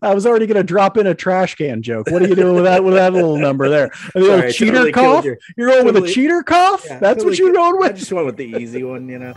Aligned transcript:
I 0.00 0.14
was 0.14 0.26
already 0.26 0.46
going 0.46 0.56
to 0.58 0.62
drop 0.62 0.96
in 0.96 1.08
a 1.08 1.14
trash 1.14 1.56
can 1.56 1.82
joke. 1.82 2.08
What 2.10 2.22
are 2.22 2.28
you 2.28 2.36
doing 2.36 2.54
with 2.54 2.64
that 2.64 2.84
with 2.84 2.94
that 2.94 3.12
little 3.12 3.36
number 3.36 3.68
there? 3.68 3.90
A 4.14 4.20
little 4.20 4.38
Sorry, 4.38 4.52
cheater 4.52 4.72
totally 4.72 4.92
cough. 4.92 5.24
your- 5.24 5.38
You're 5.56 5.68
going 5.70 5.86
with 5.86 5.96
a 6.04 6.06
cheater 6.08 6.42
cough. 6.44 6.84
Yeah, 6.86 7.00
That's 7.00 7.24
totally 7.24 7.30
what 7.32 7.38
you're 7.38 7.52
going 7.52 7.74
I 7.82 7.88
with. 7.88 7.96
just 7.98 8.12
went 8.12 8.26
with 8.26 8.36
the 8.36 8.44
easy 8.46 8.84
one, 8.84 9.08
you 9.08 9.18
know. 9.18 9.34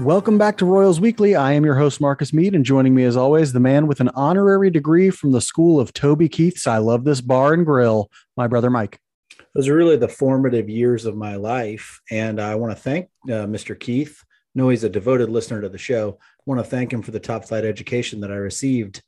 Welcome 0.00 0.36
back 0.36 0.56
to 0.58 0.64
Royals 0.64 1.00
Weekly. 1.00 1.36
I 1.36 1.52
am 1.52 1.64
your 1.64 1.76
host, 1.76 2.00
Marcus 2.00 2.32
Mead, 2.32 2.54
and 2.56 2.64
joining 2.64 2.92
me 2.94 3.04
as 3.04 3.16
always, 3.16 3.52
the 3.52 3.60
man 3.60 3.86
with 3.86 4.00
an 4.00 4.08
honorary 4.14 4.68
degree 4.70 5.10
from 5.10 5.30
the 5.30 5.40
school 5.40 5.78
of 5.78 5.92
Toby 5.92 6.28
Keith's 6.28 6.66
I 6.66 6.78
Love 6.78 7.04
This 7.04 7.20
Bar 7.20 7.52
and 7.54 7.64
Grill, 7.64 8.10
my 8.36 8.48
brother 8.48 8.68
Mike. 8.70 8.98
Those 9.54 9.68
are 9.68 9.74
really 9.74 9.96
the 9.96 10.08
formative 10.08 10.68
years 10.70 11.04
of 11.04 11.16
my 11.16 11.36
life. 11.36 12.00
And 12.10 12.40
I 12.40 12.54
want 12.54 12.74
to 12.76 12.82
thank 12.82 13.08
uh, 13.26 13.46
Mr. 13.46 13.78
Keith. 13.78 14.22
I 14.22 14.26
know 14.54 14.68
he's 14.68 14.84
a 14.84 14.88
devoted 14.88 15.28
listener 15.30 15.60
to 15.60 15.68
the 15.68 15.78
show. 15.78 16.18
I 16.20 16.42
want 16.46 16.58
to 16.62 16.68
thank 16.68 16.92
him 16.92 17.02
for 17.02 17.10
the 17.10 17.20
top 17.20 17.44
flight 17.46 17.64
education 17.64 18.20
that 18.20 18.30
I 18.30 18.36
received. 18.36 19.02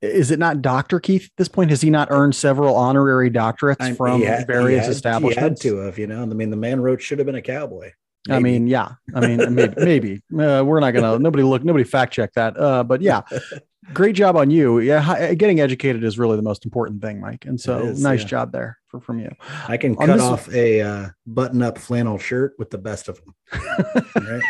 Is 0.00 0.30
it 0.30 0.38
not 0.38 0.62
Dr. 0.62 1.00
Keith 1.00 1.24
at 1.24 1.30
this 1.36 1.48
point? 1.48 1.70
Has 1.70 1.80
he 1.80 1.90
not 1.90 2.08
earned 2.10 2.34
several 2.36 2.76
honorary 2.76 3.30
doctorates 3.30 3.76
I- 3.80 3.94
from 3.94 4.22
had- 4.22 4.46
various 4.46 4.84
had- 4.86 4.92
establishments? 4.94 5.62
He 5.62 5.68
had 5.68 5.76
to 5.76 5.84
have, 5.84 5.98
you 5.98 6.06
know. 6.06 6.22
I 6.22 6.26
mean, 6.26 6.50
the 6.50 6.56
man 6.56 6.80
wrote 6.80 7.02
should 7.02 7.18
have 7.18 7.26
been 7.26 7.34
a 7.34 7.42
cowboy. 7.42 7.90
I 8.30 8.40
mean, 8.40 8.66
yeah. 8.66 8.90
I 9.14 9.20
mean, 9.26 9.54
maybe, 9.54 9.74
maybe. 9.78 10.14
Uh, 10.38 10.62
we're 10.64 10.80
not 10.80 10.90
gonna. 10.90 11.18
Nobody 11.18 11.42
look. 11.42 11.64
Nobody 11.64 11.84
fact 11.84 12.12
check 12.12 12.32
that. 12.34 12.58
Uh, 12.60 12.84
but 12.84 13.00
yeah, 13.00 13.22
great 13.92 14.14
job 14.14 14.36
on 14.36 14.50
you. 14.50 14.80
Yeah, 14.80 15.34
getting 15.34 15.60
educated 15.60 16.04
is 16.04 16.18
really 16.18 16.36
the 16.36 16.42
most 16.42 16.64
important 16.64 17.02
thing, 17.02 17.20
Mike. 17.20 17.44
And 17.44 17.60
so, 17.60 17.78
is, 17.78 18.02
nice 18.02 18.20
yeah. 18.20 18.26
job 18.26 18.52
there 18.52 18.78
for, 18.86 19.00
from 19.00 19.18
you. 19.18 19.30
I 19.66 19.76
can 19.76 19.96
On 19.96 20.06
cut 20.06 20.20
off 20.20 20.52
a 20.52 20.80
uh, 20.80 21.08
button-up 21.26 21.78
flannel 21.78 22.18
shirt 22.18 22.54
with 22.58 22.70
the 22.70 22.78
best 22.78 23.08
of 23.08 23.20
them. 23.24 23.34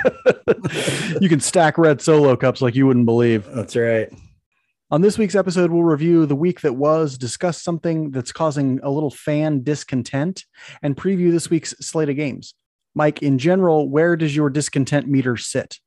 You 1.20 1.28
can 1.28 1.40
stack 1.40 1.78
red 1.78 2.00
solo 2.00 2.36
cups 2.36 2.62
like 2.62 2.74
you 2.74 2.86
wouldn't 2.86 3.06
believe. 3.06 3.46
That's 3.46 3.76
right. 3.76 4.10
On 4.90 5.02
this 5.02 5.18
week's 5.18 5.34
episode, 5.34 5.70
we'll 5.70 5.82
review 5.82 6.24
the 6.24 6.36
week 6.36 6.62
that 6.62 6.76
was, 6.76 7.18
discuss 7.18 7.60
something 7.60 8.10
that's 8.10 8.32
causing 8.32 8.80
a 8.82 8.90
little 8.90 9.10
fan 9.10 9.62
discontent, 9.62 10.46
and 10.82 10.96
preview 10.96 11.30
this 11.30 11.50
week's 11.50 11.74
slate 11.80 12.08
of 12.08 12.16
games. 12.16 12.54
Mike, 12.94 13.22
in 13.22 13.38
general, 13.38 13.88
where 13.88 14.16
does 14.16 14.34
your 14.34 14.48
discontent 14.48 15.06
meter 15.06 15.36
sit? 15.36 15.78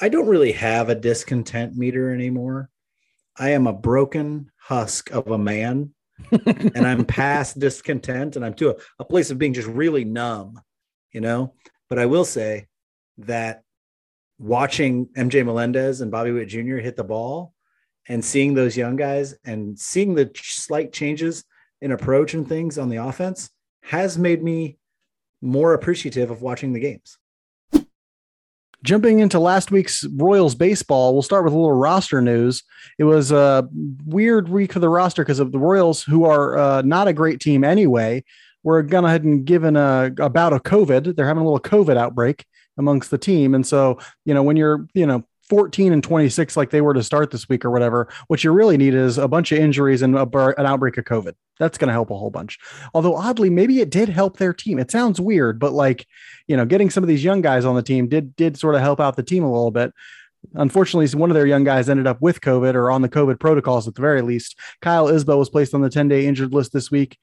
I 0.00 0.08
don't 0.08 0.28
really 0.28 0.52
have 0.52 0.90
a 0.90 0.94
discontent 0.94 1.76
meter 1.76 2.12
anymore. 2.12 2.68
I 3.36 3.50
am 3.50 3.66
a 3.66 3.72
broken 3.72 4.50
husk 4.58 5.10
of 5.10 5.28
a 5.28 5.38
man, 5.38 5.94
and 6.30 6.86
I'm 6.86 7.04
past 7.06 7.58
discontent, 7.58 8.36
and 8.36 8.44
I'm 8.44 8.54
to 8.54 8.70
a, 8.70 8.74
a 8.98 9.04
place 9.04 9.30
of 9.30 9.38
being 9.38 9.54
just 9.54 9.68
really 9.68 10.04
numb, 10.04 10.60
you 11.12 11.20
know. 11.20 11.54
But 11.88 11.98
I 11.98 12.06
will 12.06 12.24
say 12.24 12.66
that 13.18 13.62
watching 14.38 15.06
MJ 15.16 15.44
Melendez 15.44 16.00
and 16.00 16.10
Bobby 16.10 16.32
Witt 16.32 16.48
Jr. 16.48 16.76
hit 16.76 16.96
the 16.96 17.04
ball 17.04 17.54
and 18.08 18.24
seeing 18.24 18.54
those 18.54 18.76
young 18.76 18.96
guys 18.96 19.34
and 19.44 19.78
seeing 19.78 20.14
the 20.14 20.30
slight 20.34 20.92
changes 20.92 21.44
in 21.80 21.92
approach 21.92 22.34
and 22.34 22.48
things 22.48 22.78
on 22.78 22.88
the 22.88 22.96
offense 22.96 23.50
has 23.82 24.18
made 24.18 24.42
me 24.42 24.78
more 25.40 25.74
appreciative 25.74 26.30
of 26.30 26.42
watching 26.42 26.72
the 26.72 26.80
games. 26.80 27.18
Jumping 28.82 29.20
into 29.20 29.38
last 29.38 29.70
week's 29.70 30.04
Royals 30.16 30.54
baseball, 30.54 31.12
we'll 31.12 31.22
start 31.22 31.44
with 31.44 31.52
a 31.52 31.56
little 31.56 31.72
roster 31.72 32.20
news. 32.20 32.64
It 32.98 33.04
was 33.04 33.30
a 33.30 33.68
weird 34.04 34.48
week 34.48 34.72
for 34.72 34.80
the 34.80 34.88
roster 34.88 35.22
because 35.22 35.38
of 35.38 35.52
the 35.52 35.58
Royals, 35.58 36.02
who 36.02 36.24
are 36.24 36.58
uh, 36.58 36.82
not 36.82 37.08
a 37.08 37.12
great 37.12 37.40
team 37.40 37.62
anyway. 37.62 38.24
Were 38.64 38.82
gone 38.82 39.04
ahead 39.04 39.24
and 39.24 39.44
given 39.44 39.76
a 39.76 40.12
about 40.18 40.52
a 40.52 40.58
COVID. 40.58 41.16
They're 41.16 41.26
having 41.26 41.42
a 41.42 41.44
little 41.44 41.60
COVID 41.60 41.96
outbreak 41.96 42.44
amongst 42.78 43.10
the 43.10 43.18
team, 43.18 43.54
and 43.54 43.66
so 43.66 43.98
you 44.24 44.34
know 44.34 44.42
when 44.42 44.56
you're 44.56 44.86
you 44.94 45.06
know 45.06 45.24
14 45.52 45.92
and 45.92 46.02
26 46.02 46.56
like 46.56 46.70
they 46.70 46.80
were 46.80 46.94
to 46.94 47.02
start 47.02 47.30
this 47.30 47.46
week 47.46 47.62
or 47.62 47.70
whatever, 47.70 48.08
what 48.28 48.42
you 48.42 48.50
really 48.50 48.78
need 48.78 48.94
is 48.94 49.18
a 49.18 49.28
bunch 49.28 49.52
of 49.52 49.58
injuries 49.58 50.00
and 50.00 50.16
a, 50.16 50.22
an 50.58 50.64
outbreak 50.64 50.96
of 50.96 51.04
COVID. 51.04 51.34
That's 51.58 51.76
going 51.76 51.88
to 51.88 51.92
help 51.92 52.08
a 52.08 52.16
whole 52.16 52.30
bunch. 52.30 52.58
Although 52.94 53.16
oddly, 53.16 53.50
maybe 53.50 53.80
it 53.80 53.90
did 53.90 54.08
help 54.08 54.38
their 54.38 54.54
team. 54.54 54.78
It 54.78 54.90
sounds 54.90 55.20
weird, 55.20 55.58
but 55.58 55.74
like 55.74 56.06
you 56.48 56.56
know, 56.56 56.64
getting 56.64 56.88
some 56.88 57.04
of 57.04 57.08
these 57.08 57.22
young 57.22 57.42
guys 57.42 57.66
on 57.66 57.74
the 57.74 57.82
team 57.82 58.08
did 58.08 58.34
did 58.34 58.58
sort 58.58 58.76
of 58.76 58.80
help 58.80 58.98
out 58.98 59.16
the 59.16 59.22
team 59.22 59.44
a 59.44 59.52
little 59.52 59.70
bit. 59.70 59.92
Unfortunately, 60.54 61.06
one 61.18 61.28
of 61.28 61.34
their 61.34 61.46
young 61.46 61.64
guys 61.64 61.90
ended 61.90 62.06
up 62.06 62.22
with 62.22 62.40
COVID 62.40 62.72
or 62.72 62.90
on 62.90 63.02
the 63.02 63.10
COVID 63.10 63.38
protocols 63.38 63.86
at 63.86 63.94
the 63.94 64.00
very 64.00 64.22
least. 64.22 64.58
Kyle 64.80 65.08
Isbel 65.08 65.36
was 65.36 65.50
placed 65.50 65.74
on 65.74 65.82
the 65.82 65.90
10 65.90 66.08
day 66.08 66.24
injured 66.24 66.54
list 66.54 66.72
this 66.72 66.90
week 66.90 67.18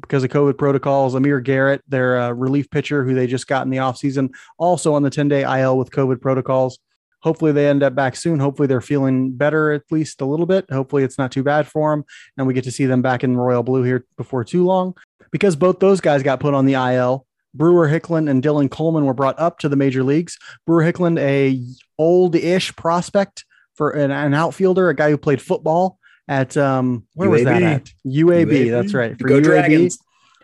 because 0.00 0.24
of 0.24 0.30
COVID 0.30 0.56
protocols. 0.56 1.14
Amir 1.14 1.40
Garrett, 1.40 1.82
their 1.86 2.18
uh, 2.18 2.30
relief 2.30 2.70
pitcher 2.70 3.04
who 3.04 3.12
they 3.12 3.26
just 3.26 3.46
got 3.46 3.66
in 3.66 3.70
the 3.70 3.76
offseason, 3.76 4.30
also 4.56 4.94
on 4.94 5.02
the 5.02 5.10
10 5.10 5.28
day 5.28 5.42
IL 5.42 5.76
with 5.76 5.90
COVID 5.90 6.22
protocols. 6.22 6.78
Hopefully, 7.24 7.52
they 7.52 7.68
end 7.68 7.82
up 7.82 7.94
back 7.94 8.14
soon. 8.16 8.38
Hopefully, 8.38 8.68
they're 8.68 8.82
feeling 8.82 9.32
better 9.32 9.72
at 9.72 9.82
least 9.90 10.20
a 10.20 10.26
little 10.26 10.44
bit. 10.46 10.70
Hopefully, 10.70 11.02
it's 11.02 11.16
not 11.18 11.32
too 11.32 11.42
bad 11.42 11.66
for 11.66 11.90
them. 11.90 12.04
And 12.36 12.46
we 12.46 12.52
get 12.52 12.64
to 12.64 12.70
see 12.70 12.84
them 12.84 13.00
back 13.00 13.24
in 13.24 13.36
Royal 13.36 13.62
Blue 13.62 13.82
here 13.82 14.04
before 14.18 14.44
too 14.44 14.64
long. 14.64 14.94
Because 15.32 15.56
both 15.56 15.80
those 15.80 16.02
guys 16.02 16.22
got 16.22 16.38
put 16.38 16.52
on 16.54 16.66
the 16.66 16.74
IL, 16.74 17.26
Brewer 17.54 17.88
Hicklen 17.88 18.28
and 18.30 18.42
Dylan 18.42 18.70
Coleman 18.70 19.06
were 19.06 19.14
brought 19.14 19.38
up 19.38 19.58
to 19.60 19.70
the 19.70 19.76
major 19.76 20.04
leagues. 20.04 20.36
Brewer 20.66 20.82
Hicklen, 20.82 21.18
a 21.18 21.58
old-ish 21.98 22.76
prospect 22.76 23.44
for 23.74 23.90
an, 23.90 24.10
an 24.10 24.34
outfielder, 24.34 24.90
a 24.90 24.94
guy 24.94 25.10
who 25.10 25.16
played 25.16 25.40
football 25.40 25.98
at 26.28 26.56
um 26.56 27.06
where 27.14 27.28
was 27.30 27.44
that 27.44 27.62
UAB. 27.62 27.74
at? 27.74 27.84
UAB, 28.06 28.46
UAB. 28.46 28.70
that's 28.70 28.94
right. 28.94 29.18
For 29.18 29.28
Go 29.28 29.40
UAB, 29.40 29.44
Dragons. 29.44 29.98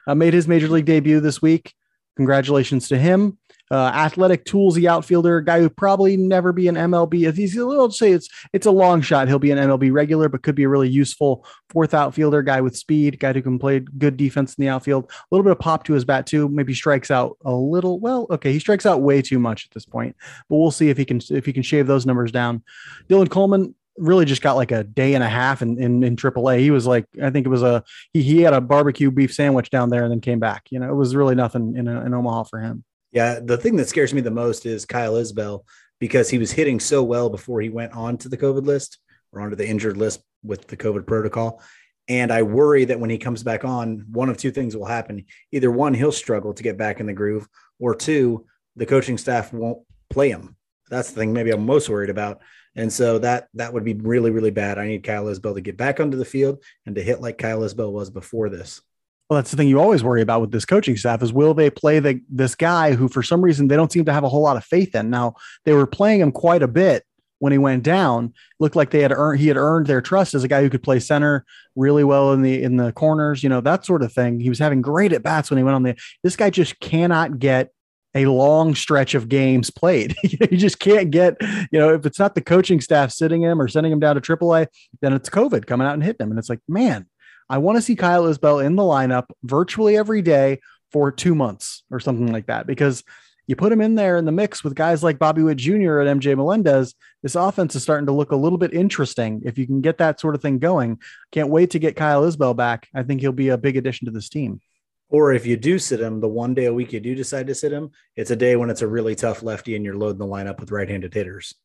uh, 0.07 0.15
made 0.15 0.35
his 0.35 0.49
major 0.49 0.69
league 0.69 0.87
debut 0.87 1.21
this 1.21 1.41
week. 1.43 1.75
Congratulations 2.17 2.89
to 2.89 2.99
him. 2.99 3.39
Uh, 3.71 3.91
athletic 3.95 4.45
toolsy 4.45 4.87
outfielder, 4.87 5.41
guy 5.41 5.61
who 5.61 5.71
probably 5.71 6.17
never 6.17 6.53
be 6.53 6.67
an 6.67 6.75
MLB. 6.75 7.33
He's 7.35 7.57
a 7.57 7.65
little 7.65 7.91
say 7.91 8.13
it's 8.13 8.29
it's 8.53 8.67
a 8.67 8.71
long 8.71 9.01
shot. 9.01 9.29
He'll 9.29 9.39
be 9.39 9.53
an 9.53 9.59
MLB 9.59 9.93
regular, 9.93 10.29
but 10.29 10.43
could 10.43 10.57
be 10.57 10.65
a 10.65 10.69
really 10.69 10.89
useful 10.89 11.47
fourth 11.69 11.95
outfielder, 11.95 12.43
guy 12.43 12.61
with 12.61 12.77
speed, 12.77 13.21
guy 13.21 13.33
who 13.33 13.43
can 13.43 13.59
play 13.59 13.81
good 13.81 14.17
defense 14.17 14.55
in 14.55 14.63
the 14.63 14.69
outfield. 14.69 15.11
A 15.11 15.25
little 15.31 15.45
bit 15.45 15.53
of 15.53 15.61
pop 15.61 15.85
to 15.85 15.93
his 15.93 16.05
bat 16.05 16.27
too. 16.27 16.49
Maybe 16.49 16.75
strikes 16.75 17.11
out 17.11 17.37
a 17.45 17.53
little. 17.53 18.01
Well, 18.01 18.27
okay, 18.31 18.53
he 18.53 18.59
strikes 18.59 18.87
out 18.87 19.03
way 19.03 19.23
too 19.23 19.39
much 19.39 19.67
at 19.67 19.71
this 19.71 19.87
point, 19.87 20.17
but 20.49 20.57
we'll 20.57 20.73
see 20.73 20.89
if 20.89 20.97
he 20.97 21.05
can 21.05 21.21
if 21.31 21.47
he 21.47 21.53
can 21.53 21.63
shave 21.63 21.87
those 21.87 22.07
numbers 22.07 22.33
down. 22.33 22.63
Dylan 23.09 23.31
Coleman 23.31 23.75
really 24.01 24.25
just 24.25 24.43
got 24.43 24.57
like 24.57 24.73
a 24.73 24.83
day 24.83 25.15
and 25.15 25.23
a 25.23 25.29
half 25.29 25.63
in 25.63 25.81
in, 25.81 26.03
in 26.03 26.17
AAA. 26.17 26.61
He 26.61 26.71
was 26.71 26.87
like, 26.87 27.07
I 27.23 27.31
think 27.31 27.47
it 27.47 27.51
was 27.51 27.63
a 27.63 27.85
he 28.13 28.23
he 28.23 28.41
had 28.43 28.55
a 28.55 28.61
barbecue 28.61 29.11
beef 29.11 29.33
sandwich 29.33 29.71
down 29.71 29.91
there 29.91 30.03
and 30.03 30.11
then 30.11 30.21
came 30.21 30.41
back. 30.41 30.67
You 30.71 30.81
know, 30.81 30.91
it 30.91 30.97
was 30.97 31.15
really 31.15 31.35
nothing 31.35 31.77
in, 31.77 31.87
in 31.87 32.15
Omaha 32.15 32.45
for 32.45 32.59
him. 32.59 32.85
Yeah, 33.13 33.41
the 33.43 33.57
thing 33.57 33.77
that 33.77 33.89
scares 33.89 34.15
me 34.15 34.21
the 34.21 34.31
most 34.31 34.67
is 34.67 34.87
Kyle 34.87 35.15
Isbel 35.15 35.65
because 35.99 36.31
he 36.31 36.39
was 36.39 36.53
hitting 36.53 36.81
so 36.81 37.03
well 37.03 37.29
before 37.29 37.61
he 37.61 37.69
went 37.69 37.93
on 37.93 38.17
to 38.19 38.29
the 38.29 38.39
COVID 38.39 38.65
list 38.65 38.99
or 39.33 39.41
onto 39.41 39.57
the 39.57 39.67
injured 39.67 39.97
list 39.97 40.23
with 40.43 40.67
the 40.67 40.77
COVID 40.77 41.07
protocol. 41.07 41.63
And 42.09 42.33
I 42.33 42.43
worry 42.43 42.85
that 42.87 42.99
when 42.99 43.11
he 43.11 43.19
comes 43.19 43.43
back 43.43 43.65
on, 43.65 44.07
one 44.11 44.29
of 44.29 44.37
two 44.37 44.51
things 44.51 44.77
will 44.77 44.87
happen. 44.87 45.25
Either 45.53 45.71
one, 45.71 45.95
he'll 45.95 46.11
struggle 46.11 46.53
to 46.55 46.63
get 46.63 46.77
back 46.77 46.99
in 46.99 47.07
the 47.07 47.13
groove, 47.13 47.47
or 47.79 47.95
two, 47.95 48.47
the 48.77 48.87
coaching 48.87 49.19
staff 49.19 49.53
won't 49.53 49.79
play 50.09 50.31
him. 50.31 50.57
That's 50.89 51.11
the 51.11 51.21
thing 51.21 51.33
maybe 51.33 51.51
I'm 51.51 51.65
most 51.65 51.89
worried 51.89 52.11
about. 52.11 52.41
And 52.75 52.93
so 52.93 53.19
that 53.19 53.49
that 53.55 53.73
would 53.73 53.85
be 53.85 53.95
really, 53.95 54.31
really 54.31 54.51
bad. 54.51 54.79
I 54.79 54.87
need 54.87 55.05
Kyle 55.05 55.27
Isbel 55.27 55.55
to 55.55 55.61
get 55.61 55.77
back 55.77 56.01
onto 56.01 56.17
the 56.17 56.25
field 56.25 56.63
and 56.87 56.95
to 56.95 57.03
hit 57.03 57.21
like 57.21 57.39
Kyle 57.39 57.61
Isbel 57.61 57.93
was 57.93 58.11
before 58.11 58.49
this. 58.49 58.81
Well, 59.31 59.37
that's 59.37 59.53
the 59.53 59.57
thing 59.57 59.69
you 59.69 59.79
always 59.79 60.03
worry 60.03 60.23
about 60.23 60.41
with 60.41 60.51
this 60.51 60.65
coaching 60.65 60.97
staff 60.97 61.23
is 61.23 61.33
will 61.33 61.55
they 61.55 61.71
play 61.71 62.01
the 62.01 62.21
this 62.29 62.57
guy 62.57 62.95
who 62.95 63.07
for 63.07 63.23
some 63.23 63.41
reason 63.41 63.69
they 63.69 63.77
don't 63.77 63.93
seem 63.93 64.05
to 64.07 64.13
have 64.13 64.25
a 64.25 64.29
whole 64.29 64.43
lot 64.43 64.57
of 64.57 64.65
faith 64.65 64.93
in. 64.97 65.09
Now 65.09 65.35
they 65.65 65.73
were 65.73 65.87
playing 65.87 66.21
him 66.21 66.33
quite 66.33 66.65
a 66.65 66.69
bit 66.69 67.05
when 67.39 67.53
he 67.53 67.59
went 67.59 67.85
down. 67.85 68.35
Looked 68.59 68.75
like 68.75 68.91
they 68.91 69.03
had 69.03 69.13
earned 69.13 69.39
he 69.39 69.47
had 69.47 69.57
earned 69.57 69.87
their 69.87 70.01
trust 70.01 70.35
as 70.35 70.43
a 70.43 70.49
guy 70.49 70.63
who 70.63 70.69
could 70.69 70.83
play 70.83 70.99
center 70.99 71.45
really 71.77 72.03
well 72.03 72.33
in 72.33 72.43
the 72.43 72.61
in 72.61 72.77
the 72.77 72.91
corners, 72.91 73.45
you 73.45 73.49
know, 73.49 73.61
that 73.61 73.87
sort 73.87 74.03
of 74.03 74.13
thing. 74.13 74.41
He 74.41 74.49
was 74.49 74.59
having 74.59 74.83
great 74.83 75.13
at 75.13 75.23
bats 75.23 75.49
when 75.49 75.59
he 75.59 75.63
went 75.65 75.77
on 75.77 75.85
the 75.85 75.97
this 76.25 76.35
guy 76.35 76.51
just 76.51 76.81
cannot 76.81 77.39
get 77.39 77.71
a 78.17 78.27
long 78.27 78.75
stretch 78.75 79.15
of 79.15 79.29
games 79.29 79.71
played. 79.71 80.17
you 80.23 80.57
just 80.57 80.81
can't 80.81 81.13
get, 81.13 81.37
you 81.71 81.79
know, 81.79 81.95
if 81.95 82.05
it's 82.05 82.19
not 82.19 82.35
the 82.35 82.41
coaching 82.41 82.81
staff 82.81 83.13
sitting 83.13 83.43
him 83.43 83.63
or 83.63 83.69
sending 83.69 83.93
him 83.93 84.01
down 84.01 84.17
to 84.17 84.21
AAA, 84.21 84.67
then 85.01 85.13
it's 85.13 85.31
COVID 85.31 85.67
coming 85.67 85.87
out 85.87 85.95
and 85.95 86.03
hitting 86.03 86.25
him. 86.25 86.31
And 86.31 86.39
it's 86.39 86.51
like, 86.51 86.59
man, 86.67 87.07
I 87.51 87.59
want 87.59 87.77
to 87.77 87.83
see 87.83 87.97
Kyle 87.97 88.27
Isbel 88.27 88.65
in 88.65 88.77
the 88.77 88.85
lineup 88.85 89.25
virtually 89.43 89.97
every 89.97 90.23
day 90.23 90.61
for 90.93 91.11
two 91.11 91.35
months 91.35 91.83
or 91.91 91.99
something 91.99 92.33
like 92.33 92.47
that 92.47 92.65
because 92.65 93.03
you 93.49 93.57
put 93.57 93.73
him 93.73 93.81
in 93.81 93.97
there 93.97 94.17
in 94.19 94.25
the 94.25 94.31
mix 94.31 94.63
with 94.63 94.77
guys 94.77 95.03
like 95.03 95.19
Bobby 95.19 95.43
Witt 95.43 95.59
Jr. 95.59 95.99
and 95.99 96.23
MJ 96.23 96.37
Melendez. 96.37 96.95
This 97.25 97.35
offense 97.35 97.75
is 97.75 97.83
starting 97.83 98.07
to 98.07 98.13
look 98.13 98.31
a 98.31 98.37
little 98.37 98.57
bit 98.57 98.73
interesting. 98.73 99.43
If 99.45 99.59
you 99.59 99.67
can 99.67 99.81
get 99.81 99.99
that 99.99 100.21
sort 100.21 100.37
of 100.37 100.43
thing 100.43 100.61
going, 100.61 101.01
can't 101.33 101.49
wait 101.49 101.71
to 101.71 101.81
get 101.81 101.97
Kyle 101.97 102.23
Isbel 102.23 102.57
back. 102.57 102.87
I 102.95 103.03
think 103.03 103.21
he'll 103.21 103.33
be 103.33 103.49
a 103.49 103.59
big 103.59 103.77
addition 103.77 104.05
to 104.05 104.13
this 104.13 104.29
team. 104.29 104.61
Or 105.09 105.33
if 105.33 105.45
you 105.45 105.57
do 105.57 105.81
sit 105.81 106.01
him, 106.01 106.21
the 106.21 106.29
one 106.29 106.55
day 106.55 106.67
a 106.67 106.73
week 106.73 106.93
you 106.93 107.01
do 107.01 107.17
decide 107.17 107.49
to 107.49 107.55
sit 107.57 107.73
him, 107.73 107.91
it's 108.15 108.31
a 108.31 108.37
day 108.37 108.55
when 108.55 108.71
it's 108.71 108.83
a 108.83 108.87
really 108.87 109.17
tough 109.17 109.43
lefty 109.43 109.75
and 109.75 109.85
you're 109.85 109.97
loading 109.97 110.21
the 110.21 110.25
lineup 110.25 110.61
with 110.61 110.71
right-handed 110.71 111.13
hitters. 111.13 111.57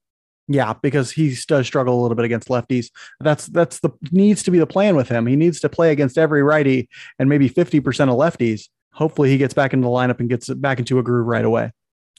Yeah, 0.47 0.73
because 0.81 1.11
he 1.11 1.35
does 1.47 1.65
struggle 1.65 1.99
a 1.99 2.01
little 2.01 2.15
bit 2.15 2.25
against 2.25 2.49
lefties. 2.49 2.91
That's 3.19 3.47
that's 3.47 3.79
the 3.79 3.89
needs 4.11 4.43
to 4.43 4.51
be 4.51 4.59
the 4.59 4.67
plan 4.67 4.95
with 4.95 5.09
him. 5.09 5.25
He 5.25 5.35
needs 5.35 5.59
to 5.61 5.69
play 5.69 5.91
against 5.91 6.17
every 6.17 6.43
righty 6.43 6.87
and 7.17 7.27
maybe 7.27 7.49
50% 7.49 7.79
of 8.09 8.15
lefties. 8.17 8.69
Hopefully, 8.93 9.29
he 9.29 9.37
gets 9.37 9.53
back 9.53 9.73
into 9.73 9.85
the 9.85 9.91
lineup 9.91 10.19
and 10.19 10.29
gets 10.29 10.47
back 10.49 10.79
into 10.79 10.99
a 10.99 11.03
groove 11.03 11.25
right 11.25 11.43
away. 11.43 11.71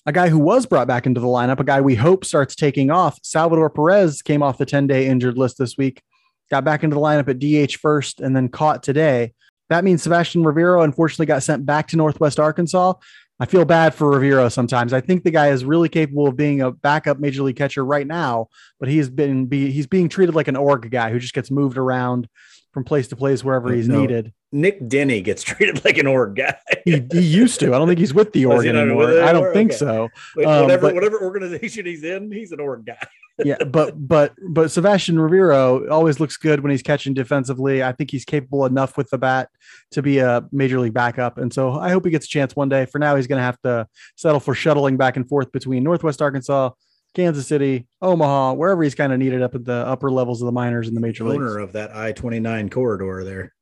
A 0.06 0.12
guy 0.12 0.28
who 0.28 0.38
was 0.38 0.66
brought 0.66 0.86
back 0.86 1.06
into 1.06 1.20
the 1.20 1.26
lineup, 1.26 1.60
a 1.60 1.64
guy 1.64 1.80
we 1.80 1.94
hope 1.94 2.24
starts 2.24 2.54
taking 2.54 2.90
off, 2.90 3.18
Salvador 3.22 3.70
Perez 3.70 4.22
came 4.22 4.42
off 4.42 4.58
the 4.58 4.66
10 4.66 4.86
day 4.86 5.06
injured 5.06 5.38
list 5.38 5.58
this 5.58 5.76
week, 5.76 6.02
got 6.50 6.64
back 6.64 6.84
into 6.84 6.94
the 6.94 7.00
lineup 7.00 7.28
at 7.28 7.38
DH 7.38 7.76
first, 7.76 8.20
and 8.20 8.34
then 8.34 8.48
caught 8.48 8.82
today. 8.82 9.34
That 9.68 9.82
means 9.82 10.02
Sebastian 10.02 10.44
Rivero 10.44 10.82
unfortunately 10.82 11.26
got 11.26 11.42
sent 11.42 11.66
back 11.66 11.88
to 11.88 11.96
Northwest 11.96 12.38
Arkansas. 12.38 12.94
I 13.38 13.46
feel 13.46 13.64
bad 13.64 13.94
for 13.94 14.10
Rivero 14.10 14.48
sometimes. 14.48 14.92
I 14.92 15.00
think 15.00 15.22
the 15.22 15.30
guy 15.30 15.48
is 15.48 15.64
really 15.64 15.88
capable 15.88 16.26
of 16.26 16.36
being 16.36 16.62
a 16.62 16.70
backup 16.70 17.18
major 17.18 17.42
league 17.42 17.56
catcher 17.56 17.84
right 17.84 18.06
now, 18.06 18.48
but 18.80 18.88
he's 18.88 19.10
been 19.10 19.46
be, 19.46 19.70
he's 19.70 19.86
being 19.86 20.08
treated 20.08 20.34
like 20.34 20.48
an 20.48 20.56
org 20.56 20.90
guy 20.90 21.10
who 21.10 21.18
just 21.18 21.34
gets 21.34 21.50
moved 21.50 21.76
around 21.76 22.28
from 22.72 22.84
place 22.84 23.08
to 23.08 23.16
place 23.16 23.44
wherever 23.44 23.72
he's 23.72 23.88
no, 23.88 24.00
needed. 24.00 24.32
Nick 24.52 24.80
Dini 24.80 25.22
gets 25.22 25.42
treated 25.44 25.84
like 25.84 25.98
an 25.98 26.06
org 26.06 26.36
guy. 26.36 26.56
he, 26.84 27.06
he, 27.12 27.20
used 27.20 27.60
to. 27.60 27.74
I 27.74 27.78
don't 27.78 27.88
think 27.88 27.98
he's 27.98 28.14
with 28.14 28.32
the 28.32 28.46
org 28.46 28.66
anymore. 28.66 29.22
I 29.22 29.32
don't 29.32 29.52
think 29.52 29.72
okay. 29.72 29.78
so. 29.78 30.04
Um, 30.04 30.62
whatever 30.62 30.88
but, 30.88 30.94
whatever 30.94 31.20
organization 31.20 31.84
he's 31.84 32.04
in, 32.04 32.32
he's 32.32 32.52
an 32.52 32.60
org 32.60 32.86
guy. 32.86 33.06
Yeah, 33.44 33.62
but 33.64 33.94
but 34.08 34.34
but 34.48 34.70
Sebastian 34.70 35.18
Rivero 35.18 35.88
always 35.88 36.20
looks 36.20 36.36
good 36.36 36.60
when 36.60 36.70
he's 36.70 36.82
catching 36.82 37.12
defensively. 37.12 37.82
I 37.82 37.92
think 37.92 38.10
he's 38.10 38.24
capable 38.24 38.64
enough 38.64 38.96
with 38.96 39.10
the 39.10 39.18
bat 39.18 39.50
to 39.90 40.02
be 40.02 40.18
a 40.18 40.44
major 40.52 40.80
league 40.80 40.94
backup, 40.94 41.36
and 41.36 41.52
so 41.52 41.72
I 41.72 41.90
hope 41.90 42.04
he 42.04 42.10
gets 42.10 42.26
a 42.26 42.28
chance 42.28 42.56
one 42.56 42.68
day. 42.68 42.86
For 42.86 42.98
now, 42.98 43.16
he's 43.16 43.26
going 43.26 43.38
to 43.38 43.44
have 43.44 43.60
to 43.62 43.86
settle 44.16 44.40
for 44.40 44.54
shuttling 44.54 44.96
back 44.96 45.16
and 45.16 45.28
forth 45.28 45.52
between 45.52 45.82
Northwest 45.84 46.22
Arkansas, 46.22 46.70
Kansas 47.14 47.46
City, 47.46 47.86
Omaha, 48.00 48.54
wherever 48.54 48.82
he's 48.82 48.94
kind 48.94 49.12
of 49.12 49.18
needed 49.18 49.42
up 49.42 49.54
at 49.54 49.64
the 49.64 49.86
upper 49.86 50.10
levels 50.10 50.40
of 50.40 50.46
the 50.46 50.52
minors 50.52 50.88
in 50.88 50.94
the 50.94 51.00
major 51.00 51.24
league. 51.24 51.40
Owner 51.40 51.58
of 51.58 51.72
that 51.72 51.94
I 51.94 52.12
twenty 52.12 52.40
nine 52.40 52.70
corridor 52.70 53.22
there. 53.22 53.52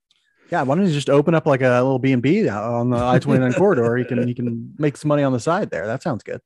Yeah, 0.50 0.62
why 0.62 0.76
don't 0.76 0.86
you 0.86 0.92
just 0.92 1.10
open 1.10 1.34
up 1.34 1.46
like 1.46 1.62
a 1.62 1.68
little 1.82 1.98
B 1.98 2.12
and 2.12 2.22
B 2.22 2.48
on 2.48 2.90
the 2.90 3.04
I 3.04 3.18
twenty 3.18 3.40
nine 3.40 3.54
corridor? 3.54 3.96
He 3.96 4.04
can 4.04 4.28
he 4.28 4.34
can 4.34 4.74
make 4.78 4.96
some 4.96 5.08
money 5.08 5.24
on 5.24 5.32
the 5.32 5.40
side 5.40 5.70
there. 5.70 5.86
That 5.86 6.02
sounds 6.02 6.22
good. 6.22 6.40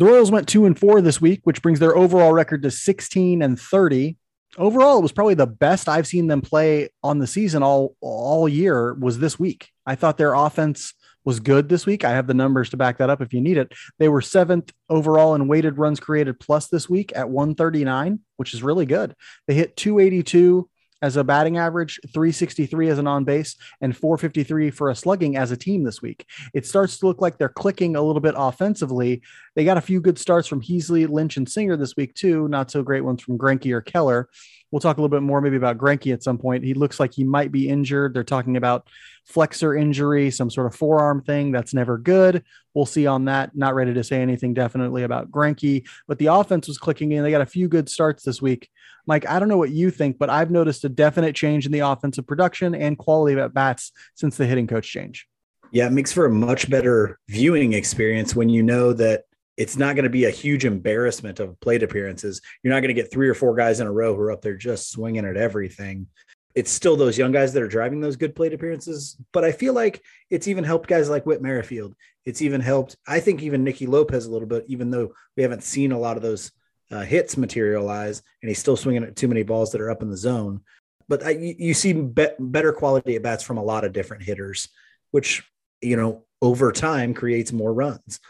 The 0.00 0.06
Royals 0.06 0.30
went 0.30 0.48
two 0.48 0.64
and 0.64 0.78
four 0.78 1.02
this 1.02 1.20
week, 1.20 1.42
which 1.44 1.60
brings 1.60 1.78
their 1.78 1.94
overall 1.94 2.32
record 2.32 2.62
to 2.62 2.70
16 2.70 3.42
and 3.42 3.60
30. 3.60 4.16
Overall, 4.56 4.98
it 4.98 5.02
was 5.02 5.12
probably 5.12 5.34
the 5.34 5.46
best 5.46 5.90
I've 5.90 6.06
seen 6.06 6.26
them 6.26 6.40
play 6.40 6.88
on 7.02 7.18
the 7.18 7.26
season 7.26 7.62
all 7.62 7.96
all 8.00 8.48
year 8.48 8.94
was 8.94 9.18
this 9.18 9.38
week. 9.38 9.68
I 9.84 9.96
thought 9.96 10.16
their 10.16 10.32
offense 10.32 10.94
was 11.26 11.38
good 11.38 11.68
this 11.68 11.84
week. 11.84 12.02
I 12.02 12.12
have 12.12 12.26
the 12.26 12.32
numbers 12.32 12.70
to 12.70 12.78
back 12.78 12.96
that 12.96 13.10
up 13.10 13.20
if 13.20 13.34
you 13.34 13.42
need 13.42 13.58
it. 13.58 13.74
They 13.98 14.08
were 14.08 14.22
seventh 14.22 14.72
overall 14.88 15.34
in 15.34 15.48
weighted 15.48 15.76
runs 15.76 16.00
created 16.00 16.40
plus 16.40 16.68
this 16.68 16.88
week 16.88 17.12
at 17.14 17.28
139, 17.28 18.20
which 18.38 18.54
is 18.54 18.62
really 18.62 18.86
good. 18.86 19.14
They 19.48 19.54
hit 19.54 19.76
282 19.76 20.66
as 21.02 21.16
a 21.16 21.24
batting 21.24 21.58
average, 21.58 21.98
363 22.12 22.88
as 22.88 22.98
an 22.98 23.06
on 23.06 23.24
base, 23.24 23.56
and 23.80 23.96
453 23.96 24.70
for 24.70 24.90
a 24.90 24.94
slugging 24.94 25.36
as 25.36 25.50
a 25.50 25.56
team 25.56 25.84
this 25.84 26.02
week. 26.02 26.26
It 26.54 26.66
starts 26.66 26.98
to 26.98 27.06
look 27.06 27.20
like 27.20 27.38
they're 27.38 27.48
clicking 27.48 27.96
a 27.96 28.02
little 28.02 28.20
bit 28.20 28.34
offensively. 28.36 29.22
They 29.54 29.64
got 29.64 29.78
a 29.78 29.82
few 29.82 30.00
good 30.00 30.18
starts 30.18 30.48
from 30.48 30.60
Heasley, 30.60 31.08
Lynch, 31.08 31.36
and 31.36 31.48
Singer 31.48 31.76
this 31.76 31.96
week, 31.96 32.14
too. 32.14 32.48
Not 32.48 32.70
so 32.70 32.82
great 32.82 33.04
ones 33.04 33.22
from 33.22 33.38
Greinke 33.38 33.72
or 33.72 33.80
Keller. 33.80 34.28
We'll 34.70 34.80
talk 34.80 34.98
a 34.98 35.00
little 35.00 35.14
bit 35.14 35.24
more 35.24 35.40
maybe 35.40 35.56
about 35.56 35.78
Greinke 35.78 36.12
at 36.12 36.22
some 36.22 36.38
point. 36.38 36.62
He 36.62 36.74
looks 36.74 37.00
like 37.00 37.12
he 37.12 37.24
might 37.24 37.50
be 37.50 37.68
injured. 37.68 38.14
They're 38.14 38.22
talking 38.22 38.56
about 38.56 38.86
flexor 39.24 39.74
injury, 39.74 40.30
some 40.30 40.48
sort 40.48 40.68
of 40.68 40.76
forearm 40.76 41.22
thing. 41.22 41.50
That's 41.50 41.74
never 41.74 41.98
good. 41.98 42.44
We'll 42.72 42.86
see 42.86 43.06
on 43.06 43.24
that. 43.24 43.56
Not 43.56 43.74
ready 43.74 43.94
to 43.94 44.04
say 44.04 44.22
anything 44.22 44.54
definitely 44.54 45.02
about 45.02 45.30
Greinke, 45.30 45.88
but 46.06 46.18
the 46.18 46.26
offense 46.26 46.68
was 46.68 46.78
clicking 46.78 47.10
in. 47.10 47.24
They 47.24 47.32
got 47.32 47.40
a 47.40 47.46
few 47.46 47.66
good 47.66 47.88
starts 47.88 48.22
this 48.22 48.40
week. 48.40 48.70
Mike, 49.10 49.28
I 49.28 49.40
don't 49.40 49.48
know 49.48 49.56
what 49.56 49.70
you 49.70 49.90
think, 49.90 50.20
but 50.20 50.30
I've 50.30 50.52
noticed 50.52 50.84
a 50.84 50.88
definite 50.88 51.34
change 51.34 51.66
in 51.66 51.72
the 51.72 51.80
offensive 51.80 52.28
production 52.28 52.76
and 52.76 52.96
quality 52.96 53.32
of 53.32 53.40
at 53.40 53.52
bats 53.52 53.90
since 54.14 54.36
the 54.36 54.46
hitting 54.46 54.68
coach 54.68 54.88
change. 54.88 55.26
Yeah, 55.72 55.88
it 55.88 55.92
makes 55.92 56.12
for 56.12 56.26
a 56.26 56.30
much 56.30 56.70
better 56.70 57.18
viewing 57.26 57.72
experience 57.72 58.36
when 58.36 58.48
you 58.48 58.62
know 58.62 58.92
that 58.92 59.24
it's 59.56 59.76
not 59.76 59.96
going 59.96 60.04
to 60.04 60.10
be 60.10 60.26
a 60.26 60.30
huge 60.30 60.64
embarrassment 60.64 61.40
of 61.40 61.58
plate 61.58 61.82
appearances. 61.82 62.40
You're 62.62 62.72
not 62.72 62.82
going 62.82 62.94
to 62.94 63.02
get 63.02 63.10
three 63.10 63.28
or 63.28 63.34
four 63.34 63.56
guys 63.56 63.80
in 63.80 63.88
a 63.88 63.92
row 63.92 64.14
who 64.14 64.20
are 64.20 64.30
up 64.30 64.42
there 64.42 64.56
just 64.56 64.92
swinging 64.92 65.24
at 65.24 65.36
everything. 65.36 66.06
It's 66.54 66.70
still 66.70 66.94
those 66.94 67.18
young 67.18 67.32
guys 67.32 67.52
that 67.52 67.64
are 67.64 67.68
driving 67.68 68.00
those 68.00 68.14
good 68.14 68.36
plate 68.36 68.52
appearances, 68.52 69.16
but 69.32 69.42
I 69.42 69.50
feel 69.50 69.74
like 69.74 70.04
it's 70.30 70.46
even 70.46 70.62
helped 70.62 70.88
guys 70.88 71.10
like 71.10 71.26
Whit 71.26 71.42
Merrifield. 71.42 71.96
It's 72.24 72.42
even 72.42 72.60
helped, 72.60 72.94
I 73.08 73.18
think, 73.18 73.42
even 73.42 73.64
Nicky 73.64 73.88
Lopez 73.88 74.26
a 74.26 74.30
little 74.30 74.46
bit, 74.46 74.66
even 74.68 74.92
though 74.92 75.14
we 75.36 75.42
haven't 75.42 75.64
seen 75.64 75.90
a 75.90 75.98
lot 75.98 76.16
of 76.16 76.22
those 76.22 76.52
uh, 76.90 77.00
hits 77.00 77.36
materialize, 77.36 78.22
and 78.42 78.48
he's 78.48 78.58
still 78.58 78.76
swinging 78.76 79.04
at 79.04 79.16
too 79.16 79.28
many 79.28 79.42
balls 79.42 79.72
that 79.72 79.80
are 79.80 79.90
up 79.90 80.02
in 80.02 80.10
the 80.10 80.16
zone. 80.16 80.60
But 81.08 81.24
I, 81.24 81.30
you 81.30 81.74
see 81.74 81.92
be- 81.92 82.28
better 82.38 82.72
quality 82.72 83.16
at 83.16 83.22
bats 83.22 83.42
from 83.42 83.58
a 83.58 83.64
lot 83.64 83.84
of 83.84 83.92
different 83.92 84.22
hitters, 84.22 84.68
which 85.10 85.42
you 85.80 85.96
know 85.96 86.24
over 86.42 86.72
time 86.72 87.14
creates 87.14 87.52
more 87.52 87.72
runs. 87.72 88.20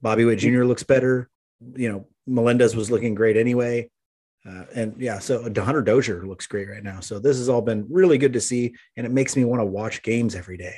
Bobby 0.00 0.24
Witt 0.24 0.38
Jr. 0.38 0.64
looks 0.64 0.82
better. 0.82 1.28
You 1.76 1.92
know, 1.92 2.06
Melendez 2.26 2.74
was 2.74 2.90
looking 2.90 3.14
great 3.14 3.36
anyway. 3.36 3.90
Uh, 4.48 4.64
and 4.74 4.94
yeah, 4.98 5.18
so 5.18 5.42
Hunter 5.42 5.82
Dozier 5.82 6.24
looks 6.24 6.46
great 6.46 6.68
right 6.68 6.82
now. 6.82 7.00
So 7.00 7.18
this 7.18 7.36
has 7.36 7.48
all 7.48 7.60
been 7.60 7.86
really 7.90 8.16
good 8.16 8.32
to 8.32 8.40
see, 8.40 8.74
and 8.96 9.04
it 9.04 9.12
makes 9.12 9.36
me 9.36 9.44
want 9.44 9.60
to 9.60 9.66
watch 9.66 10.02
games 10.02 10.34
every 10.34 10.56
day. 10.56 10.76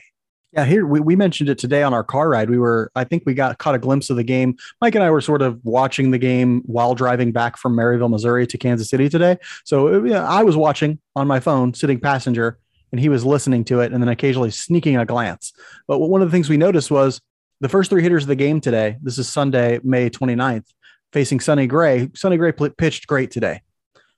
Yeah, 0.53 0.67
here 0.67 0.85
we, 0.87 1.01
we 1.01 1.17
mentioned 1.17 1.49
it 1.49 1.59
today 1.59 1.83
on 1.83 1.95
our 1.95 2.05
car 2.05 2.29
ride. 2.29 2.51
We 2.51 2.59
were, 2.59 2.91
I 2.95 3.05
think 3.05 3.23
we 3.25 3.33
got 3.33 3.57
caught 3.57 3.75
a 3.75 3.79
glimpse 3.79 4.11
of 4.11 4.17
the 4.17 4.25
game. 4.25 4.57
Mike 4.83 4.95
and 4.95 5.03
I 5.03 5.11
were 5.11 5.23
sort 5.23 5.41
of 5.41 5.59
watching 5.65 6.11
the 6.11 6.19
game 6.19 6.61
while 6.67 6.95
driving 6.95 7.33
back 7.33 7.57
from 7.57 7.75
Maryville, 7.75 8.11
Missouri 8.11 8.47
to 8.47 8.59
Kansas 8.59 8.91
City 8.91 9.09
today. 9.09 9.39
So 9.65 9.95
uh, 9.95 10.03
yeah, 10.03 10.29
I 10.29 10.43
was 10.43 10.55
watching 10.55 10.99
on 11.17 11.27
my 11.27 11.41
phone, 11.41 11.73
sitting 11.73 11.99
passenger, 11.99 12.59
and 12.91 13.01
he 13.01 13.09
was 13.09 13.25
listening 13.25 13.65
to 13.65 13.81
it 13.81 13.93
and 13.93 14.03
then 14.03 14.11
occasionally 14.11 14.51
sneaking 14.51 14.99
a 14.99 15.07
glance. 15.07 15.55
But 15.89 16.01
one 16.01 16.21
of 16.21 16.29
the 16.29 16.33
things 16.33 16.51
we 16.51 16.59
noticed 16.59 16.91
was 16.91 17.23
the 17.63 17.71
first 17.71 17.89
three 17.89 18.03
hitters 18.03 18.25
of 18.25 18.29
the 18.29 18.37
game 18.37 18.61
today. 18.61 18.99
This 19.01 19.19
is 19.19 19.31
Sunday, 19.31 19.81
May 19.83 20.11
29th, 20.11 20.67
facing 21.15 21.41
Sonny 21.41 21.67
Gray. 21.67 22.11
Sonny 22.15 22.37
Gray 22.37 22.53
pitched 22.53 23.07
great 23.07 23.31
today. 23.31 23.63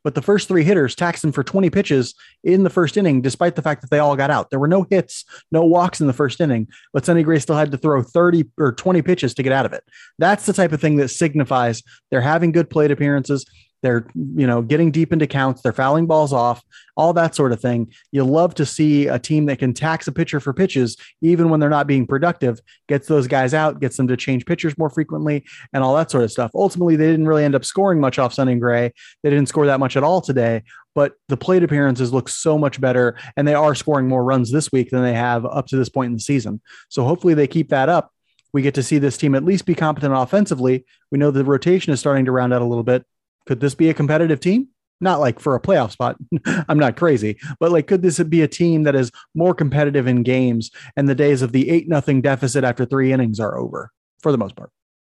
But 0.04 0.14
the 0.14 0.22
first 0.22 0.46
three 0.46 0.62
hitters 0.62 0.94
taxed 0.94 1.24
him 1.24 1.32
for 1.32 1.42
20 1.42 1.70
pitches 1.70 2.14
in 2.44 2.62
the 2.62 2.70
first 2.70 2.96
inning, 2.96 3.22
despite 3.22 3.56
the 3.56 3.62
fact 3.62 3.80
that 3.80 3.90
they 3.90 3.98
all 3.98 4.14
got 4.14 4.30
out. 4.30 4.50
There 4.50 4.60
were 4.60 4.68
no 4.68 4.86
hits, 4.88 5.24
no 5.50 5.64
walks 5.64 6.00
in 6.00 6.06
the 6.06 6.12
first 6.12 6.40
inning, 6.40 6.68
but 6.92 7.04
Sonny 7.04 7.22
Gray 7.22 7.38
still 7.38 7.56
had 7.56 7.72
to 7.72 7.78
throw 7.78 8.02
30 8.02 8.44
or 8.58 8.72
20 8.72 9.02
pitches 9.02 9.34
to 9.34 9.42
get 9.42 9.52
out 9.52 9.66
of 9.66 9.72
it. 9.72 9.82
That's 10.18 10.46
the 10.46 10.52
type 10.52 10.72
of 10.72 10.80
thing 10.80 10.96
that 10.96 11.08
signifies 11.08 11.82
they're 12.10 12.20
having 12.20 12.52
good 12.52 12.70
plate 12.70 12.90
appearances. 12.90 13.46
They're, 13.84 14.06
you 14.14 14.46
know, 14.46 14.62
getting 14.62 14.90
deep 14.90 15.12
into 15.12 15.26
counts. 15.26 15.60
They're 15.60 15.74
fouling 15.74 16.06
balls 16.06 16.32
off, 16.32 16.64
all 16.96 17.12
that 17.12 17.34
sort 17.34 17.52
of 17.52 17.60
thing. 17.60 17.92
You 18.12 18.24
love 18.24 18.54
to 18.54 18.64
see 18.64 19.08
a 19.08 19.18
team 19.18 19.44
that 19.44 19.58
can 19.58 19.74
tax 19.74 20.08
a 20.08 20.12
pitcher 20.12 20.40
for 20.40 20.54
pitches, 20.54 20.96
even 21.20 21.50
when 21.50 21.60
they're 21.60 21.68
not 21.68 21.86
being 21.86 22.06
productive, 22.06 22.60
gets 22.88 23.08
those 23.08 23.26
guys 23.26 23.52
out, 23.52 23.80
gets 23.80 23.98
them 23.98 24.08
to 24.08 24.16
change 24.16 24.46
pitchers 24.46 24.78
more 24.78 24.88
frequently, 24.88 25.44
and 25.74 25.84
all 25.84 25.94
that 25.96 26.10
sort 26.10 26.24
of 26.24 26.32
stuff. 26.32 26.50
Ultimately, 26.54 26.96
they 26.96 27.10
didn't 27.10 27.28
really 27.28 27.44
end 27.44 27.54
up 27.54 27.62
scoring 27.62 28.00
much 28.00 28.18
off 28.18 28.32
Sonny 28.32 28.54
Gray. 28.54 28.90
They 29.22 29.28
didn't 29.28 29.50
score 29.50 29.66
that 29.66 29.80
much 29.80 29.98
at 29.98 30.02
all 30.02 30.22
today, 30.22 30.62
but 30.94 31.12
the 31.28 31.36
plate 31.36 31.62
appearances 31.62 32.10
look 32.10 32.30
so 32.30 32.56
much 32.56 32.80
better, 32.80 33.18
and 33.36 33.46
they 33.46 33.54
are 33.54 33.74
scoring 33.74 34.08
more 34.08 34.24
runs 34.24 34.50
this 34.50 34.72
week 34.72 34.88
than 34.88 35.02
they 35.02 35.12
have 35.12 35.44
up 35.44 35.66
to 35.66 35.76
this 35.76 35.90
point 35.90 36.06
in 36.08 36.14
the 36.14 36.20
season. 36.20 36.62
So 36.88 37.04
hopefully 37.04 37.34
they 37.34 37.46
keep 37.46 37.68
that 37.68 37.90
up. 37.90 38.12
We 38.54 38.62
get 38.62 38.74
to 38.76 38.82
see 38.82 38.96
this 38.96 39.18
team 39.18 39.34
at 39.34 39.44
least 39.44 39.66
be 39.66 39.74
competent 39.74 40.14
offensively. 40.16 40.86
We 41.10 41.18
know 41.18 41.30
the 41.30 41.44
rotation 41.44 41.92
is 41.92 42.00
starting 42.00 42.24
to 42.24 42.32
round 42.32 42.54
out 42.54 42.62
a 42.62 42.64
little 42.64 42.82
bit 42.82 43.04
could 43.46 43.60
this 43.60 43.74
be 43.74 43.90
a 43.90 43.94
competitive 43.94 44.40
team? 44.40 44.68
Not 45.00 45.20
like 45.20 45.40
for 45.40 45.54
a 45.54 45.60
playoff 45.60 45.90
spot. 45.90 46.16
I'm 46.68 46.78
not 46.78 46.96
crazy, 46.96 47.38
but 47.58 47.72
like, 47.72 47.86
could 47.86 48.02
this 48.02 48.18
be 48.20 48.42
a 48.42 48.48
team 48.48 48.84
that 48.84 48.94
is 48.94 49.10
more 49.34 49.54
competitive 49.54 50.06
in 50.06 50.22
games 50.22 50.70
and 50.96 51.08
the 51.08 51.14
days 51.14 51.42
of 51.42 51.52
the 51.52 51.68
eight 51.68 51.88
nothing 51.88 52.22
deficit 52.22 52.64
after 52.64 52.84
three 52.84 53.12
innings 53.12 53.40
are 53.40 53.58
over 53.58 53.90
for 54.22 54.32
the 54.32 54.38
most 54.38 54.56
part? 54.56 54.70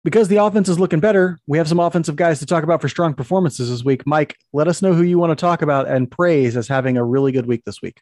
Because 0.04 0.30
the 0.30 0.38
offense 0.38 0.70
is 0.70 0.80
looking 0.80 1.00
better, 1.00 1.38
we 1.48 1.58
have 1.58 1.68
some 1.68 1.80
offensive 1.80 2.16
guys 2.16 2.40
to 2.40 2.46
talk 2.46 2.64
about 2.64 2.82
for 2.82 2.88
strong 2.88 3.14
performances 3.14 3.70
this 3.70 3.84
week. 3.84 4.06
Mike, 4.06 4.38
let 4.54 4.68
us 4.68 4.82
know 4.82 4.94
who 4.94 5.04
you 5.04 5.20
want 5.20 5.32
to 5.32 5.36
talk 5.36 5.62
about 5.62 5.88
and 5.88 6.10
praise 6.10 6.56
as 6.56 6.68
having 6.68 6.98
a 6.98 7.04
really 7.04 7.32
good 7.32 7.46
week 7.46 7.64
this 7.66 7.82
week. 7.82 8.02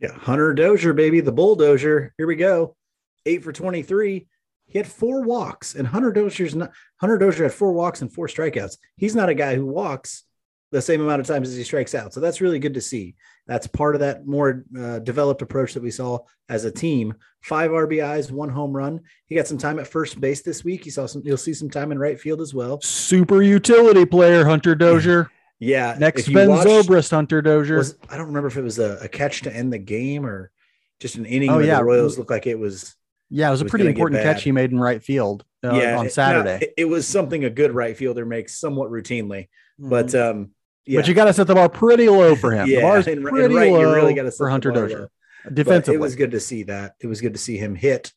Yeah, 0.00 0.12
Hunter 0.12 0.52
Dozier, 0.52 0.92
baby, 0.92 1.20
the 1.20 1.32
bulldozer. 1.32 2.12
Here 2.18 2.26
we 2.26 2.36
go. 2.36 2.76
Eight 3.24 3.44
for 3.44 3.52
23. 3.52 4.26
He 4.74 4.78
had 4.80 4.88
four 4.88 5.22
walks, 5.22 5.76
and 5.76 5.86
Hunter 5.86 6.12
Dozier's 6.12 6.56
not 6.56 6.72
Hunter 7.00 7.16
Dozier 7.16 7.44
had 7.44 7.54
four 7.54 7.72
walks 7.72 8.02
and 8.02 8.12
four 8.12 8.26
strikeouts. 8.26 8.76
He's 8.96 9.14
not 9.14 9.28
a 9.28 9.34
guy 9.34 9.54
who 9.54 9.64
walks 9.64 10.24
the 10.72 10.82
same 10.82 11.00
amount 11.00 11.20
of 11.20 11.28
times 11.28 11.48
as 11.48 11.56
he 11.56 11.62
strikes 11.62 11.94
out. 11.94 12.12
So 12.12 12.18
that's 12.18 12.40
really 12.40 12.58
good 12.58 12.74
to 12.74 12.80
see. 12.80 13.14
That's 13.46 13.68
part 13.68 13.94
of 13.94 14.00
that 14.00 14.26
more 14.26 14.64
uh, 14.76 14.98
developed 14.98 15.42
approach 15.42 15.74
that 15.74 15.82
we 15.84 15.92
saw 15.92 16.18
as 16.48 16.64
a 16.64 16.72
team. 16.72 17.14
Five 17.40 17.70
RBIs, 17.70 18.32
one 18.32 18.48
home 18.48 18.72
run. 18.72 19.02
He 19.26 19.36
got 19.36 19.46
some 19.46 19.58
time 19.58 19.78
at 19.78 19.86
first 19.86 20.20
base 20.20 20.42
this 20.42 20.64
week. 20.64 20.82
He 20.82 20.90
saw 20.90 21.06
some. 21.06 21.22
You'll 21.24 21.36
see 21.36 21.54
some 21.54 21.70
time 21.70 21.92
in 21.92 21.98
right 22.00 22.18
field 22.18 22.40
as 22.40 22.52
well. 22.52 22.80
Super 22.80 23.42
utility 23.42 24.04
player, 24.04 24.44
Hunter 24.44 24.74
Dozier. 24.74 25.30
yeah. 25.60 25.94
Next 26.00 26.26
Ben 26.32 26.48
Zobrist, 26.48 27.12
Hunter 27.12 27.40
Dozier. 27.40 27.76
Was, 27.76 27.96
I 28.10 28.16
don't 28.16 28.26
remember 28.26 28.48
if 28.48 28.56
it 28.56 28.62
was 28.62 28.80
a, 28.80 28.98
a, 29.02 29.08
catch 29.08 29.42
to 29.42 29.54
end 29.54 29.72
the 29.72 29.78
game 29.78 30.26
or 30.26 30.50
just 30.98 31.14
an 31.14 31.26
inning 31.26 31.50
oh, 31.50 31.58
where 31.58 31.64
yeah. 31.64 31.78
the 31.78 31.84
Royals 31.84 32.18
looked 32.18 32.30
like 32.30 32.48
it 32.48 32.58
was 32.58 32.96
yeah, 33.30 33.48
it 33.48 33.50
was, 33.50 33.60
it 33.60 33.64
was 33.64 33.70
a 33.70 33.70
pretty 33.70 33.86
important 33.88 34.22
catch 34.22 34.42
he 34.42 34.52
made 34.52 34.70
in 34.70 34.78
right 34.78 35.02
field 35.02 35.44
uh, 35.64 35.74
yeah, 35.74 35.98
on 35.98 36.10
Saturday. 36.10 36.58
It, 36.62 36.74
it, 36.78 36.84
was 36.84 37.06
something 37.06 37.44
a 37.44 37.50
good 37.50 37.72
right 37.72 37.96
fielder 37.96 38.26
makes 38.26 38.58
somewhat 38.58 38.90
routinely, 38.90 39.48
mm-hmm. 39.80 39.88
but 39.88 40.14
um, 40.14 40.50
yeah. 40.86 41.00
but 41.00 41.08
you 41.08 41.14
got 41.14 41.24
to 41.24 41.32
set 41.32 41.46
the 41.46 41.54
bar 41.54 41.68
pretty 41.68 42.08
low 42.08 42.36
for 42.36 42.52
him. 42.52 42.66
yeah, 42.68 42.76
the 42.76 42.82
bar's 42.82 43.06
and, 43.06 43.24
pretty 43.24 43.46
and 43.46 43.54
right, 43.54 43.72
low 43.72 43.80
you 43.80 43.94
really 43.94 44.14
got 44.14 44.24
to 44.24 44.30
for 44.30 44.48
Hunter 44.48 44.70
Dozier 44.70 45.10
defensively. 45.52 45.96
But 45.96 46.00
it 46.00 46.00
was 46.00 46.16
good 46.16 46.30
to 46.32 46.40
see 46.40 46.64
that. 46.64 46.94
It 47.00 47.06
was 47.06 47.20
good 47.20 47.34
to 47.34 47.38
see 47.38 47.56
him 47.56 47.74
hit. 47.74 48.12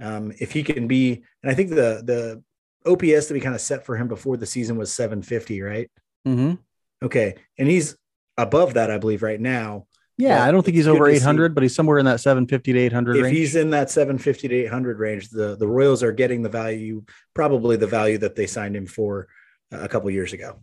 Um, 0.00 0.32
if 0.38 0.52
he 0.52 0.62
can 0.62 0.88
be, 0.88 1.22
and 1.42 1.50
I 1.50 1.54
think 1.54 1.70
the 1.70 2.02
the 2.04 2.42
OPS 2.90 3.26
that 3.26 3.34
we 3.34 3.40
kind 3.40 3.54
of 3.54 3.60
set 3.60 3.84
for 3.84 3.96
him 3.96 4.08
before 4.08 4.36
the 4.36 4.46
season 4.46 4.76
was 4.76 4.92
750, 4.92 5.60
right? 5.60 5.90
Mm-hmm. 6.26 6.54
Okay, 7.02 7.36
and 7.58 7.68
he's 7.68 7.96
above 8.36 8.74
that, 8.74 8.90
I 8.90 8.98
believe, 8.98 9.22
right 9.22 9.40
now. 9.40 9.86
Yeah, 10.20 10.38
But 10.40 10.48
I 10.48 10.52
don't 10.52 10.62
think 10.62 10.76
he's 10.76 10.86
over 10.86 11.06
good 11.06 11.12
to 11.14 11.16
see. 11.18 11.22
800, 11.22 11.54
but 11.54 11.62
he's 11.62 11.74
somewhere 11.74 11.98
in 11.98 12.04
that 12.06 12.20
750 12.20 12.72
to 12.72 12.78
800 12.78 13.16
If 13.16 13.22
range. 13.24 13.36
he's 13.36 13.56
in 13.56 13.70
that 13.70 13.90
750 13.90 14.48
to 14.48 14.54
800 14.54 14.98
range, 14.98 15.30
the 15.30 15.56
the 15.56 15.66
Royals 15.66 16.02
are 16.02 16.12
getting 16.12 16.42
the 16.42 16.48
value, 16.48 17.02
probably 17.34 17.76
the 17.76 17.86
value 17.86 18.18
that 18.18 18.36
they 18.36 18.46
signed 18.46 18.76
him 18.76 18.86
for 18.86 19.28
uh, 19.72 19.80
a 19.80 19.88
couple 19.88 20.10
years 20.10 20.32
ago. 20.32 20.58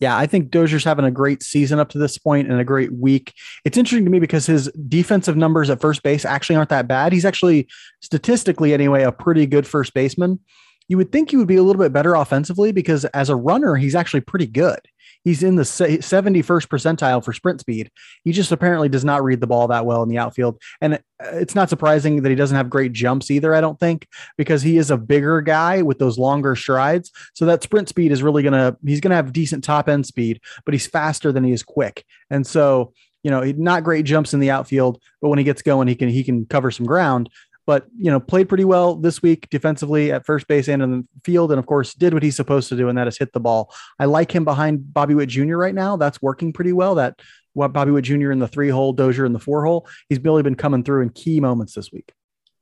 Yeah, 0.00 0.16
I 0.18 0.26
think 0.26 0.50
Dozier's 0.50 0.82
having 0.84 1.04
a 1.04 1.10
great 1.10 1.42
season 1.42 1.78
up 1.78 1.88
to 1.90 1.98
this 1.98 2.18
point 2.18 2.50
and 2.50 2.60
a 2.60 2.64
great 2.64 2.92
week. 2.92 3.32
It's 3.64 3.78
interesting 3.78 4.04
to 4.04 4.10
me 4.10 4.18
because 4.18 4.44
his 4.44 4.68
defensive 4.88 5.36
numbers 5.36 5.70
at 5.70 5.80
first 5.80 6.02
base 6.02 6.24
actually 6.24 6.56
aren't 6.56 6.70
that 6.70 6.88
bad. 6.88 7.12
He's 7.12 7.24
actually 7.24 7.68
statistically 8.02 8.74
anyway 8.74 9.04
a 9.04 9.12
pretty 9.12 9.46
good 9.46 9.66
first 9.68 9.94
baseman. 9.94 10.40
You 10.88 10.96
would 10.98 11.12
think 11.12 11.30
he 11.30 11.36
would 11.36 11.46
be 11.46 11.56
a 11.56 11.62
little 11.62 11.80
bit 11.80 11.92
better 11.92 12.14
offensively 12.14 12.72
because 12.72 13.04
as 13.06 13.30
a 13.30 13.36
runner, 13.36 13.76
he's 13.76 13.94
actually 13.94 14.20
pretty 14.20 14.46
good. 14.46 14.80
He's 15.24 15.42
in 15.42 15.56
the 15.56 15.62
71st 15.62 16.68
percentile 16.68 17.24
for 17.24 17.32
sprint 17.32 17.60
speed. 17.60 17.90
He 18.22 18.32
just 18.32 18.52
apparently 18.52 18.90
does 18.90 19.04
not 19.04 19.24
read 19.24 19.40
the 19.40 19.46
ball 19.46 19.66
that 19.68 19.86
well 19.86 20.02
in 20.02 20.08
the 20.10 20.18
outfield. 20.18 20.60
And 20.80 20.94
uh, 20.94 20.98
it's 21.32 21.54
not 21.54 21.70
surprising 21.70 22.22
that 22.22 22.28
he 22.28 22.36
doesn't 22.36 22.56
have 22.56 22.68
great 22.68 22.92
jumps 22.92 23.30
either, 23.30 23.54
I 23.54 23.62
don't 23.62 23.80
think, 23.80 24.06
because 24.36 24.62
he 24.62 24.76
is 24.76 24.90
a 24.90 24.98
bigger 24.98 25.40
guy 25.40 25.82
with 25.82 25.98
those 25.98 26.18
longer 26.18 26.54
strides. 26.54 27.10
So 27.32 27.46
that 27.46 27.62
sprint 27.62 27.88
speed 27.88 28.12
is 28.12 28.22
really 28.22 28.42
going 28.42 28.52
to, 28.52 28.76
he's 28.84 29.00
going 29.00 29.10
to 29.10 29.16
have 29.16 29.32
decent 29.32 29.64
top 29.64 29.88
end 29.88 30.06
speed, 30.06 30.40
but 30.64 30.74
he's 30.74 30.86
faster 30.86 31.32
than 31.32 31.42
he 31.42 31.52
is 31.52 31.62
quick. 31.62 32.04
And 32.28 32.46
so, 32.46 32.92
you 33.22 33.30
know, 33.30 33.42
not 33.56 33.84
great 33.84 34.04
jumps 34.04 34.34
in 34.34 34.40
the 34.40 34.50
outfield, 34.50 35.00
but 35.22 35.30
when 35.30 35.38
he 35.38 35.44
gets 35.44 35.62
going, 35.62 35.88
he 35.88 35.94
can, 35.94 36.10
he 36.10 36.22
can 36.22 36.44
cover 36.44 36.70
some 36.70 36.84
ground. 36.84 37.30
But, 37.66 37.86
you 37.96 38.10
know, 38.10 38.20
played 38.20 38.48
pretty 38.48 38.64
well 38.64 38.94
this 38.96 39.22
week 39.22 39.48
defensively 39.50 40.12
at 40.12 40.26
first 40.26 40.46
base 40.46 40.68
and 40.68 40.82
in 40.82 40.90
the 40.90 41.06
field. 41.24 41.50
And 41.50 41.58
of 41.58 41.66
course, 41.66 41.94
did 41.94 42.12
what 42.12 42.22
he's 42.22 42.36
supposed 42.36 42.68
to 42.68 42.76
do, 42.76 42.88
and 42.88 42.98
that 42.98 43.08
is 43.08 43.16
hit 43.16 43.32
the 43.32 43.40
ball. 43.40 43.74
I 43.98 44.04
like 44.04 44.34
him 44.34 44.44
behind 44.44 44.92
Bobby 44.92 45.14
Witt 45.14 45.30
Jr. 45.30 45.56
right 45.56 45.74
now. 45.74 45.96
That's 45.96 46.20
working 46.20 46.52
pretty 46.52 46.72
well. 46.72 46.96
That 46.96 47.20
what 47.54 47.72
Bobby 47.72 47.92
Witt 47.92 48.04
Jr. 48.04 48.32
in 48.32 48.38
the 48.38 48.48
three 48.48 48.68
hole, 48.68 48.92
Dozier 48.92 49.24
in 49.24 49.32
the 49.32 49.38
four 49.38 49.64
hole. 49.64 49.88
He's 50.08 50.20
really 50.20 50.42
been 50.42 50.56
coming 50.56 50.84
through 50.84 51.02
in 51.02 51.10
key 51.10 51.40
moments 51.40 51.74
this 51.74 51.90
week. 51.90 52.12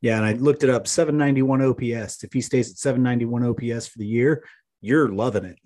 Yeah, 0.00 0.16
and 0.16 0.26
I 0.26 0.32
looked 0.32 0.64
it 0.64 0.70
up 0.70 0.86
791 0.86 1.62
OPS. 1.62 2.24
If 2.24 2.32
he 2.32 2.40
stays 2.40 2.70
at 2.70 2.76
791 2.76 3.44
OPS 3.44 3.86
for 3.86 3.98
the 3.98 4.06
year, 4.06 4.44
you're 4.80 5.08
loving 5.08 5.44
it. 5.44 5.58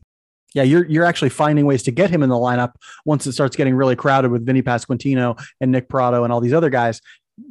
Yeah, 0.54 0.62
you're 0.62 0.86
you're 0.86 1.04
actually 1.04 1.30
finding 1.30 1.66
ways 1.66 1.82
to 1.82 1.90
get 1.90 2.08
him 2.08 2.22
in 2.22 2.30
the 2.30 2.36
lineup 2.36 2.74
once 3.04 3.26
it 3.26 3.32
starts 3.32 3.56
getting 3.56 3.74
really 3.74 3.96
crowded 3.96 4.30
with 4.30 4.46
Vinny 4.46 4.62
Pasquantino 4.62 5.42
and 5.60 5.72
Nick 5.72 5.88
Pratto 5.88 6.24
and 6.24 6.32
all 6.32 6.40
these 6.40 6.54
other 6.54 6.70
guys. 6.70 7.00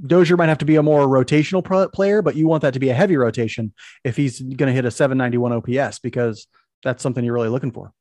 Dozier 0.08 0.38
might 0.38 0.50
have 0.50 0.58
to 0.60 0.66
be 0.66 0.78
a 0.78 0.84
more 0.84 1.08
rotational 1.08 1.64
pro- 1.64 1.88
player, 1.90 2.22
but 2.22 2.36
you 2.36 2.48
want 2.48 2.62
that 2.64 2.74
to 2.74 2.80
be 2.80 2.90
a 2.90 2.94
heavy 2.94 3.18
rotation 3.18 3.74
if 4.04 4.18
he's 4.18 4.42
going 4.42 4.68
to 4.68 4.74
hit 4.74 4.86
a 4.86 4.92
791 4.92 5.54
OPS 5.54 6.00
because 6.00 6.48
that's 6.84 7.04
something 7.04 7.24
you're 7.24 7.34
really 7.34 7.50
looking 7.50 7.72
for. 7.72 7.94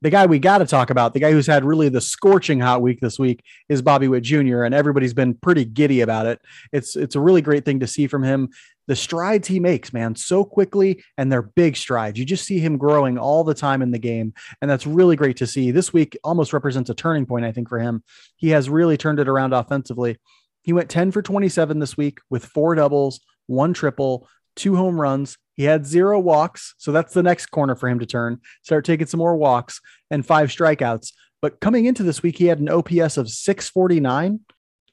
The 0.00 0.10
guy 0.10 0.26
we 0.26 0.40
got 0.40 0.58
to 0.58 0.66
talk 0.66 0.90
about, 0.90 1.14
the 1.14 1.20
guy 1.20 1.30
who's 1.30 1.46
had 1.46 1.64
really 1.64 1.88
the 1.88 2.00
scorching 2.00 2.58
hot 2.58 2.82
week 2.82 2.98
this 3.00 3.20
week, 3.20 3.44
is 3.68 3.82
Bobby 3.82 4.08
Witt 4.08 4.24
Jr. 4.24 4.64
and 4.64 4.74
everybody's 4.74 5.14
been 5.14 5.34
pretty 5.34 5.64
giddy 5.64 6.00
about 6.00 6.26
it. 6.26 6.40
It's 6.72 6.96
it's 6.96 7.14
a 7.14 7.20
really 7.20 7.40
great 7.40 7.64
thing 7.64 7.78
to 7.80 7.86
see 7.86 8.08
from 8.08 8.24
him. 8.24 8.48
The 8.88 8.96
strides 8.96 9.46
he 9.46 9.60
makes, 9.60 9.92
man, 9.92 10.16
so 10.16 10.44
quickly, 10.44 11.04
and 11.16 11.30
they're 11.30 11.42
big 11.42 11.76
strides. 11.76 12.18
You 12.18 12.24
just 12.24 12.44
see 12.44 12.58
him 12.58 12.78
growing 12.78 13.16
all 13.16 13.44
the 13.44 13.54
time 13.54 13.80
in 13.80 13.92
the 13.92 13.98
game, 14.00 14.34
and 14.60 14.68
that's 14.68 14.88
really 14.88 15.14
great 15.14 15.36
to 15.36 15.46
see. 15.46 15.70
This 15.70 15.92
week 15.92 16.18
almost 16.24 16.52
represents 16.52 16.90
a 16.90 16.94
turning 16.94 17.24
point, 17.24 17.44
I 17.44 17.52
think, 17.52 17.68
for 17.68 17.78
him. 17.78 18.02
He 18.34 18.48
has 18.48 18.68
really 18.68 18.96
turned 18.96 19.20
it 19.20 19.28
around 19.28 19.52
offensively. 19.52 20.18
He 20.62 20.72
went 20.72 20.88
10 20.88 21.10
for 21.10 21.22
27 21.22 21.78
this 21.78 21.96
week 21.96 22.20
with 22.30 22.44
four 22.44 22.74
doubles, 22.74 23.20
one 23.46 23.74
triple, 23.74 24.28
two 24.56 24.76
home 24.76 25.00
runs. 25.00 25.38
He 25.54 25.64
had 25.64 25.86
zero 25.86 26.18
walks. 26.18 26.74
So 26.78 26.92
that's 26.92 27.14
the 27.14 27.22
next 27.22 27.46
corner 27.46 27.74
for 27.74 27.88
him 27.88 27.98
to 27.98 28.06
turn, 28.06 28.40
start 28.62 28.84
taking 28.84 29.06
some 29.06 29.18
more 29.18 29.36
walks 29.36 29.80
and 30.10 30.24
five 30.24 30.48
strikeouts. 30.48 31.12
But 31.40 31.60
coming 31.60 31.86
into 31.86 32.04
this 32.04 32.22
week, 32.22 32.38
he 32.38 32.46
had 32.46 32.60
an 32.60 32.68
OPS 32.68 33.16
of 33.16 33.28
649. 33.28 34.40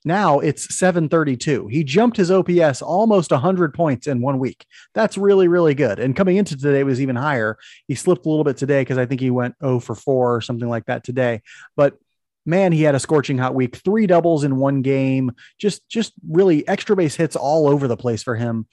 Now 0.06 0.40
it's 0.40 0.76
732. 0.76 1.68
He 1.68 1.84
jumped 1.84 2.18
his 2.18 2.32
OPS 2.32 2.82
almost 2.82 3.32
100 3.32 3.74
points 3.74 4.08
in 4.08 4.22
one 4.22 4.40
week. 4.40 4.66
That's 4.94 5.18
really, 5.18 5.48
really 5.48 5.76
good. 5.76 6.00
And 6.00 6.16
coming 6.16 6.38
into 6.38 6.58
today 6.58 6.84
was 6.84 7.02
even 7.02 7.18
higher. 7.18 7.58
He 7.88 7.96
slipped 7.96 8.26
a 8.26 8.30
little 8.30 8.46
bit 8.46 8.58
today 8.58 8.82
because 8.82 8.98
I 8.98 9.06
think 9.06 9.20
he 9.20 9.30
went 9.30 9.56
0 9.62 9.82
for 9.82 9.96
4 9.96 10.36
or 10.36 10.42
something 10.42 10.70
like 10.70 10.86
that 10.86 11.04
today. 11.04 11.42
But 11.76 11.98
man, 12.46 12.72
he 12.72 12.84
had 12.84 12.96
a 12.96 13.00
scorching 13.00 13.38
hot 13.38 13.56
week. 13.56 13.76
Three 13.78 14.08
doubles 14.08 14.44
in 14.44 14.58
one 14.58 14.82
game. 14.82 15.32
Just, 15.58 15.88
just 15.90 16.14
really 16.28 16.68
extra 16.68 16.96
base 16.96 17.16
hits 17.16 17.36
all 17.36 17.68
over 17.68 17.88
the 17.88 17.98
place 17.98 18.24
for 18.24 18.36
him. 18.36 18.68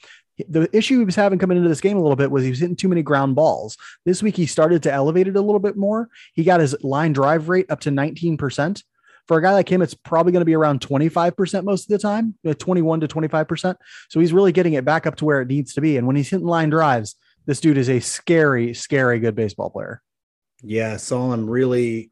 The 0.48 0.68
issue 0.76 0.98
he 0.98 1.04
was 1.04 1.16
having 1.16 1.38
coming 1.38 1.56
into 1.56 1.68
this 1.68 1.80
game 1.80 1.96
a 1.96 2.02
little 2.02 2.16
bit 2.16 2.30
was 2.30 2.44
he 2.44 2.50
was 2.50 2.58
hitting 2.58 2.76
too 2.76 2.88
many 2.88 3.02
ground 3.02 3.34
balls. 3.34 3.76
This 4.04 4.22
week 4.22 4.36
he 4.36 4.46
started 4.46 4.82
to 4.82 4.92
elevate 4.92 5.28
it 5.28 5.36
a 5.36 5.40
little 5.40 5.60
bit 5.60 5.76
more. 5.76 6.08
He 6.34 6.44
got 6.44 6.60
his 6.60 6.76
line 6.82 7.12
drive 7.12 7.48
rate 7.48 7.70
up 7.70 7.80
to 7.80 7.90
19%. 7.90 8.82
For 9.26 9.38
a 9.38 9.42
guy 9.42 9.54
like 9.54 9.70
him, 9.70 9.82
it's 9.82 9.94
probably 9.94 10.32
going 10.32 10.42
to 10.42 10.46
be 10.46 10.54
around 10.54 10.80
25% 10.80 11.64
most 11.64 11.84
of 11.84 11.88
the 11.88 11.98
time, 11.98 12.34
uh, 12.46 12.54
21 12.54 13.00
to 13.00 13.08
25%. 13.08 13.74
So 14.08 14.20
he's 14.20 14.32
really 14.32 14.52
getting 14.52 14.74
it 14.74 14.84
back 14.84 15.06
up 15.06 15.16
to 15.16 15.24
where 15.24 15.40
it 15.40 15.48
needs 15.48 15.74
to 15.74 15.80
be. 15.80 15.96
And 15.96 16.06
when 16.06 16.16
he's 16.16 16.30
hitting 16.30 16.46
line 16.46 16.70
drives, 16.70 17.16
this 17.44 17.60
dude 17.60 17.78
is 17.78 17.88
a 17.88 18.00
scary, 18.00 18.74
scary 18.74 19.18
good 19.18 19.34
baseball 19.34 19.70
player. 19.70 20.00
Yeah, 20.62 20.96
saw 20.96 21.32
him 21.32 21.48
really 21.48 22.10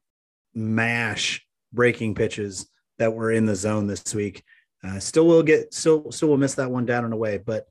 mash 0.54 1.46
breaking 1.72 2.14
pitches 2.14 2.68
that 2.98 3.14
were 3.14 3.30
in 3.32 3.46
the 3.46 3.56
zone 3.56 3.86
this 3.86 4.14
week. 4.14 4.42
Uh, 4.82 4.98
still 4.98 5.26
will 5.26 5.42
get 5.42 5.72
still 5.72 6.12
still 6.12 6.28
will 6.28 6.36
miss 6.36 6.54
that 6.54 6.70
one 6.70 6.84
down 6.86 7.04
and 7.04 7.14
away, 7.14 7.38
but 7.38 7.66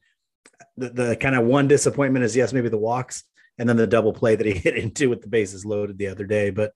the, 0.77 0.89
the 0.89 1.15
kind 1.15 1.35
of 1.35 1.45
one 1.45 1.67
disappointment 1.67 2.25
is 2.25 2.35
yes, 2.35 2.53
maybe 2.53 2.69
the 2.69 2.77
walks 2.77 3.23
and 3.57 3.69
then 3.69 3.77
the 3.77 3.87
double 3.87 4.13
play 4.13 4.35
that 4.35 4.45
he 4.47 4.53
hit 4.53 4.75
into 4.75 5.09
with 5.09 5.21
the 5.21 5.27
bases 5.27 5.65
loaded 5.65 5.97
the 5.97 6.07
other 6.07 6.25
day. 6.25 6.49
But 6.49 6.73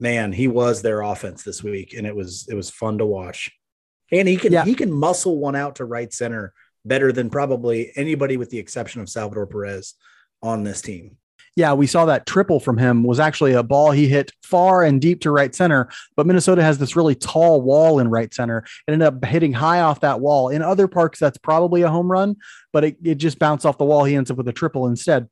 man, 0.00 0.32
he 0.32 0.48
was 0.48 0.82
their 0.82 1.02
offense 1.02 1.42
this 1.44 1.62
week, 1.62 1.94
and 1.94 2.06
it 2.06 2.14
was 2.14 2.46
it 2.50 2.54
was 2.54 2.70
fun 2.70 2.98
to 2.98 3.06
watch. 3.06 3.50
And 4.12 4.28
he 4.28 4.36
can 4.36 4.52
Yeah. 4.52 4.64
he 4.64 4.74
can 4.74 4.92
muscle 4.92 5.38
one 5.38 5.56
out 5.56 5.76
to 5.76 5.84
right 5.84 6.12
center 6.12 6.52
better 6.84 7.12
than 7.12 7.30
probably 7.30 7.92
anybody 7.96 8.36
with 8.36 8.50
the 8.50 8.58
exception 8.58 9.00
of 9.00 9.08
Salvador 9.08 9.46
Perez 9.46 9.94
on 10.42 10.62
this 10.64 10.82
team. 10.82 11.16
Yeah, 11.56 11.72
we 11.72 11.86
saw 11.86 12.04
that 12.04 12.26
triple 12.26 12.60
from 12.60 12.76
him 12.76 13.02
was 13.02 13.18
actually 13.18 13.54
a 13.54 13.62
ball 13.62 13.90
he 13.90 14.06
hit 14.08 14.30
far 14.42 14.82
and 14.84 15.00
deep 15.00 15.22
to 15.22 15.30
right 15.30 15.54
center, 15.54 15.88
but 16.14 16.26
Minnesota 16.26 16.62
has 16.62 16.76
this 16.76 16.94
really 16.96 17.14
tall 17.14 17.62
wall 17.62 17.98
in 17.98 18.08
right 18.08 18.32
center 18.32 18.58
and 18.86 18.92
ended 18.92 19.08
up 19.08 19.24
hitting 19.24 19.54
high 19.54 19.80
off 19.80 20.00
that 20.00 20.20
wall. 20.20 20.50
In 20.50 20.60
other 20.60 20.86
parks, 20.86 21.18
that's 21.18 21.38
probably 21.38 21.80
a 21.80 21.88
home 21.88 22.12
run, 22.12 22.36
but 22.74 22.84
it, 22.84 22.98
it 23.02 23.14
just 23.14 23.38
bounced 23.38 23.64
off 23.64 23.78
the 23.78 23.86
wall. 23.86 24.04
He 24.04 24.14
ends 24.14 24.30
up 24.30 24.36
with 24.36 24.48
a 24.48 24.52
triple 24.52 24.86
instead. 24.86 25.30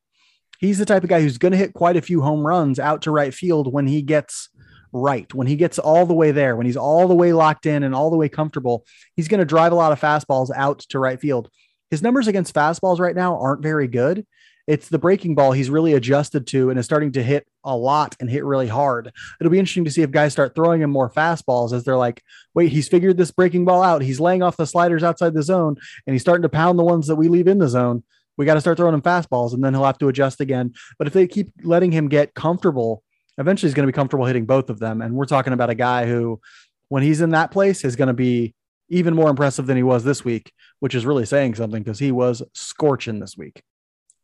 He's 0.59 0.79
the 0.79 0.87
type 0.87 1.03
of 1.03 1.11
guy 1.11 1.21
who's 1.21 1.37
going 1.37 1.53
to 1.53 1.59
hit 1.59 1.75
quite 1.75 1.99
a 1.99 2.03
few 2.03 2.23
home 2.23 2.47
runs 2.47 2.79
out 2.79 3.03
to 3.03 3.11
right 3.11 3.35
field 3.35 3.71
when 3.71 3.87
he 3.87 4.01
gets 4.01 4.49
right, 4.95 5.33
when 5.35 5.47
he 5.47 5.57
gets 5.57 5.79
all 5.79 6.07
the 6.07 6.15
way 6.15 6.31
there, 6.31 6.57
when 6.57 6.65
he's 6.65 6.77
all 6.77 7.07
the 7.07 7.15
way 7.15 7.35
locked 7.35 7.67
in 7.67 7.83
and 7.83 7.95
all 7.95 8.11
the 8.11 8.17
way 8.17 8.31
comfortable. 8.31 8.87
He's 9.15 9.29
going 9.29 9.41
to 9.41 9.45
drive 9.45 9.73
a 9.73 9.77
lot 9.77 9.93
of 9.93 10.01
fastballs 10.01 10.51
out 10.57 10.79
to 10.91 10.99
right 10.99 11.21
field. 11.21 11.51
His 11.91 12.01
numbers 12.01 12.29
against 12.29 12.55
fastballs 12.55 12.99
right 12.99 13.15
now 13.15 13.39
aren't 13.39 13.63
very 13.63 13.89
good. 13.89 14.27
It's 14.67 14.89
the 14.89 14.99
breaking 14.99 15.35
ball 15.35 15.53
he's 15.53 15.69
really 15.69 15.93
adjusted 15.93 16.47
to 16.49 16.71
and 16.71 16.79
is 16.79 16.87
starting 16.87 17.13
to 17.13 17.23
hit 17.23 17.47
a 17.65 17.77
lot 17.77 18.17
and 18.19 18.31
hit 18.31 18.45
really 18.45 18.69
hard. 18.69 19.13
It'll 19.39 19.51
be 19.51 19.59
interesting 19.59 19.85
to 19.85 19.91
see 19.91 20.03
if 20.03 20.11
guys 20.11 20.33
start 20.33 20.55
throwing 20.55 20.81
him 20.81 20.91
more 20.91 21.11
fastballs 21.11 21.73
as 21.73 21.85
they're 21.85 21.97
like, 21.97 22.23
wait, 22.55 22.73
he's 22.73 22.89
figured 22.89 23.19
this 23.19 23.31
breaking 23.31 23.67
ball 23.67 23.83
out. 23.83 24.03
He's 24.03 24.21
laying 24.21 24.43
off 24.43 24.57
the 24.57 24.67
sliders 24.67 25.03
outside 25.03 25.35
the 25.35 25.43
zone 25.43 25.77
and 26.07 26.15
he's 26.15 26.23
starting 26.23 26.43
to 26.43 26.49
pound 26.49 26.79
the 26.79 26.85
ones 26.85 27.07
that 27.09 27.17
we 27.17 27.29
leave 27.29 27.47
in 27.47 27.59
the 27.59 27.69
zone. 27.69 28.05
We 28.37 28.47
got 28.47 28.55
to 28.55 28.61
start 28.61 28.79
throwing 28.79 28.95
him 28.95 29.03
fastballs 29.03 29.53
and 29.53 29.63
then 29.63 29.75
he'll 29.75 29.85
have 29.85 29.99
to 29.99 30.09
adjust 30.09 30.41
again. 30.41 30.73
But 30.99 31.07
if 31.07 31.13
they 31.13 31.27
keep 31.27 31.51
letting 31.63 31.93
him 31.93 32.09
get 32.09 32.35
comfortable, 32.35 33.03
eventually 33.39 33.69
he's 33.69 33.75
going 33.75 33.87
to 33.87 33.93
be 33.93 33.97
comfortable 33.97 34.25
hitting 34.25 34.47
both 34.47 34.71
of 34.71 34.79
them. 34.79 35.03
And 35.03 35.15
we're 35.15 35.27
talking 35.27 35.53
about 35.53 35.71
a 35.71 35.75
guy 35.75 36.07
who, 36.07 36.41
when 36.89 37.03
he's 37.03 37.21
in 37.21 37.31
that 37.31 37.51
place, 37.51 37.85
is 37.85 37.97
going 37.97 38.09
to 38.09 38.15
be 38.15 38.55
even 38.89 39.15
more 39.15 39.31
impressive 39.31 39.67
than 39.67 39.77
he 39.77 39.83
was 39.83 40.05
this 40.05 40.25
week, 40.25 40.53
which 40.81 40.95
is 40.95 41.07
really 41.07 41.27
saying 41.27 41.55
something 41.55 41.83
because 41.83 41.99
he 41.99 42.13
was 42.13 42.43
scorching 42.53 43.21
this 43.21 43.37
week. 43.37 43.63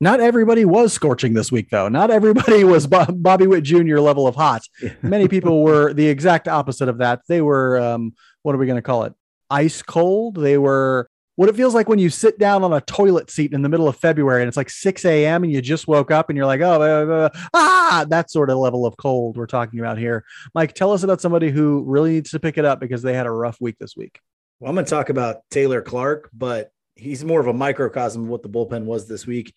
Not 0.02 0.21
everybody 0.21 0.64
was 0.64 0.92
scorching 0.92 1.35
this 1.35 1.52
week, 1.52 1.69
though. 1.71 1.88
Not 1.88 2.11
everybody 2.11 2.64
was 2.64 2.87
Bo- 2.87 3.04
Bobby 3.07 3.47
Witt 3.47 3.64
Jr. 3.64 3.99
level 3.99 4.26
of 4.26 4.35
hot. 4.35 4.62
Many 5.02 5.28
people 5.28 5.62
were 5.62 5.92
the 5.92 6.07
exact 6.07 6.49
opposite 6.49 6.88
of 6.88 6.99
that. 6.99 7.21
They 7.28 7.42
were, 7.42 7.78
um, 7.78 8.14
what 8.42 8.54
are 8.54 8.59
we 8.59 8.66
going 8.66 8.76
to 8.76 8.83
call 8.83 9.04
it? 9.04 9.12
Ice 9.50 9.83
cold. 9.83 10.37
They 10.37 10.57
were 10.57 11.11
what 11.37 11.49
it 11.49 11.57
feels 11.57 11.75
like 11.75 11.88
when 11.88 11.99
you 11.99 12.11
sit 12.11 12.38
down 12.38 12.64
on 12.64 12.73
a 12.73 12.83
toilet 12.83 13.30
seat 13.30 13.52
in 13.52 13.62
the 13.62 13.69
middle 13.69 13.88
of 13.88 13.97
February 13.97 14.42
and 14.42 14.49
it's 14.49 14.59
like 14.59 14.69
6 14.69 15.04
a.m. 15.07 15.42
and 15.42 15.50
you 15.50 15.62
just 15.62 15.88
woke 15.88 16.11
up 16.11 16.28
and 16.28 16.37
you're 16.37 16.47
like, 16.47 16.61
oh, 16.61 16.76
blah, 16.78 17.04
blah, 17.04 17.28
blah. 17.28 17.40
ah, 17.54 18.04
that 18.09 18.30
sort 18.30 18.50
of 18.50 18.59
level 18.59 18.85
of 18.85 18.97
cold 18.99 19.37
we're 19.37 19.47
talking 19.47 19.80
about 19.80 19.97
here. 19.97 20.25
Mike, 20.54 20.75
tell 20.75 20.92
us 20.92 21.02
about 21.02 21.21
somebody 21.21 21.50
who 21.50 21.83
really 21.87 22.12
needs 22.12 22.30
to 22.30 22.40
pick 22.40 22.59
it 22.59 22.64
up 22.64 22.78
because 22.78 23.02
they 23.02 23.14
had 23.14 23.26
a 23.26 23.30
rough 23.30 23.57
week 23.61 23.76
this 23.78 23.97
week. 23.97 24.21
Well, 24.59 24.69
I'm 24.69 24.75
going 24.75 24.85
to 24.85 24.90
talk 24.90 25.09
about 25.09 25.38
Taylor 25.50 25.80
Clarke, 25.80 26.28
but 26.35 26.73
he's 26.95 27.25
more 27.25 27.40
of 27.40 27.47
a 27.47 27.54
microcosm 27.54 28.25
of 28.25 28.28
what 28.28 28.42
the 28.42 28.50
bullpen 28.50 28.85
was 28.85 29.09
this 29.09 29.26
week. 29.26 29.54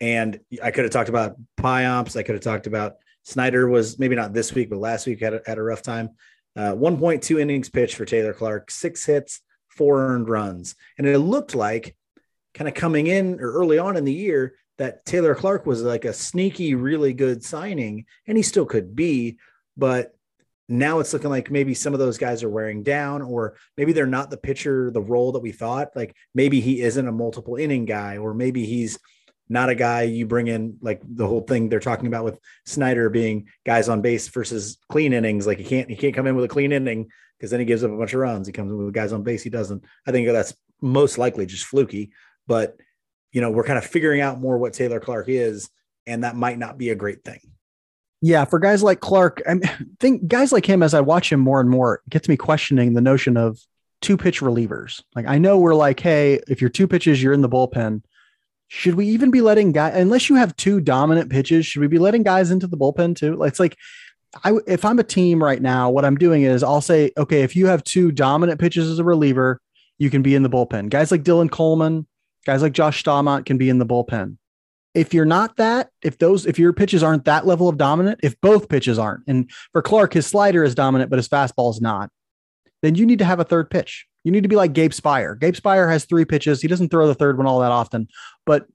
And 0.00 0.40
I 0.62 0.70
could 0.70 0.84
have 0.84 0.92
talked 0.92 1.08
about 1.08 1.36
Payamps. 1.56 2.16
I 2.16 2.22
could 2.22 2.34
have 2.34 2.44
talked 2.44 2.66
about 2.66 2.94
Snider 3.24 3.68
was 3.68 3.98
maybe 3.98 4.16
not 4.16 4.32
this 4.32 4.52
week, 4.52 4.70
but 4.70 4.78
last 4.78 5.06
week 5.06 5.20
had 5.20 5.34
a, 5.34 5.40
had 5.46 5.58
a 5.58 5.62
rough 5.62 5.82
time. 5.82 6.10
Uh, 6.56 6.72
1.2 6.72 7.40
innings 7.40 7.68
pitched 7.68 7.96
for 7.96 8.04
Taylor 8.04 8.32
Clarke, 8.32 8.70
six 8.70 9.04
hits, 9.04 9.40
four 9.68 10.06
earned 10.06 10.28
runs. 10.28 10.76
And 10.98 11.06
it 11.06 11.18
looked 11.18 11.54
like 11.54 11.96
kind 12.52 12.68
of 12.68 12.74
coming 12.74 13.06
in 13.06 13.40
or 13.40 13.52
early 13.52 13.78
on 13.78 13.96
in 13.96 14.04
the 14.04 14.12
year 14.12 14.54
that 14.78 15.04
Taylor 15.04 15.34
Clarke 15.34 15.66
was 15.66 15.82
like 15.82 16.04
a 16.04 16.12
sneaky, 16.12 16.74
really 16.74 17.12
good 17.12 17.44
signing, 17.44 18.06
and 18.26 18.36
he 18.36 18.42
still 18.42 18.66
could 18.66 18.94
be, 18.94 19.38
but 19.76 20.14
now 20.68 20.98
it's 20.98 21.12
looking 21.12 21.30
like 21.30 21.50
maybe 21.50 21.74
some 21.74 21.92
of 21.92 21.98
those 21.98 22.18
guys 22.18 22.42
are 22.42 22.48
wearing 22.48 22.82
down, 22.82 23.22
or 23.22 23.56
maybe 23.76 23.92
they're 23.92 24.06
not 24.06 24.30
the 24.30 24.36
pitcher, 24.36 24.90
the 24.90 25.00
role 25.00 25.32
that 25.32 25.40
we 25.40 25.52
thought. 25.52 25.90
Like 25.94 26.16
maybe 26.34 26.60
he 26.60 26.80
isn't 26.80 27.06
a 27.06 27.12
multiple 27.12 27.56
inning 27.56 27.84
guy, 27.84 28.16
or 28.16 28.34
maybe 28.34 28.64
he's 28.64 28.98
not 29.48 29.68
a 29.68 29.74
guy 29.74 30.02
you 30.02 30.26
bring 30.26 30.46
in 30.46 30.78
like 30.80 31.02
the 31.04 31.26
whole 31.26 31.42
thing 31.42 31.68
they're 31.68 31.80
talking 31.80 32.06
about 32.06 32.24
with 32.24 32.38
Snider 32.64 33.10
being 33.10 33.48
guys 33.64 33.88
on 33.88 34.00
base 34.00 34.28
versus 34.28 34.78
clean 34.88 35.12
innings. 35.12 35.46
Like 35.46 35.58
he 35.58 35.64
can't 35.64 35.90
he 35.90 35.96
can't 35.96 36.14
come 36.14 36.26
in 36.26 36.36
with 36.36 36.44
a 36.44 36.48
clean 36.48 36.72
inning 36.72 37.08
because 37.38 37.50
then 37.50 37.60
he 37.60 37.66
gives 37.66 37.84
up 37.84 37.90
a 37.90 37.96
bunch 37.96 38.14
of 38.14 38.20
runs. 38.20 38.46
He 38.46 38.52
comes 38.52 38.72
in 38.72 38.78
with 38.78 38.94
guys 38.94 39.12
on 39.12 39.22
base. 39.22 39.42
He 39.42 39.50
doesn't. 39.50 39.84
I 40.06 40.12
think 40.12 40.26
that's 40.28 40.54
most 40.80 41.18
likely 41.18 41.46
just 41.46 41.66
fluky. 41.66 42.12
But 42.46 42.76
you 43.32 43.40
know, 43.40 43.50
we're 43.50 43.64
kind 43.64 43.78
of 43.78 43.84
figuring 43.84 44.20
out 44.20 44.40
more 44.40 44.58
what 44.58 44.72
Taylor 44.72 45.00
Clarke 45.00 45.28
is, 45.28 45.68
and 46.06 46.24
that 46.24 46.36
might 46.36 46.58
not 46.58 46.78
be 46.78 46.90
a 46.90 46.94
great 46.94 47.24
thing. 47.24 47.40
Yeah, 48.22 48.46
for 48.46 48.58
guys 48.58 48.82
like 48.82 49.00
Clarke, 49.00 49.42
I 49.46 49.60
think 50.00 50.26
guys 50.26 50.52
like 50.52 50.66
him, 50.66 50.82
as 50.82 50.94
I 50.94 51.00
watch 51.00 51.30
him 51.30 51.40
more 51.40 51.60
and 51.60 51.68
more, 51.68 52.00
gets 52.08 52.28
me 52.28 52.36
questioning 52.36 52.94
the 52.94 53.00
notion 53.02 53.36
of 53.36 53.58
two 54.00 54.16
pitch 54.16 54.40
relievers. 54.40 55.02
Like 55.14 55.26
I 55.26 55.38
know 55.38 55.58
we're 55.58 55.74
like, 55.74 56.00
hey, 56.00 56.40
if 56.48 56.60
you're 56.60 56.70
two 56.70 56.88
pitches, 56.88 57.22
you're 57.22 57.32
in 57.32 57.42
the 57.42 57.48
bullpen. 57.48 58.02
Should 58.76 58.96
we 58.96 59.06
even 59.06 59.30
be 59.30 59.40
letting 59.40 59.70
guys, 59.70 59.94
unless 59.94 60.28
you 60.28 60.34
have 60.34 60.56
two 60.56 60.80
dominant 60.80 61.30
pitches, 61.30 61.64
should 61.64 61.80
we 61.80 61.86
be 61.86 62.00
letting 62.00 62.24
guys 62.24 62.50
into 62.50 62.66
the 62.66 62.76
bullpen 62.76 63.14
too? 63.14 63.40
It's 63.44 63.60
like, 63.60 63.76
I, 64.42 64.52
if 64.66 64.84
I'm 64.84 64.98
a 64.98 65.04
team 65.04 65.40
right 65.40 65.62
now, 65.62 65.90
what 65.90 66.04
I'm 66.04 66.16
doing 66.16 66.42
is 66.42 66.64
I'll 66.64 66.80
say, 66.80 67.12
okay, 67.16 67.42
if 67.42 67.54
you 67.54 67.66
have 67.66 67.84
two 67.84 68.10
dominant 68.10 68.58
pitches 68.58 68.90
as 68.90 68.98
a 68.98 69.04
reliever, 69.04 69.60
you 69.98 70.10
can 70.10 70.22
be 70.22 70.34
in 70.34 70.42
the 70.42 70.50
bullpen. 70.50 70.90
Guys 70.90 71.12
like 71.12 71.22
Dylan 71.22 71.52
Coleman, 71.52 72.08
guys 72.46 72.62
like 72.62 72.72
Josh 72.72 73.00
Staumont 73.04 73.46
can 73.46 73.58
be 73.58 73.70
in 73.70 73.78
the 73.78 73.86
bullpen. 73.86 74.38
If 74.92 75.14
you're 75.14 75.24
not 75.24 75.56
that, 75.58 75.90
if 76.02 76.18
those, 76.18 76.44
if 76.44 76.58
your 76.58 76.72
pitches 76.72 77.04
aren't 77.04 77.26
that 77.26 77.46
level 77.46 77.68
of 77.68 77.76
dominant, 77.76 78.20
if 78.24 78.40
both 78.40 78.68
pitches 78.68 78.98
aren't, 78.98 79.22
and 79.28 79.48
for 79.70 79.82
Clarke, 79.82 80.14
his 80.14 80.26
slider 80.26 80.64
is 80.64 80.74
dominant, 80.74 81.10
but 81.10 81.20
his 81.20 81.28
fastball 81.28 81.70
is 81.70 81.80
not, 81.80 82.10
then 82.82 82.96
you 82.96 83.06
need 83.06 83.20
to 83.20 83.24
have 83.24 83.38
a 83.38 83.44
third 83.44 83.70
pitch. 83.70 84.08
You 84.24 84.32
need 84.32 84.42
to 84.42 84.48
be 84.48 84.56
like 84.56 84.72
Gabe 84.72 84.92
Speier. 84.92 85.38
Gabe 85.38 85.54
Speier 85.54 85.88
has 85.90 86.04
three 86.04 86.24
pitches. 86.24 86.60
He 86.60 86.68
doesn't 86.68 86.88
throw 86.88 87.06
the 87.06 87.14
third 87.14 87.36
one 87.36 87.46
all 87.46 87.60
that 87.60 87.72
often, 87.72 88.08
but 88.46 88.66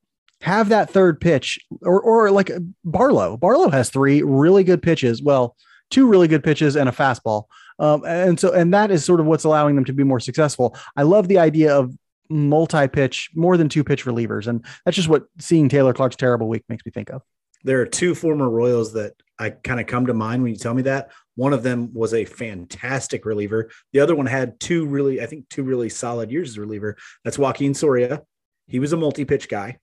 have 0.42 0.70
that 0.70 0.90
third 0.90 1.20
pitch 1.20 1.60
or, 1.82 2.00
or 2.00 2.32
like 2.32 2.52
Barlow. 2.86 3.36
Barlow 3.36 3.70
has 3.70 3.90
three 3.90 4.22
really 4.24 4.64
good 4.64 4.82
pitches. 4.82 5.22
Well, 5.22 5.56
two 5.90 6.08
really 6.08 6.28
good 6.28 6.44
pitches 6.44 6.76
and 6.76 6.88
a 6.88 6.94
fastball. 6.94 7.46
Um, 7.80 8.04
and 8.06 8.40
so, 8.40 8.54
and 8.54 8.74
that 8.74 8.92
is 8.92 9.04
sort 9.04 9.20
of 9.20 9.26
what's 9.26 9.44
allowing 9.44 9.76
them 9.76 9.86
to 9.86 9.94
be 9.94 10.04
more 10.04 10.20
successful. 10.20 10.78
I 10.96 11.04
love 11.04 11.28
the 11.28 11.40
idea 11.40 11.76
of 11.76 11.94
multi-pitch, 12.30 13.32
more 13.34 13.58
than 13.58 13.70
two 13.70 13.84
pitch 13.84 14.06
relievers, 14.06 14.48
and 14.48 14.64
that's 14.86 14.96
just 14.96 15.08
what 15.08 15.24
seeing 15.40 15.68
Taylor 15.68 15.94
Clarke's 15.94 16.16
terrible 16.16 16.48
week 16.48 16.64
makes 16.70 16.86
me 16.86 16.92
think 16.92 17.10
of. 17.10 17.24
There 17.64 17.82
are 17.82 17.86
two 17.86 18.16
former 18.16 18.50
Royals 18.50 18.94
that 18.94 19.14
I 19.40 19.50
kind 19.50 19.80
of 19.80 19.88
come 19.88 20.06
to 20.06 20.14
mind 20.14 20.44
when 20.44 20.52
you 20.52 20.58
tell 20.58 20.74
me 20.74 20.84
that. 20.84 21.10
One 21.40 21.54
of 21.54 21.64
them 21.64 21.94
was 21.94 22.14
a 22.14 22.26
fantastic 22.26 23.26
reliever. 23.26 23.70
The 23.94 24.02
other 24.02 24.14
one 24.14 24.26
had 24.26 24.60
two 24.60 24.86
really, 24.86 25.22
I 25.22 25.26
think, 25.26 25.48
two 25.48 25.64
really 25.64 25.88
solid 25.88 26.30
years 26.30 26.50
as 26.50 26.58
a 26.58 26.60
reliever. 26.60 26.98
That's 27.24 27.38
Joakim 27.38 27.74
Soria. 27.74 28.24
He 28.68 28.80
was 28.80 28.92
a 28.92 28.98
multi-pitch 28.98 29.48
guy. 29.48 29.78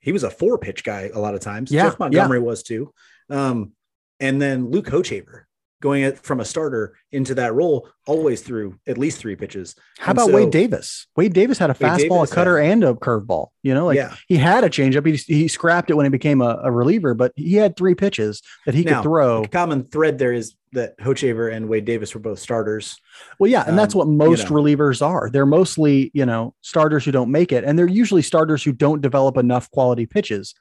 He 0.00 0.12
was 0.12 0.22
a 0.22 0.28
four-pitch 0.28 0.84
guy 0.84 1.10
a 1.14 1.18
lot 1.18 1.34
of 1.34 1.40
times. 1.40 1.72
Yeah, 1.72 1.84
Jeff 1.84 1.98
Montgomery 1.98 2.40
yeah. 2.40 2.44
was 2.44 2.62
too. 2.62 2.92
Um, 3.30 3.72
and 4.20 4.40
then 4.40 4.68
Luke 4.70 4.84
Hochevar 4.84 5.44
going 5.82 6.14
from 6.14 6.40
a 6.40 6.44
starter 6.44 6.96
into 7.10 7.34
that 7.34 7.52
role 7.52 7.88
always 8.06 8.40
through 8.40 8.78
at 8.86 8.96
least 8.96 9.18
three 9.18 9.36
pitches. 9.36 9.74
How 9.98 10.12
and 10.12 10.18
about 10.18 10.30
so, 10.30 10.34
Wade 10.36 10.50
Davis? 10.50 11.06
Wade 11.16 11.34
Davis 11.34 11.58
had 11.58 11.68
a 11.68 11.74
fastball, 11.74 12.24
a 12.24 12.34
cutter, 12.34 12.58
had, 12.58 12.72
and 12.72 12.84
a 12.84 12.94
curveball. 12.94 13.48
You 13.62 13.74
know, 13.74 13.86
like 13.86 13.96
yeah. 13.96 14.14
he 14.28 14.36
had 14.36 14.64
a 14.64 14.70
changeup. 14.70 15.04
He, 15.06 15.16
he 15.34 15.48
scrapped 15.48 15.90
it 15.90 15.94
when 15.94 16.06
he 16.06 16.10
became 16.10 16.40
a, 16.40 16.60
a 16.62 16.72
reliever, 16.72 17.12
but 17.12 17.32
he 17.36 17.54
had 17.54 17.76
three 17.76 17.94
pitches 17.94 18.40
that 18.64 18.74
he 18.74 18.84
now, 18.84 18.96
could 18.96 19.02
throw. 19.02 19.44
common 19.44 19.84
thread 19.84 20.18
there 20.18 20.32
is 20.32 20.54
that 20.72 20.98
Hochevar 20.98 21.52
and 21.52 21.68
Wade 21.68 21.84
Davis 21.84 22.14
were 22.14 22.20
both 22.20 22.38
starters. 22.38 22.98
Well, 23.38 23.50
yeah, 23.50 23.62
and 23.62 23.70
um, 23.70 23.76
that's 23.76 23.94
what 23.94 24.08
most 24.08 24.48
you 24.48 24.50
know. 24.50 24.62
relievers 24.62 25.06
are. 25.06 25.28
They're 25.30 25.44
mostly, 25.44 26.10
you 26.14 26.24
know, 26.24 26.54
starters 26.62 27.04
who 27.04 27.12
don't 27.12 27.30
make 27.30 27.52
it, 27.52 27.64
and 27.64 27.78
they're 27.78 27.86
usually 27.86 28.22
starters 28.22 28.62
who 28.62 28.72
don't 28.72 29.02
develop 29.02 29.36
enough 29.36 29.70
quality 29.70 30.06
pitches 30.06 30.54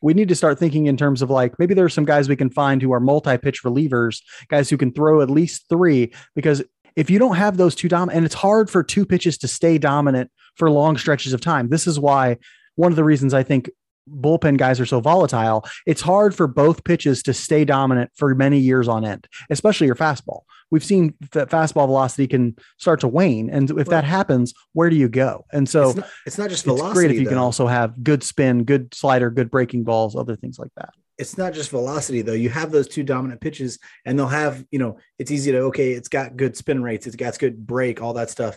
we 0.00 0.14
need 0.14 0.28
to 0.28 0.34
start 0.34 0.58
thinking 0.58 0.86
in 0.86 0.96
terms 0.96 1.22
of 1.22 1.30
like 1.30 1.58
maybe 1.58 1.74
there 1.74 1.84
are 1.84 1.90
some 1.90 2.04
guys 2.04 2.28
we 2.28 2.36
can 2.36 2.50
find 2.50 2.80
who 2.80 2.92
are 2.92 3.00
multi-pitch 3.00 3.62
relievers, 3.62 4.20
guys 4.48 4.70
who 4.70 4.76
can 4.76 4.92
throw 4.92 5.20
at 5.20 5.30
least 5.30 5.68
three. 5.68 6.12
Because 6.34 6.62
if 6.96 7.10
you 7.10 7.18
don't 7.18 7.36
have 7.36 7.56
those 7.56 7.74
two 7.74 7.88
dominant, 7.88 8.16
and 8.16 8.26
it's 8.26 8.34
hard 8.34 8.70
for 8.70 8.82
two 8.82 9.06
pitches 9.06 9.38
to 9.38 9.48
stay 9.48 9.78
dominant 9.78 10.30
for 10.56 10.70
long 10.70 10.96
stretches 10.96 11.32
of 11.32 11.40
time. 11.40 11.68
This 11.68 11.86
is 11.86 11.98
why 11.98 12.36
one 12.74 12.92
of 12.92 12.96
the 12.96 13.04
reasons 13.04 13.34
I 13.34 13.42
think 13.42 13.70
bullpen 14.08 14.56
guys 14.56 14.80
are 14.80 14.86
so 14.86 15.00
volatile. 15.00 15.64
It's 15.86 16.02
hard 16.02 16.34
for 16.34 16.46
both 16.46 16.84
pitches 16.84 17.22
to 17.24 17.34
stay 17.34 17.64
dominant 17.64 18.10
for 18.14 18.34
many 18.34 18.58
years 18.58 18.88
on 18.88 19.04
end, 19.04 19.26
especially 19.50 19.86
your 19.86 19.96
fastball 19.96 20.42
we've 20.70 20.84
seen 20.84 21.14
that 21.32 21.50
fastball 21.50 21.86
velocity 21.86 22.26
can 22.26 22.56
start 22.78 23.00
to 23.00 23.08
wane. 23.08 23.50
And 23.50 23.70
if 23.78 23.88
that 23.88 24.04
happens, 24.04 24.54
where 24.72 24.90
do 24.90 24.96
you 24.96 25.08
go? 25.08 25.44
And 25.52 25.68
so 25.68 25.90
it's 25.90 25.96
not, 25.96 26.08
it's 26.26 26.38
not 26.38 26.50
just 26.50 26.64
velocity. 26.64 26.88
It's 26.88 26.94
great 26.94 27.10
if 27.10 27.16
you 27.18 27.24
though. 27.24 27.30
can 27.30 27.38
also 27.38 27.66
have 27.66 28.02
good 28.02 28.22
spin, 28.22 28.64
good 28.64 28.94
slider, 28.94 29.30
good 29.30 29.50
breaking 29.50 29.84
balls, 29.84 30.16
other 30.16 30.36
things 30.36 30.58
like 30.58 30.70
that. 30.76 30.90
It's 31.16 31.36
not 31.36 31.52
just 31.52 31.70
velocity 31.70 32.22
though. 32.22 32.32
You 32.32 32.50
have 32.50 32.70
those 32.70 32.86
two 32.86 33.02
dominant 33.02 33.40
pitches, 33.40 33.78
and 34.04 34.18
they'll 34.18 34.28
have 34.28 34.64
you 34.70 34.78
know 34.78 34.98
it's 35.18 35.30
easy 35.30 35.50
to 35.52 35.58
okay, 35.62 35.92
it's 35.92 36.08
got 36.08 36.36
good 36.36 36.56
spin 36.56 36.82
rates, 36.82 37.06
it's 37.06 37.16
got 37.16 37.38
good 37.38 37.66
break, 37.66 38.00
all 38.00 38.12
that 38.14 38.30
stuff. 38.30 38.56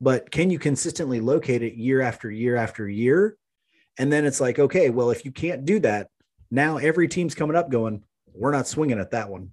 But 0.00 0.30
can 0.30 0.48
you 0.48 0.58
consistently 0.58 1.20
locate 1.20 1.62
it 1.62 1.74
year 1.74 2.00
after 2.00 2.30
year 2.30 2.56
after 2.56 2.88
year? 2.88 3.36
And 3.98 4.12
then 4.12 4.24
it's 4.24 4.40
like, 4.40 4.58
okay, 4.58 4.90
well, 4.90 5.10
if 5.10 5.24
you 5.24 5.32
can't 5.32 5.64
do 5.64 5.80
that, 5.80 6.08
now 6.50 6.78
every 6.78 7.08
team's 7.08 7.34
coming 7.34 7.56
up 7.56 7.70
going, 7.70 8.02
we're 8.32 8.52
not 8.52 8.68
swinging 8.68 8.98
at 8.98 9.10
that 9.10 9.28
one. 9.28 9.50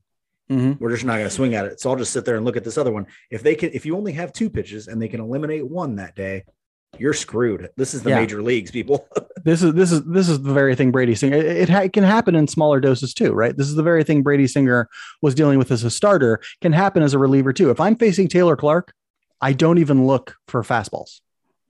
Mm-hmm. 0.49 0.83
We're 0.83 0.91
just 0.91 1.05
not 1.05 1.13
going 1.13 1.25
to 1.25 1.31
swing 1.31 1.55
at 1.55 1.65
it. 1.65 1.79
So 1.79 1.89
I'll 1.89 1.95
just 1.95 2.13
sit 2.13 2.23
there 2.23 2.35
and 2.35 2.45
look 2.45 2.55
at 2.55 2.63
this 2.63 2.77
other 2.77 2.91
one. 2.91 3.07
If 3.31 3.41
they 3.41 3.55
can, 3.55 3.71
if 3.73 3.85
you 3.85 3.97
only 3.97 4.13
have 4.13 4.31
two 4.31 4.49
pitches 4.49 4.87
and 4.87 5.01
they 5.01 5.07
can 5.07 5.19
eliminate 5.19 5.67
one 5.67 5.95
that 5.95 6.15
day, 6.15 6.43
you're 6.99 7.13
screwed. 7.13 7.69
This 7.75 7.93
is 7.93 8.03
the 8.03 8.11
yeah. 8.11 8.19
major 8.19 8.41
leagues, 8.41 8.71
people. 8.71 9.07
this 9.43 9.63
is 9.63 9.73
this 9.73 9.91
is 9.91 10.03
this 10.05 10.29
is 10.29 10.41
the 10.41 10.53
very 10.53 10.75
thing 10.75 10.91
Brady 10.91 11.15
Singer. 11.15 11.37
It, 11.37 11.45
it, 11.45 11.69
ha- 11.69 11.81
it, 11.81 11.93
can 11.93 12.03
happen 12.03 12.35
in 12.35 12.47
smaller 12.47 12.79
doses 12.79 13.13
too, 13.13 13.33
right? 13.33 13.55
This 13.55 13.67
is 13.67 13.75
the 13.75 13.83
very 13.83 14.03
thing 14.03 14.21
Brady 14.23 14.47
Singer 14.47 14.87
was 15.21 15.35
dealing 15.35 15.57
with 15.57 15.71
as 15.71 15.83
a 15.83 15.89
starter. 15.89 16.41
Can 16.61 16.71
happen 16.71 17.03
as 17.03 17.13
a 17.13 17.19
reliever 17.19 17.51
too. 17.51 17.69
If 17.69 17.79
I'm 17.79 17.95
facing 17.95 18.27
Taylor 18.27 18.55
Clarke, 18.55 18.93
I 19.41 19.53
don't 19.53 19.77
even 19.77 20.07
look 20.07 20.35
for 20.47 20.63
fastballs. 20.63 21.19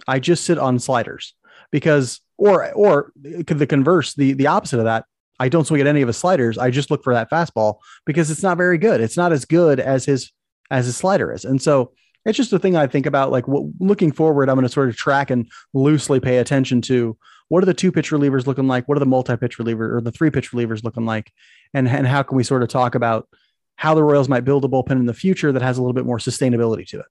I 0.08 0.20
just 0.20 0.44
sit 0.44 0.58
on 0.58 0.80
sliders 0.80 1.34
because, 1.72 2.22
or 2.38 2.72
or 2.74 3.12
the 3.16 3.68
converse, 3.68 4.14
the 4.14 4.34
the 4.34 4.48
opposite 4.48 4.80
of 4.80 4.86
that. 4.86 5.06
I 5.40 5.50
don't 5.50 5.66
swing 5.66 5.82
at 5.82 5.88
any 5.88 6.02
of 6.02 6.08
his 6.08 6.18
sliders. 6.18 6.58
I 6.58 6.70
just 6.70 6.90
look 6.90 7.04
for 7.04 7.14
that 7.14 7.30
fastball 7.30 7.78
because 8.06 8.32
it's 8.32 8.44
not 8.44 8.58
very 8.58 8.78
good. 8.78 9.02
It's 9.02 9.18
not 9.18 9.34
as 9.34 9.46
good 9.46 9.80
as 9.80 10.06
his 10.06 10.32
as 10.72 10.86
his 10.86 10.98
slider 10.98 11.32
is. 11.32 11.46
And 11.46 11.62
so 11.62 11.94
it's 12.26 12.38
just 12.38 12.54
a 12.54 12.60
thing 12.60 12.76
I 12.76 12.88
think 12.88 13.06
about. 13.06 13.32
Like 13.32 13.48
what, 13.48 13.66
looking 13.80 14.12
forward, 14.12 14.50
I'm 14.50 14.56
going 14.56 14.66
to 14.66 14.72
sort 14.72 14.90
of 14.90 14.96
track 14.96 15.30
and 15.30 15.50
loosely 15.74 16.20
pay 16.20 16.38
attention 16.38 16.82
to 16.84 17.18
what 17.50 17.62
are 17.62 17.68
the 17.68 17.74
two 17.74 17.92
pitch 17.92 18.12
relievers 18.12 18.48
looking 18.48 18.68
like? 18.68 18.88
What 18.88 18.98
are 18.98 19.00
the 19.00 19.06
multi 19.06 19.38
pitch 19.38 19.60
reliever 19.60 19.98
or 19.98 20.02
the 20.02 20.12
three 20.12 20.32
pitch 20.32 20.52
relievers 20.52 20.84
looking 20.84 21.06
like? 21.06 21.32
And 21.74 21.88
and 21.88 22.08
how 22.08 22.24
can 22.24 22.38
we 22.38 22.44
sort 22.44 22.64
of 22.64 22.70
talk 22.70 22.96
about 22.96 23.28
how 23.76 23.94
the 23.94 24.04
Royals 24.04 24.30
might 24.30 24.46
build 24.46 24.64
a 24.66 24.68
bullpen 24.68 24.92
in 24.92 25.06
the 25.06 25.14
future 25.14 25.52
that 25.52 25.62
has 25.62 25.78
a 25.78 25.82
little 25.82 25.94
bit 25.94 26.06
more 26.06 26.18
sustainability 26.18 26.88
to 26.88 27.00
it? 27.00 27.06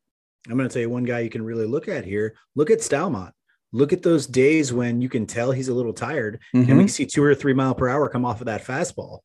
I'm 0.48 0.56
going 0.56 0.68
to 0.68 0.72
tell 0.72 0.82
you 0.82 0.90
one 0.90 1.04
guy 1.04 1.20
you 1.20 1.30
can 1.30 1.44
really 1.44 1.66
look 1.66 1.88
at 1.88 2.04
here. 2.04 2.37
Look 2.54 2.70
at 2.70 2.80
Staumont 2.80 3.32
look 3.74 3.92
at 3.92 4.02
those 4.02 4.26
days 4.26 4.72
when 4.72 5.02
you 5.02 5.08
can 5.08 5.26
tell 5.26 5.50
he's 5.50 5.68
a 5.68 5.74
little 5.74 5.92
tired 5.92 6.40
mm-hmm. 6.54 6.70
and 6.70 6.78
we 6.78 6.87
see 6.87 7.04
two 7.04 7.22
or 7.22 7.34
three 7.34 7.52
mile 7.52 7.74
per 7.74 7.88
hour 7.88 8.08
come 8.08 8.24
off 8.24 8.40
of 8.40 8.46
that 8.46 8.64
fastball. 8.64 9.18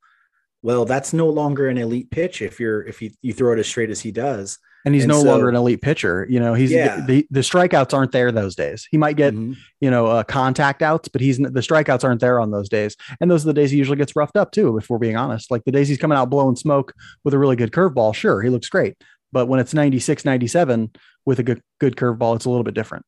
Well, 0.64 0.86
that's 0.86 1.14
no 1.14 1.30
longer 1.30 1.70
an 1.70 1.78
elite 1.78 2.10
pitch 2.10 2.42
if 2.42 2.60
you're 2.60 2.82
if 2.86 3.02
you, 3.02 3.12
you 3.22 3.32
throw 3.32 3.54
it 3.54 3.60
as 3.60 3.68
straight 3.68 3.92
as 3.92 4.02
he 4.02 4.12
does. 4.12 4.58
And 4.86 4.96
he's 4.96 5.04
and 5.04 5.12
no 5.12 5.22
so, 5.22 5.28
longer 5.30 5.50
an 5.50 5.56
elite 5.56 5.82
pitcher. 5.82 6.26
You 6.30 6.40
know, 6.40 6.54
he's 6.54 6.72
yeah. 6.72 7.06
the, 7.06 7.28
the 7.30 7.42
strikeouts 7.42 7.94
aren't 7.94 8.12
there 8.12 8.32
those 8.32 8.56
days. 8.56 8.88
He 8.90 8.98
might 8.98 9.18
get, 9.18 9.34
mm-hmm. 9.34 9.54
you 9.82 9.92
know, 9.92 10.08
uh, 10.08 10.24
contact 10.24 10.82
outs, 10.82 11.10
but 11.10 11.22
he's 11.22 11.38
the 11.38 11.50
strikeouts 11.50 12.04
aren't 12.04 12.22
there 12.22 12.40
on 12.40 12.52
those 12.52 12.70
days. 12.70 12.96
And 13.22 13.30
those 13.30 13.44
are 13.44 13.48
the 13.48 13.54
days 13.54 13.72
he 13.72 13.78
usually 13.78 13.98
gets 13.98 14.16
roughed 14.16 14.38
up 14.38 14.52
too, 14.52 14.78
if 14.78 14.90
we're 14.90 14.98
being 14.98 15.18
honest. 15.18 15.52
Like 15.52 15.64
the 15.66 15.72
days 15.72 15.90
he's 15.90 15.98
coming 15.98 16.18
out 16.18 16.30
blowing 16.30 16.56
smoke 16.56 16.94
with 17.24 17.34
a 17.34 17.38
really 17.38 17.56
good 17.56 17.72
curveball, 17.72 18.16
sure, 18.16 18.42
he 18.42 18.50
looks 18.50 18.70
great. 18.70 18.96
But 19.32 19.48
when 19.48 19.60
it's 19.60 19.74
96, 19.74 20.26
97 20.26 20.92
with 21.26 21.40
a 21.40 21.44
good 21.44 21.62
good 21.80 21.96
curveball, 21.96 22.36
it's 22.36 22.46
a 22.46 22.50
little 22.50 22.64
bit 22.64 22.74
different. 22.74 23.06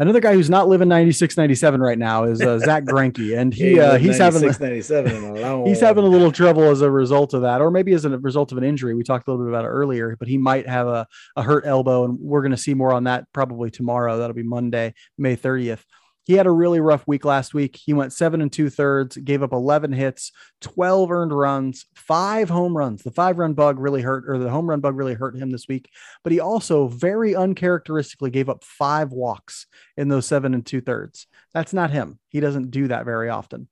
Another 0.00 0.20
guy 0.20 0.32
who's 0.32 0.48
not 0.48 0.66
living 0.66 0.88
96, 0.88 1.36
97 1.36 1.78
right 1.78 1.98
now 1.98 2.24
is 2.24 2.40
uh, 2.40 2.58
Zack 2.58 2.84
Greinke, 2.84 3.38
and 3.38 3.52
he 3.52 3.78
uh, 3.80 3.98
he's 3.98 4.16
having 4.16 4.40
97 4.62 5.66
he's 5.66 5.80
having 5.80 6.04
a 6.04 6.08
little 6.08 6.32
trouble 6.32 6.62
as 6.62 6.80
a 6.80 6.90
result 6.90 7.34
of 7.34 7.42
that, 7.42 7.60
or 7.60 7.70
maybe 7.70 7.92
as 7.92 8.06
a 8.06 8.18
result 8.18 8.50
of 8.50 8.56
an 8.56 8.64
injury. 8.64 8.94
We 8.94 9.02
talked 9.04 9.28
a 9.28 9.30
little 9.30 9.44
bit 9.44 9.50
about 9.50 9.66
it 9.66 9.68
earlier, 9.68 10.16
but 10.18 10.26
he 10.26 10.38
might 10.38 10.66
have 10.66 10.86
a, 10.86 11.06
a 11.36 11.42
hurt 11.42 11.66
elbow, 11.66 12.06
and 12.06 12.18
we're 12.18 12.40
going 12.40 12.52
to 12.52 12.56
see 12.56 12.72
more 12.72 12.94
on 12.94 13.04
that 13.04 13.30
probably 13.34 13.70
tomorrow. 13.70 14.16
That'll 14.16 14.32
be 14.32 14.42
Monday, 14.42 14.94
May 15.18 15.36
30th. 15.36 15.84
He 16.24 16.34
had 16.34 16.46
a 16.46 16.50
really 16.50 16.80
rough 16.80 17.06
week 17.06 17.24
last 17.24 17.54
week. 17.54 17.76
He 17.76 17.92
went 17.92 18.12
seven 18.12 18.40
and 18.40 18.52
two 18.52 18.70
thirds, 18.70 19.16
gave 19.16 19.42
up 19.42 19.52
11 19.52 19.92
hits, 19.92 20.32
12 20.60 21.10
earned 21.10 21.36
runs, 21.36 21.86
five 21.94 22.48
home 22.48 22.76
runs. 22.76 23.02
The 23.02 23.10
five 23.10 23.38
run 23.38 23.54
bug 23.54 23.78
really 23.78 24.02
hurt, 24.02 24.24
or 24.28 24.38
the 24.38 24.50
home 24.50 24.68
run 24.68 24.80
bug 24.80 24.96
really 24.96 25.14
hurt 25.14 25.36
him 25.36 25.50
this 25.50 25.66
week. 25.66 25.88
But 26.22 26.32
he 26.32 26.40
also 26.40 26.88
very 26.88 27.34
uncharacteristically 27.34 28.30
gave 28.30 28.48
up 28.48 28.64
five 28.64 29.12
walks 29.12 29.66
in 29.96 30.08
those 30.08 30.26
seven 30.26 30.54
and 30.54 30.64
two 30.64 30.80
thirds. 30.80 31.26
That's 31.54 31.72
not 31.72 31.90
him. 31.90 32.18
He 32.28 32.40
doesn't 32.40 32.70
do 32.70 32.88
that 32.88 33.04
very 33.04 33.28
often. 33.28 33.68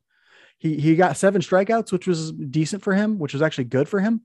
He, 0.58 0.80
he 0.80 0.96
got 0.96 1.16
seven 1.16 1.42
strikeouts, 1.42 1.92
which 1.92 2.06
was 2.06 2.32
decent 2.32 2.82
for 2.82 2.94
him, 2.94 3.18
which 3.18 3.32
was 3.32 3.42
actually 3.42 3.64
good 3.64 3.88
for 3.88 4.00
him. 4.00 4.22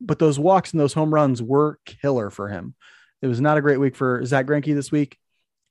But 0.00 0.18
those 0.18 0.38
walks 0.38 0.72
and 0.72 0.80
those 0.80 0.92
home 0.92 1.12
runs 1.12 1.42
were 1.42 1.78
killer 1.84 2.30
for 2.30 2.48
him. 2.48 2.74
It 3.22 3.26
was 3.26 3.40
not 3.40 3.56
a 3.56 3.62
great 3.62 3.80
week 3.80 3.96
for 3.96 4.24
Zack 4.24 4.46
Greinke 4.46 4.74
this 4.74 4.92
week. 4.92 5.18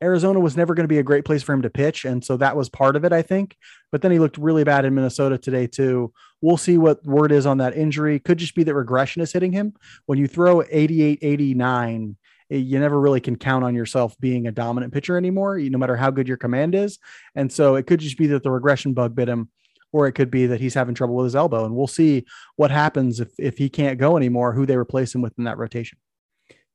Arizona 0.01 0.39
was 0.39 0.57
never 0.57 0.73
going 0.73 0.83
to 0.83 0.93
be 0.93 0.99
a 0.99 1.03
great 1.03 1.25
place 1.25 1.43
for 1.43 1.53
him 1.53 1.61
to 1.61 1.69
pitch. 1.69 2.05
And 2.05 2.23
so 2.23 2.37
that 2.37 2.57
was 2.57 2.69
part 2.69 2.95
of 2.95 3.05
it, 3.05 3.13
I 3.13 3.21
think. 3.21 3.55
But 3.91 4.01
then 4.01 4.11
he 4.11 4.19
looked 4.19 4.37
really 4.37 4.63
bad 4.63 4.85
in 4.85 4.93
Minnesota 4.93 5.37
today, 5.37 5.67
too. 5.67 6.11
We'll 6.41 6.57
see 6.57 6.77
what 6.77 7.05
word 7.05 7.31
is 7.31 7.45
on 7.45 7.59
that 7.59 7.77
injury. 7.77 8.19
Could 8.19 8.37
just 8.37 8.55
be 8.55 8.63
that 8.63 8.75
regression 8.75 9.21
is 9.21 9.31
hitting 9.31 9.53
him. 9.53 9.73
When 10.05 10.19
you 10.19 10.27
throw 10.27 10.61
88, 10.69 11.19
89, 11.21 12.17
eh, 12.51 12.55
you 12.57 12.79
never 12.79 12.99
really 12.99 13.21
can 13.21 13.37
count 13.37 13.63
on 13.63 13.75
yourself 13.75 14.15
being 14.19 14.47
a 14.47 14.51
dominant 14.51 14.93
pitcher 14.93 15.15
anymore, 15.15 15.57
no 15.57 15.77
matter 15.77 15.95
how 15.95 16.11
good 16.11 16.27
your 16.27 16.37
command 16.37 16.75
is. 16.75 16.99
And 17.35 17.51
so 17.51 17.75
it 17.75 17.87
could 17.87 18.01
just 18.01 18.17
be 18.17 18.27
that 18.27 18.43
the 18.43 18.51
regression 18.51 18.93
bug 18.93 19.15
bit 19.15 19.29
him, 19.29 19.49
or 19.93 20.07
it 20.07 20.13
could 20.13 20.31
be 20.31 20.47
that 20.47 20.59
he's 20.59 20.73
having 20.73 20.95
trouble 20.95 21.15
with 21.15 21.25
his 21.25 21.35
elbow. 21.35 21.63
And 21.63 21.75
we'll 21.75 21.87
see 21.87 22.25
what 22.57 22.71
happens 22.71 23.21
if, 23.21 23.29
if 23.39 23.57
he 23.57 23.69
can't 23.69 23.99
go 23.99 24.17
anymore, 24.17 24.51
who 24.51 24.65
they 24.65 24.75
replace 24.75 25.15
him 25.15 25.21
with 25.21 25.33
in 25.37 25.45
that 25.45 25.57
rotation. 25.57 25.97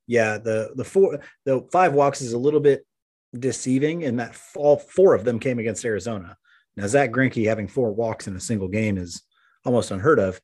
Yeah, 0.06 0.38
the 0.38 0.70
the 0.74 0.84
four 0.84 1.20
the 1.44 1.68
five 1.70 1.92
walks 1.92 2.22
is 2.22 2.32
a 2.32 2.38
little 2.38 2.60
bit 2.60 2.86
deceiving 3.36 4.02
in 4.02 4.16
that 4.16 4.36
all 4.56 4.76
four 4.76 5.14
of 5.14 5.24
them 5.24 5.38
came 5.38 5.58
against 5.58 5.84
Arizona. 5.84 6.36
Now, 6.76 6.86
Zack 6.86 7.10
Greinke 7.10 7.46
having 7.46 7.68
four 7.68 7.92
walks 7.92 8.28
in 8.28 8.36
a 8.36 8.40
single 8.40 8.68
game 8.68 8.98
is 8.98 9.22
almost 9.64 9.90
unheard 9.90 10.18
of. 10.18 10.40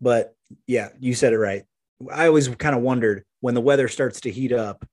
But 0.00 0.34
yeah, 0.66 0.88
you 0.98 1.14
said 1.14 1.32
it 1.32 1.38
right. 1.38 1.64
I 2.12 2.26
always 2.26 2.48
kind 2.48 2.74
of 2.74 2.82
wondered 2.82 3.24
when 3.40 3.54
the 3.54 3.60
weather 3.60 3.88
starts 3.88 4.22
to 4.22 4.30
heat 4.30 4.52
up, 4.52 4.86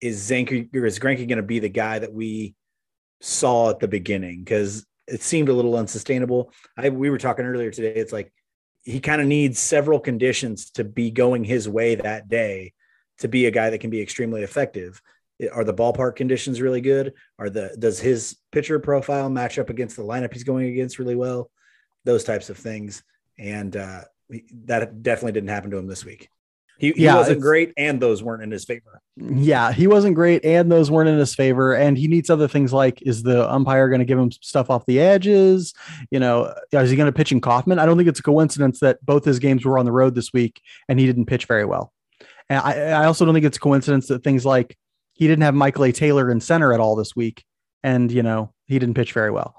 is 0.00 0.30
Zanke 0.30 0.68
is 0.72 0.98
going 0.98 1.28
to 1.28 1.42
be 1.42 1.58
the 1.58 1.68
guy 1.68 1.98
that 1.98 2.12
we 2.12 2.54
saw 3.20 3.70
at 3.70 3.80
the 3.80 3.88
beginning? 3.88 4.44
Because 4.44 4.86
it 5.06 5.22
seemed 5.22 5.48
a 5.48 5.52
little 5.52 5.76
unsustainable. 5.76 6.52
I 6.76 6.88
we 6.88 7.10
were 7.10 7.18
talking 7.18 7.44
earlier 7.44 7.70
today. 7.70 7.94
It's 7.94 8.12
like 8.12 8.32
he 8.84 9.00
kind 9.00 9.20
of 9.20 9.26
needs 9.26 9.58
several 9.58 10.00
conditions 10.00 10.70
to 10.72 10.84
be 10.84 11.10
going 11.10 11.44
his 11.44 11.68
way 11.68 11.96
that 11.96 12.28
day 12.28 12.72
to 13.18 13.28
be 13.28 13.46
a 13.46 13.50
guy 13.50 13.70
that 13.70 13.78
can 13.78 13.90
be 13.90 14.00
extremely 14.00 14.42
effective 14.42 15.00
are 15.52 15.64
the 15.64 15.74
ballpark 15.74 16.16
conditions 16.16 16.60
really 16.60 16.80
good? 16.80 17.14
Are 17.38 17.50
the 17.50 17.76
does 17.78 18.00
his 18.00 18.36
pitcher 18.52 18.78
profile 18.78 19.28
match 19.28 19.58
up 19.58 19.70
against 19.70 19.96
the 19.96 20.02
lineup 20.02 20.32
he's 20.32 20.44
going 20.44 20.68
against 20.68 20.98
really 20.98 21.16
well? 21.16 21.50
Those 22.04 22.24
types 22.24 22.50
of 22.50 22.56
things, 22.56 23.02
and 23.38 23.76
uh, 23.76 24.02
that 24.64 25.02
definitely 25.02 25.32
didn't 25.32 25.50
happen 25.50 25.70
to 25.70 25.76
him 25.76 25.86
this 25.86 26.04
week. 26.04 26.28
He, 26.78 26.92
he 26.92 27.04
yeah, 27.04 27.14
wasn't 27.14 27.40
great, 27.40 27.72
and 27.78 28.00
those 28.00 28.22
weren't 28.22 28.42
in 28.42 28.50
his 28.50 28.66
favor. 28.66 29.00
Yeah, 29.16 29.72
he 29.72 29.86
wasn't 29.86 30.14
great, 30.14 30.44
and 30.44 30.70
those 30.70 30.90
weren't 30.90 31.08
in 31.08 31.18
his 31.18 31.34
favor. 31.34 31.74
And 31.74 31.96
he 31.96 32.06
needs 32.06 32.28
other 32.28 32.48
things 32.48 32.72
like: 32.72 33.00
is 33.02 33.22
the 33.22 33.50
umpire 33.50 33.88
going 33.88 34.00
to 34.00 34.04
give 34.04 34.18
him 34.18 34.30
stuff 34.30 34.68
off 34.68 34.84
the 34.84 35.00
edges? 35.00 35.72
You 36.10 36.20
know, 36.20 36.54
is 36.72 36.90
he 36.90 36.96
going 36.96 37.10
to 37.10 37.16
pitch 37.16 37.32
in 37.32 37.40
Kauffman? 37.40 37.78
I 37.78 37.86
don't 37.86 37.96
think 37.96 38.08
it's 38.08 38.20
a 38.20 38.22
coincidence 38.24 38.80
that 38.80 39.04
both 39.04 39.24
his 39.24 39.38
games 39.38 39.64
were 39.64 39.78
on 39.78 39.86
the 39.86 39.92
road 39.92 40.14
this 40.14 40.32
week, 40.34 40.60
and 40.88 41.00
he 41.00 41.06
didn't 41.06 41.26
pitch 41.26 41.46
very 41.46 41.64
well. 41.64 41.92
And 42.50 42.60
I, 42.60 42.90
I 42.90 43.04
also 43.06 43.24
don't 43.24 43.32
think 43.32 43.46
it's 43.46 43.56
a 43.56 43.60
coincidence 43.60 44.08
that 44.08 44.22
things 44.22 44.44
like 44.44 44.76
he 45.16 45.26
didn't 45.26 45.42
have 45.42 45.54
Michael 45.54 45.84
A. 45.84 45.92
Taylor 45.92 46.30
in 46.30 46.40
center 46.40 46.72
at 46.72 46.80
all 46.80 46.94
this 46.94 47.16
week, 47.16 47.44
and 47.82 48.12
you 48.12 48.22
know 48.22 48.52
he 48.66 48.78
didn't 48.78 48.94
pitch 48.94 49.12
very 49.12 49.30
well. 49.30 49.54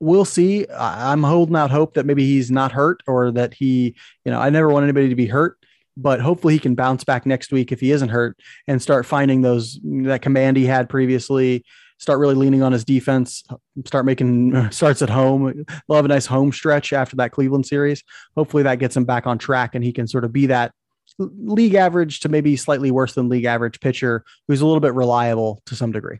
We'll 0.00 0.24
see. 0.24 0.66
I'm 0.76 1.22
holding 1.22 1.54
out 1.54 1.70
hope 1.70 1.94
that 1.94 2.06
maybe 2.06 2.26
he's 2.26 2.50
not 2.50 2.72
hurt 2.72 3.02
or 3.06 3.30
that 3.32 3.54
he, 3.54 3.94
you 4.24 4.32
know, 4.32 4.40
I 4.40 4.50
never 4.50 4.68
want 4.68 4.82
anybody 4.82 5.08
to 5.10 5.14
be 5.14 5.26
hurt, 5.26 5.58
but 5.96 6.20
hopefully 6.20 6.54
he 6.54 6.58
can 6.58 6.74
bounce 6.74 7.04
back 7.04 7.24
next 7.24 7.52
week 7.52 7.70
if 7.70 7.78
he 7.78 7.92
isn't 7.92 8.08
hurt 8.08 8.36
and 8.66 8.82
start 8.82 9.06
finding 9.06 9.42
those 9.42 9.78
that 9.84 10.22
command 10.22 10.56
he 10.56 10.64
had 10.64 10.88
previously. 10.88 11.64
Start 11.98 12.18
really 12.18 12.34
leaning 12.34 12.64
on 12.64 12.72
his 12.72 12.84
defense. 12.84 13.44
Start 13.84 14.04
making 14.04 14.70
starts 14.72 15.02
at 15.02 15.10
home. 15.10 15.64
Have 15.88 16.04
a 16.04 16.08
nice 16.08 16.26
home 16.26 16.50
stretch 16.50 16.92
after 16.92 17.14
that 17.16 17.30
Cleveland 17.30 17.66
series. 17.66 18.02
Hopefully 18.34 18.64
that 18.64 18.80
gets 18.80 18.96
him 18.96 19.04
back 19.04 19.28
on 19.28 19.38
track 19.38 19.76
and 19.76 19.84
he 19.84 19.92
can 19.92 20.08
sort 20.08 20.24
of 20.24 20.32
be 20.32 20.46
that 20.46 20.72
league 21.18 21.74
average 21.74 22.20
to 22.20 22.28
maybe 22.28 22.56
slightly 22.56 22.90
worse 22.90 23.14
than 23.14 23.28
league 23.28 23.44
average 23.44 23.80
pitcher 23.80 24.24
who's 24.48 24.60
a 24.60 24.66
little 24.66 24.80
bit 24.80 24.94
reliable 24.94 25.62
to 25.66 25.76
some 25.76 25.92
degree. 25.92 26.18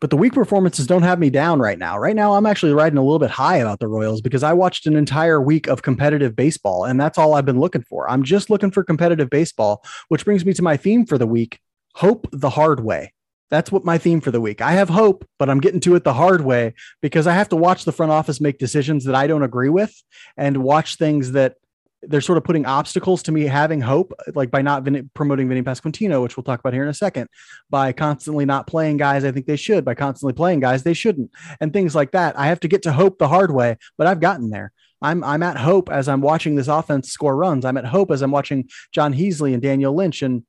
But 0.00 0.10
the 0.10 0.16
weak 0.16 0.32
performances 0.32 0.86
don't 0.86 1.02
have 1.02 1.18
me 1.18 1.28
down 1.28 1.58
right 1.58 1.78
now. 1.78 1.98
Right 1.98 2.14
now, 2.14 2.34
I'm 2.34 2.46
actually 2.46 2.72
riding 2.72 2.98
a 2.98 3.02
little 3.02 3.18
bit 3.18 3.30
high 3.30 3.56
about 3.56 3.80
the 3.80 3.88
Royals 3.88 4.20
because 4.20 4.44
I 4.44 4.52
watched 4.52 4.86
an 4.86 4.94
entire 4.94 5.40
week 5.40 5.66
of 5.66 5.82
competitive 5.82 6.36
baseball, 6.36 6.84
and 6.84 7.00
that's 7.00 7.18
all 7.18 7.34
I've 7.34 7.44
been 7.44 7.58
looking 7.58 7.82
for. 7.82 8.08
I'm 8.08 8.22
just 8.22 8.48
looking 8.48 8.70
for 8.70 8.84
competitive 8.84 9.28
baseball, 9.28 9.84
which 10.06 10.24
brings 10.24 10.44
me 10.44 10.52
to 10.52 10.62
my 10.62 10.76
theme 10.76 11.04
for 11.04 11.18
the 11.18 11.26
week 11.26 11.58
hope 11.94 12.28
the 12.30 12.50
hard 12.50 12.78
way. 12.84 13.12
That's 13.50 13.72
what 13.72 13.84
my 13.84 13.98
theme 13.98 14.20
for 14.20 14.30
the 14.30 14.40
week. 14.40 14.60
I 14.60 14.72
have 14.72 14.88
hope, 14.88 15.26
but 15.38 15.50
I'm 15.50 15.60
getting 15.60 15.80
to 15.80 15.96
it 15.96 16.04
the 16.04 16.14
hard 16.14 16.42
way 16.42 16.74
because 17.00 17.26
I 17.26 17.32
have 17.32 17.48
to 17.48 17.56
watch 17.56 17.84
the 17.84 17.92
front 17.92 18.12
office 18.12 18.40
make 18.40 18.58
decisions 18.58 19.04
that 19.04 19.14
I 19.14 19.26
don't 19.26 19.42
agree 19.42 19.70
with 19.70 19.92
and 20.36 20.58
watch 20.58 20.96
things 20.96 21.32
that 21.32 21.56
they're 22.02 22.20
sort 22.20 22.38
of 22.38 22.44
putting 22.44 22.66
obstacles 22.66 23.22
to 23.24 23.32
me 23.32 23.42
having 23.42 23.80
hope, 23.80 24.12
like 24.34 24.50
by 24.50 24.62
not 24.62 24.86
promoting 25.14 25.48
Vinny 25.48 25.62
Pasquantino, 25.62 26.22
which 26.22 26.36
we'll 26.36 26.44
talk 26.44 26.60
about 26.60 26.72
here 26.72 26.82
in 26.82 26.88
a 26.88 26.94
second, 26.94 27.28
by 27.70 27.92
constantly 27.92 28.44
not 28.44 28.66
playing 28.66 28.96
guys 28.96 29.24
I 29.24 29.32
think 29.32 29.46
they 29.46 29.56
should, 29.56 29.84
by 29.84 29.94
constantly 29.94 30.32
playing 30.32 30.60
guys 30.60 30.82
they 30.82 30.94
shouldn't, 30.94 31.30
and 31.60 31.72
things 31.72 31.94
like 31.94 32.12
that. 32.12 32.38
I 32.38 32.46
have 32.46 32.60
to 32.60 32.68
get 32.68 32.82
to 32.82 32.92
hope 32.92 33.18
the 33.18 33.28
hard 33.28 33.52
way, 33.52 33.76
but 33.96 34.06
I've 34.06 34.20
gotten 34.20 34.50
there. 34.50 34.72
I'm 35.00 35.22
I'm 35.22 35.42
at 35.42 35.56
hope 35.56 35.90
as 35.90 36.08
I'm 36.08 36.20
watching 36.20 36.54
this 36.54 36.68
offense 36.68 37.10
score 37.10 37.36
runs. 37.36 37.64
I'm 37.64 37.76
at 37.76 37.84
hope 37.84 38.10
as 38.10 38.22
I'm 38.22 38.30
watching 38.30 38.68
Jon 38.92 39.14
Heasley 39.14 39.52
and 39.52 39.62
Daniel 39.62 39.94
Lynch 39.94 40.22
and 40.22 40.44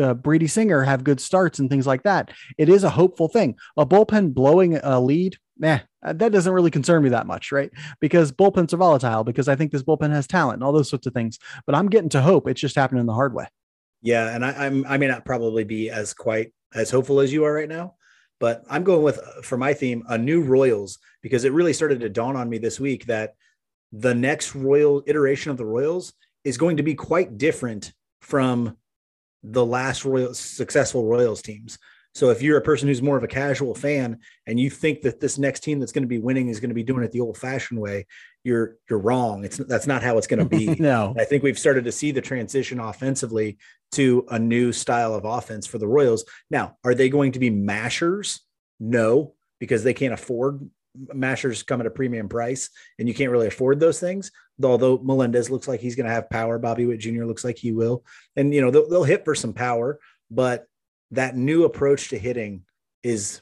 uh, 0.00 0.14
Brady 0.14 0.46
Singer 0.46 0.82
have 0.82 1.04
good 1.04 1.20
starts 1.20 1.58
and 1.58 1.68
things 1.68 1.86
like 1.86 2.02
that. 2.04 2.30
It 2.58 2.68
is 2.68 2.84
a 2.84 2.90
hopeful 2.90 3.28
thing. 3.28 3.56
A 3.76 3.86
bullpen 3.86 4.34
blowing 4.34 4.76
a 4.76 5.00
lead 5.00 5.36
nah, 5.62 5.78
that 6.02 6.32
doesn't 6.32 6.52
really 6.52 6.70
concern 6.70 7.02
me 7.02 7.10
that 7.10 7.26
much, 7.26 7.52
right? 7.52 7.70
Because 8.00 8.32
bullpens 8.32 8.72
are 8.72 8.78
volatile, 8.78 9.24
because 9.24 9.48
I 9.48 9.56
think 9.56 9.72
this 9.72 9.82
bullpen 9.82 10.10
has 10.10 10.26
talent 10.26 10.56
and 10.56 10.64
all 10.64 10.72
those 10.72 10.90
sorts 10.90 11.06
of 11.06 11.14
things. 11.14 11.38
But 11.66 11.74
I'm 11.74 11.88
getting 11.88 12.10
to 12.10 12.20
hope 12.20 12.48
it's 12.48 12.60
just 12.60 12.76
happening 12.76 13.06
the 13.06 13.14
hard 13.14 13.34
way. 13.34 13.46
Yeah, 14.02 14.34
and 14.34 14.44
I, 14.44 14.66
I'm 14.66 14.84
I 14.86 14.98
may 14.98 15.06
not 15.06 15.24
probably 15.24 15.64
be 15.64 15.88
as 15.88 16.12
quite 16.12 16.52
as 16.74 16.90
hopeful 16.90 17.20
as 17.20 17.32
you 17.32 17.44
are 17.44 17.52
right 17.52 17.68
now, 17.68 17.94
but 18.40 18.64
I'm 18.68 18.82
going 18.82 19.02
with 19.02 19.20
for 19.44 19.56
my 19.56 19.72
theme 19.72 20.02
a 20.08 20.18
new 20.18 20.42
Royals 20.42 20.98
because 21.22 21.44
it 21.44 21.52
really 21.52 21.72
started 21.72 22.00
to 22.00 22.08
dawn 22.08 22.36
on 22.36 22.50
me 22.50 22.58
this 22.58 22.80
week 22.80 23.06
that 23.06 23.34
the 23.92 24.14
next 24.14 24.56
Royal 24.56 25.04
iteration 25.06 25.52
of 25.52 25.56
the 25.56 25.64
Royals 25.64 26.12
is 26.42 26.58
going 26.58 26.78
to 26.78 26.82
be 26.82 26.96
quite 26.96 27.38
different 27.38 27.92
from 28.20 28.76
the 29.42 29.64
last 29.64 30.04
Royal 30.04 30.34
successful 30.34 31.04
Royals 31.04 31.42
teams. 31.42 31.78
So 32.14 32.28
if 32.28 32.42
you're 32.42 32.58
a 32.58 32.62
person 32.62 32.88
who's 32.88 33.00
more 33.00 33.16
of 33.16 33.24
a 33.24 33.28
casual 33.28 33.74
fan 33.74 34.18
and 34.46 34.60
you 34.60 34.68
think 34.68 35.00
that 35.02 35.18
this 35.18 35.38
next 35.38 35.60
team 35.60 35.80
that's 35.80 35.92
going 35.92 36.02
to 36.02 36.08
be 36.08 36.18
winning 36.18 36.48
is 36.48 36.60
going 36.60 36.68
to 36.68 36.74
be 36.74 36.82
doing 36.82 37.02
it 37.04 37.10
the 37.10 37.20
old-fashioned 37.20 37.80
way, 37.80 38.06
you're 38.44 38.76
you're 38.88 38.98
wrong. 38.98 39.44
It's 39.44 39.56
that's 39.56 39.86
not 39.86 40.02
how 40.02 40.18
it's 40.18 40.26
going 40.26 40.46
to 40.46 40.56
be. 40.56 40.66
no, 40.78 41.14
I 41.18 41.24
think 41.24 41.42
we've 41.42 41.58
started 41.58 41.84
to 41.84 41.92
see 41.92 42.10
the 42.10 42.20
transition 42.20 42.80
offensively 42.80 43.58
to 43.92 44.26
a 44.30 44.38
new 44.38 44.72
style 44.72 45.14
of 45.14 45.24
offense 45.24 45.66
for 45.66 45.78
the 45.78 45.88
Royals. 45.88 46.24
Now, 46.50 46.76
are 46.84 46.94
they 46.94 47.08
going 47.08 47.32
to 47.32 47.38
be 47.38 47.50
mashers? 47.50 48.40
No, 48.78 49.34
because 49.58 49.84
they 49.84 49.94
can't 49.94 50.14
afford 50.14 50.68
mashers 50.94 51.62
come 51.62 51.80
at 51.80 51.86
a 51.86 51.90
premium 51.90 52.28
price, 52.28 52.68
and 52.98 53.08
you 53.08 53.14
can't 53.14 53.30
really 53.30 53.46
afford 53.46 53.80
those 53.80 54.00
things. 54.00 54.30
Although 54.64 54.98
Melendez 54.98 55.50
looks 55.50 55.68
like 55.68 55.80
he's 55.80 55.96
going 55.96 56.06
to 56.06 56.12
have 56.12 56.30
power, 56.30 56.58
Bobby 56.58 56.86
Witt 56.86 57.00
Jr. 57.00 57.24
looks 57.24 57.44
like 57.44 57.58
he 57.58 57.72
will, 57.72 58.04
and 58.36 58.54
you 58.54 58.60
know 58.60 58.70
they'll, 58.70 58.88
they'll 58.88 59.04
hit 59.04 59.24
for 59.24 59.34
some 59.34 59.52
power, 59.52 59.98
but 60.30 60.66
that 61.12 61.36
new 61.36 61.64
approach 61.64 62.08
to 62.08 62.18
hitting 62.18 62.62
is 63.02 63.40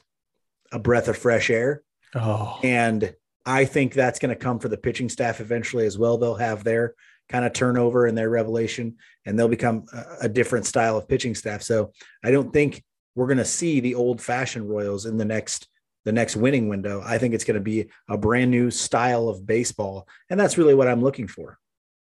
a 0.71 0.79
breath 0.79 1.07
of 1.07 1.17
fresh 1.17 1.49
air. 1.49 1.83
Oh. 2.15 2.59
And 2.63 3.15
I 3.45 3.65
think 3.65 3.93
that's 3.93 4.19
going 4.19 4.29
to 4.29 4.35
come 4.35 4.59
for 4.59 4.69
the 4.69 4.77
pitching 4.77 5.09
staff 5.09 5.39
eventually 5.39 5.85
as 5.85 5.97
well. 5.97 6.17
They'll 6.17 6.35
have 6.35 6.63
their 6.63 6.95
kind 7.29 7.45
of 7.45 7.53
turnover 7.53 8.05
and 8.05 8.17
their 8.17 8.29
revelation, 8.29 8.97
and 9.25 9.37
they'll 9.37 9.47
become 9.47 9.85
a, 9.93 10.25
a 10.25 10.29
different 10.29 10.65
style 10.65 10.97
of 10.97 11.07
pitching 11.07 11.33
staff. 11.33 11.61
So 11.61 11.91
I 12.23 12.31
don't 12.31 12.51
think 12.51 12.83
we're 13.15 13.27
going 13.27 13.37
to 13.37 13.45
see 13.45 13.79
the 13.79 13.95
old 13.95 14.21
fashioned 14.21 14.69
Royals 14.69 15.05
in 15.05 15.17
the 15.17 15.25
next 15.25 15.67
the 16.05 16.11
next 16.11 16.35
winning 16.35 16.67
window. 16.69 17.01
I 17.05 17.17
think 17.17 17.33
it's 17.33 17.43
going 17.43 17.55
to 17.55 17.61
be 17.61 17.89
a 18.09 18.17
brand 18.17 18.51
new 18.51 18.71
style 18.71 19.29
of 19.29 19.45
baseball, 19.45 20.07
and 20.29 20.39
that's 20.39 20.57
really 20.57 20.75
what 20.75 20.87
I'm 20.87 21.01
looking 21.01 21.27
for. 21.27 21.57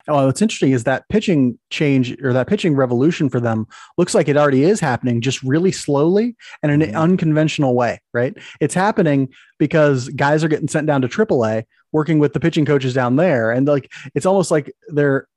Well, 0.08 0.26
what's 0.26 0.42
interesting 0.42 0.72
is 0.72 0.84
that 0.84 1.08
pitching 1.08 1.58
change 1.70 2.22
or 2.22 2.34
that 2.34 2.48
pitching 2.48 2.76
revolution 2.76 3.30
for 3.30 3.40
them 3.40 3.68
looks 3.98 4.14
like 4.14 4.28
it 4.28 4.36
already 4.36 4.64
is 4.64 4.82
happening 4.82 5.22
just 5.22 5.42
really 5.44 5.72
slowly 5.72 6.36
and 6.62 6.72
in 6.72 6.82
an 6.82 6.90
mm-hmm. 6.90 6.98
unconventional 6.98 7.74
way, 7.74 8.02
right? 8.14 8.38
It's 8.60 8.74
happening 8.74 9.30
because 9.60 10.10
guys 10.10 10.44
are 10.44 10.50
getting 10.50 10.68
sent 10.68 10.88
down 10.88 11.02
to 11.04 11.08
AAA, 11.08 11.64
working 11.94 12.20
with 12.20 12.34
the 12.34 12.42
pitching 12.42 12.66
coaches 12.66 12.94
down 12.94 13.16
there. 13.16 13.52
And 13.52 13.66
like 13.66 13.94
it's 14.14 14.26
almost 14.26 14.52
like 14.52 14.74
they're 14.90 15.28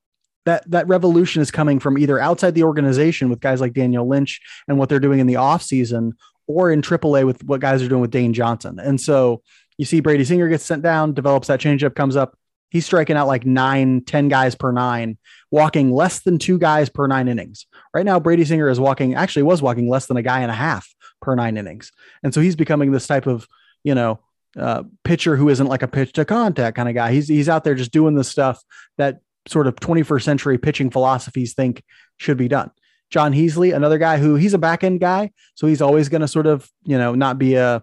that 0.47 0.69
that 0.71 0.89
revolution 0.89 1.43
is 1.43 1.51
coming 1.51 1.79
from 1.79 1.99
either 1.99 2.19
outside 2.19 2.55
the 2.55 2.65
organization 2.65 3.29
with 3.29 3.41
guys 3.41 3.61
like 3.61 3.73
Daniel 3.73 4.09
Lynch 4.09 4.41
and 4.67 4.79
what 4.79 4.89
they're 4.89 5.01
doing 5.01 5.21
in 5.21 5.27
the 5.27 5.35
offseason 5.35 6.13
or 6.47 6.71
in 6.71 6.83
AAA 6.83 7.27
with 7.27 7.43
what 7.45 7.61
guys 7.61 7.83
are 7.83 7.89
doing 7.89 8.01
with 8.01 8.11
Dane 8.11 8.33
Johnson. 8.33 8.79
And 8.79 9.01
so 9.01 9.43
You 9.79 9.85
see 9.85 10.01
Brady 10.01 10.25
Singer 10.25 10.49
gets 10.49 10.65
sent 10.65 10.83
down, 10.83 11.13
develops 11.13 11.49
that 11.49 11.61
changeup, 11.61 11.95
comes 11.95 12.17
up. 12.17 12.37
He's 12.71 12.87
striking 12.87 13.17
out 13.17 13.27
like 13.27 13.47
nine, 13.47 14.03
ten 14.03 14.29
guys 14.29 14.55
per 14.55 14.73
nine, 14.73 15.19
walking 15.51 15.93
less 15.93 16.21
than 16.21 16.39
two 16.39 16.59
guys 16.59 16.89
per 16.89 17.07
nine 17.07 17.29
innings. 17.29 17.67
Right 17.95 18.05
now, 18.05 18.19
Brady 18.19 18.45
Singer 18.45 18.69
is 18.69 18.81
walking, 18.81 19.15
actually 19.15 19.45
was 19.45 19.63
walking 19.63 19.89
less 19.89 20.07
than 20.07 20.17
a 20.17 20.23
guy 20.23 20.41
and 20.41 20.51
a 20.51 20.55
half 20.55 20.89
per 21.21 21.35
nine 21.35 21.57
innings. 21.57 21.93
And 22.23 22.35
so 22.35 22.41
he's 22.41 22.57
becoming 22.57 22.91
this 22.91 23.07
type 23.07 23.27
of, 23.27 23.47
you 23.85 23.95
know, 23.95 24.21
uh, 24.59 24.85
pitcher 25.05 25.37
who 25.37 25.49
isn't 25.49 25.67
like 25.67 25.83
a 25.83 25.89
pitch 25.89 26.15
to 26.15 26.25
contact 26.25 26.77
kind 26.77 26.89
of 26.89 26.95
guy. 26.95 27.13
He's 27.13 27.29
he's 27.29 27.49
out 27.49 27.63
there 27.63 27.75
just 27.75 27.93
doing 27.93 28.15
the 28.15 28.25
stuff 28.25 28.63
that 28.97 29.21
sort 29.47 29.67
of 29.67 29.77
21st 29.77 30.23
century 30.23 30.59
pitching 30.59 30.91
philosophies 30.91 31.55
think 31.55 31.83
should 32.17 32.39
be 32.39 32.49
done. 32.49 32.71
Jon 33.11 33.33
Heasley, 33.33 33.75
another 33.75 33.99
guy 33.99 34.19
who 34.19 34.35
he's 34.35 34.55
a 34.55 34.59
back 34.59 34.85
end 34.85 35.01
guy, 35.01 35.31
so 35.55 35.67
he's 35.67 35.83
always 35.83 36.09
going 36.09 36.23
to 36.23 36.29
sort 36.29 36.47
of 36.47 36.71
you 36.85 36.99
know 36.99 37.15
not 37.15 37.39
be 37.39 37.55
a 37.55 37.83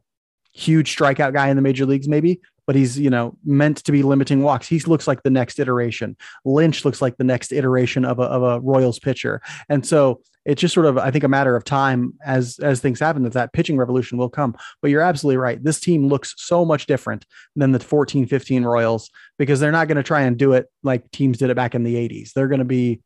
huge 0.53 0.95
strikeout 0.95 1.33
guy 1.33 1.49
in 1.49 1.55
the 1.55 1.61
major 1.61 1.85
leagues, 1.85 2.07
maybe, 2.07 2.41
but 2.65 2.75
he's 2.75 2.99
you 2.99 3.09
know 3.09 3.37
meant 3.43 3.77
to 3.77 3.91
be 3.91 4.03
limiting 4.03 4.41
walks. 4.41 4.67
He 4.67 4.79
looks 4.79 5.07
like 5.07 5.23
the 5.23 5.29
next 5.29 5.59
iteration. 5.59 6.17
Lynch 6.45 6.85
looks 6.85 7.01
like 7.01 7.17
the 7.17 7.23
next 7.23 7.51
iteration 7.51 8.05
of 8.05 8.19
a 8.19 8.23
of 8.23 8.43
a 8.43 8.59
Royals 8.59 8.99
pitcher, 8.99 9.41
and 9.69 9.85
so 9.85 10.21
it's 10.45 10.59
just 10.59 10.73
sort 10.73 10.85
of 10.85 10.97
I 10.97 11.11
think 11.11 11.23
a 11.23 11.29
matter 11.29 11.55
of 11.55 11.63
time 11.63 12.13
as 12.25 12.59
as 12.59 12.79
things 12.79 12.99
happen 12.99 13.23
that 13.23 13.33
that 13.33 13.53
pitching 13.53 13.77
revolution 13.77 14.17
will 14.17 14.29
come. 14.29 14.55
But 14.81 14.91
you're 14.91 15.01
absolutely 15.01 15.37
right. 15.37 15.63
This 15.63 15.79
team 15.79 16.07
looks 16.07 16.33
so 16.37 16.65
much 16.65 16.85
different 16.85 17.25
than 17.55 17.71
the 17.71 17.79
14 17.79 18.27
15 18.27 18.63
Royals 18.63 19.09
because 19.37 19.59
they're 19.59 19.71
not 19.71 19.87
going 19.87 19.97
to 19.97 20.03
try 20.03 20.21
and 20.21 20.37
do 20.37 20.53
it 20.53 20.67
like 20.83 21.09
teams 21.11 21.37
did 21.37 21.49
it 21.49 21.55
back 21.55 21.75
in 21.75 21.83
the 21.83 21.95
80s. 21.95 22.33
They're 22.33 22.47
going 22.47 22.59
to 22.59 22.65
be 22.65 23.01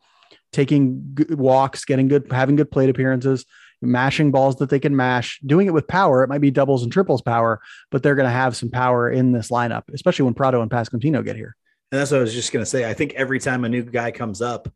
taking 0.52 1.18
walks, 1.30 1.86
getting 1.86 2.08
good, 2.08 2.32
having 2.32 2.56
good 2.56 2.72
plate 2.72 2.90
appearances, 2.90 3.46
mashing 3.82 4.32
balls 4.32 4.58
that 4.58 4.70
they 4.70 4.80
can 4.80 4.96
mash, 4.96 5.40
doing 5.46 5.68
it 5.68 5.74
with 5.74 5.88
power. 5.88 6.24
It 6.24 6.30
might 6.30 6.42
be 6.42 6.52
doubles 6.52 6.84
and 6.84 6.92
triples 6.92 7.22
power, 7.22 7.62
but 7.92 8.04
they're 8.04 8.16
going 8.16 8.28
to 8.28 8.32
have 8.32 8.56
some 8.56 8.70
power 8.70 9.10
in 9.10 9.32
this 9.32 9.50
lineup, 9.50 9.84
especially 9.94 10.26
when 10.26 10.34
Pratto 10.34 10.62
and 10.62 10.72
Pasquantino 10.72 11.24
get 11.24 11.36
here. 11.36 11.56
And 11.92 12.02
that's 12.02 12.12
what 12.12 12.18
I 12.18 12.22
was 12.22 12.34
just 12.34 12.52
going 12.52 12.64
to 12.64 12.70
say. 12.70 12.90
I 12.90 12.94
think 12.94 13.14
every 13.14 13.40
time 13.40 13.64
a 13.64 13.70
new 13.70 13.84
guy 13.84 14.12
comes 14.12 14.42
up, 14.42 14.68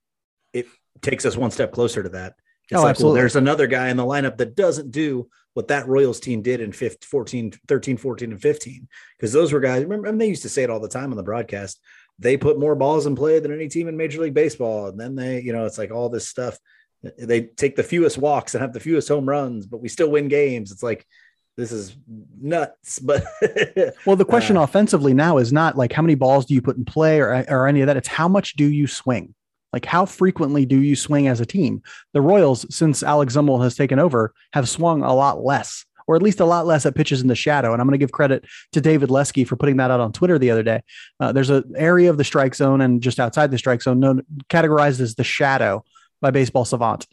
it 0.53 0.67
takes 1.01 1.25
us 1.25 1.35
one 1.35 1.51
step 1.51 1.71
closer 1.71 2.03
to 2.03 2.09
that. 2.09 2.35
It's 2.69 2.79
oh, 2.79 2.83
like, 2.83 2.91
absolutely. 2.91 3.15
Well, 3.15 3.21
there's 3.21 3.35
another 3.35 3.67
guy 3.67 3.89
in 3.89 3.97
the 3.97 4.05
lineup 4.05 4.37
that 4.37 4.55
doesn't 4.55 4.91
do 4.91 5.29
what 5.53 5.67
that 5.67 5.87
Royals 5.87 6.21
team 6.21 6.41
did 6.41 6.61
in 6.61 6.71
15, 6.71 7.07
14, 7.09 7.53
13, 7.67 7.97
14, 7.97 8.31
and 8.31 8.41
15. 8.41 8.87
Because 9.17 9.33
those 9.33 9.51
were 9.51 9.59
guys, 9.59 9.83
remember, 9.83 10.07
I 10.07 10.11
mean, 10.11 10.19
they 10.19 10.29
used 10.29 10.43
to 10.43 10.49
say 10.49 10.63
it 10.63 10.69
all 10.69 10.79
the 10.79 10.87
time 10.87 11.11
on 11.11 11.17
the 11.17 11.23
broadcast. 11.23 11.81
They 12.21 12.37
put 12.37 12.59
more 12.59 12.75
balls 12.75 13.05
in 13.05 13.15
play 13.15 13.39
than 13.39 13.51
any 13.51 13.67
team 13.67 13.87
in 13.87 13.97
Major 13.97 14.21
League 14.21 14.33
Baseball. 14.33 14.87
And 14.87 14.99
then 14.99 15.15
they, 15.15 15.41
you 15.41 15.51
know, 15.51 15.65
it's 15.65 15.77
like 15.77 15.91
all 15.91 16.07
this 16.07 16.27
stuff 16.27 16.57
they 17.17 17.41
take 17.41 17.75
the 17.75 17.83
fewest 17.83 18.17
walks 18.17 18.53
and 18.53 18.61
have 18.61 18.73
the 18.73 18.79
fewest 18.79 19.07
home 19.07 19.27
runs, 19.27 19.65
but 19.65 19.81
we 19.81 19.89
still 19.89 20.11
win 20.11 20.27
games. 20.27 20.71
It's 20.71 20.83
like 20.83 21.05
this 21.57 21.71
is 21.71 21.95
nuts. 22.39 22.99
But 22.99 23.23
well, 24.05 24.15
the 24.15 24.25
question 24.25 24.57
uh, 24.57 24.61
offensively 24.61 25.13
now 25.13 25.37
is 25.37 25.51
not 25.51 25.77
like 25.77 25.91
how 25.91 26.01
many 26.01 26.15
balls 26.15 26.45
do 26.45 26.53
you 26.53 26.61
put 26.61 26.77
in 26.77 26.85
play 26.85 27.19
or 27.19 27.43
or 27.49 27.67
any 27.67 27.81
of 27.81 27.87
that. 27.87 27.97
It's 27.97 28.07
how 28.07 28.27
much 28.27 28.53
do 28.55 28.65
you 28.65 28.87
swing. 28.87 29.33
Like 29.73 29.85
how 29.85 30.05
frequently 30.05 30.65
do 30.65 30.81
you 30.81 30.95
swing 30.95 31.27
as 31.27 31.39
a 31.39 31.45
team? 31.45 31.81
The 32.13 32.21
Royals, 32.21 32.65
since 32.75 33.03
Alex 33.03 33.35
Zumwalt 33.35 33.63
has 33.63 33.75
taken 33.75 33.99
over, 33.99 34.33
have 34.53 34.67
swung 34.67 35.01
a 35.01 35.13
lot 35.13 35.43
less, 35.43 35.85
or 36.11 36.17
at 36.17 36.21
least 36.21 36.41
a 36.41 36.45
lot 36.45 36.65
less 36.65 36.85
at 36.85 36.93
pitches 36.93 37.21
in 37.21 37.27
the 37.27 37.35
shadow. 37.35 37.71
And 37.71 37.81
I'm 37.81 37.87
going 37.87 37.97
to 37.97 38.03
give 38.03 38.11
credit 38.11 38.43
to 38.73 38.81
David 38.81 39.09
Lesky 39.09 39.45
for 39.45 39.55
putting 39.55 39.77
that 39.77 39.91
out 39.91 40.01
on 40.01 40.11
Twitter 40.11 40.37
the 40.37 40.51
other 40.51 40.61
day. 40.61 40.81
Uh, 41.21 41.31
there's 41.31 41.49
an 41.49 41.73
area 41.77 42.09
of 42.09 42.17
the 42.17 42.25
strike 42.25 42.53
zone 42.53 42.81
and 42.81 43.01
just 43.01 43.17
outside 43.17 43.49
the 43.49 43.57
strike 43.57 43.81
zone 43.81 44.01
known 44.01 44.23
categorized 44.49 44.99
as 44.99 45.15
the 45.15 45.23
shadow 45.23 45.85
by 46.19 46.31
Baseball 46.31 46.65
Savant. 46.65 47.07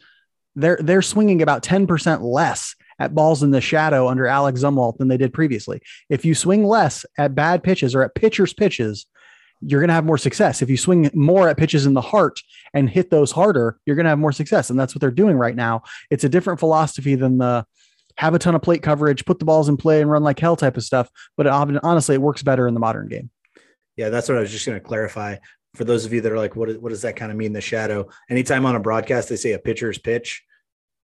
They're 0.55 0.79
they're 0.81 1.01
swinging 1.01 1.41
about 1.41 1.63
10% 1.63 2.21
less 2.21 2.75
at 2.99 3.15
balls 3.15 3.41
in 3.41 3.51
the 3.51 3.61
shadow 3.61 4.09
under 4.09 4.27
Alex 4.27 4.61
Zumwalt 4.61 4.97
than 4.97 5.07
they 5.07 5.15
did 5.15 5.31
previously. 5.31 5.81
If 6.09 6.25
you 6.25 6.35
swing 6.35 6.65
less 6.65 7.05
at 7.17 7.35
bad 7.35 7.63
pitches 7.63 7.95
or 7.95 8.03
at 8.03 8.15
pitchers' 8.15 8.53
pitches, 8.53 9.05
you're 9.61 9.79
going 9.79 9.89
to 9.89 9.93
have 9.93 10.05
more 10.05 10.17
success. 10.17 10.61
If 10.61 10.69
you 10.69 10.75
swing 10.75 11.09
more 11.13 11.47
at 11.47 11.57
pitches 11.57 11.85
in 11.85 11.93
the 11.93 12.01
heart 12.01 12.41
and 12.73 12.89
hit 12.89 13.09
those 13.09 13.31
harder, 13.31 13.77
you're 13.85 13.95
going 13.95 14.05
to 14.05 14.09
have 14.09 14.19
more 14.19 14.31
success. 14.31 14.69
And 14.69 14.77
that's 14.77 14.93
what 14.93 14.99
they're 14.99 15.11
doing 15.11 15.37
right 15.37 15.55
now. 15.55 15.83
It's 16.09 16.23
a 16.23 16.29
different 16.29 16.59
philosophy 16.59 17.15
than 17.15 17.37
the 17.37 17.65
have 18.17 18.33
a 18.33 18.39
ton 18.39 18.55
of 18.55 18.61
plate 18.61 18.83
coverage, 18.83 19.25
put 19.25 19.39
the 19.39 19.45
balls 19.45 19.69
in 19.69 19.77
play 19.77 20.01
and 20.01 20.09
run 20.09 20.23
like 20.23 20.39
hell 20.39 20.55
type 20.55 20.77
of 20.77 20.83
stuff. 20.83 21.09
But 21.37 21.45
it, 21.45 21.53
honestly, 21.83 22.15
it 22.15 22.21
works 22.21 22.43
better 22.43 22.67
in 22.67 22.73
the 22.73 22.79
modern 22.79 23.07
game. 23.07 23.29
Yeah, 23.95 24.09
that's 24.09 24.29
what 24.29 24.37
I 24.37 24.41
was 24.41 24.51
just 24.51 24.65
going 24.65 24.79
to 24.79 24.85
clarify 24.85 25.37
for 25.75 25.83
those 25.83 26.05
of 26.05 26.13
you 26.13 26.21
that 26.21 26.31
are 26.31 26.37
like, 26.37 26.55
what, 26.55 26.81
what 26.81 26.89
does 26.89 27.03
that 27.03 27.15
kind 27.15 27.31
of 27.31 27.37
mean? 27.37 27.53
The 27.53 27.61
shadow. 27.61 28.09
Anytime 28.29 28.65
on 28.65 28.75
a 28.75 28.79
broadcast 28.79 29.29
they 29.29 29.35
say 29.35 29.51
a 29.53 29.59
pitcher's 29.59 29.97
pitch, 29.97 30.43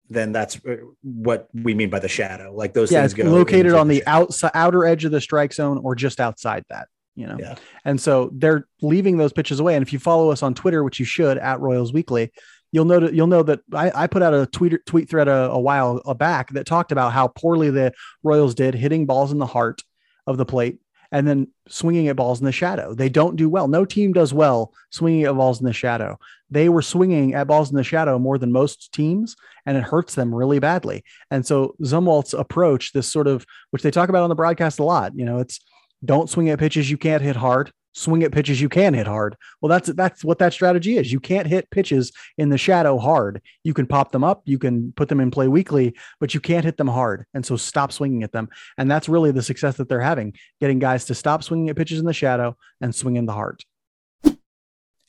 then 0.08 0.32
that's 0.32 0.56
uh, 0.66 0.76
what 1.02 1.48
we 1.54 1.74
mean 1.74 1.90
by 1.90 1.98
the 1.98 2.08
shadow. 2.08 2.52
Like 2.54 2.74
those 2.74 2.92
yeah, 2.92 3.00
things 3.00 3.14
go 3.14 3.24
located 3.24 3.72
on 3.72 3.88
the 3.88 4.06
outside 4.06 4.52
outer 4.54 4.84
edge 4.84 5.04
of 5.04 5.12
the 5.12 5.20
strike 5.20 5.52
zone 5.52 5.78
or 5.82 5.94
just 5.94 6.20
outside 6.20 6.64
that. 6.70 6.88
You 7.16 7.28
know, 7.28 7.36
yeah. 7.38 7.54
and 7.84 8.00
so 8.00 8.30
they're 8.32 8.66
leaving 8.82 9.18
those 9.18 9.32
pitches 9.32 9.60
away. 9.60 9.76
And 9.76 9.86
if 9.86 9.92
you 9.92 10.00
follow 10.00 10.30
us 10.30 10.42
on 10.42 10.52
Twitter, 10.52 10.82
which 10.82 10.98
you 10.98 11.06
should 11.06 11.38
at 11.38 11.60
Royals 11.60 11.92
Weekly, 11.92 12.32
you'll 12.74 12.84
know 12.84 13.08
you'll 13.08 13.28
know 13.28 13.44
that 13.44 13.60
I, 13.72 13.92
I 13.94 14.06
put 14.08 14.22
out 14.22 14.34
a 14.34 14.46
tweet 14.46 14.84
tweet 14.84 15.08
thread 15.08 15.28
a, 15.28 15.50
a 15.50 15.60
while 15.60 16.00
back 16.14 16.50
that 16.50 16.66
talked 16.66 16.90
about 16.90 17.12
how 17.12 17.28
poorly 17.28 17.70
the 17.70 17.92
Royals 18.24 18.56
did 18.56 18.74
hitting 18.74 19.06
balls 19.06 19.30
in 19.30 19.38
the 19.38 19.46
heart 19.46 19.80
of 20.26 20.38
the 20.38 20.44
plate 20.44 20.80
and 21.12 21.28
then 21.28 21.46
swinging 21.68 22.08
at 22.08 22.16
balls 22.16 22.40
in 22.40 22.44
the 22.44 22.50
shadow. 22.50 22.92
They 22.92 23.08
don't 23.08 23.36
do 23.36 23.48
well. 23.48 23.68
No 23.68 23.84
team 23.84 24.12
does 24.12 24.34
well 24.34 24.74
swinging 24.90 25.22
at 25.22 25.36
balls 25.36 25.60
in 25.60 25.66
the 25.66 25.72
shadow. 25.72 26.18
They 26.50 26.68
were 26.68 26.82
swinging 26.82 27.34
at 27.34 27.46
balls 27.46 27.70
in 27.70 27.76
the 27.76 27.84
shadow 27.84 28.18
more 28.18 28.38
than 28.38 28.50
most 28.50 28.92
teams, 28.92 29.36
and 29.64 29.76
it 29.76 29.84
hurts 29.84 30.16
them 30.16 30.34
really 30.34 30.58
badly. 30.58 31.04
And 31.30 31.46
so 31.46 31.76
Zumwalt's 31.80 32.34
approach, 32.34 32.92
this 32.92 33.06
sort 33.06 33.28
of, 33.28 33.46
which 33.70 33.84
they 33.84 33.92
talk 33.92 34.08
about 34.08 34.24
on 34.24 34.30
the 34.30 34.34
broadcast 34.34 34.80
a 34.80 34.84
lot, 34.84 35.12
you 35.14 35.24
know, 35.24 35.38
it's 35.38 35.60
don't 36.04 36.28
swing 36.28 36.48
at 36.48 36.58
pitches 36.58 36.90
you 36.90 36.98
can't 36.98 37.22
hit 37.22 37.36
hard 37.36 37.70
swing 37.94 38.22
at 38.22 38.32
pitches 38.32 38.60
you 38.60 38.68
can 38.68 38.92
hit 38.92 39.06
hard. 39.06 39.36
Well, 39.60 39.70
that's 39.70 39.88
that's 39.94 40.24
what 40.24 40.38
that 40.40 40.52
strategy 40.52 40.98
is. 40.98 41.12
You 41.12 41.20
can't 41.20 41.46
hit 41.46 41.70
pitches 41.70 42.12
in 42.36 42.50
the 42.50 42.58
shadow 42.58 42.98
hard. 42.98 43.40
You 43.62 43.72
can 43.72 43.86
pop 43.86 44.12
them 44.12 44.24
up, 44.24 44.42
you 44.44 44.58
can 44.58 44.92
put 44.92 45.08
them 45.08 45.20
in 45.20 45.30
play 45.30 45.48
weekly, 45.48 45.94
but 46.20 46.34
you 46.34 46.40
can't 46.40 46.64
hit 46.64 46.76
them 46.76 46.88
hard. 46.88 47.24
And 47.32 47.46
so 47.46 47.56
stop 47.56 47.92
swinging 47.92 48.22
at 48.22 48.32
them. 48.32 48.48
And 48.76 48.90
that's 48.90 49.08
really 49.08 49.30
the 49.30 49.42
success 49.42 49.76
that 49.76 49.88
they're 49.88 50.00
having, 50.00 50.34
getting 50.60 50.78
guys 50.78 51.06
to 51.06 51.14
stop 51.14 51.42
swinging 51.42 51.70
at 51.70 51.76
pitches 51.76 52.00
in 52.00 52.06
the 52.06 52.12
shadow 52.12 52.56
and 52.80 52.94
swing 52.94 53.16
in 53.16 53.26
the 53.26 53.32
heart. 53.32 53.64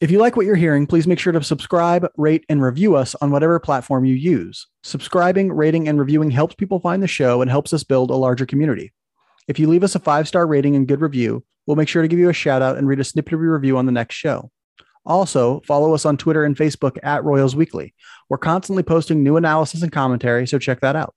If 0.01 0.11
you 0.11 0.19
like 0.19 0.35
what 0.35 0.45
you're 0.45 0.57
hearing, 0.57 0.87
please 0.87 1.07
make 1.07 1.19
sure 1.19 1.31
to 1.31 1.41
subscribe, 1.41 2.05
rate, 2.17 2.45
and 2.49 2.61
review 2.61 2.95
us 2.95 3.15
on 3.21 3.31
whatever 3.31 3.59
platform 3.59 4.03
you 4.03 4.13
use. 4.13 4.67
Subscribing, 4.83 5.53
rating, 5.53 5.87
and 5.87 5.97
reviewing 5.97 6.31
helps 6.31 6.53
people 6.53 6.81
find 6.81 7.01
the 7.01 7.07
show 7.07 7.41
and 7.41 7.49
helps 7.49 7.73
us 7.73 7.83
build 7.83 8.11
a 8.11 8.15
larger 8.15 8.45
community. 8.45 8.91
If 9.47 9.57
you 9.57 9.67
leave 9.69 9.83
us 9.85 9.95
a 9.95 9.99
five 9.99 10.27
star 10.27 10.45
rating 10.47 10.75
and 10.75 10.87
good 10.87 10.99
review, 10.99 11.45
we'll 11.65 11.77
make 11.77 11.89
sure 11.89 12.01
to 12.01 12.07
give 12.07 12.19
you 12.19 12.29
a 12.29 12.33
shout 12.33 12.61
out 12.61 12.77
and 12.77 12.87
read 12.87 12.99
a 12.99 13.03
snippet 13.03 13.33
of 13.33 13.41
your 13.41 13.53
review 13.53 13.77
on 13.77 13.85
the 13.85 13.91
next 13.91 14.15
show. 14.15 14.51
Also, 15.05 15.61
follow 15.61 15.93
us 15.93 16.05
on 16.05 16.17
Twitter 16.17 16.43
and 16.43 16.55
Facebook 16.55 16.97
at 17.03 17.23
Royals 17.23 17.55
Weekly. 17.55 17.93
We're 18.29 18.37
constantly 18.39 18.83
posting 18.83 19.23
new 19.23 19.37
analysis 19.37 19.83
and 19.83 19.91
commentary, 19.91 20.47
so 20.47 20.57
check 20.57 20.81
that 20.81 20.95
out. 20.95 21.13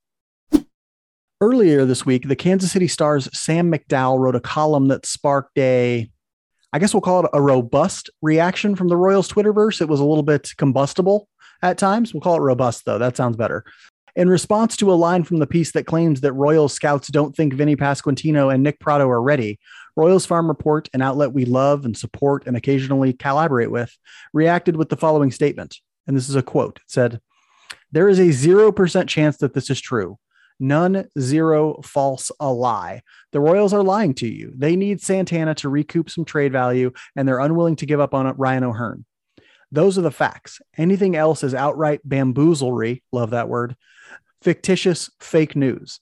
Earlier 1.41 1.85
this 1.85 2.05
week, 2.05 2.29
the 2.29 2.37
Kansas 2.37 2.73
City 2.73 2.89
Star's 2.89 3.29
Sam 3.39 3.71
McDowell 3.73 4.19
wrote 4.19 4.35
a 4.35 4.41
column 4.41 4.89
that 4.89 5.07
sparked 5.07 5.57
a, 5.57 6.11
I 6.73 6.79
guess 6.79 6.93
we'll 6.93 7.01
call 7.01 7.25
it 7.25 7.31
a 7.33 7.41
robust 7.41 8.11
reaction 8.21 8.75
from 8.75 8.89
the 8.89 8.97
Royals 8.97 9.29
Twitterverse. 9.29 9.81
It 9.81 9.89
was 9.89 10.01
a 10.01 10.05
little 10.05 10.25
bit 10.25 10.51
combustible 10.59 11.29
at 11.63 11.79
times. 11.79 12.13
We'll 12.13 12.21
call 12.21 12.37
it 12.37 12.41
robust, 12.41 12.85
though. 12.85 12.99
That 12.99 13.17
sounds 13.17 13.37
better. 13.37 13.65
In 14.17 14.29
response 14.29 14.77
to 14.79 14.93
a 14.93 14.95
line 14.95 15.23
from 15.23 15.39
the 15.39 15.47
piece 15.47 15.71
that 15.73 15.87
claims 15.87 16.23
that 16.23 16.33
Royals 16.33 16.73
scouts 16.73 17.07
don't 17.07 17.37
think 17.37 17.55
Vinny 17.55 17.77
Pasquantino 17.77 18.53
and 18.53 18.65
Nick 18.65 18.81
Pratto 18.81 19.09
are 19.09 19.23
ready, 19.23 19.61
Royals 19.99 20.25
Farm 20.25 20.47
Report, 20.47 20.89
an 20.95 21.03
outlet 21.03 21.33
we 21.33 21.45
love 21.45 21.85
and 21.85 21.97
support 21.97 22.47
and 22.47 22.57
occasionally 22.57 23.13
collaborate 23.13 23.73
with, 23.73 23.95
reacted 24.33 24.77
with 24.77 24.91
the 24.91 24.97
following 24.97 25.33
statement. 25.33 25.79
And 26.07 26.17
this 26.17 26.29
is 26.29 26.37
a 26.37 26.43
quote. 26.43 26.77
It 26.77 26.83
said, 26.91 27.21
There 27.91 28.09
is 28.09 28.21
a 28.21 28.29
0% 28.29 29.09
chance 29.09 29.39
that 29.39 29.55
this 29.55 29.71
is 29.71 29.81
true. 29.81 30.17
None, 30.61 31.09
zero, 31.19 31.81
false, 31.83 32.31
a 32.39 32.53
lie. 32.53 33.03
The 33.33 33.41
Royals 33.41 33.75
are 33.75 33.83
lying 33.83 34.15
to 34.15 34.29
you. 34.29 34.53
They 34.57 34.77
need 34.77 35.01
Santana 35.01 35.57
to 35.57 35.69
recoup 35.69 36.11
some 36.11 36.25
trade 36.25 36.53
value, 36.53 36.93
and 37.17 37.27
they're 37.27 37.41
unwilling 37.41 37.77
to 37.77 37.87
give 37.87 38.01
up 38.01 38.15
on 38.15 38.33
Ryan 38.37 38.65
O'Hearn. 38.65 39.05
Those 39.73 39.99
are 39.99 40.03
the 40.03 40.13
facts. 40.13 40.61
Anything 40.77 41.17
else 41.17 41.43
is 41.43 41.55
outright 41.55 42.01
bamboozlery. 42.09 43.03
Love 43.11 43.31
that 43.31 43.49
word 43.49 43.77
fictitious 44.41 45.11
fake 45.19 45.57
news. 45.57 45.99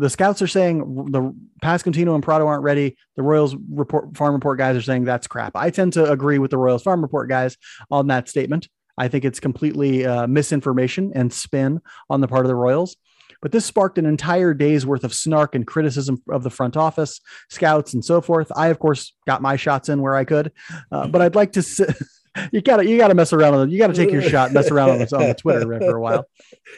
The 0.00 0.08
scouts 0.08 0.40
are 0.40 0.46
saying 0.46 0.78
the 1.10 1.34
Pasquantino 1.62 2.14
and 2.14 2.24
Pratto 2.24 2.46
aren't 2.46 2.62
ready. 2.62 2.96
The 3.16 3.22
Royals 3.22 3.54
report 3.70 4.16
farm 4.16 4.32
report 4.34 4.56
guys 4.56 4.74
are 4.74 4.82
saying 4.82 5.04
that's 5.04 5.26
crap. 5.26 5.54
I 5.54 5.68
tend 5.68 5.92
to 5.92 6.10
agree 6.10 6.38
with 6.38 6.50
the 6.50 6.56
Royals 6.56 6.82
farm 6.82 7.02
report 7.02 7.28
guys 7.28 7.58
on 7.90 8.06
that 8.06 8.26
statement. 8.26 8.68
I 8.96 9.08
think 9.08 9.26
it's 9.26 9.40
completely 9.40 10.06
uh, 10.06 10.26
misinformation 10.26 11.12
and 11.14 11.30
spin 11.30 11.82
on 12.08 12.22
the 12.22 12.28
part 12.28 12.46
of 12.46 12.48
the 12.48 12.54
Royals. 12.54 12.96
But 13.42 13.52
this 13.52 13.66
sparked 13.66 13.98
an 13.98 14.06
entire 14.06 14.54
day's 14.54 14.86
worth 14.86 15.04
of 15.04 15.12
snark 15.12 15.54
and 15.54 15.66
criticism 15.66 16.22
of 16.30 16.44
the 16.44 16.50
front 16.50 16.78
office, 16.78 17.20
scouts, 17.50 17.92
and 17.92 18.02
so 18.02 18.22
forth. 18.22 18.50
I, 18.56 18.68
of 18.68 18.78
course, 18.78 19.14
got 19.26 19.42
my 19.42 19.56
shots 19.56 19.90
in 19.90 20.00
where 20.00 20.14
I 20.14 20.24
could, 20.24 20.52
uh, 20.92 21.08
but 21.08 21.20
I'd 21.20 21.34
like 21.34 21.52
to. 21.52 21.94
you 22.52 22.60
gotta 22.60 22.86
you 22.86 22.96
gotta 22.96 23.14
mess 23.14 23.32
around 23.32 23.54
on 23.54 23.68
it. 23.68 23.72
You 23.72 23.78
gotta 23.78 23.92
take 23.92 24.10
your 24.10 24.22
shot, 24.22 24.46
and 24.46 24.54
mess 24.54 24.70
around 24.70 24.90
on 24.90 24.98
the, 24.98 25.16
on 25.16 25.28
the 25.28 25.34
Twitter 25.34 25.66
for 25.66 25.96
a 25.96 26.00
while. 26.00 26.26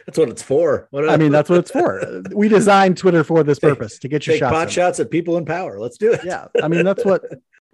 That's 0.07 0.19
what 0.19 0.29
it's 0.29 0.43
for. 0.43 0.89
What 0.91 1.09
I 1.09 1.17
mean, 1.17 1.33
that's 1.33 1.51
what 1.51 1.59
it's 1.59 1.71
for. 1.71 2.23
We 2.35 2.49
designed 2.49 2.97
Twitter 2.97 3.25
for 3.25 3.43
this 3.43 3.59
purpose 3.59 3.99
to 3.99 4.09
get 4.09 4.27
your 4.27 4.35
take 4.35 4.41
shots. 4.41 4.53
pot 4.53 4.63
in. 4.65 4.69
shots 4.71 5.01
at 5.01 5.11
people 5.11 5.37
in 5.37 5.45
power. 5.45 5.79
Let's 5.79 5.99
do 5.99 6.13
it. 6.13 6.21
Yeah, 6.25 6.47
I 6.63 6.69
mean 6.69 6.85
that's 6.85 7.05
what 7.05 7.23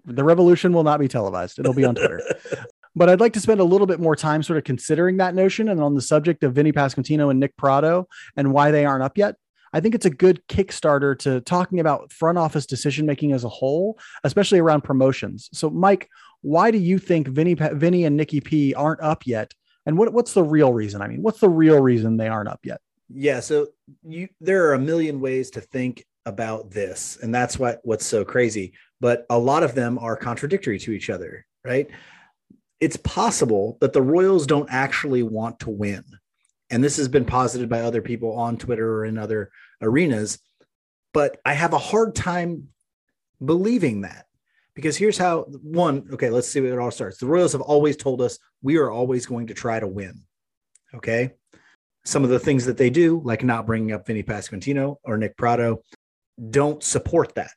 the 0.05 0.23
revolution 0.23 0.73
will 0.73 0.83
not 0.83 0.99
be 0.99 1.07
televised. 1.07 1.59
It'll 1.59 1.73
be 1.73 1.85
on 1.85 1.95
Twitter. 1.95 2.21
But 2.95 3.09
I'd 3.09 3.19
like 3.19 3.33
to 3.33 3.39
spend 3.39 3.59
a 3.59 3.63
little 3.63 3.87
bit 3.87 3.99
more 3.99 4.15
time 4.15 4.43
sort 4.43 4.57
of 4.57 4.63
considering 4.63 5.17
that 5.17 5.35
notion 5.35 5.69
and 5.69 5.81
on 5.81 5.95
the 5.95 6.01
subject 6.01 6.43
of 6.43 6.53
Vinny 6.53 6.71
Pasquantino 6.71 7.29
and 7.29 7.39
Nick 7.39 7.55
Prado 7.55 8.07
and 8.35 8.51
why 8.51 8.71
they 8.71 8.85
aren't 8.85 9.03
up 9.03 9.17
yet. 9.17 9.35
I 9.71 9.79
think 9.79 9.95
it's 9.95 10.05
a 10.05 10.09
good 10.09 10.41
Kickstarter 10.47 11.17
to 11.19 11.41
talking 11.41 11.79
about 11.79 12.11
front 12.11 12.37
office 12.37 12.65
decision 12.65 13.05
making 13.05 13.33
as 13.33 13.43
a 13.43 13.49
whole, 13.49 13.99
especially 14.23 14.59
around 14.59 14.81
promotions. 14.81 15.49
So, 15.53 15.69
Mike, 15.69 16.09
why 16.41 16.71
do 16.71 16.77
you 16.77 16.99
think 16.99 17.27
Vinny, 17.27 17.53
Vinny 17.53 18.05
and 18.05 18.15
Nikki 18.15 18.41
P 18.41 18.73
aren't 18.73 19.01
up 19.01 19.25
yet? 19.25 19.53
And 19.85 19.97
what, 19.97 20.13
what's 20.13 20.33
the 20.33 20.43
real 20.43 20.73
reason? 20.73 21.01
I 21.01 21.07
mean, 21.07 21.21
what's 21.21 21.39
the 21.39 21.49
real 21.49 21.79
reason 21.79 22.17
they 22.17 22.27
aren't 22.27 22.49
up 22.49 22.59
yet? 22.63 22.81
Yeah, 23.11 23.39
so 23.39 23.67
you 24.03 24.27
there 24.39 24.67
are 24.67 24.73
a 24.73 24.79
million 24.79 25.19
ways 25.19 25.49
to 25.51 25.61
think 25.61 26.05
about 26.27 26.69
this, 26.69 27.17
and 27.23 27.33
that's 27.33 27.57
what 27.57 27.79
what's 27.83 28.05
so 28.05 28.23
crazy. 28.23 28.73
But 29.01 29.25
a 29.31 29.39
lot 29.39 29.63
of 29.63 29.73
them 29.73 29.97
are 29.97 30.15
contradictory 30.15 30.77
to 30.79 30.91
each 30.91 31.09
other, 31.09 31.45
right? 31.65 31.89
It's 32.79 32.97
possible 32.97 33.77
that 33.81 33.93
the 33.93 34.01
Royals 34.01 34.45
don't 34.45 34.69
actually 34.69 35.23
want 35.23 35.59
to 35.61 35.71
win 35.71 36.03
and 36.69 36.83
this 36.83 36.97
has 36.97 37.07
been 37.07 37.25
posited 37.25 37.69
by 37.69 37.81
other 37.81 38.01
people 38.01 38.33
on 38.33 38.57
Twitter 38.57 38.97
or 38.97 39.05
in 39.05 39.17
other 39.17 39.51
arenas, 39.81 40.39
but 41.13 41.39
I 41.45 41.53
have 41.53 41.73
a 41.73 41.79
hard 41.79 42.15
time 42.15 42.69
believing 43.43 44.01
that 44.01 44.27
because 44.79 44.97
here's 44.97 45.17
how 45.17 45.41
one, 45.61 46.07
okay, 46.13 46.29
let's 46.29 46.47
see 46.47 46.61
where 46.61 46.79
it 46.79 46.81
all 46.81 46.91
starts. 46.91 47.17
The 47.17 47.25
Royals 47.25 47.51
have 47.51 47.61
always 47.61 47.97
told 47.97 48.21
us 48.21 48.39
we 48.61 48.77
are 48.77 48.89
always 48.89 49.25
going 49.25 49.47
to 49.47 49.53
try 49.53 49.79
to 49.79 49.87
win. 49.87 50.21
Okay. 50.93 51.31
Some 52.05 52.23
of 52.23 52.29
the 52.29 52.39
things 52.39 52.65
that 52.65 52.77
they 52.77 52.89
do, 52.89 53.21
like 53.23 53.43
not 53.43 53.65
bringing 53.65 53.91
up 53.91 54.07
Vinny 54.07 54.23
Pasquantino 54.23 54.95
or 55.03 55.17
Nick 55.17 55.35
Pratto, 55.37 55.83
don't 56.49 56.81
support 56.81 57.35
that. 57.35 57.51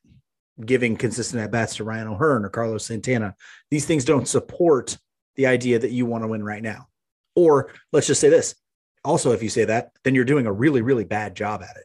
Giving 0.65 0.97
consistent 0.97 1.43
at 1.43 1.53
bats 1.53 1.77
to 1.77 1.85
Ryan 1.85 2.09
O'Hearn 2.09 2.45
or 2.45 2.49
Carlos 2.49 2.85
Santana. 2.85 3.37
These 3.71 3.87
things 3.87 4.05
don't 4.05 4.29
support 4.29 4.99
the 5.37 5.47
idea 5.47 5.79
that 5.79 5.93
you 5.93 6.05
want 6.05 6.25
to 6.25 6.29
win 6.29 6.43
right 6.43 6.63
now. 6.63 6.89
Or 7.37 7.71
let's 7.93 8.09
just 8.09 8.21
say 8.21 8.29
this 8.29 8.57
also, 9.05 9.33
if 9.33 9.43
you 9.43 9.49
say 9.49 9.65
that, 9.65 9.93
then 10.05 10.15
you're 10.15 10.25
doing 10.25 10.47
a 10.47 10.53
really, 10.53 10.83
really 10.83 11.05
bad 11.05 11.35
job 11.35 11.63
at 11.63 11.77
it 11.77 11.85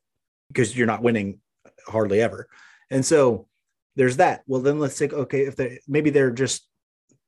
because 0.50 0.76
you're 0.78 0.88
not 0.88 1.02
winning 1.02 1.40
hardly 1.88 2.22
ever. 2.22 2.48
And 2.90 3.06
so 3.06 3.47
there's 3.98 4.18
that. 4.18 4.44
Well, 4.48 4.62
then 4.62 4.80
let's 4.80 4.98
take, 4.98 5.12
okay, 5.12 5.42
if 5.42 5.56
they 5.56 5.80
maybe 5.88 6.12
they're 6.12 6.32
just 6.32 6.68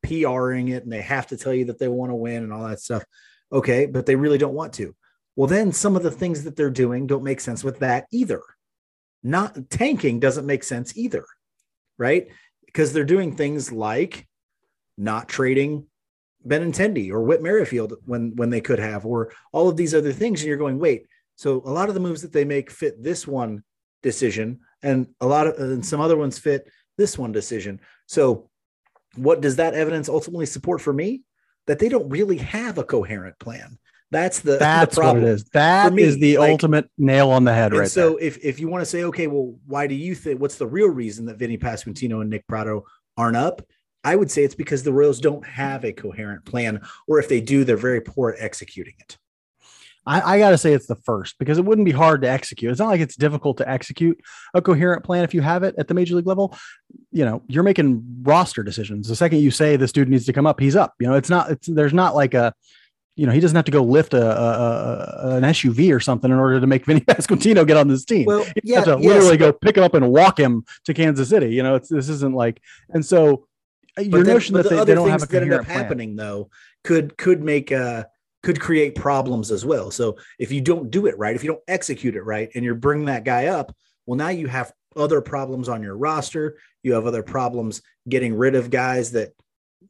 PRing 0.06 0.70
it 0.70 0.84
and 0.84 0.94
they 0.94 1.02
have 1.02 1.28
to 1.28 1.38
tell 1.38 1.54
you 1.54 1.66
that 1.66 1.80
they 1.80 1.88
want 1.88 2.12
to 2.12 2.16
win 2.16 2.44
and 2.44 2.54
all 2.54 2.68
that 2.68 2.80
stuff. 2.80 3.04
Okay, 3.52 3.88
but 3.88 4.06
they 4.06 4.16
really 4.16 4.38
don't 4.38 4.54
want 4.54 4.74
to. 4.74 4.96
Well, 5.36 5.48
then 5.48 5.72
some 5.72 5.96
of 5.96 6.04
the 6.04 6.12
things 6.12 6.44
that 6.44 6.56
they're 6.56 6.70
doing 6.70 7.08
don't 7.08 7.24
make 7.24 7.42
sense 7.42 7.64
with 7.64 7.80
that 7.80 8.06
either. 8.12 8.42
Not 9.24 9.70
tanking 9.70 10.20
doesn't 10.20 10.46
make 10.46 10.64
sense 10.64 10.96
either, 10.96 11.26
right? 11.98 12.28
Because 12.66 12.94
they're 12.94 13.04
doing 13.04 13.36
things 13.36 13.72
like 13.72 14.28
not 14.98 15.28
trading 15.28 15.88
Benintendi 16.48 17.10
or 17.12 17.24
Whit 17.24 17.42
Merrifield 17.42 17.96
when 18.06 18.36
when 18.36 18.52
they 18.52 18.62
could 18.62 18.80
have, 18.80 19.06
or 19.06 19.34
all 19.52 19.68
of 19.70 19.76
these 19.76 19.96
other 19.96 20.14
things. 20.14 20.42
And 20.42 20.48
you're 20.48 20.58
going, 20.58 20.78
wait. 20.78 21.08
So 21.36 21.64
a 21.66 21.72
lot 21.72 21.90
of 21.90 21.96
the 21.96 22.02
moves 22.02 22.22
that 22.22 22.32
they 22.34 22.46
make 22.46 22.70
fit 22.70 23.02
this 23.02 23.26
one 23.26 23.64
decision, 24.04 24.60
and 24.82 25.08
a 25.22 25.28
lot 25.28 25.48
of 25.48 25.60
and 25.60 25.86
some 25.86 26.02
other 26.02 26.18
ones 26.18 26.38
fit 26.38 26.70
this 26.98 27.18
one 27.18 27.32
decision. 27.32 27.80
So 28.08 28.50
what 29.16 29.42
does 29.42 29.58
that 29.58 29.74
evidence 29.74 30.10
ultimately 30.10 30.46
support 30.46 30.82
for 30.82 30.94
me? 30.94 31.24
That 31.68 31.80
they 31.80 31.90
don't 31.90 32.10
really 32.10 32.38
have 32.38 32.78
a 32.78 32.84
coherent 32.84 33.38
plan. 33.40 33.78
That's 34.12 34.40
the 34.40 34.58
that's 34.58 34.96
the 34.96 35.02
what 35.02 35.18
it 35.18 35.24
is. 35.24 35.44
That 35.54 35.94
me, 35.94 36.02
is 36.02 36.18
the 36.18 36.40
like- 36.40 36.52
ultimate 36.52 36.90
nail 36.98 37.30
on 37.30 37.44
the 37.44 37.54
head, 37.54 37.74
right 37.74 37.88
so 37.88 38.12
there. 38.12 38.20
if 38.28 38.44
if 38.44 38.60
you 38.60 38.68
want 38.68 38.82
to 38.82 38.86
say, 38.86 39.04
okay, 39.04 39.28
well, 39.28 39.56
why 39.68 39.86
do 39.86 39.94
you 39.94 40.16
think 40.16 40.42
what's 40.42 40.56
the 40.58 40.66
real 40.68 40.88
reason 40.90 41.26
that 41.26 41.38
Vinny 41.38 41.58
Pasquantino 41.58 42.22
and 42.22 42.30
Nick 42.30 42.48
Pratto 42.48 42.86
aren't 43.18 43.38
up? 43.38 43.62
I 44.04 44.16
would 44.16 44.32
say 44.32 44.44
it's 44.44 44.56
because 44.56 44.82
the 44.82 44.94
Royals 44.94 45.20
don't 45.20 45.46
have 45.46 45.84
a 45.84 45.92
coherent 45.92 46.46
plan, 46.46 46.82
or 47.08 47.20
if 47.20 47.28
they 47.28 47.42
do, 47.42 47.64
they're 47.64 47.78
very 47.78 48.02
poor 48.02 48.32
at 48.32 48.40
executing 48.40 48.96
it. 49.00 49.18
I, 50.10 50.36
I 50.36 50.40
got 50.40 50.50
to 50.50 50.58
say 50.58 50.74
it's 50.74 50.88
the 50.88 50.96
first 50.96 51.38
because 51.38 51.60
it 51.60 51.66
wouldn't 51.66 51.86
be 51.86 51.92
hard 51.92 52.24
to 52.24 52.30
execute. 52.30 52.72
It's 52.72 52.80
not 52.80 52.88
like 52.88 53.00
it's 53.00 53.16
difficult 53.16 53.58
to 53.58 53.70
execute 53.70 54.20
a 54.56 54.62
coherent 54.62 55.04
plan 55.04 55.24
if 55.24 55.36
you 55.36 55.42
have 55.42 55.62
it 55.62 55.76
at 55.78 55.88
the 55.88 55.94
major 55.94 56.16
league 56.16 56.26
level. 56.26 56.58
You 57.12 57.26
know, 57.26 57.44
you're 57.48 57.62
making 57.64 58.24
roster 58.24 58.64
decisions. 58.64 59.08
The 59.08 59.16
second 59.16 59.40
you 59.40 59.52
say 59.52 59.76
this 59.76 59.92
dude 59.92 60.10
needs 60.10 60.26
to 60.26 60.34
come 60.34 60.48
up, 60.48 60.60
he's 60.60 60.76
up. 60.76 60.96
You 61.00 61.08
know, 61.08 61.14
it's 61.14 61.30
not. 61.30 61.52
It's 61.52 61.68
there's 61.68 61.94
not 61.94 62.16
like 62.16 62.34
a. 62.34 62.54
You 63.16 63.26
know, 63.28 63.34
he 63.34 63.40
doesn't 63.42 63.56
have 63.56 63.66
to 63.66 63.72
go 63.72 63.84
lift 63.84 64.14
a, 64.14 64.26
a, 64.26 65.30
a 65.34 65.36
an 65.36 65.44
SUV 65.44 65.94
or 65.94 66.00
something 66.00 66.32
in 66.32 66.38
order 66.40 66.60
to 66.60 66.66
make 66.66 66.86
Vinny 66.88 67.02
Pasquantino 67.02 67.68
get 67.68 67.78
on 67.78 67.88
this 67.88 68.04
team. 68.06 68.26
Well, 68.26 68.46
you 68.46 68.54
yeah, 68.64 68.76
have 68.78 68.86
to 68.86 68.98
yes, 69.00 69.04
literally 69.04 69.38
go 69.38 69.54
pick 69.54 69.78
him 69.78 69.84
up 69.84 69.94
and 69.94 70.10
walk 70.10 70.40
him 70.40 70.64
to 70.86 70.94
Kansas 70.96 71.30
City. 71.30 71.54
You 71.54 71.62
know, 71.62 71.76
it's 71.76 71.90
this 71.90 72.10
isn't 72.10 72.34
like, 72.34 72.62
and 72.90 73.06
so 73.06 73.46
uh, 73.98 74.02
your 74.02 74.24
then- 74.24 74.34
notion 74.34 74.56
that 74.56 74.64
the 74.64 74.70
they, 74.70 74.76
other 74.78 74.86
they 74.86 74.96
don't 74.96 75.10
have 75.10 75.22
a 75.22 75.26
that 75.28 75.42
end 75.42 75.46
coherent 75.50 75.62
up 75.62 75.68
plan. 75.68 75.84
happening 75.84 76.16
though 76.16 76.50
could 76.84 77.18
could 77.18 77.44
make 77.44 77.72
uh 77.72 78.06
could 78.44 78.60
create 78.60 78.96
problems 78.96 79.52
as 79.52 79.66
well. 79.66 79.92
So 79.92 80.18
if 80.38 80.52
you 80.52 80.62
don't 80.62 80.90
do 80.92 81.08
it 81.08 81.18
right, 81.18 81.36
if 81.36 81.44
you 81.44 81.50
don't 81.52 81.64
execute 81.68 82.16
it 82.16 82.24
right, 82.24 82.50
and 82.56 82.64
you're 82.64 82.76
bringing 82.76 83.06
that 83.06 83.26
guy 83.26 83.48
up, 83.48 83.76
well, 84.06 84.18
now 84.18 84.30
you 84.30 84.48
have 84.48 84.72
other 84.96 85.22
problems 85.22 85.70
on 85.70 85.84
your 85.84 85.98
roster. 85.98 86.58
You 86.84 86.94
have 86.94 87.06
other 87.06 87.24
problems 87.24 87.82
getting 88.08 88.34
rid 88.34 88.56
of 88.56 88.70
guys 88.72 89.12
that 89.12 89.30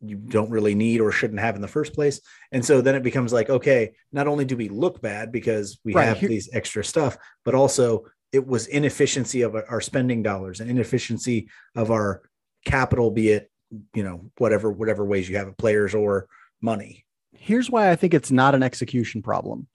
you 0.02 0.16
don't 0.18 0.50
really 0.50 0.76
need 0.76 1.02
or 1.02 1.12
shouldn't 1.12 1.40
have 1.40 1.56
in 1.56 1.62
the 1.62 1.68
first 1.68 1.94
place. 1.94 2.22
And 2.52 2.64
so 2.64 2.82
then 2.82 2.96
it 2.96 3.04
becomes 3.04 3.34
like, 3.34 3.50
okay, 3.50 3.94
not 4.12 4.28
only 4.28 4.46
do 4.46 4.56
we 4.58 4.70
look 4.70 5.02
bad 5.02 5.32
because 5.32 5.80
we 5.84 5.94
Right, 5.94 6.08
have 6.08 6.18
here- 6.20 6.30
these 6.30 6.50
extra 6.54 6.84
stuff, 6.84 7.18
but 7.46 7.54
also 7.56 8.06
it 8.32 8.46
was 8.46 8.68
inefficiency 8.68 9.42
of 9.42 9.56
our 9.56 9.82
spending 9.82 10.22
dollars 10.24 10.60
and 10.60 10.70
inefficiency 10.70 11.50
of 11.76 11.92
our 11.92 12.22
capital, 12.66 13.10
be 13.12 13.30
it, 13.30 13.52
you 13.94 14.04
know, 14.04 14.30
whatever, 14.38 14.72
whatever 14.72 15.04
ways 15.06 15.28
you 15.30 15.38
have 15.38 15.48
it, 15.48 15.58
players 15.58 15.94
or 15.96 16.28
money. 16.62 17.06
Here's 17.32 17.70
why 17.70 17.92
I 17.92 17.96
think 17.96 18.14
it's 18.14 18.32
not 18.32 18.56
an 18.56 18.64
execution 18.64 19.22
problem 19.22 19.68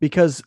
because 0.00 0.42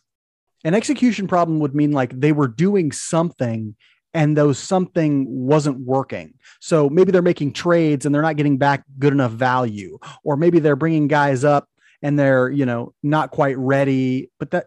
an 0.64 0.74
execution 0.74 1.26
problem 1.26 1.58
would 1.60 1.74
mean 1.74 1.92
like 1.92 2.18
they 2.18 2.32
were 2.32 2.48
doing 2.48 2.92
something 2.92 3.76
and 4.12 4.36
those 4.36 4.58
something 4.58 5.26
wasn't 5.28 5.78
working. 5.80 6.34
So 6.60 6.90
maybe 6.90 7.12
they're 7.12 7.22
making 7.22 7.52
trades 7.52 8.04
and 8.04 8.14
they're 8.14 8.22
not 8.22 8.36
getting 8.36 8.58
back 8.58 8.84
good 8.98 9.12
enough 9.12 9.32
value 9.32 9.98
or 10.24 10.36
maybe 10.36 10.58
they're 10.58 10.76
bringing 10.76 11.08
guys 11.08 11.44
up 11.44 11.68
and 12.02 12.18
they're, 12.18 12.50
you 12.50 12.66
know, 12.66 12.92
not 13.02 13.30
quite 13.30 13.56
ready, 13.58 14.30
but 14.38 14.50
that 14.50 14.66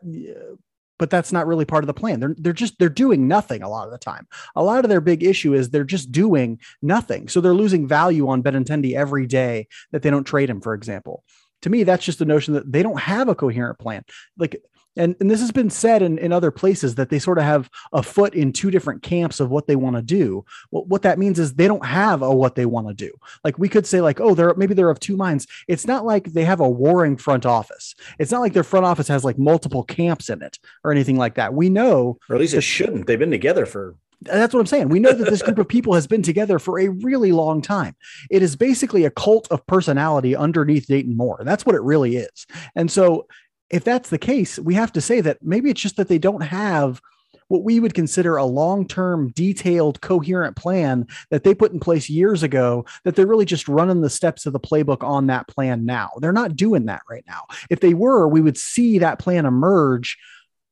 but 0.99 1.09
that's 1.09 1.33
not 1.33 1.47
really 1.47 1.65
part 1.65 1.83
of 1.83 1.87
the 1.87 1.93
plan. 1.93 2.19
They're 2.19 2.35
they're 2.37 2.53
just 2.53 2.79
they're 2.79 2.87
doing 2.87 3.27
nothing 3.27 3.61
a 3.61 3.69
lot 3.69 3.85
of 3.85 3.91
the 3.91 3.97
time. 3.97 4.27
A 4.55 4.63
lot 4.63 4.85
of 4.85 4.89
their 4.89 5.01
big 5.01 5.23
issue 5.23 5.53
is 5.53 5.69
they're 5.69 5.83
just 5.83 6.11
doing 6.11 6.59
nothing. 6.81 7.27
So 7.27 7.41
they're 7.41 7.53
losing 7.53 7.87
value 7.87 8.29
on 8.29 8.43
Benintendi 8.43 8.93
every 8.93 9.27
day 9.27 9.67
that 9.91 10.01
they 10.01 10.09
don't 10.09 10.23
trade 10.23 10.49
him, 10.49 10.61
for 10.61 10.73
example 10.73 11.23
to 11.63 11.69
me, 11.69 11.83
that's 11.83 12.05
just 12.05 12.19
the 12.19 12.25
notion 12.25 12.53
that 12.53 12.71
they 12.71 12.83
don't 12.83 12.99
have 12.99 13.29
a 13.29 13.35
coherent 13.35 13.79
plan. 13.79 14.03
Like, 14.37 14.61
and, 14.95 15.15
and 15.19 15.31
this 15.31 15.39
has 15.39 15.51
been 15.51 15.69
said 15.69 16.01
in, 16.01 16.19
in 16.19 16.31
other 16.31 16.51
places 16.51 16.95
that 16.95 17.09
they 17.09 17.19
sort 17.19 17.37
of 17.37 17.45
have 17.45 17.69
a 17.93 18.03
foot 18.03 18.35
in 18.35 18.53
two 18.53 18.69
different 18.69 19.01
camps 19.01 19.39
of 19.39 19.49
what 19.49 19.65
they 19.65 19.75
want 19.75 19.95
to 19.95 20.01
do. 20.01 20.45
Well, 20.71 20.85
what 20.85 21.01
that 21.01 21.17
means 21.17 21.39
is 21.39 21.53
they 21.53 21.67
don't 21.67 21.85
have 21.85 22.21
a 22.21 22.33
what 22.33 22.55
they 22.55 22.65
want 22.65 22.89
to 22.89 22.93
do. 22.93 23.11
Like 23.43 23.57
we 23.57 23.69
could 23.69 23.87
say, 23.87 24.01
like, 24.01 24.19
oh, 24.19 24.35
they're 24.35 24.53
maybe 24.55 24.73
they're 24.73 24.89
of 24.89 24.99
two 24.99 25.17
minds. 25.17 25.47
It's 25.67 25.87
not 25.87 26.05
like 26.05 26.33
they 26.33 26.45
have 26.45 26.59
a 26.59 26.69
warring 26.69 27.17
front 27.17 27.45
office. 27.45 27.95
It's 28.19 28.31
not 28.31 28.41
like 28.41 28.53
their 28.53 28.63
front 28.63 28.85
office 28.85 29.07
has 29.07 29.23
like 29.23 29.39
multiple 29.39 29.83
camps 29.83 30.29
in 30.29 30.43
it 30.43 30.59
or 30.83 30.91
anything 30.91 31.17
like 31.17 31.35
that. 31.35 31.53
We 31.53 31.69
know 31.69 32.19
Or 32.29 32.35
at 32.35 32.41
least 32.41 32.53
it 32.53 32.61
shouldn't. 32.61 33.07
They've 33.07 33.17
been 33.17 33.31
together 33.31 33.65
for 33.65 33.95
that's 34.25 34.53
what 34.53 34.59
I'm 34.59 34.65
saying. 34.65 34.89
We 34.89 34.99
know 34.99 35.13
that 35.13 35.29
this 35.29 35.41
group 35.41 35.57
of 35.57 35.67
people 35.67 35.93
has 35.93 36.07
been 36.07 36.21
together 36.21 36.59
for 36.59 36.79
a 36.79 36.89
really 36.89 37.31
long 37.31 37.61
time. 37.61 37.95
It 38.29 38.41
is 38.41 38.55
basically 38.55 39.05
a 39.05 39.11
cult 39.11 39.47
of 39.51 39.65
personality 39.67 40.35
underneath 40.35 40.87
Dayton 40.87 41.15
Moore. 41.15 41.41
That's 41.43 41.65
what 41.65 41.75
it 41.75 41.81
really 41.81 42.17
is. 42.17 42.45
And 42.75 42.91
so, 42.91 43.27
if 43.69 43.83
that's 43.83 44.09
the 44.09 44.19
case, 44.19 44.59
we 44.59 44.75
have 44.75 44.91
to 44.93 45.01
say 45.01 45.19
that 45.21 45.39
maybe 45.41 45.71
it's 45.71 45.81
just 45.81 45.97
that 45.97 46.07
they 46.07 46.19
don't 46.19 46.41
have 46.41 47.01
what 47.47 47.63
we 47.63 47.79
would 47.79 47.93
consider 47.93 48.35
a 48.35 48.45
long 48.45 48.87
term, 48.87 49.31
detailed, 49.31 50.01
coherent 50.01 50.55
plan 50.55 51.07
that 51.29 51.43
they 51.43 51.53
put 51.53 51.71
in 51.71 51.79
place 51.79 52.09
years 52.09 52.43
ago, 52.43 52.85
that 53.03 53.15
they're 53.15 53.27
really 53.27 53.45
just 53.45 53.67
running 53.67 54.01
the 54.01 54.09
steps 54.09 54.45
of 54.45 54.53
the 54.53 54.59
playbook 54.59 55.03
on 55.03 55.27
that 55.27 55.47
plan 55.47 55.85
now. 55.85 56.09
They're 56.17 56.31
not 56.31 56.55
doing 56.55 56.85
that 56.85 57.01
right 57.09 57.23
now. 57.27 57.43
If 57.69 57.79
they 57.79 57.93
were, 57.93 58.27
we 58.27 58.41
would 58.41 58.57
see 58.57 58.99
that 58.99 59.19
plan 59.19 59.45
emerge 59.45 60.17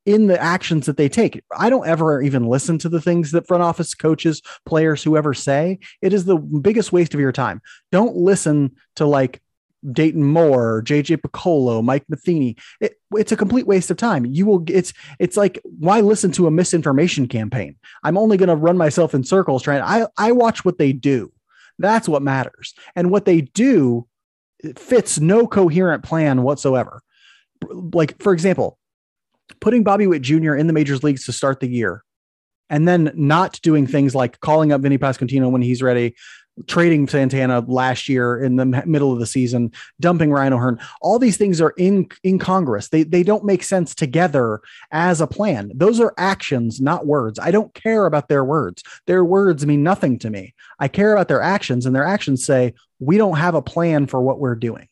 in 0.05 0.27
the 0.27 0.41
actions 0.41 0.85
that 0.87 0.97
they 0.97 1.09
take. 1.09 1.43
I 1.55 1.69
don't 1.69 1.87
ever 1.87 2.21
even 2.21 2.45
listen 2.45 2.77
to 2.79 2.89
the 2.89 3.01
things 3.01 3.31
that 3.31 3.47
front 3.47 3.63
office 3.63 3.93
coaches, 3.93 4.41
players, 4.65 5.03
whoever 5.03 5.33
say. 5.33 5.79
It 6.01 6.13
is 6.13 6.25
the 6.25 6.37
biggest 6.37 6.91
waste 6.91 7.13
of 7.13 7.19
your 7.19 7.31
time. 7.31 7.61
Don't 7.91 8.15
listen 8.15 8.75
to 8.95 9.05
like 9.05 9.41
Dayton 9.91 10.23
Moore, 10.23 10.83
JJ 10.85 11.17
Picollo, 11.17 11.83
Mike 11.83 12.05
Matheny. 12.07 12.55
It, 12.79 12.99
it's 13.15 13.31
a 13.31 13.37
complete 13.37 13.67
waste 13.67 13.91
of 13.91 13.97
time. 13.97 14.25
You 14.25 14.45
will 14.45 14.63
it's 14.67 14.93
it's 15.19 15.37
like 15.37 15.59
why 15.63 16.01
listen 16.01 16.31
to 16.33 16.47
a 16.47 16.51
misinformation 16.51 17.27
campaign? 17.27 17.75
I'm 18.03 18.17
only 18.17 18.37
going 18.37 18.49
to 18.49 18.55
run 18.55 18.77
myself 18.77 19.13
in 19.13 19.23
circles 19.23 19.63
trying 19.63 19.81
I 19.81 20.07
I 20.17 20.31
watch 20.33 20.63
what 20.65 20.77
they 20.77 20.93
do. 20.93 21.31
That's 21.79 22.07
what 22.07 22.21
matters. 22.21 22.75
And 22.95 23.09
what 23.09 23.25
they 23.25 23.41
do 23.41 24.07
fits 24.75 25.19
no 25.19 25.47
coherent 25.47 26.03
plan 26.03 26.43
whatsoever. 26.43 27.01
Like, 27.69 28.21
for 28.21 28.33
example, 28.33 28.77
putting 29.59 29.83
Bobby 29.83 30.07
Witt 30.07 30.21
Jr. 30.21 30.55
in 30.55 30.67
the 30.67 30.73
majors 30.73 31.03
leagues 31.03 31.25
to 31.25 31.31
start 31.31 31.59
the 31.59 31.67
year 31.67 32.03
and 32.71 32.87
then 32.87 33.11
not 33.13 33.59
doing 33.61 33.85
things 33.85 34.15
like 34.15 34.39
calling 34.39 34.71
up 34.71 34.81
Vinny 34.81 34.97
Pasquantino 34.97 35.51
when 35.51 35.61
he's 35.61 35.83
ready, 35.83 36.15
trading 36.67 37.07
Santana 37.07 37.59
last 37.67 38.07
year 38.07 38.41
in 38.41 38.55
the 38.55 38.65
middle 38.65 39.11
of 39.11 39.19
the 39.19 39.25
season, 39.25 39.71
dumping 39.99 40.31
Ryan 40.31 40.53
O'Hearn. 40.53 40.79
All 41.01 41.19
these 41.19 41.35
things 41.35 41.59
are 41.59 41.73
in 41.77 42.07
incongruous. 42.25 42.87
They 42.87 43.03
they 43.03 43.23
don't 43.23 43.43
make 43.43 43.63
sense 43.63 43.93
together 43.93 44.61
as 44.89 45.19
a 45.19 45.27
plan. 45.27 45.71
Those 45.75 45.99
are 45.99 46.13
actions, 46.17 46.79
not 46.79 47.05
words. 47.05 47.39
I 47.39 47.51
don't 47.51 47.73
care 47.73 48.05
about 48.05 48.29
their 48.29 48.43
words. 48.43 48.83
Their 49.05 49.25
words 49.25 49.65
mean 49.65 49.83
nothing 49.83 50.17
to 50.19 50.29
me. 50.29 50.55
I 50.79 50.87
care 50.87 51.11
about 51.11 51.27
their 51.27 51.41
actions, 51.41 51.85
and 51.85 51.93
their 51.93 52.05
actions 52.05 52.45
say 52.45 52.73
we 52.99 53.17
don't 53.17 53.37
have 53.37 53.55
a 53.55 53.61
plan 53.61 54.07
for 54.07 54.21
what 54.21 54.39
we're 54.39 54.55
doing. 54.55 54.87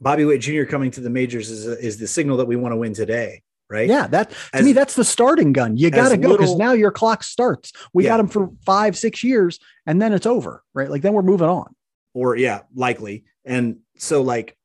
Bobby 0.00 0.24
Witt 0.24 0.40
Jr. 0.40 0.64
coming 0.64 0.90
to 0.92 1.00
the 1.00 1.10
majors 1.10 1.50
is 1.50 1.66
is 1.66 1.98
the 1.98 2.08
signal 2.08 2.38
that 2.38 2.46
we 2.46 2.56
want 2.56 2.72
to 2.72 2.76
win 2.76 2.94
today 2.94 3.42
right? 3.72 3.88
Yeah, 3.88 4.06
that 4.08 4.30
to 4.30 4.36
as, 4.52 4.64
me 4.64 4.72
that's 4.72 4.94
the 4.94 5.04
starting 5.04 5.52
gun. 5.52 5.76
You 5.76 5.90
got 5.90 6.10
to 6.10 6.16
go 6.16 6.36
because 6.36 6.54
now 6.56 6.72
your 6.72 6.90
clock 6.90 7.24
starts. 7.24 7.72
We 7.92 8.04
yeah. 8.04 8.10
got 8.10 8.20
him 8.20 8.28
for 8.28 8.50
five, 8.64 8.96
six 8.96 9.24
years, 9.24 9.58
and 9.86 10.00
then 10.00 10.12
it's 10.12 10.26
over, 10.26 10.62
right? 10.74 10.90
Like 10.90 11.02
then 11.02 11.14
we're 11.14 11.22
moving 11.22 11.48
on. 11.48 11.74
Or 12.14 12.36
yeah, 12.36 12.60
likely. 12.74 13.24
And 13.44 13.78
so 13.96 14.22
like 14.22 14.56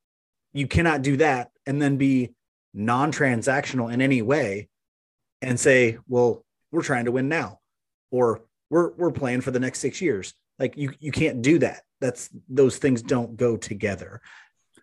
you 0.54 0.68
cannot 0.68 1.02
do 1.02 1.18
that 1.18 1.52
and 1.66 1.82
then 1.82 1.98
be 1.98 2.34
non-transactional 2.74 3.92
in 3.92 4.02
any 4.02 4.22
way 4.22 4.68
and 5.42 5.60
say, 5.60 5.98
well, 6.08 6.44
we're 6.72 6.84
trying 6.84 7.06
to 7.06 7.12
win 7.12 7.30
now, 7.30 7.60
or 8.12 8.42
we're 8.70 8.92
we're 8.94 9.12
playing 9.12 9.42
for 9.42 9.52
the 9.52 9.60
next 9.60 9.80
six 9.80 10.02
years. 10.02 10.34
Like 10.60 10.76
you 10.76 10.94
you 11.00 11.12
can't 11.12 11.42
do 11.42 11.60
that. 11.60 11.84
That's 12.02 12.30
those 12.50 12.78
things 12.78 13.02
don't 13.02 13.38
go 13.38 13.58
together. 13.58 14.22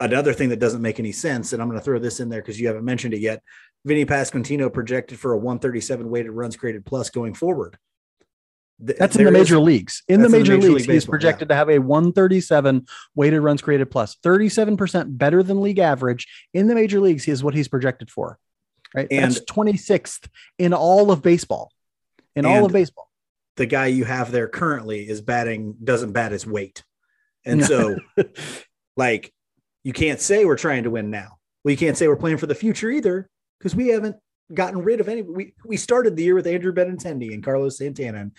Another 0.00 0.32
thing 0.32 0.48
that 0.48 0.58
doesn't 0.58 0.82
make 0.82 0.98
any 0.98 1.12
sense, 1.12 1.52
and 1.52 1.62
I'm 1.62 1.68
going 1.68 1.78
to 1.78 1.84
throw 1.84 1.98
this 2.00 2.18
in 2.18 2.28
there 2.28 2.40
because 2.40 2.60
you 2.60 2.66
haven't 2.66 2.84
mentioned 2.84 3.14
it 3.14 3.20
yet, 3.20 3.42
Vinny 3.84 4.06
Pasquantino 4.06 4.72
projected 4.72 5.18
for 5.18 5.32
a 5.32 5.36
137 5.36 6.08
weighted 6.08 6.32
runs 6.32 6.56
created 6.56 6.86
plus 6.86 7.10
going 7.10 7.34
forward. 7.34 7.78
That's 8.80 9.16
in 9.16 9.24
the 9.24 9.30
major 9.30 9.56
is, 9.56 9.60
leagues. 9.60 10.02
In 10.08 10.20
the 10.20 10.28
major, 10.28 10.56
major 10.56 10.68
leagues, 10.68 10.88
league 10.88 10.94
he's 10.94 11.06
projected 11.06 11.46
yeah. 11.48 11.54
to 11.54 11.56
have 11.56 11.70
a 11.70 11.78
137 11.78 12.86
weighted 13.14 13.40
runs 13.40 13.62
created 13.62 13.90
plus, 13.90 14.16
37% 14.16 15.16
better 15.16 15.42
than 15.42 15.60
league 15.60 15.78
average. 15.78 16.26
In 16.52 16.66
the 16.66 16.74
major 16.74 17.00
leagues, 17.00 17.24
he 17.24 17.30
is 17.30 17.44
what 17.44 17.54
he's 17.54 17.68
projected 17.68 18.10
for. 18.10 18.38
Right. 18.94 19.06
And 19.10 19.32
That's 19.32 19.44
26th 19.44 20.28
in 20.58 20.72
all 20.72 21.10
of 21.10 21.22
baseball. 21.22 21.70
In 22.34 22.46
all 22.46 22.64
of 22.64 22.72
baseball. 22.72 23.10
The 23.56 23.66
guy 23.66 23.86
you 23.86 24.04
have 24.04 24.32
there 24.32 24.48
currently 24.48 25.08
is 25.08 25.20
batting, 25.20 25.76
doesn't 25.82 26.12
bat 26.12 26.32
his 26.32 26.44
weight. 26.44 26.82
And 27.44 27.64
so, 27.64 27.96
like, 28.96 29.32
you 29.84 29.92
can't 29.92 30.20
say 30.20 30.44
we're 30.44 30.56
trying 30.56 30.84
to 30.84 30.90
win 30.90 31.10
now. 31.10 31.38
Well, 31.62 31.70
you 31.70 31.76
can't 31.76 31.96
say 31.96 32.08
we're 32.08 32.16
playing 32.16 32.38
for 32.38 32.46
the 32.46 32.54
future 32.56 32.90
either 32.90 33.30
because 33.64 33.74
we 33.74 33.88
haven't 33.88 34.16
gotten 34.52 34.82
rid 34.82 35.00
of 35.00 35.08
any. 35.08 35.22
We 35.22 35.54
we 35.64 35.78
started 35.78 36.16
the 36.16 36.22
year 36.22 36.34
with 36.34 36.46
Andrew 36.46 36.72
Benintendi 36.72 37.32
and 37.32 37.42
Carlos 37.42 37.78
Santana. 37.78 38.18
And 38.18 38.32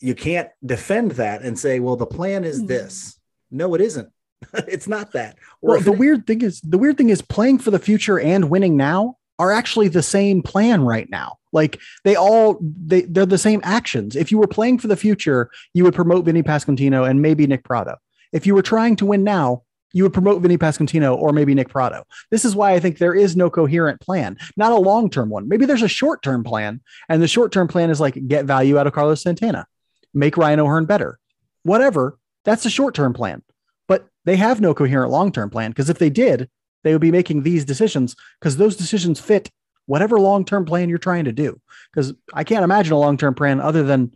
you 0.00 0.14
can't 0.14 0.50
defend 0.64 1.12
that 1.12 1.40
and 1.40 1.58
say, 1.58 1.80
well, 1.80 1.96
the 1.96 2.06
plan 2.06 2.44
is 2.44 2.60
hmm. 2.60 2.66
this. 2.66 3.18
No, 3.50 3.74
it 3.74 3.80
isn't. 3.80 4.10
it's 4.68 4.86
not 4.86 5.12
that. 5.12 5.38
Or 5.62 5.70
well, 5.70 5.80
the 5.80 5.94
it, 5.94 5.98
weird 5.98 6.26
thing 6.26 6.42
is 6.42 6.60
the 6.60 6.76
weird 6.76 6.98
thing 6.98 7.08
is 7.08 7.22
playing 7.22 7.58
for 7.58 7.70
the 7.70 7.78
future 7.78 8.20
and 8.20 8.50
winning 8.50 8.76
now 8.76 9.16
are 9.38 9.50
actually 9.50 9.88
the 9.88 10.02
same 10.02 10.42
plan 10.42 10.82
right 10.82 11.08
now. 11.08 11.36
Like 11.52 11.80
they 12.04 12.16
all 12.16 12.58
they 12.60 13.02
they're 13.02 13.24
the 13.24 13.38
same 13.38 13.62
actions. 13.64 14.14
If 14.14 14.30
you 14.30 14.36
were 14.36 14.46
playing 14.46 14.78
for 14.78 14.88
the 14.88 14.96
future, 14.96 15.50
you 15.72 15.84
would 15.84 15.94
promote 15.94 16.26
Vinny 16.26 16.42
Pasquantino 16.42 17.08
and 17.08 17.22
maybe 17.22 17.46
Nick 17.46 17.64
Pratto. 17.64 17.96
If 18.32 18.46
you 18.46 18.54
were 18.54 18.62
trying 18.62 18.96
to 18.96 19.06
win 19.06 19.24
now, 19.24 19.62
you 19.92 20.02
would 20.02 20.12
promote 20.12 20.42
Vinny 20.42 20.58
Pasquantino 20.58 21.16
or 21.16 21.32
maybe 21.32 21.54
Nick 21.54 21.68
Pratto. 21.68 22.04
This 22.30 22.44
is 22.44 22.54
why 22.54 22.72
I 22.72 22.80
think 22.80 22.98
there 22.98 23.14
is 23.14 23.36
no 23.36 23.48
coherent 23.48 24.00
plan, 24.00 24.36
not 24.56 24.72
a 24.72 24.76
long 24.76 25.08
term 25.08 25.30
one. 25.30 25.48
Maybe 25.48 25.66
there's 25.66 25.82
a 25.82 25.88
short 25.88 26.22
term 26.22 26.44
plan, 26.44 26.80
and 27.08 27.22
the 27.22 27.28
short 27.28 27.52
term 27.52 27.68
plan 27.68 27.90
is 27.90 28.00
like 28.00 28.28
get 28.28 28.44
value 28.44 28.78
out 28.78 28.86
of 28.86 28.92
Carlos 28.92 29.22
Santana, 29.22 29.66
make 30.12 30.36
Ryan 30.36 30.60
O'Hearn 30.60 30.86
better, 30.86 31.18
whatever. 31.62 32.18
That's 32.44 32.66
a 32.66 32.70
short 32.70 32.94
term 32.94 33.12
plan. 33.12 33.42
But 33.88 34.08
they 34.24 34.36
have 34.36 34.60
no 34.60 34.74
coherent 34.74 35.10
long 35.10 35.32
term 35.32 35.50
plan 35.50 35.70
because 35.70 35.90
if 35.90 35.98
they 35.98 36.10
did, 36.10 36.50
they 36.84 36.92
would 36.92 37.00
be 37.00 37.12
making 37.12 37.42
these 37.42 37.64
decisions 37.64 38.16
because 38.40 38.56
those 38.56 38.76
decisions 38.76 39.20
fit 39.20 39.50
whatever 39.86 40.18
long 40.18 40.44
term 40.44 40.64
plan 40.64 40.88
you're 40.88 40.98
trying 40.98 41.24
to 41.24 41.32
do. 41.32 41.60
Because 41.92 42.12
I 42.34 42.44
can't 42.44 42.64
imagine 42.64 42.92
a 42.92 42.98
long 42.98 43.16
term 43.16 43.34
plan 43.34 43.60
other 43.60 43.82
than 43.82 44.12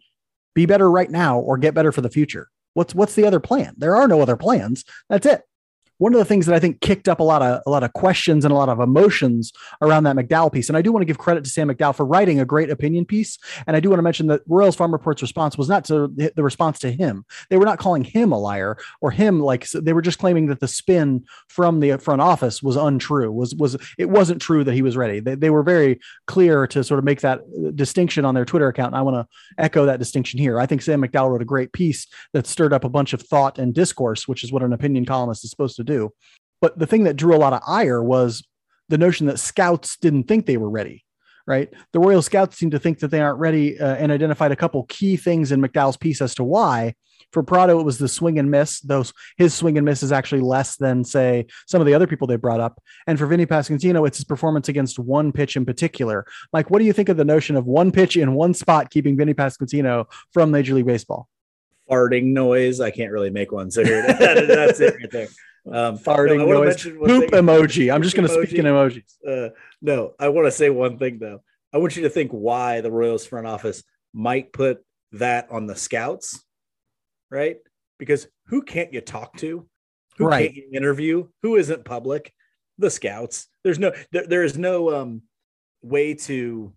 be 0.55 0.66
better 0.66 0.91
right 0.91 1.11
now 1.11 1.39
or 1.39 1.57
get 1.59 1.75
better 1.75 1.93
for 1.93 2.01
the 2.01 2.11
future. 2.11 2.49
What's 2.75 2.95
what's 2.95 3.14
the 3.14 3.25
other 3.25 3.41
plan? 3.41 3.75
There 3.79 3.97
are 3.97 4.09
no 4.09 4.21
other 4.21 4.37
plans. 4.37 4.85
That's 5.09 5.27
it 5.27 5.43
one 6.01 6.14
of 6.14 6.18
the 6.18 6.24
things 6.24 6.46
that 6.46 6.55
I 6.55 6.59
think 6.59 6.80
kicked 6.80 7.11
up 7.11 7.20
a 7.20 7.22
lot 7.22 7.42
of 7.42 7.61
a 7.66 7.70
lot 7.70 7.82
of 7.82 7.92
questions 7.92 8.46
and 8.46 8.53
a 8.53 8.57
lot 8.57 8.70
of 8.70 8.80
emotions 8.80 9.53
around 9.82 10.05
that 10.05 10.16
McDowell 10.16 10.51
piece. 10.51 10.70
And 10.70 10.76
I 10.76 10.80
do 10.80 10.92
want 10.92 11.03
to 11.03 11.07
give 11.07 11.18
credit 11.18 11.44
to 11.44 11.51
Sam 11.51 11.68
McDowell 11.68 11.94
for 11.94 12.07
writing 12.07 12.40
a 12.40 12.46
great 12.46 12.70
opinion 12.70 13.05
piece. 13.05 13.38
And 13.66 13.76
I 13.76 13.80
do 13.80 13.90
want 13.90 13.98
to 13.98 14.03
mention 14.03 14.26
that 14.28 14.40
Royals 14.48 14.76
Farm 14.76 14.92
Report's 14.92 15.20
response 15.20 15.59
was 15.59 15.68
not 15.68 15.84
to 15.84 16.09
the 16.09 16.42
response 16.42 16.78
to 16.80 16.90
him. 16.90 17.26
They 17.51 17.59
were 17.59 17.66
not 17.66 17.78
calling 17.78 18.03
him 18.03 18.32
a 18.32 18.38
liar 18.38 18.78
or 19.03 19.11
him 19.11 19.40
like 19.40 19.68
they 19.68 19.92
were 19.92 20.01
just 20.01 20.18
claiming 20.18 20.46
that 20.46 20.61
the 20.61 20.68
spin 20.68 21.26
from 21.48 21.80
the 21.80 21.98
front 21.98 22.22
office 22.22 22.62
was 22.62 22.76
untrue. 22.76 23.30
Was 23.30 23.55
was 23.55 23.76
it 23.98 24.09
wasn't 24.09 24.40
true 24.40 24.64
that 24.64 24.72
he 24.72 24.82
was 24.82 24.96
ready. 24.96 25.20
They, 25.20 25.34
they 25.34 25.51
were 25.51 25.62
very 25.62 26.01
clear 26.26 26.66
to 26.68 26.82
sort 26.82 26.98
of 26.98 27.05
make 27.05 27.20
that 27.20 27.40
uh, 27.40 27.72
distinction 27.74 28.24
on 28.24 28.34
their 28.34 28.46
Twitter 28.46 28.68
account. 28.68 28.94
And 28.94 28.96
I 28.96 29.03
want 29.03 29.16
to 29.16 29.62
echo 29.62 29.84
that 29.84 29.98
distinction 29.98 30.40
here. 30.40 30.59
I 30.59 30.64
think 30.64 30.80
Sam 30.80 31.03
McDowell 31.03 31.32
wrote 31.32 31.42
a 31.42 31.44
great 31.44 31.74
piece 31.74 32.07
that 32.32 32.46
stirred 32.46 32.72
up 32.72 32.84
a 32.84 32.88
bunch 32.88 33.12
of 33.12 33.20
thought 33.20 33.59
and 33.59 33.74
discourse, 33.74 34.26
which 34.26 34.42
is 34.42 34.51
what 34.51 34.62
an 34.62 34.72
opinion 34.72 35.05
columnist 35.05 35.44
is 35.44 35.51
supposed 35.51 35.76
to 35.76 35.84
do 35.84 35.89
do. 35.91 36.12
But 36.61 36.78
the 36.78 36.86
thing 36.86 37.05
that 37.05 37.16
drew 37.16 37.34
a 37.34 37.38
lot 37.45 37.53
of 37.53 37.62
ire 37.66 38.03
was 38.03 38.43
the 38.88 38.99
notion 38.99 39.26
that 39.26 39.38
scouts 39.38 39.97
didn't 39.97 40.24
think 40.24 40.47
they 40.47 40.57
were 40.57 40.70
ready. 40.70 41.05
Right. 41.47 41.72
The 41.93 41.99
Royal 41.99 42.22
Scouts 42.22 42.59
seem 42.59 42.70
to 42.70 42.78
think 42.78 43.01
that 43.01 43.11
they 43.11 43.20
aren't 43.20 43.41
ready 43.41 43.80
uh, 43.80 43.97
and 43.97 44.12
identified 44.12 44.53
a 44.53 44.57
couple 44.57 44.84
key 44.84 45.16
things 45.16 45.51
in 45.51 45.61
McDowell's 45.61 45.97
piece 45.97 46.22
as 46.22 46.34
to 46.36 46.45
why. 46.45 46.95
For 47.32 47.43
Pratto, 47.43 47.80
it 47.80 47.84
was 47.84 47.99
the 47.99 48.09
swing 48.09 48.38
and 48.38 48.51
miss. 48.51 48.78
Those 48.80 49.12
his 49.36 49.53
swing 49.53 49.76
and 49.76 49.84
miss 49.84 50.05
is 50.05 50.12
actually 50.12 50.43
less 50.43 50.76
than, 50.76 51.03
say, 51.03 51.47
some 51.66 51.80
of 51.80 51.88
the 51.88 51.95
other 51.95 52.07
people 52.07 52.28
they 52.28 52.36
brought 52.36 52.61
up. 52.61 52.80
And 53.09 53.18
for 53.18 53.26
Vinny 53.26 53.47
Pasquantino, 53.47 54.07
it's 54.07 54.18
his 54.18 54.24
performance 54.24 54.68
against 54.68 54.99
one 54.99 55.32
pitch 55.32 55.57
in 55.57 55.64
particular. 55.64 56.24
Like, 56.53 56.70
what 56.70 56.78
do 56.78 56.84
you 56.84 56.93
think 56.93 57.09
of 57.09 57.16
the 57.16 57.24
notion 57.24 57.57
of 57.57 57.66
one 57.66 57.91
pitch 57.91 58.16
in 58.16 58.34
one 58.34 58.55
spot 58.55 58.91
keeping 58.91 59.16
Vinny 59.16 59.34
Pasquantino 59.34 60.07
from 60.32 60.53
Major 60.53 60.74
League 60.74 60.86
Baseball? 60.86 61.28
Farting 61.91 62.26
noise. 62.26 62.80
I 62.80 62.93
can't 62.93 63.11
really 63.11 63.30
make 63.30 63.51
one. 63.51 63.72
So 63.72 63.84
here, 63.84 64.07
that's 64.07 64.78
it 64.78 64.95
right 65.01 65.11
there. 65.11 65.28
Um, 65.67 65.99
Farting 65.99 66.39
no, 66.39 66.47
noise. 66.47 66.83
Poop 66.83 67.31
emoji. 67.31 67.93
I'm 67.93 68.03
just 68.03 68.17
going 68.17 68.29
to 68.29 68.35
speak 68.35 68.59
in 68.59 68.65
emojis. 68.65 69.03
Uh, 69.27 69.51
no, 69.83 70.15
I 70.19 70.29
want 70.29 70.47
to 70.47 70.53
say 70.53 70.71
one 70.71 70.99
thing 70.99 71.19
though. 71.19 71.43
I 71.73 71.79
want 71.79 71.97
you 71.97 72.03
to 72.03 72.11
think 72.11 72.31
why 72.33 72.81
the 72.81 72.91
Royals 72.91 73.27
front 73.27 73.47
office 73.47 73.83
might 74.13 74.53
put 74.53 74.85
that 75.13 75.49
on 75.51 75.67
the 75.67 75.77
scouts, 75.77 76.45
right? 77.31 77.59
Because 77.99 78.27
who 78.47 78.63
can't 78.63 78.93
you 78.93 79.01
talk 79.01 79.37
to? 79.39 79.69
Who 80.19 80.27
right. 80.27 80.47
can't 80.47 80.57
you 80.57 80.69
interview? 80.73 81.29
Who 81.43 81.57
isn't 81.57 81.85
public? 81.85 82.33
The 82.79 82.91
scouts. 82.91 83.47
There's 83.63 83.79
no 83.79 83.93
there, 84.11 84.27
there 84.27 84.45
is 84.45 84.57
no 84.57 84.95
um 84.95 85.23
way 85.83 86.15
to 86.15 86.73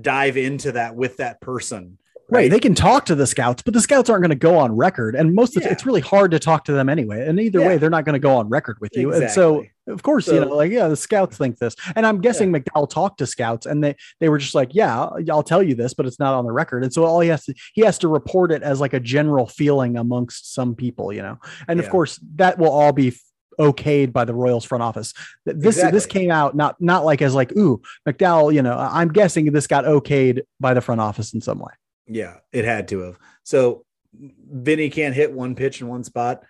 dive 0.00 0.36
into 0.36 0.72
that 0.72 0.94
with 0.94 1.18
that 1.18 1.40
person 1.40 1.98
Right. 2.32 2.50
They 2.50 2.60
can 2.60 2.74
talk 2.74 3.06
to 3.06 3.14
the 3.14 3.26
scouts, 3.26 3.62
but 3.62 3.74
the 3.74 3.80
scouts 3.80 4.08
aren't 4.08 4.22
going 4.22 4.30
to 4.30 4.36
go 4.36 4.58
on 4.58 4.74
record. 4.74 5.14
And 5.14 5.34
most 5.34 5.56
of 5.56 5.62
yeah. 5.62 5.70
it's 5.70 5.84
really 5.84 6.00
hard 6.00 6.30
to 6.30 6.38
talk 6.38 6.64
to 6.64 6.72
them 6.72 6.88
anyway. 6.88 7.26
And 7.26 7.38
either 7.38 7.60
yeah. 7.60 7.66
way, 7.66 7.76
they're 7.78 7.90
not 7.90 8.04
going 8.04 8.14
to 8.14 8.18
go 8.18 8.36
on 8.36 8.48
record 8.48 8.78
with 8.80 8.96
you. 8.96 9.08
Exactly. 9.08 9.24
And 9.24 9.34
so, 9.34 9.92
of 9.92 10.02
course, 10.02 10.26
so, 10.26 10.34
you 10.34 10.40
know, 10.40 10.56
like, 10.56 10.72
yeah, 10.72 10.88
the 10.88 10.96
scouts 10.96 11.36
think 11.36 11.58
this. 11.58 11.76
And 11.94 12.06
I'm 12.06 12.20
guessing 12.20 12.52
yeah. 12.52 12.60
McDowell 12.60 12.88
talked 12.88 13.18
to 13.18 13.26
scouts 13.26 13.66
and 13.66 13.84
they, 13.84 13.96
they 14.20 14.28
were 14.28 14.38
just 14.38 14.54
like, 14.54 14.74
yeah, 14.74 15.10
I'll 15.30 15.42
tell 15.42 15.62
you 15.62 15.74
this, 15.74 15.92
but 15.92 16.06
it's 16.06 16.18
not 16.18 16.32
on 16.34 16.44
the 16.44 16.52
record. 16.52 16.84
And 16.84 16.92
so 16.92 17.04
all 17.04 17.20
he 17.20 17.28
has 17.28 17.44
to, 17.44 17.54
he 17.74 17.82
has 17.82 17.98
to 17.98 18.08
report 18.08 18.50
it 18.50 18.62
as 18.62 18.80
like 18.80 18.94
a 18.94 19.00
general 19.00 19.46
feeling 19.46 19.98
amongst 19.98 20.54
some 20.54 20.74
people, 20.74 21.12
you 21.12 21.22
know? 21.22 21.38
And 21.68 21.80
of 21.80 21.90
course, 21.90 22.18
that 22.36 22.58
will 22.58 22.70
all 22.70 22.92
be 22.92 23.14
okayed 23.60 24.12
by 24.12 24.24
the 24.24 24.34
Royals 24.34 24.64
front 24.64 24.82
office. 24.82 25.12
This 25.44 25.76
exactly. 25.76 25.90
this 25.92 26.06
came 26.06 26.30
out 26.30 26.56
not 26.56 26.80
not 26.80 27.04
like 27.04 27.20
as 27.20 27.34
like 27.34 27.54
ooh 27.54 27.82
McDowell. 28.08 28.54
You 28.54 28.62
know, 28.62 28.76
I'm 28.78 29.12
guessing 29.12 29.52
this 29.52 29.66
got 29.66 29.84
okayed 29.84 30.40
by 30.58 30.72
the 30.72 30.80
front 30.80 31.02
office 31.02 31.34
in 31.34 31.42
some 31.42 31.58
way. 31.58 31.72
Yeah, 32.06 32.38
it 32.52 32.64
had 32.64 32.88
to 32.88 33.00
have. 33.00 33.18
So 33.42 33.84
Vinny 34.14 34.90
can't 34.90 35.14
hit 35.14 35.32
one 35.32 35.54
pitch 35.54 35.80
in 35.80 35.88
one 35.88 36.04
spot. 36.04 36.42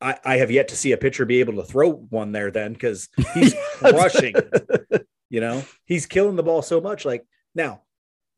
I, 0.00 0.16
I 0.24 0.36
have 0.36 0.50
yet 0.50 0.68
to 0.68 0.76
see 0.76 0.92
a 0.92 0.96
pitcher 0.96 1.24
be 1.24 1.40
able 1.40 1.54
to 1.54 1.64
throw 1.64 1.90
one 1.90 2.32
there 2.32 2.50
then 2.50 2.72
because 2.72 3.08
he's 3.34 3.54
crushing. 3.78 4.34
you 5.28 5.40
know, 5.40 5.64
he's 5.84 6.06
killing 6.06 6.36
the 6.36 6.42
ball 6.42 6.62
so 6.62 6.80
much. 6.80 7.04
Like 7.04 7.26
now, 7.54 7.82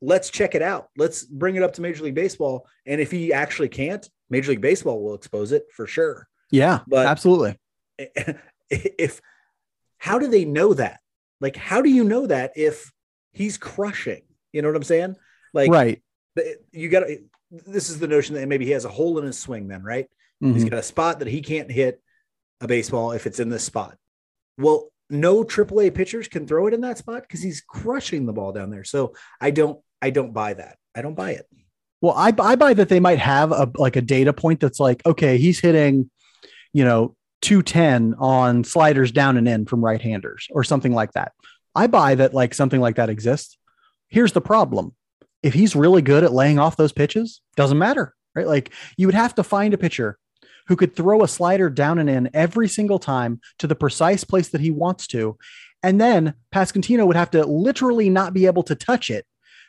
let's 0.01 0.31
check 0.31 0.55
it 0.55 0.63
out. 0.63 0.89
Let's 0.97 1.25
bring 1.25 1.57
it 1.57 1.63
up 1.63 1.75
to 1.75 1.83
Major 1.83 2.05
League 2.05 2.15
Baseball. 2.15 2.67
And 2.87 3.01
if 3.01 3.11
he 3.11 3.33
actually 3.33 3.69
can't, 3.69 4.09
Major 4.31 4.53
League 4.53 4.63
Baseball 4.63 5.03
will 5.03 5.15
expose 5.15 5.53
it 5.53 5.65
for 5.75 5.87
sure. 5.87 6.29
Yeah, 6.51 6.81
but 6.87 7.07
absolutely. 7.07 7.59
If 8.73 9.21
how 9.99 10.21
do 10.21 10.29
they 10.29 10.45
know 10.45 10.75
that? 10.75 11.01
Like, 11.41 11.57
how 11.57 11.83
do 11.83 11.91
you 11.91 12.05
know 12.05 12.29
that 12.29 12.53
if 12.55 12.93
he's 13.33 13.59
crushing? 13.59 14.23
You 14.53 14.63
know 14.63 14.69
what 14.69 14.77
I'm 14.77 14.85
saying? 14.85 15.17
Like, 15.53 15.73
right 15.73 16.01
you 16.73 16.89
got 16.89 17.05
this 17.51 17.91
is 17.91 17.99
the 17.99 18.09
notion 18.09 18.35
that 18.35 18.47
maybe 18.47 18.65
he 18.65 18.71
has 18.71 18.85
a 18.85 18.89
hole 18.89 19.19
in 19.19 19.25
his 19.25 19.39
swing 19.39 19.67
then 19.69 19.83
right 19.83 20.09
mm-hmm. 20.43 20.55
he's 20.55 20.65
got 20.65 20.79
a 20.79 20.83
spot 20.83 21.19
that 21.19 21.29
he 21.29 21.41
can't 21.41 21.71
hit 21.71 22.01
a 22.61 22.67
baseball 22.67 23.13
if 23.13 23.27
it's 23.27 23.41
in 23.41 23.49
this 23.49 23.65
spot. 23.65 23.97
Well, 24.59 24.89
no 25.09 25.43
AAA 25.43 25.95
pitchers 25.95 26.29
can 26.29 26.47
throw 26.47 26.67
it 26.67 26.75
in 26.75 26.83
that 26.83 26.99
spot 26.99 27.23
because 27.23 27.43
he's 27.43 27.61
crushing 27.61 28.27
the 28.27 28.33
ball 28.33 28.53
down 28.53 28.71
there. 28.71 28.85
So 28.85 29.15
I 29.41 29.51
don't, 29.51 29.81
I 30.01 30.11
don't 30.11 30.33
buy 30.33 30.55
that. 30.55 30.77
I 30.95 31.03
don't 31.03 31.15
buy 31.15 31.33
it. 31.33 31.47
Well, 32.01 32.15
I, 32.17 32.33
I 32.39 32.57
buy 32.57 32.75
that 32.75 32.89
they 32.89 33.01
might 33.01 33.19
have 33.19 33.53
a 33.53 33.71
like 33.77 33.97
a 33.97 34.01
data 34.01 34.33
point 34.33 34.61
that's 34.61 34.81
like, 34.81 35.05
okay, 35.05 35.37
he's 35.37 35.61
hitting, 35.61 36.11
you 36.73 36.85
know, 36.85 37.15
210 37.43 38.15
on 38.19 38.65
sliders 38.65 39.13
down 39.13 39.37
and 39.37 39.49
in 39.49 39.67
from 39.67 39.85
right 39.85 40.01
handers 40.01 40.47
or 40.51 40.65
something 40.65 40.95
like 40.95 41.13
that. 41.13 41.33
I 41.75 41.87
buy 41.87 42.15
that 42.15 42.33
like 42.33 42.55
something 42.55 42.81
like 42.81 42.97
that 42.97 43.11
exists. 43.11 43.59
Here's 44.09 44.33
the 44.33 44.41
problem. 44.41 44.95
If 45.43 45.55
he's 45.55 45.77
really 45.77 46.03
good 46.03 46.25
at 46.25 46.33
laying 46.33 46.59
off 46.59 46.77
those 46.77 46.93
pitches, 46.93 47.41
doesn't 47.57 47.79
matter, 47.79 48.15
right? 48.35 48.47
Like 48.47 48.73
you 48.97 49.07
would 49.07 49.15
have 49.15 49.35
to 49.37 49.43
find 49.43 49.75
a 49.75 49.79
pitcher 49.79 50.19
who 50.67 50.77
could 50.77 50.95
throw 50.95 51.23
a 51.23 51.29
slider 51.29 51.69
down 51.69 51.99
and 51.99 52.09
in 52.09 52.31
every 52.35 52.69
single 52.69 52.99
time 52.99 53.41
to 53.59 53.67
the 53.67 53.75
precise 53.75 54.23
place 54.23 54.49
that 54.51 54.61
he 54.61 54.71
wants 54.71 55.07
to. 55.09 55.37
And 55.83 56.01
then 56.01 56.35
Pasquantino 56.55 57.07
would 57.07 57.17
have 57.17 57.31
to 57.33 57.45
literally 57.45 58.11
not 58.11 58.35
be 58.35 58.47
able 58.47 58.63
to 58.65 58.75
touch 58.75 59.11
it 59.11 59.27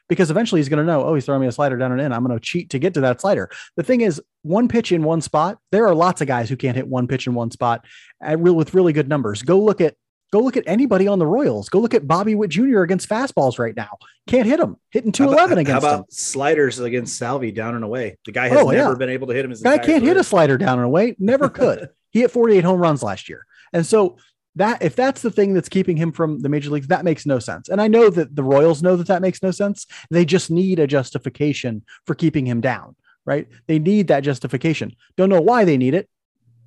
because 0.09 0.29
eventually 0.29 0.59
he's 0.59 0.67
going 0.67 0.85
to 0.85 0.91
know, 0.91 1.03
oh, 1.03 1.15
he's 1.15 1.25
throwing 1.25 1.41
me 1.41 1.47
a 1.47 1.51
slider 1.51 1.77
down 1.77 1.93
and 1.93 2.01
in. 2.01 2.11
I'm 2.11 2.25
going 2.25 2.37
to 2.37 2.45
cheat 2.45 2.69
to 2.71 2.79
get 2.79 2.93
to 2.95 3.01
that 3.01 3.21
slider. 3.21 3.49
The 3.77 3.83
thing 3.83 4.01
is, 4.01 4.21
one 4.41 4.67
pitch 4.67 4.91
in 4.91 5.03
one 5.03 5.21
spot. 5.21 5.57
There 5.71 5.87
are 5.87 5.95
lots 5.95 6.19
of 6.19 6.27
guys 6.27 6.49
who 6.49 6.57
can't 6.57 6.75
hit 6.75 6.87
one 6.87 7.07
pitch 7.07 7.27
in 7.27 7.33
one 7.33 7.49
spot 7.49 7.85
at 8.21 8.39
real 8.39 8.55
with 8.55 8.73
really 8.73 8.91
good 8.91 9.07
numbers. 9.07 9.41
Go 9.41 9.59
look 9.59 9.79
at 9.79 9.95
go 10.31 10.39
look 10.39 10.57
at 10.57 10.63
anybody 10.67 11.07
on 11.07 11.19
the 11.19 11.27
Royals. 11.27 11.69
Go 11.69 11.79
look 11.79 11.93
at 11.93 12.07
Bobby 12.07 12.35
Witt 12.35 12.49
Jr. 12.49 12.81
against 12.81 13.07
fastballs 13.09 13.59
right 13.59 13.75
now. 13.75 13.97
Can't 14.27 14.45
hit 14.47 14.59
him. 14.59 14.77
Hitting 14.89 15.11
211 15.11 15.57
against 15.59 15.71
How 15.83 15.89
about 15.89 15.99
him. 16.01 16.05
sliders 16.09 16.79
against 16.79 17.17
Salvy 17.17 17.51
down 17.51 17.75
and 17.75 17.83
away? 17.83 18.17
The 18.25 18.31
guy 18.31 18.47
has 18.49 18.57
Oh, 18.59 18.69
never 18.69 18.91
yeah. 18.91 18.97
been 18.97 19.09
able 19.09 19.27
to 19.27 19.33
hit 19.33 19.45
him. 19.45 19.51
His 19.51 19.61
Guy 19.61 19.77
can't 19.77 20.03
hit 20.03 20.17
a 20.17 20.23
slider 20.23 20.57
down 20.57 20.77
and 20.79 20.85
away. 20.85 21.15
Never 21.19 21.49
could. 21.59 21.89
he 22.11 22.21
hit 22.21 22.31
48 22.31 22.63
home 22.63 22.79
runs 22.79 23.03
last 23.03 23.27
year. 23.29 23.45
And 23.73 23.85
so 23.85 24.17
that 24.55 24.81
if 24.81 24.95
that's 24.97 25.21
the 25.21 25.31
thing 25.31 25.53
that's 25.53 25.69
keeping 25.69 25.95
him 25.97 26.11
from 26.11 26.39
the 26.39 26.49
major 26.49 26.69
leagues, 26.69 26.87
that 26.87 27.05
makes 27.05 27.25
no 27.25 27.39
sense. 27.39 27.69
And 27.69 27.81
I 27.81 27.87
know 27.87 28.09
that 28.09 28.35
the 28.35 28.43
Royals 28.43 28.83
know 28.83 28.95
that 28.97 29.07
that 29.07 29.21
makes 29.21 29.41
no 29.41 29.51
sense. 29.51 29.87
They 30.09 30.25
just 30.25 30.51
need 30.51 30.77
a 30.79 30.87
justification 30.87 31.83
for 32.05 32.15
keeping 32.15 32.45
him 32.45 32.59
down, 32.61 32.95
right? 33.25 33.47
They 33.67 33.79
need 33.79 34.07
that 34.09 34.21
justification. 34.21 34.93
Don't 35.15 35.29
know 35.29 35.39
why 35.41 35.63
they 35.65 35.77
need 35.77 35.93
it. 35.93 36.09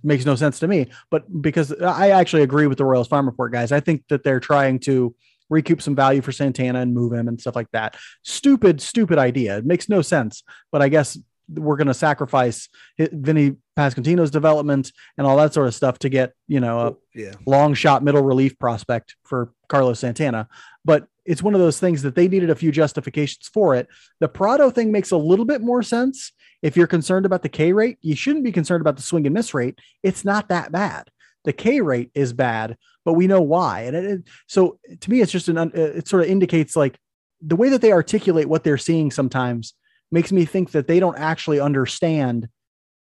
Makes 0.05 0.26
no 0.26 0.34
sense 0.36 0.59
to 0.59 0.68
me. 0.68 0.90
But 1.11 1.42
because 1.42 1.72
I 1.80 2.11
actually 2.11 2.42
agree 2.42 2.66
with 2.66 2.78
the 2.78 2.84
Royals 2.84 3.09
Farm 3.09 3.26
Report 3.26 3.50
guys, 3.52 3.72
I 3.72 3.80
think 3.80 4.05
that 4.09 4.22
they're 4.22 4.38
trying 4.38 4.78
to 4.80 5.14
recoup 5.48 5.80
some 5.82 5.96
value 5.96 6.20
for 6.20 6.30
Santana 6.30 6.80
and 6.80 6.94
move 6.94 7.12
him 7.12 7.26
and 7.26 7.40
stuff 7.40 7.57
like 7.57 7.70
that. 7.72 7.96
Stupid, 8.22 8.80
stupid 8.80 9.18
idea. 9.18 9.59
It 9.59 9.66
makes 9.66 9.88
no 9.88 10.02
sense. 10.02 10.42
But 10.70 10.82
I 10.82 10.88
guess 10.88 11.18
we're 11.48 11.76
going 11.76 11.88
to 11.88 11.94
sacrifice 11.94 12.68
Vinny 12.98 13.57
Pasquantino's 13.76 14.30
development 14.30 14.92
and 15.18 15.26
all 15.26 15.36
that 15.36 15.52
sort 15.52 15.68
of 15.68 15.74
stuff 15.74 15.98
to 16.00 16.09
get, 16.09 16.34
you 16.48 16.61
know, 16.61 16.80
a 16.80 17.18
yeah. 17.18 17.34
long 17.46 17.74
shot 17.74 18.02
middle 18.02 18.22
relief 18.22 18.59
prospect 18.59 19.16
for 19.24 19.52
Carlos 19.68 20.00
Santana. 20.00 20.48
But 20.84 21.07
it's 21.24 21.42
one 21.42 21.55
of 21.55 21.61
those 21.61 21.80
things 21.80 22.02
that 22.02 22.14
they 22.14 22.28
needed 22.28 22.50
a 22.50 22.55
few 22.55 22.70
justifications 22.70 23.48
for 23.52 23.74
it. 23.74 23.88
The 24.20 24.28
Pratto 24.28 24.70
thing 24.70 24.92
makes 24.92 25.11
a 25.11 25.16
little 25.16 25.44
bit 25.44 25.61
more 25.61 25.82
sense. 25.82 26.32
If 26.65 26.79
you're 26.79 26.87
concerned 26.87 27.27
about 27.27 27.43
the 27.43 27.51
K 27.51 27.75
rate, 27.75 27.99
you 28.01 28.17
shouldn't 28.17 28.43
be 28.43 28.51
concerned 28.51 28.81
about 28.81 28.97
the 28.97 29.03
swing 29.03 29.27
and 29.27 29.35
miss 29.35 29.53
rate. 29.53 29.79
It's 30.03 30.25
not 30.25 30.49
that 30.49 30.73
bad. 30.73 31.11
The 31.45 31.53
K 31.53 31.83
rate 31.83 32.11
is 32.15 32.33
bad, 32.33 32.79
but 33.05 33.12
we 33.12 33.27
know 33.27 33.43
why. 33.43 33.83
And 33.83 33.95
it, 33.95 34.05
it- 34.07 34.23
so 34.47 34.79
to 35.01 35.11
me, 35.11 35.21
it's 35.21 35.31
just 35.31 35.49
an, 35.49 35.59
uh, 35.59 35.69
it 35.75 36.09
sort 36.09 36.23
of 36.25 36.31
indicates 36.31 36.75
like 36.75 36.99
the 37.43 37.55
way 37.55 37.69
that 37.69 37.83
they 37.83 37.93
articulate 37.93 38.49
what 38.49 38.65
they're 38.65 38.79
seeing 38.79 39.11
sometimes 39.11 39.75
makes 40.11 40.33
me 40.33 40.47
think 40.47 40.71
that 40.71 40.87
they 40.87 41.01
don't 41.01 41.19
actually 41.19 41.61
understand 41.61 42.49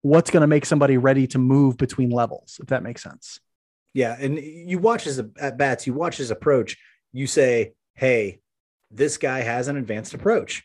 what's 0.04 0.30
going 0.30 0.42
to 0.42 0.48
make 0.48 0.68
somebody 0.68 0.98
ready 0.98 1.26
to 1.26 1.40
move 1.40 1.76
between 1.76 2.12
levels, 2.12 2.60
if 2.62 2.68
that 2.68 2.84
makes 2.84 3.02
sense. 3.02 3.40
Yeah, 3.96 4.16
and 4.20 4.38
you 4.38 4.78
watch 4.78 5.06
his 5.06 5.20
at 5.40 5.58
bats, 5.58 5.88
you 5.88 5.94
watch 5.94 6.18
his 6.18 6.30
approach. 6.30 6.78
You 7.14 7.26
say, 7.26 7.74
"Hey, 7.96 8.42
this 8.92 9.18
guy 9.18 9.40
has 9.40 9.68
an 9.68 9.76
advanced 9.76 10.14
approach." 10.14 10.64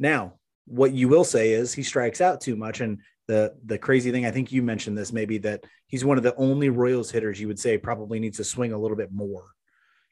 Now, 0.00 0.39
what 0.70 0.92
you 0.92 1.08
will 1.08 1.24
say 1.24 1.52
is 1.52 1.72
he 1.72 1.82
strikes 1.82 2.20
out 2.20 2.40
too 2.40 2.56
much, 2.56 2.80
and 2.80 3.00
the 3.26 3.54
the 3.64 3.78
crazy 3.78 4.10
thing 4.10 4.24
I 4.24 4.30
think 4.30 4.52
you 4.52 4.62
mentioned 4.62 4.96
this 4.96 5.12
maybe 5.12 5.38
that 5.38 5.64
he's 5.86 6.04
one 6.04 6.16
of 6.16 6.22
the 6.22 6.34
only 6.36 6.68
Royals 6.68 7.10
hitters 7.10 7.40
you 7.40 7.48
would 7.48 7.58
say 7.58 7.76
probably 7.76 8.18
needs 8.18 8.38
to 8.38 8.44
swing 8.44 8.72
a 8.72 8.78
little 8.78 8.96
bit 8.96 9.12
more. 9.12 9.46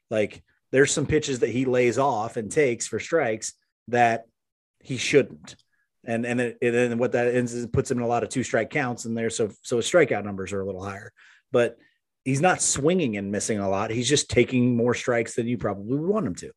Like 0.09 0.43
there's 0.71 0.91
some 0.91 1.05
pitches 1.05 1.39
that 1.39 1.49
he 1.49 1.65
lays 1.65 1.97
off 1.97 2.37
and 2.37 2.51
takes 2.51 2.87
for 2.87 2.99
strikes 2.99 3.53
that 3.87 4.25
he 4.79 4.97
shouldn't. 4.97 5.55
And 6.05 6.25
and 6.25 6.39
then 6.39 6.55
and 6.61 6.73
then 6.75 6.97
what 6.97 7.13
that 7.13 7.33
ends 7.33 7.53
is 7.53 7.65
puts 7.67 7.89
him 7.89 7.97
in 7.97 8.03
a 8.03 8.07
lot 8.07 8.23
of 8.23 8.29
two 8.29 8.43
strike 8.43 8.69
counts 8.69 9.05
and 9.05 9.17
there 9.17 9.29
so 9.29 9.49
so 9.61 9.77
his 9.77 9.85
strikeout 9.85 10.23
numbers 10.23 10.53
are 10.53 10.61
a 10.61 10.65
little 10.65 10.83
higher. 10.83 11.11
But 11.51 11.77
he's 12.25 12.41
not 12.41 12.61
swinging 12.61 13.17
and 13.17 13.31
missing 13.31 13.59
a 13.59 13.69
lot. 13.69 13.91
He's 13.91 14.09
just 14.09 14.29
taking 14.29 14.75
more 14.75 14.93
strikes 14.93 15.35
than 15.35 15.47
you 15.47 15.57
probably 15.57 15.97
would 15.97 16.09
want 16.09 16.27
him 16.27 16.35
to. 16.35 16.51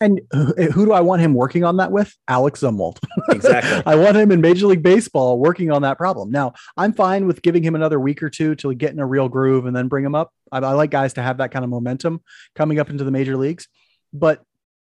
And 0.00 0.20
who 0.30 0.54
eh, 0.58 0.70
who 0.70 0.84
do 0.84 0.92
I 0.92 1.00
want 1.00 1.22
him 1.22 1.32
working 1.32 1.64
on 1.64 1.78
that 1.78 1.90
with? 1.90 2.14
Alec 2.28 2.54
Zumwalt. 2.54 2.98
Exactly. 3.30 3.82
I 3.84 3.96
want 3.96 4.16
him 4.16 4.30
in 4.30 4.40
Major 4.40 4.66
League 4.66 4.82
Baseball 4.82 5.38
working 5.38 5.70
on 5.70 5.82
that 5.82 5.98
problem. 5.98 6.30
Now, 6.30 6.54
I'm 6.76 6.92
fine 6.92 7.26
with 7.26 7.42
giving 7.42 7.62
him 7.62 7.74
another 7.74 7.98
week 7.98 8.22
or 8.22 8.30
two 8.30 8.54
to 8.56 8.72
get 8.74 8.92
in 8.92 8.98
a 8.98 9.06
real 9.06 9.28
groove 9.28 9.66
and 9.66 9.74
then 9.74 9.88
bring 9.88 10.04
him 10.04 10.14
up. 10.14 10.32
I, 10.52 10.58
I 10.58 10.72
like 10.72 10.90
guys 10.90 11.14
to 11.14 11.22
have 11.22 11.38
that 11.38 11.50
kind 11.50 11.64
of 11.64 11.70
momentum 11.70 12.22
coming 12.54 12.78
up 12.78 12.88
into 12.88 13.04
the 13.04 13.10
major 13.10 13.36
leagues, 13.36 13.68
but 14.12 14.42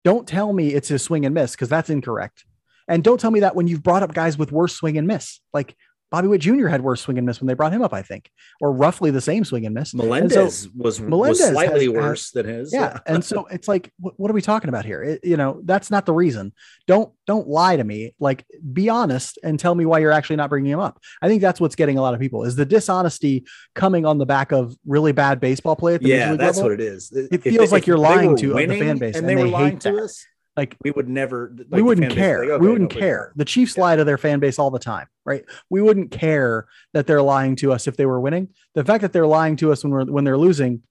don't 0.05 0.27
tell 0.27 0.53
me 0.53 0.75
it's 0.75 0.91
a 0.91 0.99
swing 0.99 1.27
and 1.27 1.35
miss 1.35 1.53
because 1.53 1.69
that's 1.69 1.91
incorrect. 1.91 2.45
And 2.89 3.05
don't 3.05 3.21
tell 3.21 3.31
me 3.31 3.41
that 3.41 3.55
when 3.55 3.69
you've 3.69 3.83
brought 3.83 4.03
up 4.03 4.15
guys 4.15 4.37
with 4.37 4.51
worse 4.51 4.75
swing 4.75 4.99
and 4.99 5.07
miss, 5.07 5.41
like 5.53 5.77
Bobby 6.13 6.29
Witt 6.29 6.41
Jr. 6.43 6.69
had 6.69 6.83
worse 6.83 7.01
swing 7.01 7.19
and 7.19 7.27
miss 7.27 7.41
when 7.41 7.49
they 7.49 7.55
brought 7.55 7.73
him 7.73 7.83
up, 7.83 7.93
I 7.93 8.03
think, 8.03 8.31
or 8.61 8.71
roughly 8.73 9.11
the 9.11 9.21
same 9.21 9.45
swing 9.45 9.67
and 9.67 9.75
miss. 9.75 9.93
And 9.93 10.01
so- 10.03 10.07
Melendez 10.07 10.69
was, 10.77 11.01
Melendez 11.01 11.41
was 11.41 11.49
slightly 11.51 11.87
has- 11.87 11.95
worse 11.95 12.31
than 12.31 12.47
his. 12.47 12.73
yeah. 12.73 13.01
and 13.07 13.25
so 13.25 13.47
it's 13.47 13.67
like, 13.67 13.91
what, 13.99 14.15
what 14.21 14.31
are 14.31 14.35
we 14.35 14.43
talking 14.43 14.69
about 14.69 14.85
here? 14.85 15.03
It- 15.03 15.25
you 15.25 15.37
know, 15.37 15.61
that's 15.65 15.91
not 15.91 16.07
the 16.07 16.13
reason. 16.13 16.53
Don't, 16.87 17.13
don't 17.27 17.49
lie 17.49 17.77
to 17.77 17.83
me. 17.85 18.15
Like 18.21 18.45
be 18.73 18.89
honest 18.89 19.39
and 19.43 19.59
tell 19.59 19.75
me 19.75 19.87
why 19.87 19.99
you're 20.01 20.13
actually 20.13 20.37
not 20.37 20.51
bringing 20.51 20.71
him 20.73 20.81
up. 20.81 21.01
I 21.23 21.29
think 21.29 21.41
that's 21.41 21.61
what's 21.61 21.75
getting 21.75 21.97
a 21.99 22.03
lot 22.03 22.15
of 22.15 22.21
people 22.21 22.45
is 22.45 22.55
the 22.57 22.67
dishonesty 22.67 23.45
coming 23.75 24.05
on 24.07 24.19
the 24.19 24.27
back 24.27 24.53
of 24.53 24.77
really 24.87 25.13
bad 25.13 25.41
baseball 25.41 25.77
play 25.77 25.95
at 25.95 26.03
the 26.03 26.09
yeah, 26.09 26.35
that's 26.35 26.59
level. 26.59 26.71
what 26.71 26.81
it 26.81 26.85
is. 26.85 27.11
It 27.13 27.43
feels 27.43 27.73
like 27.73 27.87
you're 27.87 27.97
lying 27.99 28.37
to- 28.37 28.53
of 28.53 28.69
the 28.69 28.79
fan 28.79 28.99
base, 28.99 29.17
and 29.17 29.23
and 29.25 29.29
they, 29.29 29.35
they 29.35 29.43
were 29.43 29.49
lying 29.49 29.71
hate 29.73 29.81
to 29.83 29.93
that. 29.93 30.03
us. 30.03 30.27
Like 30.57 30.77
we 30.85 30.91
would 30.91 31.09
never. 31.09 31.55
Like 31.57 31.67
we 31.71 31.83
wouldn't 31.83 32.13
care. 32.13 32.41
like, 32.41 32.51
okay, 32.51 32.61
we 32.61 32.69
wouldn't 32.69 32.91
care. 32.91 33.33
The 33.37 33.45
Chiefs 33.45 33.79
lie 33.79 33.97
to 33.97 34.05
their 34.05 34.19
fan 34.19 34.39
base 34.39 34.59
all 34.59 34.71
the 34.71 34.79
time, 34.79 35.07
right? 35.25 35.45
We 35.71 35.81
wouldn't 35.81 36.11
care 36.11 36.67
that 36.93 37.07
they're 37.07 37.23
lying 37.23 37.57
to 37.57 37.73
us 37.73 37.89
if 37.89 37.97
they 37.97 38.05
were 38.05 38.21
winning. 38.21 38.49
The 38.75 38.85
fact 38.85 39.01
that 39.03 39.13
they're 39.13 39.27
lying 39.27 39.57
to 39.57 39.73
us 39.73 39.83
when 39.83 39.93
we're 39.93 40.05
when 40.05 40.25
they're 40.25 40.37
losing 40.37 40.83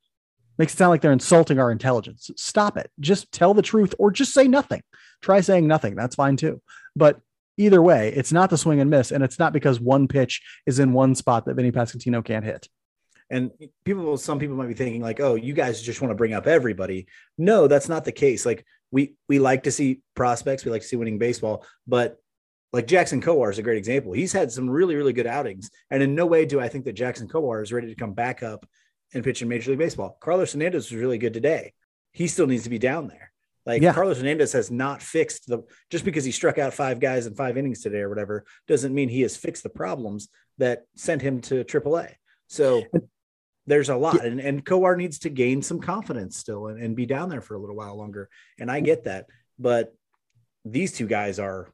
makes 0.58 0.74
it 0.74 0.78
sound 0.78 0.90
like 0.90 1.02
they're 1.02 1.12
insulting 1.12 1.60
our 1.60 1.72
intelligence. 1.72 2.32
Stop 2.38 2.78
it. 2.78 2.90
Just 3.00 3.32
tell 3.32 3.54
the 3.54 3.62
truth 3.62 3.94
or 4.00 4.12
just 4.12 4.34
say 4.34 4.48
nothing. 4.48 4.82
Try 5.22 5.42
saying 5.42 5.68
nothing. 5.68 5.96
That's 5.96 6.16
fine 6.16 6.38
too. 6.38 6.62
But 6.96 7.20
either 7.58 7.82
way, 7.82 8.12
it's 8.16 8.32
not 8.32 8.50
the 8.50 8.58
swing 8.58 8.80
and 8.80 8.90
miss, 8.90 9.12
and 9.12 9.24
it's 9.24 9.40
not 9.40 9.54
because 9.54 9.80
one 9.80 10.08
pitch 10.08 10.42
is 10.66 10.80
in 10.80 10.94
one 10.94 11.14
spot 11.16 11.46
that 11.46 11.56
Vinny 11.56 11.72
Pasquantino 11.72 12.24
can't 12.26 12.46
hit. 12.46 12.68
And 13.30 13.52
people, 13.86 14.18
some 14.18 14.40
people 14.40 14.58
might 14.58 14.68
be 14.68 14.74
thinking 14.74 15.02
like, 15.02 15.20
"Oh, 15.20 15.36
you 15.36 15.54
guys 15.54 15.82
just 15.82 16.02
want 16.02 16.12
to 16.12 16.16
bring 16.16 16.34
up 16.34 16.48
everybody." 16.48 17.08
No, 17.38 17.68
that's 17.68 17.88
not 17.88 18.04
the 18.04 18.12
case. 18.12 18.46
Like 18.46 18.66
we 18.92 19.16
we 19.28 19.40
like 19.40 19.64
to 19.64 19.72
see 19.72 20.02
prospects, 20.16 20.66
we 20.66 20.72
like 20.72 20.82
to 20.82 20.88
see 20.88 20.96
winning 20.96 21.18
baseball, 21.18 21.66
but 21.88 22.18
like 22.74 22.88
Jackson 22.88 23.22
Kowar 23.22 23.52
is 23.52 23.58
a 23.58 23.64
great 23.64 23.78
example. 23.78 24.14
He's 24.14 24.34
had 24.34 24.52
some 24.52 24.70
really 24.70 24.96
really 24.96 25.14
good 25.14 25.28
outings, 25.28 25.70
and 25.90 26.04
in 26.04 26.16
no 26.16 26.26
way 26.26 26.46
do 26.46 26.60
I 26.60 26.70
think 26.70 26.86
that 26.86 26.94
Jackson 26.94 27.28
Kowar 27.28 27.64
is 27.64 27.74
ready 27.74 27.88
to 27.88 27.96
come 27.96 28.14
back 28.14 28.44
up 28.44 28.66
and 29.14 29.24
pitch 29.24 29.42
in 29.42 29.48
Major 29.48 29.72
League 29.72 29.80
Baseball. 29.80 30.18
Carlos 30.22 30.54
Hernandez 30.54 30.92
was 30.92 31.00
really 31.00 31.18
good 31.18 31.34
today. 31.34 31.74
He 32.14 32.28
still 32.28 32.48
needs 32.48 32.64
to 32.64 32.70
be 32.70 32.80
down 32.80 33.08
there. 33.08 33.32
Like 33.66 33.82
Yeah. 33.82 33.94
Carlos 33.94 34.18
Hernandez 34.18 34.54
has 34.54 34.72
not 34.72 35.02
fixed 35.02 35.48
the 35.48 35.64
just 35.90 36.06
because 36.06 36.26
he 36.26 36.32
struck 36.32 36.58
out 36.58 36.74
five 36.74 37.00
guys 37.00 37.28
in 37.28 37.36
five 37.36 37.58
innings 37.58 37.82
today 37.82 38.00
or 38.00 38.10
whatever 38.10 38.46
doesn't 38.68 38.94
mean 38.94 39.10
he 39.10 39.22
has 39.22 39.38
fixed 39.38 39.64
the 39.64 39.70
problems 39.70 40.30
that 40.58 40.84
sent 40.96 41.22
him 41.22 41.42
to 41.42 41.64
AAA. 41.64 42.14
So 42.48 42.84
there's 43.72 43.88
a 43.88 43.96
lot, 43.96 44.26
and 44.26 44.42
and 44.42 44.66
Kowar 44.66 44.98
needs 44.98 45.20
to 45.20 45.30
gain 45.30 45.62
some 45.62 45.80
confidence 45.80 46.36
still 46.36 46.68
and, 46.68 46.84
and 46.84 46.94
be 46.94 47.06
down 47.06 47.30
there 47.30 47.40
for 47.40 47.56
a 47.56 47.58
little 47.58 47.78
while 47.78 47.98
longer. 47.98 48.28
And 48.60 48.70
I 48.70 48.82
get 48.82 49.06
that, 49.06 49.28
but 49.58 49.96
these 50.66 50.92
two 50.92 51.08
guys 51.08 51.40
are, 51.40 51.70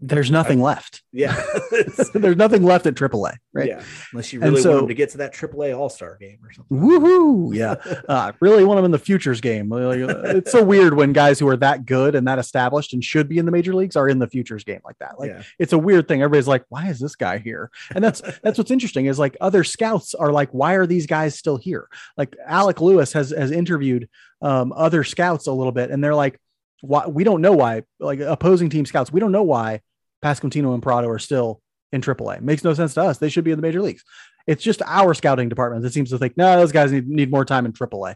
There's 0.00 0.30
nothing 0.30 0.60
left. 0.62 1.02
yeah, 1.12 1.34
There's 2.14 2.36
nothing 2.36 2.62
left 2.62 2.86
at 2.86 2.94
AAA, 2.94 3.34
right? 3.52 3.66
yeah. 3.68 3.82
Unless 4.12 4.32
you 4.32 4.40
really 4.40 4.62
so- 4.62 4.70
want 4.70 4.80
them 4.82 4.88
to 4.88 4.94
get 4.94 5.10
to 5.10 5.18
that 5.18 5.34
AAA 5.34 5.76
All 5.76 5.88
Star 5.88 6.16
game 6.20 6.38
or 6.44 6.52
something. 6.52 6.78
Woohoo! 6.78 7.54
Yeah, 7.54 7.74
uh, 8.08 8.32
really 8.40 8.64
want 8.64 8.78
them 8.78 8.84
in 8.84 8.90
the 8.92 8.98
futures 8.98 9.40
game. 9.40 9.72
Uh, 9.72 9.90
It's 9.90 10.52
so 10.52 10.62
weird 10.62 10.94
when 10.94 11.12
guys 11.12 11.40
who 11.40 11.48
are 11.48 11.56
that 11.56 11.84
good 11.84 12.14
and 12.14 12.28
that 12.28 12.38
established 12.38 12.92
and 12.92 13.02
should 13.02 13.28
be 13.28 13.38
in 13.38 13.44
the 13.44 13.50
major 13.50 13.74
leagues 13.74 13.96
are 13.96 14.08
in 14.08 14.18
the 14.20 14.28
futures 14.28 14.62
game 14.62 14.80
like 14.84 14.98
that. 15.00 15.18
Like 15.18 15.30
yeah, 15.30 15.42
it's 15.58 15.72
a 15.72 15.78
weird 15.78 16.06
thing. 16.06 16.22
Everybody's 16.22 16.48
like, 16.48 16.64
"Why 16.68 16.88
is 16.88 17.00
this 17.00 17.16
guy 17.16 17.38
here?" 17.38 17.70
And 17.94 18.04
that's 18.04 18.22
that's 18.42 18.56
what's 18.56 18.70
interesting 18.70 19.06
is 19.06 19.18
like 19.18 19.36
other 19.40 19.64
scouts 19.64 20.14
are 20.14 20.30
like, 20.30 20.50
"Why 20.50 20.74
are 20.74 20.86
these 20.86 21.06
guys 21.06 21.34
still 21.36 21.56
here?" 21.56 21.88
Like 22.16 22.36
Alec 22.46 22.80
Lewis 22.80 23.12
has 23.14 23.30
has 23.30 23.50
interviewed 23.50 24.08
um, 24.42 24.72
other 24.76 25.02
scouts 25.02 25.48
a 25.48 25.52
little 25.52 25.72
bit, 25.72 25.90
and 25.90 26.02
they're 26.04 26.14
like, 26.14 26.38
"Why? 26.80 27.06
We 27.06 27.24
don't 27.24 27.42
know 27.42 27.52
why." 27.52 27.82
Like 28.00 28.20
opposing 28.20 28.70
team 28.70 28.86
scouts, 28.86 29.12
we 29.12 29.20
don't 29.20 29.32
know 29.32 29.42
why 29.42 29.80
Pasquantino 30.22 30.74
and 30.74 30.82
Pratto 30.82 31.08
are 31.08 31.18
still 31.18 31.60
in 31.92 32.00
AAA. 32.00 32.40
Makes 32.40 32.64
no 32.64 32.74
sense 32.74 32.94
to 32.94 33.02
us. 33.02 33.18
They 33.18 33.28
should 33.28 33.44
be 33.44 33.50
in 33.50 33.58
the 33.58 33.62
major 33.62 33.82
leagues. 33.82 34.04
It's 34.46 34.62
just 34.62 34.82
our 34.86 35.14
scouting 35.14 35.48
department 35.48 35.82
that 35.82 35.92
seems 35.92 36.10
to 36.10 36.18
think, 36.18 36.36
no, 36.36 36.56
those 36.56 36.72
guys 36.72 36.90
need, 36.90 37.06
need 37.06 37.30
more 37.30 37.44
time 37.44 37.66
in 37.66 37.72
AAA. 37.72 38.14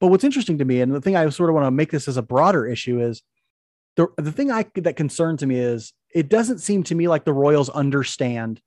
But 0.00 0.08
what's 0.08 0.24
interesting 0.24 0.58
to 0.58 0.64
me, 0.64 0.80
and 0.80 0.92
the 0.92 1.00
thing 1.00 1.16
I 1.16 1.28
sort 1.28 1.50
of 1.50 1.54
want 1.54 1.66
to 1.66 1.70
make 1.70 1.90
this 1.90 2.08
as 2.08 2.16
a 2.16 2.22
broader 2.22 2.66
issue 2.66 3.00
is 3.00 3.22
the 3.96 4.08
the 4.16 4.32
thing 4.32 4.50
I 4.50 4.66
that 4.76 4.96
concerns 4.96 5.44
me 5.44 5.56
is 5.56 5.92
it 6.14 6.28
doesn't 6.28 6.58
seem 6.58 6.82
to 6.84 6.94
me 6.94 7.08
like 7.08 7.24
the 7.24 7.32
Royals 7.32 7.68
understand 7.68 8.60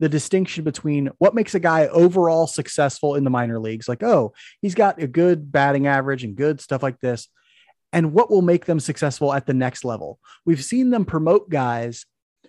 the 0.00 0.08
distinction 0.08 0.64
between 0.64 1.10
what 1.18 1.34
makes 1.34 1.54
a 1.54 1.60
guy 1.60 1.86
overall 1.88 2.46
successful 2.46 3.14
in 3.14 3.24
the 3.24 3.30
minor 3.30 3.58
leagues, 3.58 3.86
like, 3.86 4.02
oh, 4.02 4.32
he's 4.62 4.74
got 4.74 5.00
a 5.00 5.06
good 5.06 5.52
batting 5.52 5.86
average 5.86 6.24
and 6.24 6.36
good 6.36 6.60
stuff 6.60 6.82
like 6.82 6.98
this, 7.00 7.28
and 7.92 8.12
what 8.12 8.30
will 8.30 8.42
make 8.42 8.66
them 8.66 8.80
successful 8.80 9.32
at 9.32 9.46
the 9.46 9.54
next 9.54 9.84
level. 9.84 10.18
We've 10.44 10.64
seen 10.64 10.90
them 10.90 11.04
promote 11.04 11.50
guys 11.50 12.06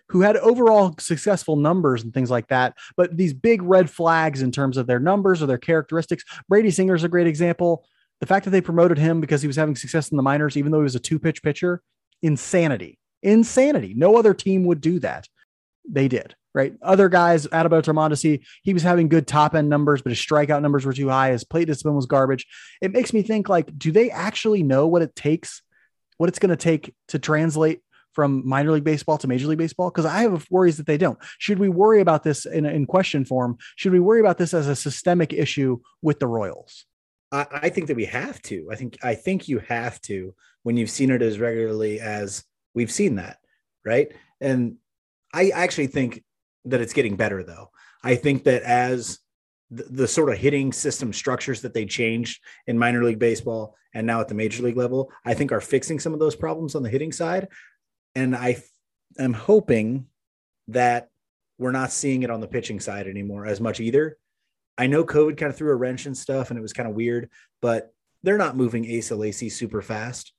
who 0.10 0.22
had 0.22 0.38
overall 0.38 0.94
successful 1.00 1.56
numbers 1.56 2.04
and 2.04 2.14
things 2.14 2.30
like 2.30 2.48
that, 2.50 2.76
but 2.98 3.16
these 3.16 3.34
big 3.34 3.62
red 3.62 3.90
flags 3.90 4.42
in 4.42 4.52
terms 4.52 4.76
of 4.78 4.86
their 4.86 5.00
numbers 5.00 5.42
or 5.42 5.46
their 5.46 5.58
characteristics. 5.58 6.24
Brady 6.50 6.70
Singer 6.70 6.96
is 6.96 7.06
a 7.06 7.10
great 7.10 7.28
example. 7.28 7.86
The 8.20 8.26
fact 8.26 8.46
that 8.46 8.52
they 8.52 8.62
promoted 8.62 8.98
him 8.98 9.22
because 9.22 9.42
he 9.42 9.48
was 9.48 9.56
having 9.56 9.76
success 9.76 10.10
in 10.10 10.18
the 10.18 10.24
minors, 10.24 10.58
even 10.58 10.72
though 10.72 10.80
he 10.80 10.84
was 10.84 10.96
a 10.96 11.00
two 11.00 11.18
pitch 11.18 11.42
pitcher, 11.42 11.82
insanity. 12.22 13.00
Insanity. 13.24 13.94
No 13.96 14.18
other 14.18 14.34
team 14.34 14.66
would 14.66 14.82
do 14.82 15.00
that. 15.00 15.28
They 15.90 16.08
did 16.08 16.36
right? 16.54 16.74
Other 16.82 17.10
guys, 17.10 17.48
Adalberto 17.48 17.94
Mondesi, 17.94 18.42
he 18.64 18.74
was 18.74 18.84
having 18.84 19.08
good 19.08 19.28
top 19.28 19.56
end 19.56 19.70
numbers, 19.70 20.02
but 20.02 20.12
his 20.12 20.20
strikeout 20.20 20.62
numbers 20.62 20.86
were 20.86 20.94
too 20.94 21.10
high. 21.10 21.32
His 21.32 21.44
plate 21.44 21.66
discipline 21.66 21.96
was 21.96 22.06
garbage. 22.06 22.46
It 22.82 22.92
makes 22.92 23.14
me 23.14 23.22
think 23.22 23.50
like, 23.50 23.78
do 23.78 23.92
they 23.92 24.12
actually 24.12 24.64
know 24.64 24.88
what 24.88 25.02
it 25.02 25.16
takes, 25.16 25.62
what 26.18 26.30
it's 26.30 26.40
going 26.40 26.50
to 26.50 26.56
take 26.58 26.94
to 27.10 27.20
translate 27.20 27.82
from 28.14 28.46
minor 28.46 28.74
league 28.74 28.84
baseball 28.84 29.18
to 29.20 29.28
major 29.28 29.48
league 29.48 29.58
baseball? 29.58 29.90
Because 29.90 30.06
I 30.06 30.22
have 30.24 30.46
worries 30.50 30.78
that 30.78 30.86
they 30.86 30.98
don't. 30.98 31.18
Should 31.38 31.60
we 31.60 31.70
worry 31.70 32.02
about 32.02 32.24
this 32.24 32.46
in, 32.46 32.66
in 32.66 32.86
question 32.86 33.24
form? 33.24 33.58
Should 33.78 33.94
we 33.94 34.00
worry 34.00 34.20
about 34.20 34.38
this 34.38 34.54
as 34.54 34.68
a 34.68 34.76
systemic 34.76 35.32
issue 35.34 35.80
with 36.02 36.20
the 36.20 36.28
Royals? 36.28 36.86
I 37.34 37.70
think 37.70 37.88
that 37.88 37.96
we 37.96 38.04
have 38.06 38.42
to. 38.42 38.68
I 38.70 38.76
think 38.76 38.98
I 39.02 39.16
think 39.16 39.48
you 39.48 39.60
have 39.60 40.02
to 40.02 40.36
when 40.64 40.76
you've 40.76 40.90
seen 40.90 41.12
it 41.12 41.22
as 41.22 41.40
regularly 41.40 42.02
as 42.02 42.44
we've 42.74 42.92
seen 42.92 43.16
that, 43.16 43.38
right? 43.86 44.12
And 44.42 44.76
I 45.34 45.50
actually 45.50 45.88
think 45.88 46.24
that 46.66 46.82
it's 46.82 46.94
getting 46.94 47.16
better 47.16 47.44
though. 47.44 47.72
I 48.04 48.16
think 48.16 48.44
that 48.44 48.64
as 48.64 49.20
the, 49.70 49.84
the, 49.84 50.08
sort 50.08 50.30
of 50.30 50.38
hitting 50.38 50.74
system 50.74 51.14
structures 51.14 51.62
that 51.62 51.74
they 51.74 51.86
changed 51.86 52.44
in 52.68 52.78
minor 52.78 53.04
league 53.04 53.20
baseball 53.20 53.76
and 53.94 54.06
now 54.06 54.20
at 54.20 54.28
the 54.28 54.36
major 54.36 54.64
league 54.64 54.78
level, 54.78 55.12
I 55.26 55.34
think 55.34 55.52
are 55.52 55.62
fixing 55.62 56.00
some 56.00 56.14
of 56.14 56.20
those 56.20 56.36
problems 56.36 56.76
on 56.76 56.84
the 56.84 56.90
hitting 56.90 57.12
side. 57.12 57.48
And 58.16 58.36
I 58.36 58.62
am 59.18 59.34
hoping 59.34 60.08
that 60.68 61.10
we're 61.58 61.72
not 61.72 61.92
seeing 61.92 62.24
it 62.24 62.32
on 62.32 62.42
the 62.42 62.48
pitching 62.48 62.80
side 62.80 63.08
anymore 63.08 63.46
as 63.46 63.62
much 63.62 63.80
either. 63.80 64.18
I 64.78 64.88
know 64.88 65.04
COVID 65.04 65.38
kind 65.38 65.52
of 65.52 65.56
threw 65.56 65.72
a 65.72 65.76
wrench 65.76 66.06
and 66.06 66.18
stuff 66.18 66.50
and 66.50 66.58
it 66.58 66.62
was 66.62 66.74
kind 66.74 66.90
of 66.90 66.96
weird, 66.96 67.30
but 67.62 67.94
they're 68.24 68.38
not 68.38 68.58
moving 68.58 68.98
Asa 68.98 69.16
Lacy 69.16 69.50
super 69.50 69.82
fast. 69.82 70.34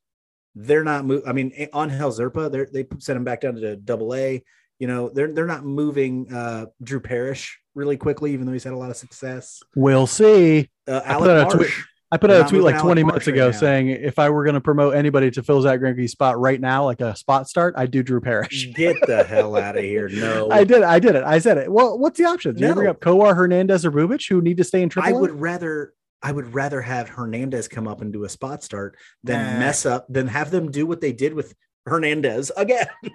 They're 0.54 0.84
not 0.84 1.04
moving. 1.04 1.28
I 1.28 1.32
mean, 1.32 1.52
Angel 1.56 2.10
Zerpa, 2.10 2.70
they 2.72 2.86
sent 2.98 3.16
him 3.16 3.24
back 3.24 3.40
down 3.40 3.54
to 3.54 3.76
double 3.76 4.14
A 4.14 4.42
you 4.82 4.88
know 4.88 5.10
they're 5.10 5.32
they're 5.32 5.46
not 5.46 5.64
moving 5.64 6.26
uh, 6.34 6.66
Drew 6.82 6.98
Parrish 6.98 7.60
really 7.76 7.96
quickly, 7.96 8.32
even 8.32 8.46
though 8.46 8.52
he's 8.52 8.64
had 8.64 8.72
a 8.72 8.76
lot 8.76 8.90
of 8.90 8.96
success. 8.96 9.60
We'll 9.76 10.08
see. 10.08 10.70
Uh, 10.88 11.02
Alec 11.04 11.30
Marsh. 11.30 11.54
Tweet, 11.54 11.70
I 12.10 12.16
put 12.16 12.32
out 12.32 12.46
a 12.46 12.48
tweet 12.48 12.64
like 12.64 12.80
20 12.80 13.04
minutes 13.04 13.28
ago 13.28 13.46
right 13.46 13.54
saying 13.54 13.90
if 13.90 14.18
I 14.18 14.30
were 14.30 14.42
going 14.42 14.54
to 14.54 14.60
promote 14.60 14.96
anybody 14.96 15.30
to 15.30 15.42
fill 15.44 15.62
Zack 15.62 15.78
Greinke's 15.78 16.10
spot 16.10 16.36
right 16.36 16.60
now, 16.60 16.84
like 16.84 17.00
a 17.00 17.14
spot 17.14 17.48
start, 17.48 17.74
I'd 17.76 17.92
do 17.92 18.02
Drew 18.02 18.20
Parrish. 18.20 18.70
Get 18.74 18.96
the 19.06 19.22
hell 19.22 19.56
out 19.56 19.76
of 19.76 19.84
here! 19.84 20.08
No, 20.08 20.48
I 20.50 20.64
did. 20.64 20.82
I 20.82 20.98
did 20.98 21.14
it. 21.14 21.22
I 21.22 21.38
said 21.38 21.58
it. 21.58 21.70
Well, 21.70 21.96
what's 21.96 22.18
the 22.18 22.24
option? 22.24 22.56
Do 22.56 22.62
no. 22.62 22.68
you 22.70 22.74
bring 22.74 22.88
up 22.88 22.98
Kowar, 22.98 23.36
Hernandez, 23.36 23.86
or 23.86 23.92
Bubic, 23.92 24.28
who 24.28 24.42
need 24.42 24.56
to 24.56 24.64
stay 24.64 24.82
in 24.82 24.88
triple? 24.88 25.08
I 25.08 25.12
would 25.12 25.40
rather. 25.40 25.94
I 26.24 26.32
would 26.32 26.54
rather 26.54 26.80
have 26.80 27.08
Hernandez 27.08 27.68
come 27.68 27.86
up 27.86 28.00
and 28.00 28.12
do 28.12 28.24
a 28.24 28.28
spot 28.28 28.64
start 28.64 28.96
than 29.22 29.54
nah. 29.54 29.58
mess 29.60 29.86
up, 29.86 30.06
than 30.08 30.26
have 30.26 30.50
them 30.50 30.72
do 30.72 30.86
what 30.86 31.00
they 31.00 31.12
did 31.12 31.34
with 31.34 31.54
Hernandez 31.86 32.50
again. 32.56 32.86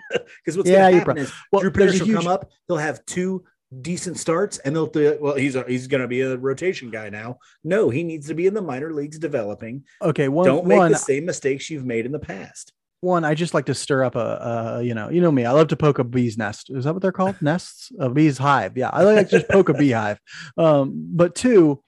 Because 0.43 0.57
what's 0.57 0.69
yeah, 0.69 0.89
going 0.89 0.93
to 0.93 0.99
happen 0.99 1.17
is 1.17 1.33
well, 1.51 1.61
Drew 1.61 1.71
Parrish 1.71 1.99
will 1.99 2.07
huge... 2.07 2.17
come 2.17 2.27
up. 2.27 2.49
He'll 2.67 2.77
have 2.77 3.05
two 3.05 3.43
decent 3.81 4.17
starts, 4.17 4.57
and 4.59 4.75
they'll 4.75 4.87
do 4.87 5.17
well. 5.19 5.35
He's 5.35 5.55
a, 5.55 5.63
he's 5.67 5.87
going 5.87 6.01
to 6.01 6.07
be 6.07 6.21
a 6.21 6.37
rotation 6.37 6.89
guy 6.89 7.09
now. 7.09 7.39
No, 7.63 7.89
he 7.89 8.03
needs 8.03 8.27
to 8.27 8.33
be 8.33 8.47
in 8.47 8.53
the 8.53 8.61
minor 8.61 8.93
leagues 8.93 9.19
developing. 9.19 9.83
Okay, 10.01 10.29
one, 10.29 10.45
don't 10.45 10.65
make 10.65 10.77
one, 10.77 10.91
the 10.91 10.97
same 10.97 11.25
mistakes 11.25 11.69
you've 11.69 11.85
made 11.85 12.05
in 12.05 12.11
the 12.11 12.19
past. 12.19 12.73
One, 13.01 13.23
I 13.23 13.35
just 13.35 13.53
like 13.53 13.65
to 13.67 13.75
stir 13.75 14.03
up 14.03 14.15
a, 14.15 14.79
a, 14.79 14.83
you 14.83 14.95
know, 14.95 15.09
you 15.09 15.21
know 15.21 15.31
me. 15.31 15.45
I 15.45 15.51
love 15.51 15.67
to 15.67 15.75
poke 15.75 15.99
a 15.99 16.03
bee's 16.03 16.37
nest. 16.37 16.71
Is 16.71 16.85
that 16.85 16.93
what 16.93 17.01
they're 17.01 17.11
called? 17.11 17.39
Nests? 17.41 17.91
A 17.99 18.09
bee's 18.09 18.39
hive. 18.39 18.75
Yeah, 18.75 18.89
I 18.91 19.03
like 19.03 19.29
to 19.29 19.39
just 19.39 19.49
poke 19.49 19.69
a 19.69 19.73
beehive. 19.73 20.19
Um, 20.57 21.09
but 21.13 21.35
two, 21.35 21.83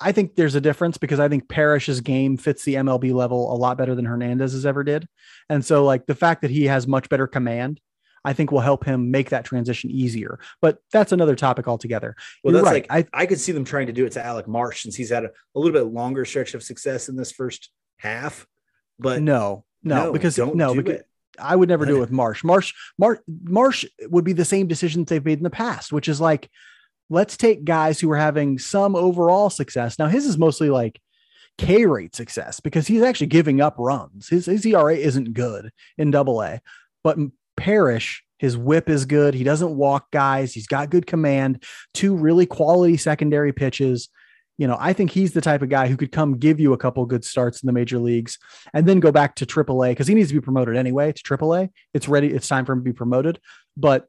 I 0.00 0.12
think 0.12 0.36
there's 0.36 0.54
a 0.54 0.60
difference 0.60 0.96
because 0.96 1.18
I 1.18 1.28
think 1.28 1.48
Parrish's 1.48 2.00
game 2.00 2.36
fits 2.36 2.64
the 2.64 2.76
MLB 2.76 3.12
level 3.12 3.52
a 3.52 3.56
lot 3.56 3.78
better 3.78 3.94
than 3.94 4.04
Hernandez's 4.04 4.64
ever 4.64 4.84
did. 4.84 5.08
And 5.48 5.64
so, 5.64 5.84
like, 5.84 6.06
the 6.06 6.14
fact 6.14 6.42
that 6.42 6.50
he 6.50 6.64
has 6.64 6.86
much 6.86 7.08
better 7.08 7.26
command, 7.26 7.80
I 8.24 8.32
think 8.32 8.52
will 8.52 8.60
help 8.60 8.84
him 8.84 9.10
make 9.10 9.30
that 9.30 9.44
transition 9.44 9.90
easier. 9.90 10.38
But 10.60 10.78
that's 10.92 11.12
another 11.12 11.34
topic 11.34 11.66
altogether. 11.66 12.14
Well, 12.44 12.52
You're 12.52 12.62
that's 12.62 12.72
right. 12.72 12.86
like, 12.88 13.08
I, 13.12 13.22
I 13.22 13.26
could 13.26 13.40
see 13.40 13.52
them 13.52 13.64
trying 13.64 13.88
to 13.88 13.92
do 13.92 14.06
it 14.06 14.12
to 14.12 14.24
Alec 14.24 14.46
Marsh 14.46 14.82
since 14.82 14.94
he's 14.94 15.10
had 15.10 15.24
a, 15.24 15.30
a 15.54 15.58
little 15.58 15.72
bit 15.72 15.92
longer 15.92 16.24
stretch 16.24 16.54
of 16.54 16.62
success 16.62 17.08
in 17.08 17.16
this 17.16 17.32
first 17.32 17.70
half. 17.96 18.46
But 19.00 19.22
no, 19.22 19.64
no, 19.82 20.04
no 20.06 20.12
because 20.12 20.38
no, 20.38 20.74
because 20.74 21.00
it. 21.00 21.06
I 21.40 21.56
would 21.56 21.68
never 21.68 21.86
do 21.86 21.96
it 21.98 22.00
with 22.00 22.12
Marsh. 22.12 22.44
Marsh, 22.44 22.72
Marsh, 22.98 23.18
Marsh 23.26 23.84
would 24.02 24.24
be 24.24 24.32
the 24.32 24.44
same 24.44 24.68
decisions 24.68 25.08
they've 25.08 25.24
made 25.24 25.38
in 25.38 25.44
the 25.44 25.50
past, 25.50 25.92
which 25.92 26.08
is 26.08 26.20
like, 26.20 26.50
let's 27.10 27.36
take 27.36 27.64
guys 27.64 28.00
who 28.00 28.10
are 28.10 28.16
having 28.16 28.58
some 28.58 28.94
overall 28.94 29.50
success. 29.50 29.98
Now, 29.98 30.08
his 30.08 30.26
is 30.26 30.38
mostly 30.38 30.70
like 30.70 31.00
K 31.56 31.86
rate 31.86 32.14
success 32.14 32.60
because 32.60 32.86
he's 32.86 33.02
actually 33.02 33.28
giving 33.28 33.60
up 33.60 33.74
runs. 33.78 34.28
His, 34.28 34.46
his 34.46 34.64
ERA 34.64 34.94
isn't 34.96 35.34
good 35.34 35.70
in 35.96 36.10
double 36.10 36.42
A, 36.42 36.60
but 37.02 37.18
Parrish, 37.56 38.22
his 38.38 38.56
whip 38.56 38.88
is 38.88 39.04
good. 39.04 39.34
He 39.34 39.44
doesn't 39.44 39.76
walk 39.76 40.10
guys. 40.12 40.54
He's 40.54 40.68
got 40.68 40.90
good 40.90 41.06
command, 41.06 41.64
two 41.94 42.14
really 42.14 42.46
quality 42.46 42.96
secondary 42.96 43.52
pitches. 43.52 44.08
You 44.58 44.66
know, 44.66 44.76
I 44.78 44.92
think 44.92 45.10
he's 45.10 45.32
the 45.32 45.40
type 45.40 45.62
of 45.62 45.68
guy 45.68 45.88
who 45.88 45.96
could 45.96 46.12
come 46.12 46.38
give 46.38 46.60
you 46.60 46.72
a 46.72 46.78
couple 46.78 47.04
good 47.06 47.24
starts 47.24 47.62
in 47.62 47.66
the 47.66 47.72
major 47.72 47.98
leagues 47.98 48.38
and 48.74 48.86
then 48.86 49.00
go 49.00 49.12
back 49.12 49.36
to 49.36 49.46
AAA 49.46 49.90
because 49.90 50.08
he 50.08 50.14
needs 50.14 50.28
to 50.28 50.34
be 50.34 50.40
promoted 50.40 50.76
anyway 50.76 51.12
to 51.12 51.22
AAA. 51.22 51.70
It's 51.94 52.08
ready. 52.08 52.28
It's 52.28 52.48
time 52.48 52.64
for 52.64 52.72
him 52.72 52.80
to 52.80 52.84
be 52.84 52.92
promoted. 52.92 53.40
But 53.76 54.08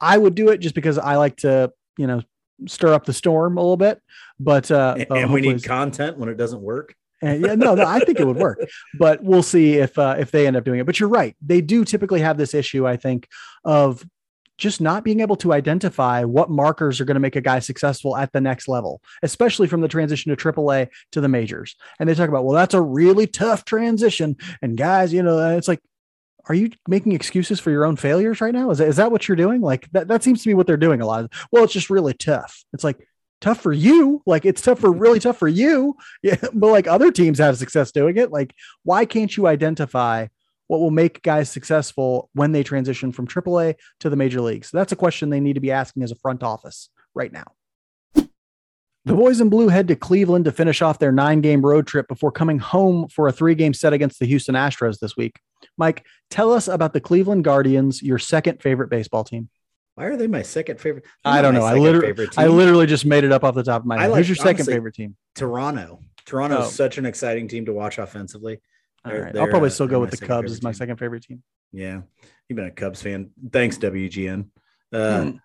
I 0.00 0.16
would 0.16 0.34
do 0.34 0.48
it 0.50 0.58
just 0.58 0.74
because 0.74 0.96
I 0.96 1.16
like 1.16 1.36
to 1.38 1.72
you 1.98 2.06
know 2.06 2.22
stir 2.66 2.94
up 2.94 3.04
the 3.04 3.12
storm 3.12 3.58
a 3.58 3.60
little 3.60 3.76
bit. 3.76 4.00
But 4.40 4.70
uh, 4.70 4.96
and, 4.98 5.24
uh, 5.24 5.28
we 5.30 5.42
need 5.42 5.62
content 5.62 6.16
when 6.16 6.28
it 6.28 6.36
doesn't 6.36 6.62
work. 6.62 6.94
And 7.20 7.44
yeah, 7.44 7.56
no, 7.56 7.74
no, 7.74 7.84
I 7.84 7.98
think 8.00 8.20
it 8.20 8.26
would 8.26 8.36
work, 8.36 8.60
but 8.98 9.22
we'll 9.22 9.42
see 9.42 9.74
if 9.74 9.98
uh, 9.98 10.16
if 10.18 10.30
they 10.30 10.46
end 10.46 10.56
up 10.56 10.64
doing 10.64 10.80
it. 10.80 10.86
But 10.86 11.00
you're 11.00 11.08
right; 11.08 11.36
they 11.44 11.60
do 11.60 11.84
typically 11.84 12.20
have 12.20 12.38
this 12.38 12.54
issue, 12.54 12.86
I 12.86 12.96
think, 12.96 13.28
of 13.64 14.06
just 14.56 14.80
not 14.80 15.04
being 15.04 15.20
able 15.20 15.36
to 15.36 15.52
identify 15.52 16.24
what 16.24 16.50
markers 16.50 17.00
are 17.00 17.04
going 17.04 17.14
to 17.14 17.20
make 17.20 17.36
a 17.36 17.40
guy 17.40 17.60
successful 17.60 18.16
at 18.16 18.32
the 18.32 18.40
next 18.40 18.68
level, 18.68 19.00
especially 19.22 19.68
from 19.68 19.80
the 19.80 19.88
transition 19.88 20.34
to 20.34 20.52
AAA 20.52 20.88
to 21.12 21.20
the 21.20 21.28
majors. 21.28 21.76
And 21.98 22.08
they 22.08 22.14
talk 22.14 22.28
about, 22.28 22.44
well, 22.44 22.56
that's 22.56 22.74
a 22.74 22.82
really 22.82 23.28
tough 23.28 23.64
transition. 23.64 24.36
And 24.60 24.76
guys, 24.76 25.12
you 25.12 25.22
know, 25.22 25.56
it's 25.56 25.68
like 25.68 25.80
are 26.48 26.54
you 26.54 26.70
making 26.88 27.12
excuses 27.12 27.60
for 27.60 27.70
your 27.70 27.84
own 27.84 27.96
failures 27.96 28.40
right 28.40 28.54
now? 28.54 28.70
Is 28.70 28.78
that, 28.78 28.88
is 28.88 28.96
that 28.96 29.12
what 29.12 29.28
you're 29.28 29.36
doing? 29.36 29.60
Like 29.60 29.90
that, 29.92 30.08
that 30.08 30.22
seems 30.22 30.42
to 30.42 30.48
be 30.48 30.54
what 30.54 30.66
they're 30.66 30.76
doing 30.76 31.00
a 31.00 31.06
lot. 31.06 31.24
Of, 31.24 31.30
Well, 31.52 31.64
it's 31.64 31.72
just 31.72 31.90
really 31.90 32.14
tough. 32.14 32.64
It's 32.72 32.84
like 32.84 33.06
tough 33.40 33.60
for 33.60 33.72
you. 33.72 34.22
Like 34.26 34.44
it's 34.44 34.62
tough 34.62 34.80
for 34.80 34.90
really 34.90 35.20
tough 35.20 35.38
for 35.38 35.48
you. 35.48 35.96
Yeah. 36.22 36.36
But 36.52 36.68
like 36.70 36.86
other 36.86 37.12
teams 37.12 37.38
have 37.38 37.58
success 37.58 37.92
doing 37.92 38.16
it. 38.16 38.32
Like, 38.32 38.54
why 38.82 39.04
can't 39.04 39.34
you 39.36 39.46
identify 39.46 40.26
what 40.66 40.80
will 40.80 40.90
make 40.90 41.22
guys 41.22 41.50
successful 41.50 42.28
when 42.34 42.52
they 42.52 42.62
transition 42.62 43.12
from 43.12 43.26
AAA 43.26 43.74
to 44.00 44.10
the 44.10 44.16
major 44.16 44.40
leagues? 44.40 44.70
That's 44.70 44.92
a 44.92 44.96
question 44.96 45.30
they 45.30 45.40
need 45.40 45.54
to 45.54 45.60
be 45.60 45.70
asking 45.70 46.02
as 46.02 46.12
a 46.12 46.16
front 46.16 46.42
office 46.42 46.90
right 47.14 47.32
now. 47.32 47.44
The 49.04 49.14
boys 49.14 49.40
in 49.40 49.48
blue 49.48 49.68
head 49.68 49.88
to 49.88 49.96
Cleveland 49.96 50.44
to 50.44 50.52
finish 50.52 50.82
off 50.82 50.98
their 50.98 51.12
nine 51.12 51.40
game 51.40 51.64
road 51.64 51.86
trip 51.86 52.08
before 52.08 52.30
coming 52.30 52.58
home 52.58 53.08
for 53.08 53.28
a 53.28 53.32
three 53.32 53.54
game 53.54 53.72
set 53.72 53.92
against 53.92 54.18
the 54.18 54.26
Houston 54.26 54.54
Astros 54.54 54.98
this 54.98 55.16
week. 55.16 55.40
Mike, 55.76 56.04
tell 56.30 56.52
us 56.52 56.68
about 56.68 56.92
the 56.92 57.00
Cleveland 57.00 57.44
Guardians, 57.44 58.02
your 58.02 58.18
second 58.18 58.60
favorite 58.60 58.90
baseball 58.90 59.24
team. 59.24 59.48
Why 59.94 60.04
are 60.04 60.16
they 60.16 60.26
my 60.26 60.42
second 60.42 60.78
favorite? 60.78 61.04
I 61.24 61.42
don't 61.42 61.54
know. 61.54 61.64
I 61.64 61.74
literally, 61.74 62.28
I 62.36 62.46
literally 62.46 62.86
just 62.86 63.04
made 63.04 63.24
it 63.24 63.32
up 63.32 63.44
off 63.44 63.54
the 63.54 63.62
top 63.62 63.82
of 63.82 63.86
my 63.86 63.98
head. 63.98 64.10
Like, 64.10 64.18
Who's 64.18 64.28
your 64.28 64.36
second 64.36 64.66
favorite 64.66 64.94
team? 64.94 65.16
Toronto. 65.34 66.00
Toronto 66.24 66.60
is 66.60 66.66
oh. 66.66 66.70
such 66.70 66.98
an 66.98 67.06
exciting 67.06 67.48
team 67.48 67.64
to 67.66 67.72
watch 67.72 67.98
offensively. 67.98 68.60
All 69.04 69.12
right. 69.12 69.36
I'll 69.36 69.48
probably 69.48 69.68
uh, 69.68 69.72
still 69.72 69.86
go 69.86 70.00
with 70.00 70.10
the 70.10 70.24
Cubs 70.24 70.52
as 70.52 70.62
my 70.62 70.72
second 70.72 70.98
favorite 70.98 71.24
team. 71.24 71.42
Yeah. 71.72 72.02
You've 72.48 72.56
been 72.56 72.66
a 72.66 72.70
Cubs 72.70 73.02
fan. 73.02 73.30
Thanks, 73.50 73.78
WGN. 73.78 74.48
Uh, 74.92 75.22
hmm 75.22 75.36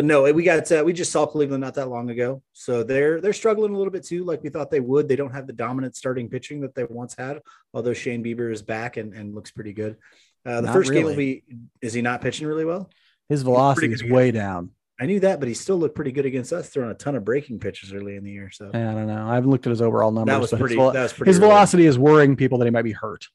but 0.00 0.06
no, 0.06 0.32
we 0.32 0.42
got 0.42 0.72
uh, 0.72 0.82
we 0.82 0.94
just 0.94 1.12
saw 1.12 1.26
Cleveland 1.26 1.60
not 1.60 1.74
that 1.74 1.90
long 1.90 2.08
ago, 2.08 2.42
so 2.54 2.82
they're 2.82 3.20
they're 3.20 3.34
struggling 3.34 3.74
a 3.74 3.76
little 3.76 3.92
bit 3.92 4.02
too, 4.02 4.24
like 4.24 4.42
we 4.42 4.48
thought 4.48 4.70
they 4.70 4.80
would. 4.80 5.08
They 5.08 5.14
don't 5.14 5.34
have 5.34 5.46
the 5.46 5.52
dominant 5.52 5.94
starting 5.94 6.30
pitching 6.30 6.62
that 6.62 6.74
they 6.74 6.84
once 6.84 7.14
had, 7.18 7.42
although 7.74 7.92
Shane 7.92 8.24
Bieber 8.24 8.50
is 8.50 8.62
back 8.62 8.96
and, 8.96 9.12
and 9.12 9.34
looks 9.34 9.50
pretty 9.50 9.74
good. 9.74 9.98
Uh, 10.46 10.62
the 10.62 10.68
not 10.68 10.72
first 10.72 10.88
really. 10.88 11.02
game 11.02 11.06
will 11.10 11.16
be 11.16 11.44
is 11.82 11.92
he 11.92 12.00
not 12.00 12.22
pitching 12.22 12.46
really 12.46 12.64
well? 12.64 12.88
His 13.28 13.42
velocity 13.42 13.92
is 13.92 14.02
way 14.02 14.30
down. 14.30 14.70
I 14.98 15.04
knew 15.04 15.20
that, 15.20 15.38
but 15.38 15.48
he 15.48 15.54
still 15.54 15.76
looked 15.76 15.96
pretty 15.96 16.12
good 16.12 16.24
against 16.24 16.50
us, 16.50 16.70
throwing 16.70 16.92
a 16.92 16.94
ton 16.94 17.14
of 17.14 17.22
breaking 17.22 17.58
pitches 17.58 17.92
early 17.92 18.16
in 18.16 18.24
the 18.24 18.32
year. 18.32 18.50
So 18.50 18.70
Yeah, 18.72 18.92
I 18.92 18.94
don't 18.94 19.06
know. 19.06 19.28
I 19.28 19.34
haven't 19.34 19.50
looked 19.50 19.66
at 19.66 19.70
his 19.70 19.82
overall 19.82 20.12
numbers. 20.12 20.32
that 20.32 20.40
was 20.40 20.50
but 20.50 20.60
his 20.60 20.60
pretty. 20.62 20.76
That 20.76 21.02
was 21.02 21.12
pretty. 21.12 21.28
his 21.28 21.36
early. 21.36 21.46
velocity 21.46 21.84
is 21.84 21.98
worrying 21.98 22.36
people 22.36 22.56
that 22.56 22.64
he 22.64 22.70
might 22.70 22.84
be 22.84 22.92
hurt. 22.92 23.28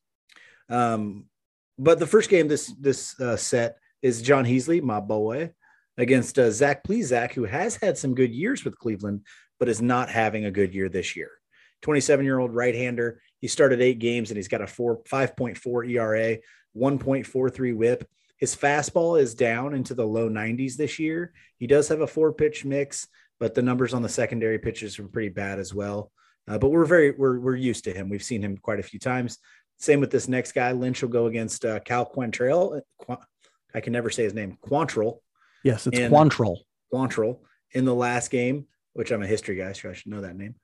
Um, 0.67 1.25
but 1.77 1.99
the 1.99 2.07
first 2.07 2.31
game 2.31 2.47
this 2.47 2.73
this 2.79 3.19
uh, 3.19 3.37
set 3.37 3.77
is 4.01 4.23
Jon 4.23 4.45
Heasley, 4.45 4.81
my 4.81 4.99
boy, 4.99 5.51
against 5.97 6.37
uh, 6.37 6.51
Zach 6.51 6.83
Plesac, 6.83 7.33
who 7.33 7.45
has 7.45 7.77
had 7.77 7.97
some 7.97 8.15
good 8.15 8.33
years 8.33 8.63
with 8.63 8.77
Cleveland, 8.77 9.21
but 9.59 9.69
is 9.69 9.81
not 9.81 10.09
having 10.09 10.45
a 10.45 10.51
good 10.51 10.73
year 10.73 10.89
this 10.89 11.15
year. 11.15 11.31
27 11.81 12.25
year 12.25 12.39
old 12.39 12.53
right 12.53 12.75
hander. 12.75 13.21
He 13.39 13.47
started 13.47 13.81
eight 13.81 13.99
games 13.99 14.31
and 14.31 14.37
he's 14.37 14.47
got 14.47 14.61
a 14.61 14.67
four 14.67 15.03
5.4 15.03 15.89
ERA, 15.91 16.37
1.43 16.75 17.75
WHIP. 17.75 18.09
His 18.37 18.55
fastball 18.55 19.19
is 19.19 19.35
down 19.35 19.73
into 19.73 19.93
the 19.93 20.05
low 20.05 20.29
90s 20.29 20.75
this 20.75 20.99
year. 20.99 21.31
He 21.57 21.67
does 21.67 21.87
have 21.87 22.01
a 22.01 22.07
four 22.07 22.33
pitch 22.33 22.65
mix, 22.65 23.07
but 23.39 23.53
the 23.53 23.61
numbers 23.61 23.93
on 23.93 24.01
the 24.01 24.09
secondary 24.09 24.59
pitches 24.59 24.99
are 24.99 25.07
pretty 25.07 25.29
bad 25.29 25.59
as 25.59 25.73
well. 25.73 26.11
Uh, 26.47 26.57
but 26.57 26.69
we're 26.69 26.85
very 26.85 27.11
we're 27.11 27.39
we're 27.39 27.55
used 27.55 27.85
to 27.85 27.93
him. 27.93 28.09
We've 28.09 28.21
seen 28.21 28.41
him 28.41 28.57
quite 28.57 28.79
a 28.79 28.83
few 28.83 28.99
times. 28.99 29.39
Same 29.77 29.99
with 29.99 30.11
this 30.11 30.27
next 30.27 30.51
guy. 30.51 30.71
Lynch 30.73 31.01
will 31.01 31.09
go 31.09 31.25
against 31.25 31.65
uh, 31.65 31.79
Cal 31.79 32.05
Quantrell. 32.05 32.81
Qu- 32.99 33.17
I 33.73 33.81
can 33.81 33.93
never 33.93 34.09
say 34.09 34.23
his 34.23 34.33
name. 34.33 34.57
Quantrill. 34.65 35.19
Yes, 35.65 35.87
it's 35.87 35.97
And- 35.99 36.13
Quantrill. 36.13 36.57
Quantrill 36.93 37.39
in 37.73 37.83
the 37.83 37.95
last 37.95 38.29
game, 38.29 38.67
which 38.93 39.11
I'm 39.11 39.23
a 39.23 39.27
history 39.27 39.55
guy, 39.57 39.73
so 39.73 39.89
I 39.89 39.93
should 39.93 40.11
know 40.11 40.21
that 40.21 40.37
name. 40.37 40.55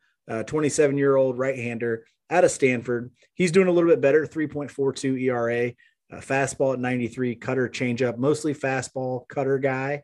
27 0.45 0.97
year 0.97 1.17
old 1.17 1.37
right 1.37 1.57
hander 1.57 2.05
out 2.29 2.45
of 2.45 2.51
Stanford. 2.51 3.11
He's 3.33 3.51
doing 3.51 3.67
a 3.67 3.71
little 3.71 3.89
bit 3.89 3.99
better 3.99 4.25
3.42 4.25 5.19
ERA, 5.19 5.73
uh, 6.13 6.21
fastball 6.21 6.73
at 6.73 6.79
93, 6.79 7.35
cutter 7.35 7.67
changeup, 7.67 8.17
mostly 8.17 8.53
fastball 8.53 9.27
cutter 9.27 9.57
guy. 9.57 10.03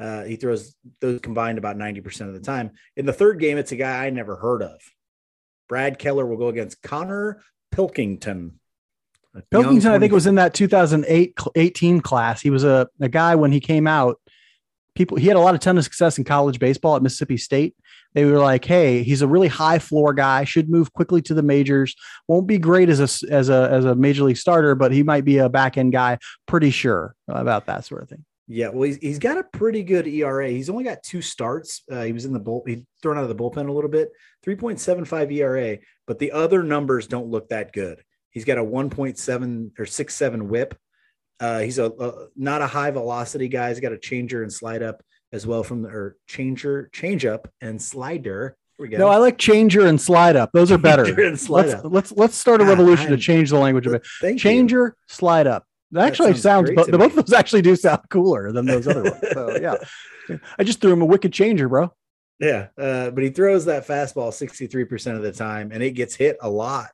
Uh, 0.00 0.24
he 0.24 0.36
throws 0.36 0.74
those 1.00 1.20
combined 1.20 1.58
about 1.58 1.76
90% 1.76 2.28
of 2.28 2.34
the 2.34 2.40
time. 2.40 2.70
In 2.96 3.06
the 3.06 3.12
third 3.12 3.38
game, 3.38 3.58
it's 3.58 3.70
a 3.70 3.76
guy 3.76 4.06
I 4.06 4.10
never 4.10 4.36
heard 4.36 4.62
of. 4.62 4.80
Brad 5.68 5.98
Keller 5.98 6.26
will 6.26 6.38
go 6.38 6.48
against 6.48 6.82
Connor 6.82 7.42
Pilkington. 7.70 8.58
Pilkington, 9.50 9.92
I 9.92 9.98
think, 9.98 10.10
20 10.10 10.14
was 10.14 10.26
in 10.26 10.34
that 10.36 10.54
2008 10.54 11.34
cl- 11.38 11.52
18 11.54 12.00
class. 12.00 12.40
He 12.40 12.50
was 12.50 12.64
a, 12.64 12.88
a 13.00 13.08
guy 13.08 13.36
when 13.36 13.52
he 13.52 13.60
came 13.60 13.86
out. 13.86 14.18
People, 15.00 15.16
he 15.16 15.28
had 15.28 15.36
a 15.38 15.40
lot 15.40 15.54
of 15.54 15.62
ton 15.62 15.78
of 15.78 15.84
success 15.84 16.18
in 16.18 16.24
college 16.24 16.58
baseball 16.58 16.94
at 16.94 17.00
Mississippi 17.00 17.38
State. 17.38 17.74
They 18.12 18.26
were 18.26 18.38
like, 18.38 18.66
"Hey, 18.66 19.02
he's 19.02 19.22
a 19.22 19.26
really 19.26 19.48
high 19.48 19.78
floor 19.78 20.12
guy. 20.12 20.44
Should 20.44 20.68
move 20.68 20.92
quickly 20.92 21.22
to 21.22 21.32
the 21.32 21.42
majors. 21.42 21.96
Won't 22.28 22.46
be 22.46 22.58
great 22.58 22.90
as 22.90 23.00
a 23.00 23.32
as 23.32 23.48
a 23.48 23.70
as 23.70 23.86
a 23.86 23.94
major 23.94 24.24
league 24.24 24.36
starter, 24.36 24.74
but 24.74 24.92
he 24.92 25.02
might 25.02 25.24
be 25.24 25.38
a 25.38 25.48
back 25.48 25.78
end 25.78 25.92
guy. 25.92 26.18
Pretty 26.46 26.70
sure 26.70 27.14
about 27.26 27.64
that 27.64 27.86
sort 27.86 28.02
of 28.02 28.10
thing." 28.10 28.26
Yeah, 28.46 28.68
well, 28.68 28.82
he's, 28.82 28.96
he's 28.96 29.18
got 29.18 29.38
a 29.38 29.44
pretty 29.44 29.82
good 29.82 30.06
ERA. 30.06 30.50
He's 30.50 30.68
only 30.68 30.84
got 30.84 31.02
two 31.02 31.22
starts. 31.22 31.82
Uh, 31.90 32.02
he 32.02 32.12
was 32.12 32.26
in 32.26 32.34
the 32.34 32.38
bull. 32.38 32.62
He 32.66 32.84
thrown 33.00 33.16
out 33.16 33.22
of 33.22 33.30
the 33.30 33.34
bullpen 33.34 33.70
a 33.70 33.72
little 33.72 33.88
bit. 33.88 34.10
Three 34.42 34.56
point 34.56 34.80
seven 34.80 35.06
five 35.06 35.32
ERA, 35.32 35.78
but 36.06 36.18
the 36.18 36.32
other 36.32 36.62
numbers 36.62 37.06
don't 37.06 37.30
look 37.30 37.48
that 37.48 37.72
good. 37.72 38.02
He's 38.32 38.44
got 38.44 38.58
a 38.58 38.64
one 38.64 38.90
point 38.90 39.16
seven 39.16 39.72
or 39.78 39.86
six 39.86 40.14
seven 40.14 40.50
WHIP. 40.50 40.76
Uh, 41.40 41.60
he's 41.60 41.78
a, 41.78 41.86
a 41.86 42.26
not 42.36 42.60
a 42.60 42.66
high 42.66 42.90
velocity 42.90 43.48
guy. 43.48 43.70
He's 43.70 43.80
got 43.80 43.92
a 43.92 43.98
changer 43.98 44.42
and 44.42 44.52
slide 44.52 44.82
up 44.82 45.02
as 45.32 45.46
well 45.46 45.62
from 45.62 45.82
the 45.82 45.88
or 45.88 46.16
changer, 46.26 46.90
change 46.92 47.24
up 47.24 47.48
and 47.60 47.80
slider. 47.80 48.56
Here 48.76 48.86
we 48.86 48.88
go. 48.90 48.98
No, 48.98 49.08
I 49.08 49.16
like 49.16 49.38
changer 49.38 49.86
and 49.86 50.00
slide 50.00 50.36
up. 50.36 50.52
Those 50.52 50.70
are 50.70 50.78
better. 50.78 51.04
Let's, 51.48 51.48
up. 51.48 51.84
let's 51.84 52.12
let's 52.12 52.36
start 52.36 52.60
a 52.60 52.64
revolution 52.64 53.10
to 53.10 53.16
change 53.16 53.50
the 53.50 53.58
language 53.58 53.86
a 53.86 53.90
bit. 53.90 54.06
Thank 54.20 54.34
you. 54.34 54.38
Changer, 54.38 54.96
slide 55.06 55.46
up. 55.46 55.64
That 55.92 56.00
That 56.00 56.06
actually 56.08 56.34
sounds 56.34 56.68
sounds, 56.68 56.90
bo- 56.90 56.98
both 56.98 57.16
of 57.16 57.26
those 57.26 57.32
actually 57.32 57.62
do 57.62 57.74
sound 57.74 58.02
cooler 58.10 58.52
than 58.52 58.66
those 58.66 58.86
other 58.86 59.02
ones. 59.02 59.16
So 59.32 59.56
yeah, 59.60 60.38
I 60.58 60.64
just 60.64 60.80
threw 60.80 60.92
him 60.92 61.02
a 61.02 61.06
wicked 61.06 61.32
changer, 61.32 61.68
bro. 61.68 61.92
Yeah, 62.38 62.68
uh, 62.78 63.10
but 63.10 63.22
he 63.22 63.30
throws 63.30 63.66
that 63.66 63.86
fastball 63.86 64.30
63% 64.30 65.16
of 65.16 65.22
the 65.22 65.32
time 65.32 65.72
and 65.72 65.82
it 65.82 65.90
gets 65.90 66.14
hit 66.14 66.38
a 66.40 66.48
lot. 66.48 66.90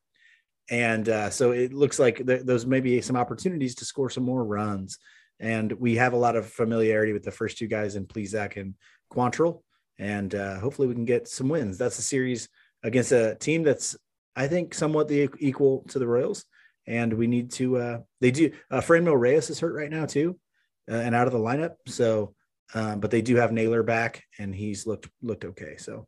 And 0.71 1.09
uh, 1.09 1.31
so 1.31 1.53
it 1.53 1.73
looks 1.73 1.99
like 1.99 2.27
th- 2.27 2.43
those 2.43 2.67
may 2.67 2.81
be 2.81 3.01
some 3.01 3.17
opportunities 3.17 3.75
to 3.77 3.85
score 3.85 4.11
some 4.11 4.25
more 4.25 4.45
runs. 4.45 4.99
And 5.39 5.73
we 5.73 5.97
have 5.97 6.13
a 6.13 6.19
lot 6.19 6.37
of 6.37 6.51
familiarity 6.51 7.13
with 7.13 7.23
the 7.23 7.31
first 7.31 7.59
two 7.59 7.67
guys 7.69 7.95
in 7.97 8.07
Plesac 8.07 8.57
and 8.57 8.75
Quantrill. 9.13 9.63
And 9.99 10.35
uh, 10.35 10.59
hopefully 10.59 10.89
we 10.89 10.95
can 10.95 11.05
get 11.05 11.29
some 11.29 11.49
wins. 11.49 11.79
That's 11.79 11.99
a 11.99 12.03
series 12.03 12.49
against 12.83 13.13
a 13.13 13.37
team 13.37 13.63
that's, 13.63 13.97
I 14.35 14.49
think, 14.49 14.75
somewhat 14.75 15.09
the 15.09 15.29
equal 15.39 15.85
to 15.89 15.99
the 15.99 16.07
Royals. 16.07 16.45
And 16.87 17.13
we 17.13 17.27
need 17.27 17.51
to, 17.53 17.77
uh, 17.77 17.99
they 18.21 18.31
do, 18.31 18.53
uh, 18.71 18.81
Franmil 18.81 19.19
Reyes 19.19 19.51
is 19.51 19.61
hurt 19.61 19.75
right 19.75 19.91
now 19.91 20.07
too 20.07 20.39
uh, 20.91 20.95
and 20.95 21.15
out 21.15 21.27
of 21.27 21.33
the 21.33 21.39
lineup. 21.39 21.75
So, 21.87 22.35
um, 22.75 23.01
but 23.01 23.11
they 23.11 23.23
do 23.23 23.37
have 23.37 23.53
Naylor 23.53 23.83
back 23.83 24.25
and 24.39 24.55
he's 24.55 24.87
looked, 24.87 25.09
looked 25.23 25.45
okay. 25.45 25.77
So, 25.79 26.07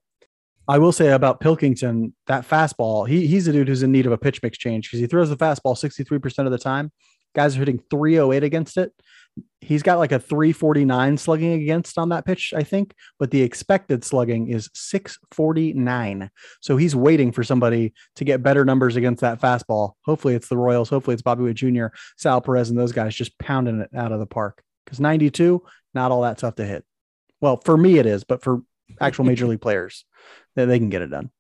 I 0.69 0.79
will 0.79 0.93
say 0.93 1.09
about 1.09 1.41
Pilkington, 1.41 2.15
that 2.27 2.47
fastball, 2.47 3.09
he, 3.09 3.27
he's 3.27 3.49
a 3.49 3.53
dude 3.53 3.69
who's 3.69 3.83
in 3.83 3.91
need 3.91 4.05
of 4.05 4.13
a 4.13 4.19
pitch 4.19 4.43
mix 4.43 4.59
change 4.59 4.89
because 4.89 5.01
he 5.01 5.07
throws 5.07 5.31
the 5.31 5.37
fastball 5.37 5.75
63% 5.75 6.45
of 6.45 6.53
the 6.53 6.59
time. 6.59 6.93
Guys 7.35 7.57
are 7.57 7.61
hitting 7.61 7.81
308 7.91 8.45
against 8.45 8.77
it. 8.77 8.93
He's 9.61 9.83
got 9.83 9.99
like 9.99 10.13
a 10.13 10.19
349 10.19 11.17
slugging 11.17 11.53
against 11.53 11.97
on 11.97 12.11
that 12.11 12.27
pitch, 12.27 12.53
I 12.55 12.65
think, 12.65 12.95
but 13.19 13.31
the 13.31 13.43
expected 13.43 14.05
slugging 14.05 14.49
is 14.49 14.69
649. 14.75 16.31
So 16.61 16.77
he's 16.77 16.97
waiting 16.97 17.33
for 17.33 17.45
somebody 17.45 17.95
to 18.17 18.25
get 18.25 18.43
better 18.43 18.65
numbers 18.65 18.97
against 18.97 19.21
that 19.23 19.41
fastball. 19.41 19.93
Hopefully 20.05 20.35
it's 20.35 20.49
the 20.49 20.57
Royals. 20.57 20.91
Hopefully 20.91 21.15
it's 21.15 21.23
Bobby 21.23 21.45
Witt 21.45 21.57
Jr., 21.57 21.87
Sal 22.17 22.41
Perez, 22.41 22.71
and 22.71 22.79
those 22.79 22.93
guys 22.93 23.15
just 23.15 23.39
pounding 23.39 23.81
it 23.81 23.91
out 23.95 24.13
of 24.13 24.19
the 24.19 24.27
park 24.27 24.63
because 24.85 25.01
92, 25.01 25.63
not 25.95 26.11
all 26.11 26.23
that 26.23 26.39
tough 26.39 26.57
to 26.57 26.65
hit. 26.65 26.85
Well, 27.41 27.59
for 27.65 27.77
me, 27.77 27.99
it 27.99 28.07
is, 28.07 28.25
but 28.25 28.43
for 28.43 28.63
actual 29.01 29.25
major 29.25 29.47
league 29.47 29.61
players, 29.61 30.05
they, 30.67 30.79
can 30.79 30.89
get 30.89 31.03
it 31.03 31.11
done. 31.11 31.31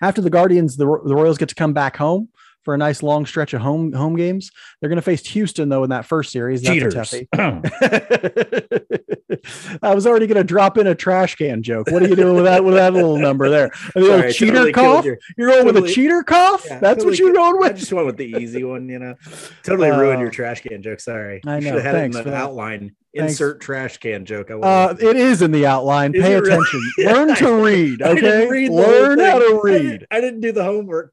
After 0.00 0.20
the 0.20 0.30
Guardians, 0.30 0.76
the, 0.76 0.84
the 0.84 1.14
Royals 1.14 1.38
get 1.38 1.48
to 1.48 1.54
come 1.54 1.72
back 1.72 1.96
home 1.96 2.28
for 2.62 2.74
a 2.74 2.78
nice 2.78 3.02
long 3.02 3.26
stretch 3.26 3.52
of 3.54 3.60
home 3.60 3.92
home 3.92 4.16
games. 4.16 4.50
They're 4.80 4.88
going 4.88 4.96
to 4.96 5.02
face 5.02 5.24
Houston 5.28 5.68
though 5.68 5.84
in 5.84 5.90
that 5.90 6.06
first 6.06 6.32
series. 6.32 6.62
That's 6.62 6.70
a 6.70 6.74
cheaters. 6.74 6.94
toughie. 6.94 7.28
I 9.82 9.94
was 9.94 10.06
already 10.06 10.26
going 10.26 10.36
to 10.36 10.44
drop 10.44 10.78
in 10.78 10.86
a 10.86 10.94
trash 10.94 11.36
can 11.36 11.62
joke. 11.62 11.90
What 11.90 12.02
are 12.02 12.08
you 12.08 12.16
doing 12.16 12.34
with 12.36 12.44
that 12.44 12.64
with 12.64 12.74
that 12.74 12.92
little 12.92 13.18
number 13.18 13.48
there? 13.48 13.70
A 13.96 14.00
little 14.00 14.16
Sorry, 14.18 14.28
I 14.28 14.32
cheater 14.32 14.52
totally 14.52 14.72
cough. 14.72 15.04
your- 15.04 15.18
You're 15.36 15.50
going 15.50 15.66
with 15.66 15.76
a 15.84 15.88
cheater 15.88 16.22
cough. 16.22 16.64
Yeah, 16.66 16.78
That's 16.78 16.98
totally 17.02 17.12
what 17.12 17.18
you're 17.18 17.32
going 17.32 17.58
with. 17.58 17.72
I 17.72 17.74
just 17.74 17.92
went 17.92 18.06
with 18.06 18.16
the 18.16 18.26
easy 18.38 18.64
one, 18.64 18.88
you 18.88 18.98
know. 18.98 19.14
Totally 19.62 19.90
ruined 19.90 20.18
Uh, 20.18 20.22
your 20.22 20.30
trash 20.30 20.60
can 20.62 20.82
joke. 20.82 21.00
Sorry. 21.00 21.40
I 21.46 21.58
know. 21.58 21.66
Should 21.66 21.74
have 21.74 21.82
had 21.82 21.94
Thanks 21.94 22.16
it 22.16 22.20
in 22.20 22.24
for 22.24 22.30
the 22.30 22.36
outline. 22.36 22.94
Thanks. 23.16 23.32
Insert 23.32 23.60
trash 23.60 23.98
can 23.98 24.24
joke. 24.24 24.50
I 24.50 24.54
Uh, 24.54 24.96
it 25.00 25.16
is 25.16 25.42
in 25.42 25.52
the 25.52 25.66
outline. 25.66 26.14
Is 26.14 26.22
Pay 26.22 26.34
it 26.34 26.40
really? 26.42 26.52
attention. 26.54 26.80
Learn 26.98 27.34
to 27.36 27.64
read. 27.64 28.02
I 28.02 28.08
Okay. 28.10 28.48
read 28.48 28.70
Learn 28.70 29.18
how 29.18 29.38
to 29.38 29.44
I 29.44 29.60
read. 29.62 29.82
didn't, 29.82 30.04
I 30.10 30.20
didn't 30.20 30.40
do 30.40 30.52
the 30.52 30.64
homework, 30.64 31.12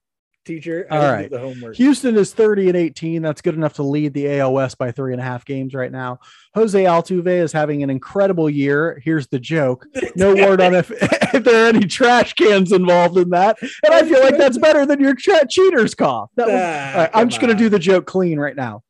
teacher. 0.50 0.88
I 0.90 0.98
All 0.98 1.12
right. 1.12 1.30
the 1.30 1.40
homework. 1.40 1.76
Houston 1.76 2.18
is 2.18 2.34
30 2.34 2.70
and 2.70 2.78
18. 2.78 3.22
That's 3.22 3.42
good 3.42 3.54
enough 3.54 3.74
to 3.74 3.84
lead 3.84 4.14
the 4.14 4.44
West 4.50 4.78
by 4.78 4.92
three 4.92 5.14
and 5.14 5.22
a 5.22 5.24
half 5.24 5.46
games 5.46 5.74
right 5.74 5.92
now. 5.92 6.20
Jose 6.56 6.84
Altuve 6.84 7.28
is 7.28 7.52
having 7.52 7.84
an 7.84 7.90
incredible 7.90 8.50
year. 8.50 9.02
Here's 9.04 9.28
the 9.28 9.40
joke. 9.40 9.86
No 10.16 10.34
word 10.48 10.62
on 10.62 10.74
if, 10.74 10.92
if 11.34 11.44
there 11.44 11.66
are 11.66 11.70
any 11.70 11.86
trash 11.86 12.34
cans 12.34 12.72
involved 12.72 13.18
in 13.18 13.30
that. 13.30 13.58
And 13.62 13.94
I 13.94 14.04
feel 14.04 14.22
like 14.22 14.38
that's 14.38 14.58
better 14.58 14.86
than 14.86 15.00
your 15.00 15.14
tra- 15.16 15.48
cheater's 15.48 15.94
cough. 15.96 16.30
That 16.36 16.48
was, 16.48 16.56
Ah, 16.56 16.94
right, 17.02 17.10
I'm 17.14 17.30
just 17.30 17.40
going 17.42 17.56
to 17.56 17.62
do 17.64 17.70
the 17.70 17.80
joke 17.80 18.06
clean 18.06 18.40
right 18.40 18.56
now. 18.56 18.84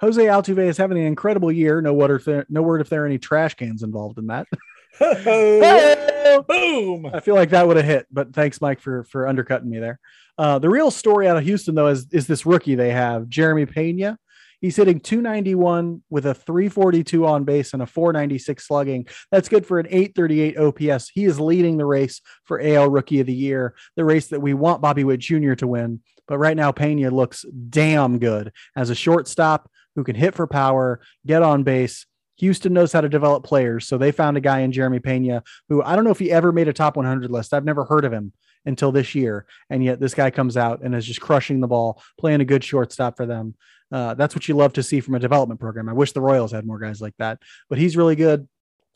Jose 0.00 0.22
Altuve 0.22 0.58
is 0.58 0.76
having 0.76 0.98
an 0.98 1.06
incredible 1.06 1.52
year. 1.52 1.80
No 1.80 1.94
word 1.94 2.10
if 2.10 2.24
there, 2.24 2.44
no 2.48 2.60
word 2.60 2.80
if 2.80 2.88
there 2.88 3.04
are 3.04 3.06
any 3.06 3.18
trash 3.18 3.54
cans 3.54 3.82
involved 3.82 4.18
in 4.18 4.26
that. 4.26 4.46
Hey! 4.98 6.42
Boom. 6.48 7.06
I 7.06 7.20
feel 7.20 7.34
like 7.34 7.50
that 7.50 7.66
would 7.66 7.76
have 7.76 7.86
hit, 7.86 8.06
but 8.10 8.32
thanks, 8.32 8.60
Mike, 8.60 8.80
for 8.80 9.04
for 9.04 9.26
undercutting 9.26 9.70
me 9.70 9.78
there. 9.78 9.98
Uh, 10.38 10.58
the 10.58 10.70
real 10.70 10.90
story 10.90 11.28
out 11.28 11.36
of 11.36 11.44
Houston, 11.44 11.74
though, 11.74 11.88
is 11.88 12.06
is 12.12 12.26
this 12.26 12.46
rookie 12.46 12.74
they 12.74 12.90
have, 12.90 13.28
Jeremy 13.28 13.66
Pena. 13.66 14.18
He's 14.60 14.76
hitting 14.76 15.00
291 15.00 16.04
with 16.08 16.24
a 16.24 16.34
342 16.34 17.26
on 17.26 17.42
base 17.42 17.72
and 17.72 17.82
a 17.82 17.86
496 17.86 18.64
slugging. 18.64 19.08
That's 19.32 19.48
good 19.48 19.66
for 19.66 19.80
an 19.80 19.88
838 19.90 20.56
OPS. 20.56 21.10
He 21.12 21.24
is 21.24 21.40
leading 21.40 21.76
the 21.76 21.84
race 21.84 22.20
for 22.44 22.60
AL 22.62 22.88
Rookie 22.88 23.18
of 23.18 23.26
the 23.26 23.34
Year, 23.34 23.74
the 23.96 24.04
race 24.04 24.28
that 24.28 24.40
we 24.40 24.54
want 24.54 24.80
Bobby 24.80 25.02
Witt 25.02 25.18
Jr. 25.18 25.54
to 25.54 25.66
win. 25.66 26.00
But 26.28 26.38
right 26.38 26.56
now, 26.56 26.70
Pena 26.70 27.10
looks 27.10 27.44
damn 27.70 28.20
good 28.20 28.52
as 28.76 28.88
a 28.88 28.94
shortstop 28.94 29.68
who 29.96 30.04
can 30.04 30.14
hit 30.14 30.36
for 30.36 30.46
power, 30.46 31.00
get 31.26 31.42
on 31.42 31.64
base. 31.64 32.06
Houston 32.38 32.72
knows 32.72 32.92
how 32.92 33.00
to 33.00 33.08
develop 33.08 33.44
players. 33.44 33.86
So 33.86 33.98
they 33.98 34.12
found 34.12 34.36
a 34.36 34.40
guy 34.40 34.60
in 34.60 34.72
Jeremy 34.72 35.00
Pena 35.00 35.42
who 35.68 35.82
I 35.82 35.94
don't 35.94 36.04
know 36.04 36.10
if 36.10 36.18
he 36.18 36.30
ever 36.30 36.52
made 36.52 36.68
a 36.68 36.72
top 36.72 36.96
100 36.96 37.30
list. 37.30 37.54
I've 37.54 37.64
never 37.64 37.84
heard 37.84 38.04
of 38.04 38.12
him 38.12 38.32
until 38.64 38.92
this 38.92 39.14
year. 39.14 39.46
And 39.70 39.84
yet 39.84 40.00
this 40.00 40.14
guy 40.14 40.30
comes 40.30 40.56
out 40.56 40.82
and 40.82 40.94
is 40.94 41.06
just 41.06 41.20
crushing 41.20 41.60
the 41.60 41.68
ball, 41.68 42.02
playing 42.18 42.40
a 42.40 42.44
good 42.44 42.64
shortstop 42.64 43.16
for 43.16 43.26
them. 43.26 43.54
Uh, 43.90 44.14
that's 44.14 44.34
what 44.34 44.48
you 44.48 44.54
love 44.54 44.72
to 44.74 44.82
see 44.82 45.00
from 45.00 45.14
a 45.14 45.20
development 45.20 45.60
program. 45.60 45.88
I 45.88 45.92
wish 45.92 46.12
the 46.12 46.20
Royals 46.20 46.52
had 46.52 46.66
more 46.66 46.78
guys 46.78 47.00
like 47.00 47.14
that, 47.18 47.38
but 47.68 47.78
he's 47.78 47.96
really 47.96 48.16
good. 48.16 48.48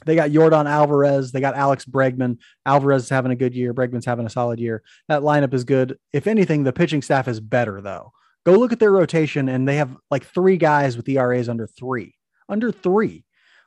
They 0.05 0.15
got 0.15 0.31
Jordan 0.31 0.67
Alvarez. 0.67 1.33
They 1.33 1.41
got 1.41 1.55
Alex 1.55 1.85
Bregman. 1.85 2.39
Alvarez 2.67 3.05
is 3.05 3.09
having 3.09 3.33
a 3.33 3.37
good 3.37 3.55
year. 3.55 3.73
Bregman's 3.73 4.05
having 4.05 4.27
a 4.27 4.31
solid 4.31 4.59
year. 4.59 4.83
That 5.09 5.23
lineup 5.23 5.55
is 5.55 5.65
good. 5.65 5.99
If 6.13 6.27
anything, 6.27 6.65
the 6.65 6.73
pitching 6.73 7.03
staff 7.03 7.29
is 7.29 7.41
better, 7.41 7.81
though. 7.81 8.13
Go 8.45 8.53
look 8.53 8.73
at 8.73 8.79
their 8.79 8.93
rotation, 8.93 9.49
and 9.49 9.67
they 9.67 9.77
have 9.77 9.97
like 10.11 10.25
three 10.25 10.59
guys 10.59 10.97
with 10.97 11.09
ERAs 11.09 11.49
under 11.49 11.67
three. 11.67 12.15
Under 12.49 12.71
three. 12.71 13.25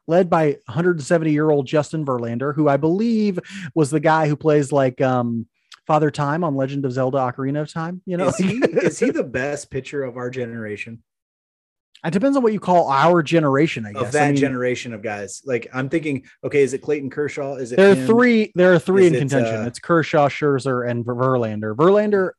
Led 0.08 0.30
by 0.30 0.58
170 0.66 1.32
year 1.32 1.50
old 1.50 1.68
Justin 1.68 2.06
Verlander, 2.06 2.54
who 2.56 2.68
I 2.68 2.78
believe 2.78 3.40
was 3.76 3.90
the 3.92 4.00
guy 4.00 4.28
who 4.28 4.36
plays 4.36 4.72
like 4.72 5.02
um, 5.02 5.48
Father 5.88 6.12
Time 6.12 6.44
on 6.44 6.56
Legend 6.56 6.86
of 6.86 6.92
Zelda 6.92 7.18
Ocarina 7.18 7.62
of 7.62 7.72
Time. 7.72 8.02
You 8.06 8.18
know, 8.18 8.28
Is 8.30 8.38
he, 8.38 8.58
is 8.58 9.00
he 9.00 9.12
the 9.12 9.24
best 9.24 9.70
pitcher 9.70 10.04
of 10.04 10.18
our 10.18 10.30
generation? 10.30 11.04
it 12.06 12.12
depends 12.12 12.38
on 12.38 12.44
what 12.44 12.54
you 12.54 12.62
call 12.62 12.90
our 12.90 13.22
generation, 13.22 13.86
I 13.86 13.92
guess. 13.92 14.04
Of 14.04 14.12
that 14.14 14.24
I 14.24 14.28
mean, 14.28 14.38
generation 14.38 14.94
of 14.94 15.02
guys. 15.02 15.42
Like 15.46 15.68
I'm 15.74 15.90
thinking, 15.90 16.24
okay, 16.46 16.64
is 16.64 16.74
it 16.74 16.78
Clayton 16.82 17.10
Kershaw? 17.10 17.56
Is 17.56 17.74
it 17.74 17.76
there 17.76 17.92
are 17.92 17.96
him? 17.96 18.08
three. 18.08 18.52
There 18.56 18.74
are 18.74 18.80
three 18.80 19.04
Is 19.06 19.10
in 19.10 19.16
it, 19.16 19.20
contention. 19.20 19.56
uh, 19.56 19.66
it's 19.66 19.80
Kershaw, 19.80 20.30
Scherzer, 20.30 20.90
and 20.90 21.04
Ver- 21.04 21.16
Verlander. 21.16 21.76
Verlander 21.76 22.32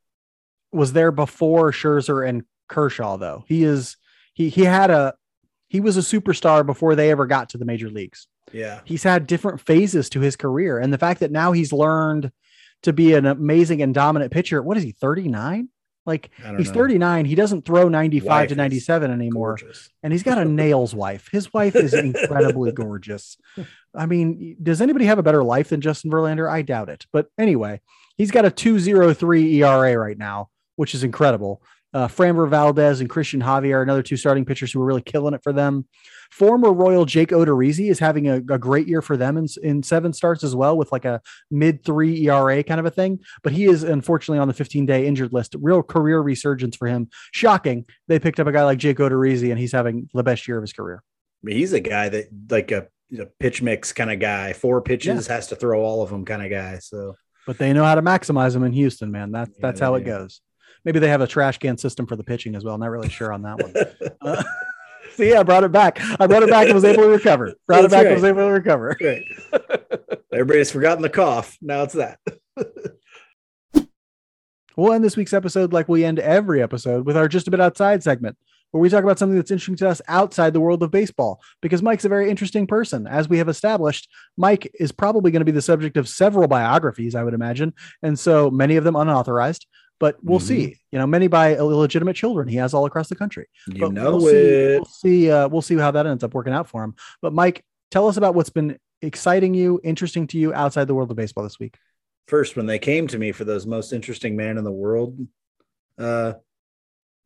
was 0.73 0.95
there 0.95 1.13
before 1.13 1.73
Scherzer 1.73 2.27
and 2.27 2.45
Kershaw, 2.69 3.19
though. 3.19 3.45
He 3.49 3.65
is 3.65 3.97
he 4.33 4.49
he 4.49 4.65
had 4.65 4.91
a 4.91 5.13
he 5.71 5.81
was 5.81 5.97
a 5.97 6.01
superstar 6.01 6.67
before 6.67 6.95
they 6.95 7.11
ever 7.11 7.27
got 7.27 7.49
to 7.51 7.59
the 7.59 7.65
major 7.65 7.89
leagues. 7.89 8.27
Yeah. 8.53 8.81
He's 8.85 9.05
had 9.05 9.27
different 9.27 9.61
phases 9.61 10.11
to 10.11 10.21
his 10.21 10.37
career, 10.37 10.79
and 10.79 10.93
the 10.93 10.99
fact 10.99 11.21
that 11.21 11.31
now 11.31 11.53
he's 11.53 11.73
learned 11.73 12.33
to 12.83 12.93
be 12.93 13.15
an 13.15 13.25
amazing 13.25 13.81
and 13.81 13.95
dominant 13.95 14.33
pitcher. 14.33 14.61
What 14.63 14.77
is 14.77 14.83
he? 14.83 14.93
Thirty 14.93 15.29
nine. 15.29 15.69
Like 16.07 16.31
he's 16.57 16.69
know. 16.69 16.75
39. 16.75 17.27
He 17.27 17.35
doesn't 17.35 17.67
throw 17.67 17.89
95 17.89 18.27
Wife 18.27 18.49
to 18.49 18.55
97 18.57 19.11
anymore 19.11 19.57
Gorgeous. 19.61 19.91
and 20.03 20.13
he's 20.15 20.23
got 20.23 20.39
a 20.39 20.45
nails 20.47 20.95
wife. 20.95 21.29
His 21.31 21.53
wife 21.53 21.77
is 21.77 21.93
incredibly 21.93 22.73
gorgeous. 22.85 23.37
I 23.95 24.07
mean, 24.07 24.57
does 24.63 24.81
anybody 24.81 25.05
have 25.05 25.19
a 25.19 25.23
better 25.23 25.45
life 25.45 25.69
than 25.69 25.83
Justin 25.83 26.11
Verlander? 26.11 26.51
I 26.51 26.63
doubt 26.63 26.89
it. 26.89 27.07
But 27.13 27.29
anyway, 27.39 27.83
he's 28.17 28.31
got 28.31 28.47
a 28.47 28.51
2.03 28.51 29.53
ERA 29.57 29.99
right 29.99 30.19
now, 30.19 30.49
which 30.77 30.95
is 30.95 31.05
incredible. 31.05 31.63
Uh, 31.93 32.07
Framber 32.07 32.49
Valdez 32.49 33.01
and 33.01 33.11
Cristian 33.11 33.43
Javier, 33.43 33.75
are 33.75 33.83
another 33.83 34.03
two 34.03 34.17
starting 34.17 34.45
pitchers 34.45 34.73
who 34.73 34.81
are 34.81 34.87
really 34.87 35.03
killing 35.03 35.35
it 35.35 35.43
for 35.43 35.53
them. 35.53 35.87
Former 36.31 36.73
Royal 36.73 37.05
Jake 37.05 37.31
Odorizzi 37.31 37.91
is 37.91 37.99
having 37.99 38.29
a, 38.29 38.37
a 38.37 38.59
great 38.59 38.87
year 38.87 39.03
for 39.03 39.17
them 39.17 39.37
in, 39.37 39.49
in 39.63 39.83
seven 39.83 40.13
starts 40.13 40.45
as 40.45 40.55
well, 40.55 40.77
with 40.77 40.93
like 40.93 41.05
a 41.05 41.21
mid 41.51 41.85
three 41.85 42.29
ERA 42.29 42.63
kind 42.63 42.79
of 42.79 42.87
a 42.87 42.91
thing. 42.91 43.19
But 43.43 43.53
he 43.53 43.65
is 43.65 43.83
unfortunately 43.83 44.39
on 44.39 44.47
the 44.47 44.55
15 44.55 44.87
day 44.87 45.07
injured 45.07 45.33
list. 45.33 45.57
Real 45.59 45.83
career 45.83 46.21
resurgence 46.21 46.77
for 46.77 46.87
him. 46.87 47.09
Shocking. 47.33 47.87
They 48.07 48.21
picked 48.21 48.39
up 48.39 48.47
a 48.47 48.53
guy 48.53 48.65
like 48.65 48.79
Jake 48.79 48.99
Odorizzi, 48.99 49.51
and 49.51 49.59
he's 49.59 49.73
having 49.73 50.09
the 50.15 50.23
best 50.23 50.47
year 50.47 50.57
of 50.57 50.63
his 50.63 50.73
career. 50.73 51.03
He's 51.47 51.73
a 51.73 51.81
guy 51.81 52.09
that 52.11 52.29
like 52.49 52.71
a, 52.71 52.87
a 53.19 53.27
pitch 53.27 53.63
mix 53.63 53.93
kind 53.93 54.13
of 54.13 54.21
guy. 54.21 54.53
Four 54.53 54.83
pitches 54.83 55.27
has 55.27 55.49
to 55.49 55.57
throw 55.57 55.83
all 55.83 56.03
of 56.03 56.11
them 56.11 56.25
kind 56.25 56.43
of 56.43 56.51
guy. 56.51 56.79
So 56.79 57.17
But 57.47 57.59
they 57.59 57.73
know 57.73 57.85
how 57.85 57.97
to 57.97 58.03
maximize 58.03 58.53
them 58.53 58.63
in 58.63 58.73
Houston, 58.73 59.11
man. 59.11 59.33
That's 59.33 59.51
Yeah, 59.51 59.57
that's 59.63 59.81
how 59.81 59.97
it 59.97 60.05
goes. 60.05 60.41
Maybe 60.85 60.99
they 60.99 61.09
have 61.09 61.21
a 61.21 61.27
trash 61.27 61.59
can 61.59 61.77
system 61.79 62.07
for 62.07 62.17
the 62.17 62.25
pitching 62.25 62.55
as 62.55 62.65
well. 62.65 62.79
Not 62.79 62.91
really 62.91 63.09
sure 63.09 63.33
on 63.33 63.43
that 63.43 63.63
one. 63.63 63.75
Uh, 64.23 64.43
so 65.17 65.23
yeah, 65.23 65.41
I 65.41 65.43
brought 65.43 65.65
it 65.65 65.73
back. 65.73 65.99
I 66.21 66.27
brought 66.27 66.43
it 66.43 66.51
back 66.51 66.67
and 66.67 66.75
was 66.75 66.85
able 66.85 67.05
to 67.05 67.09
recover. 67.09 67.55
Brought 67.67 67.87
it 67.87 67.91
back 67.91 68.05
right. 68.05 68.09
and 68.09 68.15
was 68.17 68.25
able 68.25 68.47
to 68.47 68.53
recover. 68.53 68.97
Right. 69.01 69.23
Everybody's 70.31 70.71
forgotten 70.71 71.01
the 71.01 71.09
cough. 71.09 71.57
Now 71.63 71.85
it's 71.85 71.95
that. 71.95 72.19
We'll 74.81 74.95
end 74.95 75.05
this 75.05 75.17
week's 75.17 75.35
episode 75.35 75.75
like 75.75 75.91
we 75.91 76.07
end 76.07 76.19
every 76.21 76.63
episode 76.63 77.05
with 77.05 77.15
our 77.15 77.29
Just 77.29 77.47
a 77.47 77.51
Bit 77.51 77.61
Outside 77.61 78.03
segment, 78.03 78.39
where 78.71 78.81
we 78.81 78.89
talk 78.89 79.05
about 79.05 79.19
something 79.19 79.37
that's 79.37 79.51
interesting 79.51 79.77
to 79.77 79.89
us 79.91 80.01
outside 80.09 80.55
the 80.55 80.61
world 80.61 80.83
of 80.83 80.91
baseball. 80.91 81.43
Because 81.61 81.83
Mike's 81.83 82.07
a 82.07 82.09
very 82.09 82.31
interesting 82.31 82.67
person. 82.67 83.07
As 83.07 83.29
we 83.29 83.37
have 83.39 83.49
established, 83.51 84.09
Mike 84.39 84.71
is 84.81 84.91
probably 84.91 85.33
going 85.33 85.41
to 85.41 85.45
be 85.45 85.53
the 85.53 85.61
subject 85.61 85.99
of 85.99 86.09
several 86.09 86.49
biographies, 86.49 87.15
I 87.15 87.25
would 87.25 87.35
imagine. 87.35 87.75
And 88.03 88.19
so 88.19 88.51
many 88.51 88.77
of 88.77 88.85
them 88.85 88.97
unauthorized, 88.97 89.67
but 90.01 90.17
we'll 90.25 90.41
Mhm. 90.41 90.43
see. 90.43 90.77
You 90.91 90.99
know, 90.99 91.07
many 91.07 91.29
by 91.29 91.55
illegitimate 91.55 92.17
children 92.17 92.49
he 92.49 92.57
has 92.57 92.75
all 92.75 92.87
across 92.87 93.09
the 93.09 93.15
country. 93.15 93.47
You 93.69 93.79
But 93.81 93.93
know 93.93 94.17
we'll 94.17 94.21
See, 94.31 94.37
it. 94.37 94.79
we'll 94.81 94.85
see. 94.87 95.31
Uh, 95.31 95.49
we'll 95.49 95.63
see 95.63 95.77
how 95.77 95.93
that 95.93 96.07
ends 96.07 96.25
up 96.25 96.35
working 96.35 96.53
out 96.53 96.67
for 96.69 96.83
him. 96.83 96.95
But 97.23 97.33
Mike, 97.33 97.65
tell 97.93 98.09
us 98.09 98.17
about 98.17 98.35
what's 98.35 98.51
been 98.51 98.77
exciting 99.03 99.55
you, 99.55 99.81
interesting 99.85 100.27
to 100.29 100.39
you 100.39 100.53
outside 100.53 100.87
the 100.89 100.95
world 100.95 101.11
of 101.13 101.17
baseball 101.17 101.45
this 101.45 101.61
week. 101.61 101.77
First, 102.27 102.57
when 102.57 102.67
they 102.67 102.79
came 102.79 103.07
to 103.09 103.19
me 103.19 103.31
for 103.33 103.45
those 103.45 103.67
most 103.67 103.93
interesting 103.93 104.37
man 104.37 104.59
in 104.59 104.65
the 104.65 104.73
world 104.73 105.17
uh, 105.99 106.35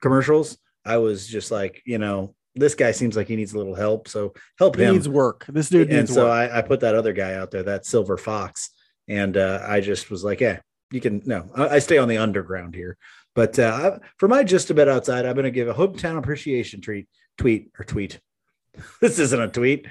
commercials, 0.03 0.59
I 0.85 0.99
was 0.99 1.27
just 1.27 1.51
like, 1.51 1.83
you 1.87 1.99
know, 1.99 2.35
this 2.55 2.75
guy 2.75 2.93
seems 2.93 3.17
like 3.17 3.27
he 3.29 3.37
needs 3.37 3.53
a 3.55 3.59
little 3.59 3.75
help. 3.75 4.09
So 4.09 4.35
help 4.59 4.77
He 4.77 4.83
him. 4.85 4.95
needs 4.95 5.09
work. 5.09 5.45
This 5.49 5.69
dude 5.69 5.89
and 5.89 5.99
needs 6.01 6.15
so 6.15 6.25
work. 6.25 6.33
I, 6.53 6.59
I 6.59 6.63
put 6.63 6.81
that 6.81 6.95
other 6.95 7.13
guy 7.13 7.35
out 7.35 7.51
there, 7.51 7.65
that 7.65 7.87
Silver 7.87 8.17
Fox, 8.17 8.71
and 9.09 9.37
uh, 9.37 9.61
I 9.67 9.81
just 9.81 10.11
was 10.11 10.23
like, 10.25 10.41
"Yeah, 10.41 10.61
you 10.95 11.01
can." 11.01 11.23
No, 11.25 11.51
I, 11.55 11.69
I 11.69 11.79
stay 11.81 11.99
on 11.99 12.09
the 12.09 12.19
underground 12.19 12.75
here. 12.75 12.97
But 13.35 13.59
uh, 13.59 13.99
for 14.19 14.29
my 14.29 14.45
just 14.45 14.71
a 14.71 14.75
bit 14.75 14.89
outside, 14.89 15.27
I'm 15.27 15.35
going 15.35 15.45
to 15.45 15.51
give 15.51 15.69
a 15.69 15.75
hometown 15.75 16.19
appreciation 16.19 16.81
treat, 16.81 17.09
tweet 17.37 17.71
or 17.79 17.85
tweet. 17.85 18.21
this 19.01 19.19
isn't 19.19 19.41
a 19.41 19.49
tweet. 19.49 19.87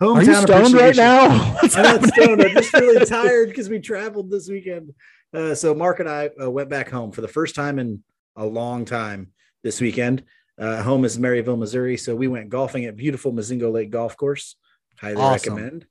Hometown 0.00 0.16
Are 0.16 0.22
you 0.24 0.34
stoned 0.34 0.74
right 0.74 0.96
now? 0.96 1.54
What's 1.62 1.76
I'm 1.76 1.82
not 1.82 1.92
happening? 2.00 2.24
stoned. 2.24 2.42
I'm 2.42 2.54
just 2.54 2.72
really 2.74 3.04
tired 3.06 3.48
because 3.48 3.68
we 3.68 3.80
traveled 3.80 4.30
this 4.30 4.48
weekend. 4.48 4.94
Uh, 5.32 5.54
so 5.54 5.74
Mark 5.74 6.00
and 6.00 6.08
I 6.08 6.30
uh, 6.40 6.50
went 6.50 6.68
back 6.70 6.90
home 6.90 7.12
for 7.12 7.20
the 7.20 7.28
first 7.28 7.54
time 7.54 7.78
in 7.78 8.02
a 8.36 8.44
long 8.44 8.84
time 8.84 9.32
this 9.62 9.80
weekend. 9.80 10.24
Uh, 10.58 10.82
home 10.82 11.04
is 11.04 11.18
Maryville, 11.18 11.58
Missouri. 11.58 11.96
So 11.96 12.14
we 12.14 12.28
went 12.28 12.48
golfing 12.48 12.84
at 12.86 12.96
beautiful 12.96 13.32
Mozingo 13.32 13.70
Lake 13.72 13.90
Golf 13.90 14.16
Course. 14.16 14.56
Highly 14.98 15.16
Awesome. 15.16 15.54
recommend. 15.54 15.86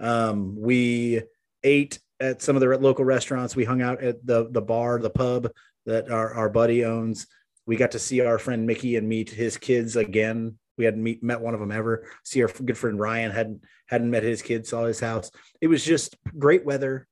Um, 0.00 0.56
we 0.60 1.22
ate 1.62 2.00
at 2.20 2.42
some 2.42 2.56
of 2.56 2.60
the 2.60 2.78
local 2.78 3.04
restaurants. 3.04 3.56
We 3.56 3.64
hung 3.64 3.82
out 3.82 4.02
at 4.02 4.24
the 4.26 4.48
the 4.50 4.62
bar, 4.62 4.98
the 4.98 5.10
pub 5.10 5.50
that 5.86 6.10
our, 6.10 6.34
our 6.34 6.48
buddy 6.50 6.84
owns. 6.84 7.26
We 7.66 7.76
got 7.76 7.92
to 7.92 7.98
see 7.98 8.20
our 8.20 8.38
friend 8.38 8.66
Mickey 8.66 8.96
and 8.96 9.08
meet 9.08 9.30
his 9.30 9.56
kids 9.56 9.96
again. 9.96 10.58
We 10.76 10.84
hadn't 10.84 11.02
meet, 11.02 11.22
met 11.22 11.40
one 11.40 11.54
of 11.54 11.60
them 11.60 11.72
ever. 11.72 12.06
See 12.24 12.42
our 12.42 12.48
good 12.48 12.78
friend 12.78 12.98
Ryan 12.98 13.30
hadn't 13.30 13.64
hadn't 13.86 14.10
met 14.10 14.22
his 14.22 14.42
kids. 14.42 14.70
Saw 14.70 14.84
his 14.86 15.00
house. 15.00 15.30
It 15.60 15.68
was 15.68 15.84
just 15.84 16.16
great 16.38 16.64
weather, 16.64 17.06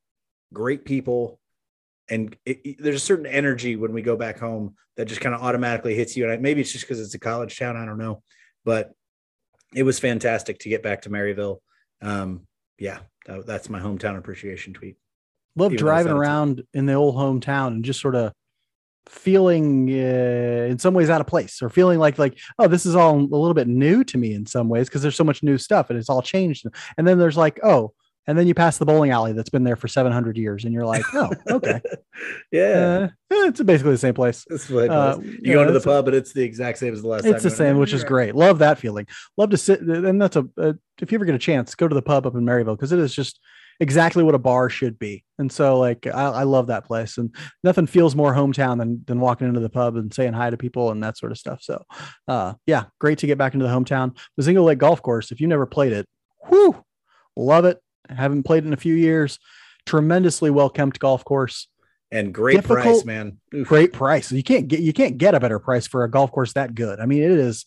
great 0.52 0.84
people, 0.84 1.38
and 2.08 2.36
it, 2.44 2.60
it- 2.64 2.76
there's 2.82 2.96
a 2.96 3.00
certain 3.00 3.26
energy 3.26 3.76
when 3.76 3.92
we 3.92 4.02
go 4.02 4.16
back 4.16 4.38
home 4.38 4.74
that 4.96 5.06
just 5.06 5.20
kind 5.20 5.34
of 5.34 5.42
automatically 5.42 5.94
hits 5.94 6.16
you. 6.16 6.24
And 6.24 6.32
I, 6.32 6.36
maybe 6.38 6.60
it's 6.60 6.72
just 6.72 6.84
because 6.84 7.00
it's 7.00 7.14
a 7.14 7.18
college 7.20 7.58
town. 7.58 7.76
I 7.76 7.84
don't 7.84 7.98
know, 7.98 8.22
but 8.64 8.92
it 9.74 9.84
was 9.84 9.98
fantastic 10.00 10.58
to 10.60 10.68
get 10.68 10.82
back 10.82 11.02
to 11.02 11.10
Maryville. 11.10 11.58
Um, 12.00 12.47
yeah, 12.78 13.00
that- 13.26 13.46
that's 13.46 13.68
my 13.68 13.80
hometown 13.80 14.16
appreciation 14.18 14.72
tweet. 14.74 14.96
Love 15.56 15.72
even 15.72 15.84
driving 15.84 16.10
out 16.12 16.16
of 16.18 16.22
town. 16.22 16.30
around 16.30 16.62
in 16.74 16.86
the 16.86 16.92
old 16.94 17.16
hometown 17.16 17.68
and 17.68 17.84
just 17.84 18.00
sort 18.00 18.14
of 18.14 18.32
feeling 19.08 19.88
uh, 19.88 20.66
in 20.70 20.78
some 20.78 20.92
ways 20.94 21.08
out 21.08 21.20
of 21.20 21.26
place 21.26 21.62
or 21.62 21.70
feeling 21.70 21.98
like 21.98 22.18
like 22.18 22.38
oh 22.58 22.68
this 22.68 22.84
is 22.84 22.94
all 22.94 23.16
a 23.16 23.20
little 23.20 23.54
bit 23.54 23.66
new 23.66 24.04
to 24.04 24.18
me 24.18 24.34
in 24.34 24.44
some 24.44 24.68
ways 24.68 24.86
because 24.86 25.00
there's 25.00 25.16
so 25.16 25.24
much 25.24 25.42
new 25.42 25.56
stuff 25.56 25.88
and 25.88 25.98
it's 25.98 26.10
all 26.10 26.20
changed 26.20 26.66
and 26.98 27.06
then 27.08 27.18
there's 27.18 27.36
like 27.36 27.58
oh 27.64 27.92
and 28.28 28.38
then 28.38 28.46
you 28.46 28.54
pass 28.54 28.78
the 28.78 28.84
bowling 28.84 29.10
alley 29.10 29.32
that's 29.32 29.48
been 29.48 29.64
there 29.64 29.74
for 29.74 29.88
700 29.88 30.36
years 30.36 30.64
and 30.64 30.72
you're 30.72 30.86
like 30.86 31.02
oh 31.14 31.32
okay. 31.50 31.80
Yeah, 32.50 33.08
uh, 33.30 33.34
eh, 33.34 33.48
it's 33.48 33.62
basically 33.62 33.92
the 33.92 33.98
same 33.98 34.14
place. 34.14 34.44
That's 34.48 34.68
what 34.68 34.90
uh, 34.90 35.18
you 35.20 35.38
You 35.40 35.52
go 35.52 35.62
know, 35.62 35.68
into 35.68 35.72
the 35.74 35.80
pub, 35.80 36.04
but 36.04 36.14
it's 36.14 36.32
the 36.32 36.42
exact 36.42 36.78
same 36.78 36.92
as 36.92 37.02
the 37.02 37.08
last 37.08 37.22
time. 37.22 37.34
it's 37.34 37.44
the 37.44 37.50
same 37.50 37.78
which 37.78 37.92
is 37.92 38.02
great. 38.02 38.34
Love 38.34 38.58
that 38.58 38.78
feeling. 38.78 39.06
Love 39.36 39.50
to 39.50 39.56
sit 39.56 39.80
and 39.80 40.20
that's 40.20 40.36
a 40.36 40.46
uh, 40.58 40.72
if 41.00 41.12
you 41.12 41.16
ever 41.16 41.24
get 41.24 41.34
a 41.34 41.38
chance 41.38 41.74
go 41.74 41.86
to 41.88 41.94
the 41.94 42.02
pub 42.02 42.26
up 42.26 42.34
in 42.34 42.44
maryville 42.44 42.76
because 42.76 42.92
it 42.92 42.98
is 42.98 43.14
just 43.14 43.38
exactly 43.80 44.24
what 44.24 44.34
a 44.34 44.38
bar 44.38 44.68
should 44.68 44.98
be. 44.98 45.24
And 45.38 45.50
so 45.52 45.78
like 45.78 46.06
I, 46.08 46.24
I 46.24 46.42
love 46.42 46.66
that 46.66 46.84
place 46.84 47.18
and 47.18 47.32
nothing 47.62 47.86
feels 47.86 48.16
more 48.16 48.34
hometown 48.34 48.78
than 48.78 49.04
than 49.06 49.20
walking 49.20 49.46
into 49.46 49.60
the 49.60 49.70
pub 49.70 49.94
and 49.94 50.12
saying 50.12 50.32
hi 50.32 50.50
to 50.50 50.56
people 50.56 50.90
and 50.90 51.02
that 51.04 51.16
sort 51.16 51.30
of 51.30 51.38
stuff. 51.38 51.62
So 51.62 51.84
uh 52.26 52.54
yeah 52.66 52.86
great 52.98 53.18
to 53.18 53.28
get 53.28 53.38
back 53.38 53.54
into 53.54 53.66
the 53.66 53.72
hometown. 53.72 54.16
Mozingo 54.40 54.64
Lake 54.64 54.78
Golf 54.78 55.02
Course 55.02 55.30
if 55.30 55.40
you 55.40 55.46
never 55.46 55.66
played 55.66 55.92
it 55.92 56.06
whoo 56.50 56.84
love 57.36 57.64
it 57.64 57.80
haven't 58.08 58.42
played 58.44 58.64
in 58.64 58.72
a 58.72 58.76
few 58.76 58.94
years 58.94 59.38
tremendously 59.86 60.50
well 60.50 60.68
kept 60.68 60.98
golf 60.98 61.24
course 61.24 61.68
And 62.10 62.32
great 62.34 62.56
difficult- 62.56 62.82
price, 62.84 63.04
man. 63.04 63.38
Oof. 63.54 63.68
great 63.68 63.92
price. 63.92 64.30
You 64.32 64.42
can't 64.42 64.68
get 64.68 64.80
you 64.80 64.92
can't 64.92 65.18
get 65.18 65.34
a 65.34 65.40
better 65.40 65.58
price 65.58 65.86
for 65.86 66.04
a 66.04 66.10
golf 66.10 66.30
course 66.32 66.52
that 66.54 66.74
good. 66.74 67.00
I 67.00 67.06
mean, 67.06 67.22
it 67.22 67.30
is. 67.30 67.66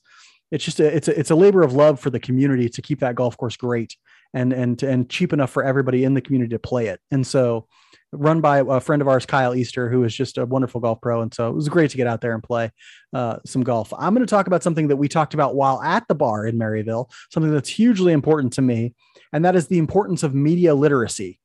It's 0.52 0.66
just 0.66 0.80
a 0.80 0.96
it's 0.96 1.08
a 1.08 1.20
it's 1.20 1.32
a 1.32 1.36
labor 1.36 1.62
of 1.64 1.74
love 1.74 2.00
for 2.00 2.10
the 2.10 2.20
community 2.20 2.68
to 2.70 2.82
keep 2.82 3.00
that 3.00 3.16
golf 3.16 3.38
course 3.38 3.56
great 3.56 3.96
and 4.34 4.52
and 4.54 4.82
and 4.84 5.10
cheap 5.10 5.32
enough 5.34 5.50
for 5.50 5.64
everybody 5.64 6.04
in 6.04 6.14
the 6.14 6.22
community 6.22 6.54
to 6.56 6.60
play 6.60 6.88
it. 6.88 7.00
And 7.10 7.26
so, 7.26 7.68
run 8.12 8.42
by 8.42 8.60
a 8.60 8.80
friend 8.82 9.02
of 9.02 9.08
ours, 9.08 9.26
Kyle 9.26 9.56
Easter, 9.56 9.90
who 9.90 10.04
is 10.04 10.14
just 10.16 10.38
a 10.38 10.46
wonderful 10.46 10.82
golf 10.82 11.00
pro. 11.02 11.22
And 11.22 11.34
so 11.34 11.48
it 11.48 11.56
was 11.56 11.70
great 11.70 11.92
to 11.92 11.98
get 11.98 12.08
out 12.08 12.20
there 12.22 12.34
and 12.34 12.44
play 12.44 12.72
uh, 13.14 13.38
some 13.46 13.64
golf. 13.64 13.94
I'm 13.98 14.14
going 14.14 14.26
to 14.26 14.30
talk 14.30 14.48
about 14.48 14.64
something 14.64 14.90
that 14.90 14.98
we 14.98 15.08
talked 15.08 15.34
about 15.34 15.56
while 15.56 15.82
at 15.82 16.06
the 16.10 16.16
bar 16.16 16.46
in 16.46 16.58
Maryville, 16.58 17.10
something 17.32 17.52
that's 17.54 17.70
hugely 17.70 18.12
important 18.12 18.52
to 18.54 18.62
me, 18.62 18.94
and 19.34 19.46
that 19.46 19.56
is 19.56 19.68
the 19.68 19.78
importance 19.78 20.24
of 20.24 20.34
media 20.34 20.76
literacy. 20.76 21.40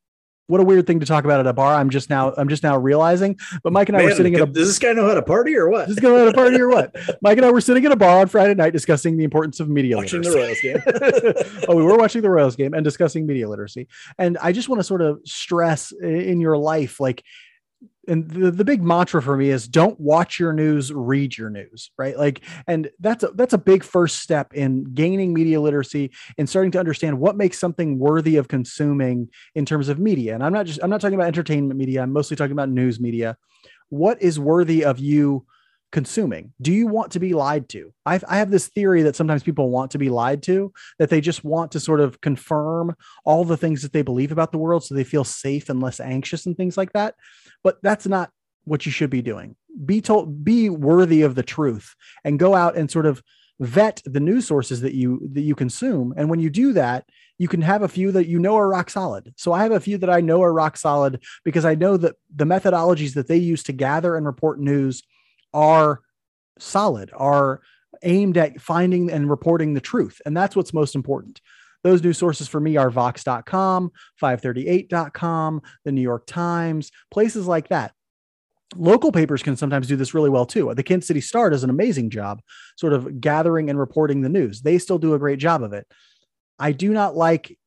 What 0.47 0.61
a 0.61 0.63
weird 0.63 0.87
thing 0.87 1.01
to 1.01 1.05
talk 1.05 1.25
about 1.25 1.41
at 1.41 1.47
a 1.47 1.51
bar. 1.51 1.75
I'm 1.75 1.89
just 1.89 2.09
now 2.09 2.33
I'm 2.37 2.47
just 2.47 2.63
now 2.63 2.77
realizing. 2.77 3.37
But 3.63 3.73
Mike 3.73 3.89
and 3.89 3.97
I 3.97 4.03
were 4.03 4.11
sitting 4.15 4.33
at 4.33 4.41
a 4.41 4.45
does 4.45 4.69
this 4.69 4.79
guy 4.79 4.93
know 4.93 5.05
how 5.05 5.13
to 5.13 5.21
party 5.21 5.53
or 5.57 5.69
what? 5.69 5.89
just 5.89 6.01
going 6.01 6.23
to 6.23 6.29
a 6.29 6.33
party 6.33 6.57
or 6.57 6.69
what? 6.69 6.95
Mike 7.21 7.37
and 7.37 7.45
I 7.45 7.51
were 7.51 7.59
sitting 7.59 7.85
at 7.85 7.91
a 7.91 7.97
bar 7.97 8.21
on 8.21 8.27
Friday 8.27 8.53
night 8.53 8.71
discussing 8.71 9.17
the 9.17 9.25
importance 9.25 9.59
of 9.59 9.67
media 9.67 9.97
Watching 9.97 10.21
the 10.21 10.29
literacy. 10.29 10.69
Royals 10.69 11.19
game. 11.53 11.65
oh, 11.67 11.75
we 11.75 11.83
were 11.83 11.97
watching 11.97 12.21
the 12.21 12.29
Royals 12.29 12.55
game 12.55 12.73
and 12.73 12.83
discussing 12.85 13.27
media 13.27 13.49
literacy. 13.49 13.89
And 14.17 14.37
I 14.37 14.53
just 14.53 14.69
want 14.69 14.79
to 14.79 14.85
sort 14.85 15.01
of 15.01 15.19
stress 15.25 15.91
in 15.91 16.39
your 16.39 16.57
life, 16.57 17.01
like 17.01 17.25
and 18.07 18.29
the, 18.29 18.51
the 18.51 18.65
big 18.65 18.81
mantra 18.83 19.21
for 19.21 19.37
me 19.37 19.49
is 19.49 19.67
don't 19.67 19.99
watch 19.99 20.39
your 20.39 20.53
news 20.53 20.91
read 20.93 21.37
your 21.37 21.49
news 21.49 21.91
right? 21.97 22.17
Like 22.17 22.41
and 22.67 22.89
that's 22.99 23.23
a 23.23 23.27
that's 23.29 23.53
a 23.53 23.57
big 23.57 23.83
first 23.83 24.19
step 24.19 24.53
in 24.53 24.83
gaining 24.93 25.33
media 25.33 25.59
literacy 25.59 26.11
and 26.37 26.47
starting 26.47 26.71
to 26.71 26.79
understand 26.79 27.19
what 27.19 27.35
makes 27.35 27.59
something 27.59 27.99
worthy 27.99 28.37
of 28.37 28.47
consuming 28.47 29.29
in 29.55 29.65
terms 29.65 29.89
of 29.89 29.99
media. 29.99 30.33
And 30.33 30.43
i'm 30.43 30.53
not 30.53 30.65
just 30.65 30.79
i'm 30.83 30.89
not 30.89 31.01
talking 31.01 31.15
about 31.15 31.27
entertainment 31.27 31.77
media 31.77 32.01
i'm 32.01 32.13
mostly 32.13 32.37
talking 32.37 32.53
about 32.53 32.69
news 32.69 32.99
media. 32.99 33.37
What 33.89 34.21
is 34.21 34.39
worthy 34.39 34.83
of 34.83 34.99
you 34.99 35.45
consuming? 35.91 36.53
Do 36.61 36.71
you 36.71 36.87
want 36.87 37.11
to 37.13 37.19
be 37.19 37.33
lied 37.33 37.69
to? 37.69 37.93
I've, 38.05 38.23
I 38.27 38.37
have 38.37 38.51
this 38.51 38.67
theory 38.67 39.03
that 39.03 39.15
sometimes 39.15 39.43
people 39.43 39.69
want 39.69 39.91
to 39.91 39.97
be 39.97 40.09
lied 40.09 40.43
to, 40.43 40.73
that 40.99 41.09
they 41.09 41.21
just 41.21 41.43
want 41.43 41.71
to 41.71 41.79
sort 41.79 41.99
of 41.99 42.21
confirm 42.21 42.95
all 43.25 43.45
the 43.45 43.57
things 43.57 43.81
that 43.81 43.93
they 43.93 44.01
believe 44.01 44.31
about 44.31 44.51
the 44.51 44.57
world 44.57 44.83
so 44.83 44.95
they 44.95 45.03
feel 45.03 45.23
safe 45.23 45.69
and 45.69 45.81
less 45.81 45.99
anxious 45.99 46.45
and 46.45 46.57
things 46.57 46.77
like 46.77 46.93
that. 46.93 47.15
But 47.63 47.77
that's 47.81 48.07
not 48.07 48.31
what 48.65 48.85
you 48.85 48.91
should 48.91 49.09
be 49.09 49.21
doing. 49.21 49.55
Be 49.85 50.01
told, 50.01 50.43
be 50.43 50.69
worthy 50.69 51.21
of 51.21 51.35
the 51.35 51.43
truth 51.43 51.95
and 52.23 52.39
go 52.39 52.53
out 52.53 52.75
and 52.75 52.91
sort 52.91 53.05
of 53.05 53.23
vet 53.59 54.01
the 54.05 54.19
news 54.19 54.45
sources 54.45 54.81
that 54.81 54.93
you 54.93 55.19
that 55.33 55.41
you 55.41 55.55
consume 55.55 56.13
and 56.15 56.29
when 56.29 56.39
you 56.39 56.49
do 56.49 56.73
that 56.73 57.05
you 57.39 57.47
can 57.47 57.61
have 57.61 57.81
a 57.81 57.87
few 57.87 58.11
that 58.11 58.27
you 58.27 58.37
know 58.37 58.55
are 58.55 58.69
rock 58.69 58.87
solid 58.87 59.33
so 59.35 59.51
i 59.51 59.63
have 59.63 59.71
a 59.71 59.79
few 59.79 59.97
that 59.97 60.11
i 60.11 60.21
know 60.21 60.43
are 60.43 60.53
rock 60.53 60.77
solid 60.77 61.23
because 61.43 61.65
i 61.65 61.73
know 61.73 61.97
that 61.97 62.15
the 62.35 62.45
methodologies 62.45 63.15
that 63.15 63.27
they 63.27 63.37
use 63.37 63.63
to 63.63 63.73
gather 63.73 64.15
and 64.15 64.27
report 64.27 64.59
news 64.59 65.01
are 65.57 66.01
solid, 66.59 67.09
are 67.15 67.61
aimed 68.03 68.37
at 68.37 68.61
finding 68.61 69.11
and 69.11 69.27
reporting 69.27 69.73
the 69.73 69.81
truth. 69.81 70.21
And 70.25 70.37
that's 70.37 70.55
what's 70.55 70.73
most 70.73 70.93
important. 70.93 71.41
Those 71.83 72.03
news 72.03 72.17
sources 72.17 72.47
for 72.47 72.59
me 72.59 72.77
are 72.77 72.91
Vox.com, 72.91 73.91
538.com, 74.21 75.61
the 75.83 75.91
New 75.91 76.01
York 76.01 76.27
Times, 76.27 76.91
places 77.11 77.47
like 77.47 77.69
that. 77.69 77.93
Local 78.75 79.11
papers 79.11 79.41
can 79.41 79.55
sometimes 79.55 79.87
do 79.87 79.95
this 79.95 80.13
really 80.13 80.29
well 80.29 80.45
too. 80.45 80.71
The 80.75 80.83
Kansas 80.83 81.07
City 81.07 81.21
Star 81.21 81.49
does 81.49 81.63
an 81.63 81.69
amazing 81.69 82.09
job 82.11 82.41
sort 82.75 82.93
of 82.93 83.19
gathering 83.19 83.69
and 83.69 83.79
reporting 83.79 84.21
the 84.21 84.29
news. 84.29 84.61
They 84.61 84.77
still 84.77 84.99
do 84.99 85.13
a 85.15 85.19
great 85.19 85.39
job 85.39 85.63
of 85.63 85.73
it. 85.73 85.87
I 86.59 86.71
do 86.71 86.91
not 86.93 87.15
like 87.15 87.57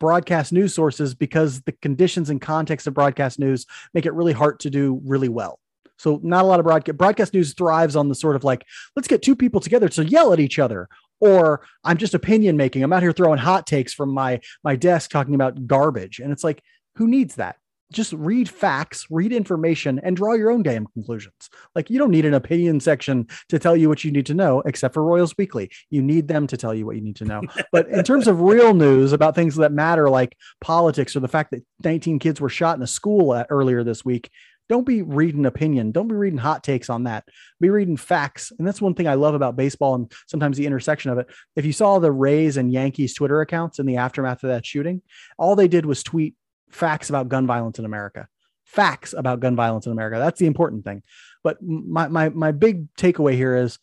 broadcast 0.00 0.52
news 0.52 0.72
sources 0.72 1.14
because 1.14 1.60
the 1.62 1.72
conditions 1.72 2.30
and 2.30 2.40
context 2.40 2.86
of 2.86 2.94
broadcast 2.94 3.38
news 3.38 3.66
make 3.92 4.06
it 4.06 4.14
really 4.14 4.32
hard 4.32 4.60
to 4.60 4.70
do 4.70 5.00
really 5.04 5.28
well. 5.28 5.58
So 5.98 6.20
not 6.22 6.44
a 6.44 6.46
lot 6.46 6.60
of 6.60 6.66
broadcast 6.66 6.96
broadcast 6.96 7.34
news 7.34 7.54
thrives 7.54 7.96
on 7.96 8.08
the 8.08 8.14
sort 8.14 8.36
of 8.36 8.44
like, 8.44 8.64
let's 8.96 9.08
get 9.08 9.22
two 9.22 9.36
people 9.36 9.60
together 9.60 9.88
to 9.90 10.04
yell 10.04 10.32
at 10.32 10.40
each 10.40 10.58
other. 10.58 10.88
Or 11.20 11.62
I'm 11.84 11.96
just 11.98 12.14
opinion 12.14 12.56
making. 12.56 12.82
I'm 12.82 12.92
out 12.92 13.02
here 13.02 13.12
throwing 13.12 13.38
hot 13.38 13.66
takes 13.66 13.92
from 13.92 14.10
my 14.10 14.40
my 14.62 14.76
desk 14.76 15.10
talking 15.10 15.34
about 15.34 15.66
garbage. 15.66 16.20
And 16.20 16.32
it's 16.32 16.44
like, 16.44 16.62
who 16.94 17.08
needs 17.08 17.34
that? 17.36 17.56
Just 17.90 18.12
read 18.12 18.50
facts, 18.50 19.06
read 19.10 19.32
information, 19.32 19.98
and 19.98 20.14
draw 20.14 20.34
your 20.34 20.50
own 20.50 20.62
damn 20.62 20.86
conclusions. 20.88 21.48
Like 21.74 21.88
you 21.88 21.98
don't 21.98 22.10
need 22.10 22.26
an 22.26 22.34
opinion 22.34 22.80
section 22.80 23.26
to 23.48 23.58
tell 23.58 23.74
you 23.74 23.88
what 23.88 24.04
you 24.04 24.12
need 24.12 24.26
to 24.26 24.34
know, 24.34 24.60
except 24.66 24.92
for 24.92 25.02
Royals 25.02 25.34
Weekly. 25.38 25.70
You 25.88 26.02
need 26.02 26.28
them 26.28 26.46
to 26.48 26.56
tell 26.58 26.74
you 26.74 26.84
what 26.84 26.96
you 26.96 27.02
need 27.02 27.16
to 27.16 27.24
know. 27.24 27.40
but 27.72 27.88
in 27.88 28.04
terms 28.04 28.28
of 28.28 28.42
real 28.42 28.74
news 28.74 29.12
about 29.12 29.34
things 29.34 29.56
that 29.56 29.72
matter, 29.72 30.10
like 30.10 30.36
politics 30.60 31.16
or 31.16 31.20
the 31.20 31.28
fact 31.28 31.50
that 31.52 31.64
19 31.82 32.18
kids 32.18 32.40
were 32.40 32.50
shot 32.50 32.76
in 32.76 32.82
a 32.82 32.86
school 32.86 33.34
at, 33.34 33.46
earlier 33.48 33.82
this 33.82 34.04
week, 34.04 34.30
don't 34.68 34.86
be 34.86 35.02
reading 35.02 35.46
opinion. 35.46 35.92
Don't 35.92 36.08
be 36.08 36.14
reading 36.14 36.38
hot 36.38 36.62
takes 36.62 36.90
on 36.90 37.04
that. 37.04 37.24
Be 37.60 37.70
reading 37.70 37.96
facts. 37.96 38.52
And 38.58 38.66
that's 38.66 38.80
one 38.80 38.94
thing 38.94 39.08
I 39.08 39.14
love 39.14 39.34
about 39.34 39.56
baseball 39.56 39.94
and 39.94 40.12
sometimes 40.26 40.56
the 40.56 40.66
intersection 40.66 41.10
of 41.10 41.18
it. 41.18 41.26
If 41.56 41.64
you 41.64 41.72
saw 41.72 41.98
the 41.98 42.12
Rays 42.12 42.56
and 42.56 42.72
Yankees 42.72 43.14
Twitter 43.14 43.40
accounts 43.40 43.78
in 43.78 43.86
the 43.86 43.96
aftermath 43.96 44.44
of 44.44 44.50
that 44.50 44.66
shooting, 44.66 45.02
all 45.38 45.56
they 45.56 45.68
did 45.68 45.86
was 45.86 46.02
tweet 46.02 46.34
facts 46.70 47.08
about 47.08 47.28
gun 47.28 47.46
violence 47.46 47.78
in 47.78 47.84
America. 47.84 48.28
Facts 48.64 49.14
about 49.16 49.40
gun 49.40 49.56
violence 49.56 49.86
in 49.86 49.92
America. 49.92 50.18
That's 50.18 50.38
the 50.38 50.46
important 50.46 50.84
thing. 50.84 51.02
But 51.42 51.62
my 51.62 52.08
my 52.08 52.28
my 52.28 52.52
big 52.52 52.94
takeaway 52.96 53.32
here 53.32 53.56
is 53.56 53.78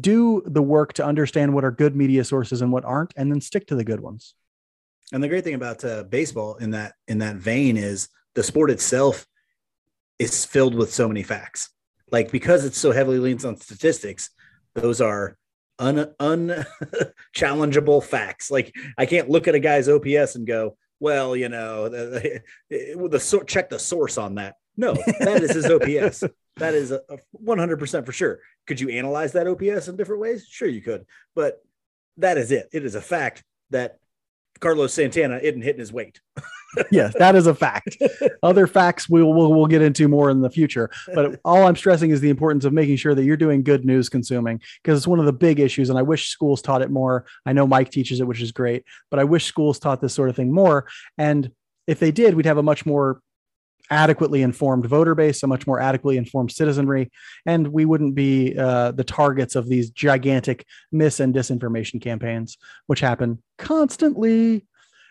do 0.00 0.42
the 0.46 0.62
work 0.62 0.94
to 0.94 1.04
understand 1.04 1.52
what 1.52 1.64
are 1.64 1.70
good 1.70 1.94
media 1.94 2.24
sources 2.24 2.62
and 2.62 2.72
what 2.72 2.86
aren't, 2.86 3.12
and 3.16 3.30
then 3.30 3.42
stick 3.42 3.66
to 3.66 3.74
the 3.74 3.84
good 3.84 4.00
ones. 4.00 4.34
And 5.12 5.22
the 5.22 5.28
great 5.28 5.44
thing 5.44 5.52
about 5.52 5.84
uh, 5.84 6.04
baseball 6.04 6.56
in 6.56 6.70
that 6.70 6.94
in 7.06 7.18
that 7.18 7.36
vein 7.36 7.76
is 7.76 8.08
the 8.34 8.42
sport 8.42 8.70
itself 8.70 9.26
is 10.22 10.44
filled 10.44 10.74
with 10.74 10.92
so 10.92 11.08
many 11.08 11.22
facts. 11.22 11.70
Like 12.10 12.30
because 12.30 12.64
it's 12.64 12.78
so 12.78 12.92
heavily 12.92 13.18
leans 13.18 13.44
on 13.44 13.56
statistics, 13.56 14.30
those 14.74 15.00
are 15.00 15.36
un 15.78 16.14
unchallengeable 16.20 18.04
facts. 18.04 18.50
Like 18.50 18.74
I 18.96 19.06
can't 19.06 19.30
look 19.30 19.48
at 19.48 19.54
a 19.54 19.60
guy's 19.60 19.88
OPS 19.88 20.36
and 20.36 20.46
go, 20.46 20.76
well, 21.00 21.34
you 21.34 21.48
know, 21.48 21.88
the, 21.88 22.42
the, 22.70 23.08
the 23.08 23.44
check 23.46 23.70
the 23.70 23.78
source 23.78 24.18
on 24.18 24.36
that. 24.36 24.54
No, 24.76 24.94
that 24.94 25.42
is 25.42 25.52
his 25.52 25.66
OPS. 25.66 26.24
that 26.56 26.74
is 26.74 26.92
a, 26.92 27.00
a 27.10 27.18
100% 27.44 28.06
for 28.06 28.12
sure. 28.12 28.40
Could 28.66 28.80
you 28.80 28.90
analyze 28.90 29.32
that 29.32 29.46
OPS 29.46 29.88
in 29.88 29.96
different 29.96 30.22
ways? 30.22 30.46
Sure, 30.48 30.68
you 30.68 30.80
could, 30.80 31.04
but 31.34 31.62
that 32.18 32.38
is 32.38 32.52
it. 32.52 32.68
It 32.72 32.84
is 32.84 32.94
a 32.94 33.00
fact 33.00 33.42
that 33.70 33.98
Carlos 34.60 34.94
Santana 34.94 35.38
isn't 35.38 35.62
hitting 35.62 35.80
his 35.80 35.92
weight. 35.92 36.20
yes, 36.90 37.14
that 37.18 37.34
is 37.34 37.46
a 37.46 37.54
fact. 37.54 37.96
Other 38.42 38.66
facts 38.66 39.08
we'll, 39.08 39.32
we'll 39.32 39.52
we'll 39.52 39.66
get 39.66 39.82
into 39.82 40.08
more 40.08 40.30
in 40.30 40.40
the 40.40 40.50
future. 40.50 40.90
But 41.14 41.40
all 41.44 41.66
I'm 41.66 41.76
stressing 41.76 42.10
is 42.10 42.20
the 42.20 42.30
importance 42.30 42.64
of 42.64 42.72
making 42.72 42.96
sure 42.96 43.14
that 43.14 43.24
you're 43.24 43.36
doing 43.36 43.62
good 43.62 43.84
news 43.84 44.08
consuming 44.08 44.60
because 44.82 44.98
it's 44.98 45.06
one 45.06 45.18
of 45.18 45.26
the 45.26 45.32
big 45.32 45.60
issues. 45.60 45.90
And 45.90 45.98
I 45.98 46.02
wish 46.02 46.28
schools 46.28 46.62
taught 46.62 46.82
it 46.82 46.90
more. 46.90 47.26
I 47.44 47.52
know 47.52 47.66
Mike 47.66 47.90
teaches 47.90 48.20
it, 48.20 48.26
which 48.26 48.40
is 48.40 48.52
great, 48.52 48.84
but 49.10 49.20
I 49.20 49.24
wish 49.24 49.44
schools 49.44 49.78
taught 49.78 50.00
this 50.00 50.14
sort 50.14 50.30
of 50.30 50.36
thing 50.36 50.52
more. 50.52 50.86
And 51.18 51.50
if 51.86 51.98
they 51.98 52.12
did, 52.12 52.34
we'd 52.34 52.46
have 52.46 52.58
a 52.58 52.62
much 52.62 52.86
more 52.86 53.20
adequately 53.90 54.42
informed 54.42 54.86
voter 54.86 55.14
base, 55.14 55.42
a 55.42 55.46
much 55.46 55.66
more 55.66 55.80
adequately 55.80 56.16
informed 56.16 56.50
citizenry, 56.50 57.10
and 57.46 57.68
we 57.68 57.84
wouldn't 57.84 58.14
be 58.14 58.56
uh, 58.56 58.92
the 58.92 59.04
targets 59.04 59.54
of 59.54 59.68
these 59.68 59.90
gigantic 59.90 60.66
mis 60.90 61.20
and 61.20 61.34
disinformation 61.34 62.00
campaigns, 62.00 62.58
which 62.86 63.00
happen 63.00 63.42
constantly 63.58 64.66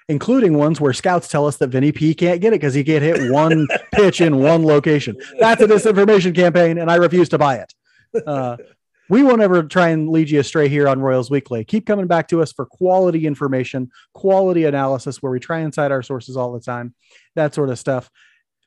including 0.09 0.57
ones 0.57 0.82
where 0.82 0.91
scouts 0.91 1.30
tell 1.30 1.47
us 1.47 1.55
that 1.57 1.67
Vinny 1.67 1.91
P 1.91 2.13
can't 2.13 2.41
get 2.41 2.49
it 2.49 2.59
because 2.59 2.74
he 2.74 2.84
can't 2.84 3.03
hit 3.03 3.32
one 3.32 3.65
pitch 3.93 4.19
in 4.19 4.39
one 4.39 4.65
location. 4.65 5.15
That's 5.39 5.61
a 5.61 5.67
disinformation 5.67 6.36
campaign, 6.36 6.78
and 6.78 6.91
I 6.91 6.95
refuse 6.95 7.30
to 7.30 7.38
buy 7.38 7.57
it. 7.57 7.74
Uh, 8.28 8.57
we 9.09 9.24
won't 9.24 9.41
ever 9.41 9.63
try 9.63 9.89
and 9.89 10.09
lead 10.09 10.30
you 10.30 10.39
astray 10.39 10.69
here 10.69 10.88
on 10.88 11.01
Royals 11.01 11.30
Weekly. 11.30 11.65
Keep 11.65 11.86
coming 11.86 12.07
back 12.07 12.28
to 12.30 12.41
us 12.41 12.51
for 12.51 12.65
quality 12.65 13.26
information, 13.26 13.91
quality 14.13 14.65
analysis, 14.65 15.22
where 15.22 15.32
we 15.32 15.39
try 15.39 15.59
and 15.59 15.74
cite 15.74 15.91
our 15.91 16.01
sources 16.01 16.38
all 16.38 16.53
the 16.53 16.61
time, 16.61 16.93
that 17.36 17.53
sort 17.53 17.69
of 17.69 17.80
stuff. 17.80 18.09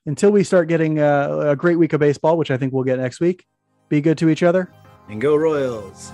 Until 0.06 0.30
we 0.30 0.44
start 0.44 0.68
getting 0.68 0.98
a, 0.98 1.52
a 1.52 1.56
great 1.56 1.78
week 1.78 1.94
of 1.94 2.00
baseball, 2.00 2.36
which 2.36 2.50
I 2.50 2.58
think 2.58 2.74
we'll 2.74 2.84
get 2.84 2.98
next 2.98 3.20
week, 3.20 3.46
be 3.88 4.02
good 4.02 4.18
to 4.18 4.28
each 4.28 4.42
other. 4.42 4.70
And 5.08 5.18
go 5.20 5.34
Royals. 5.34 6.12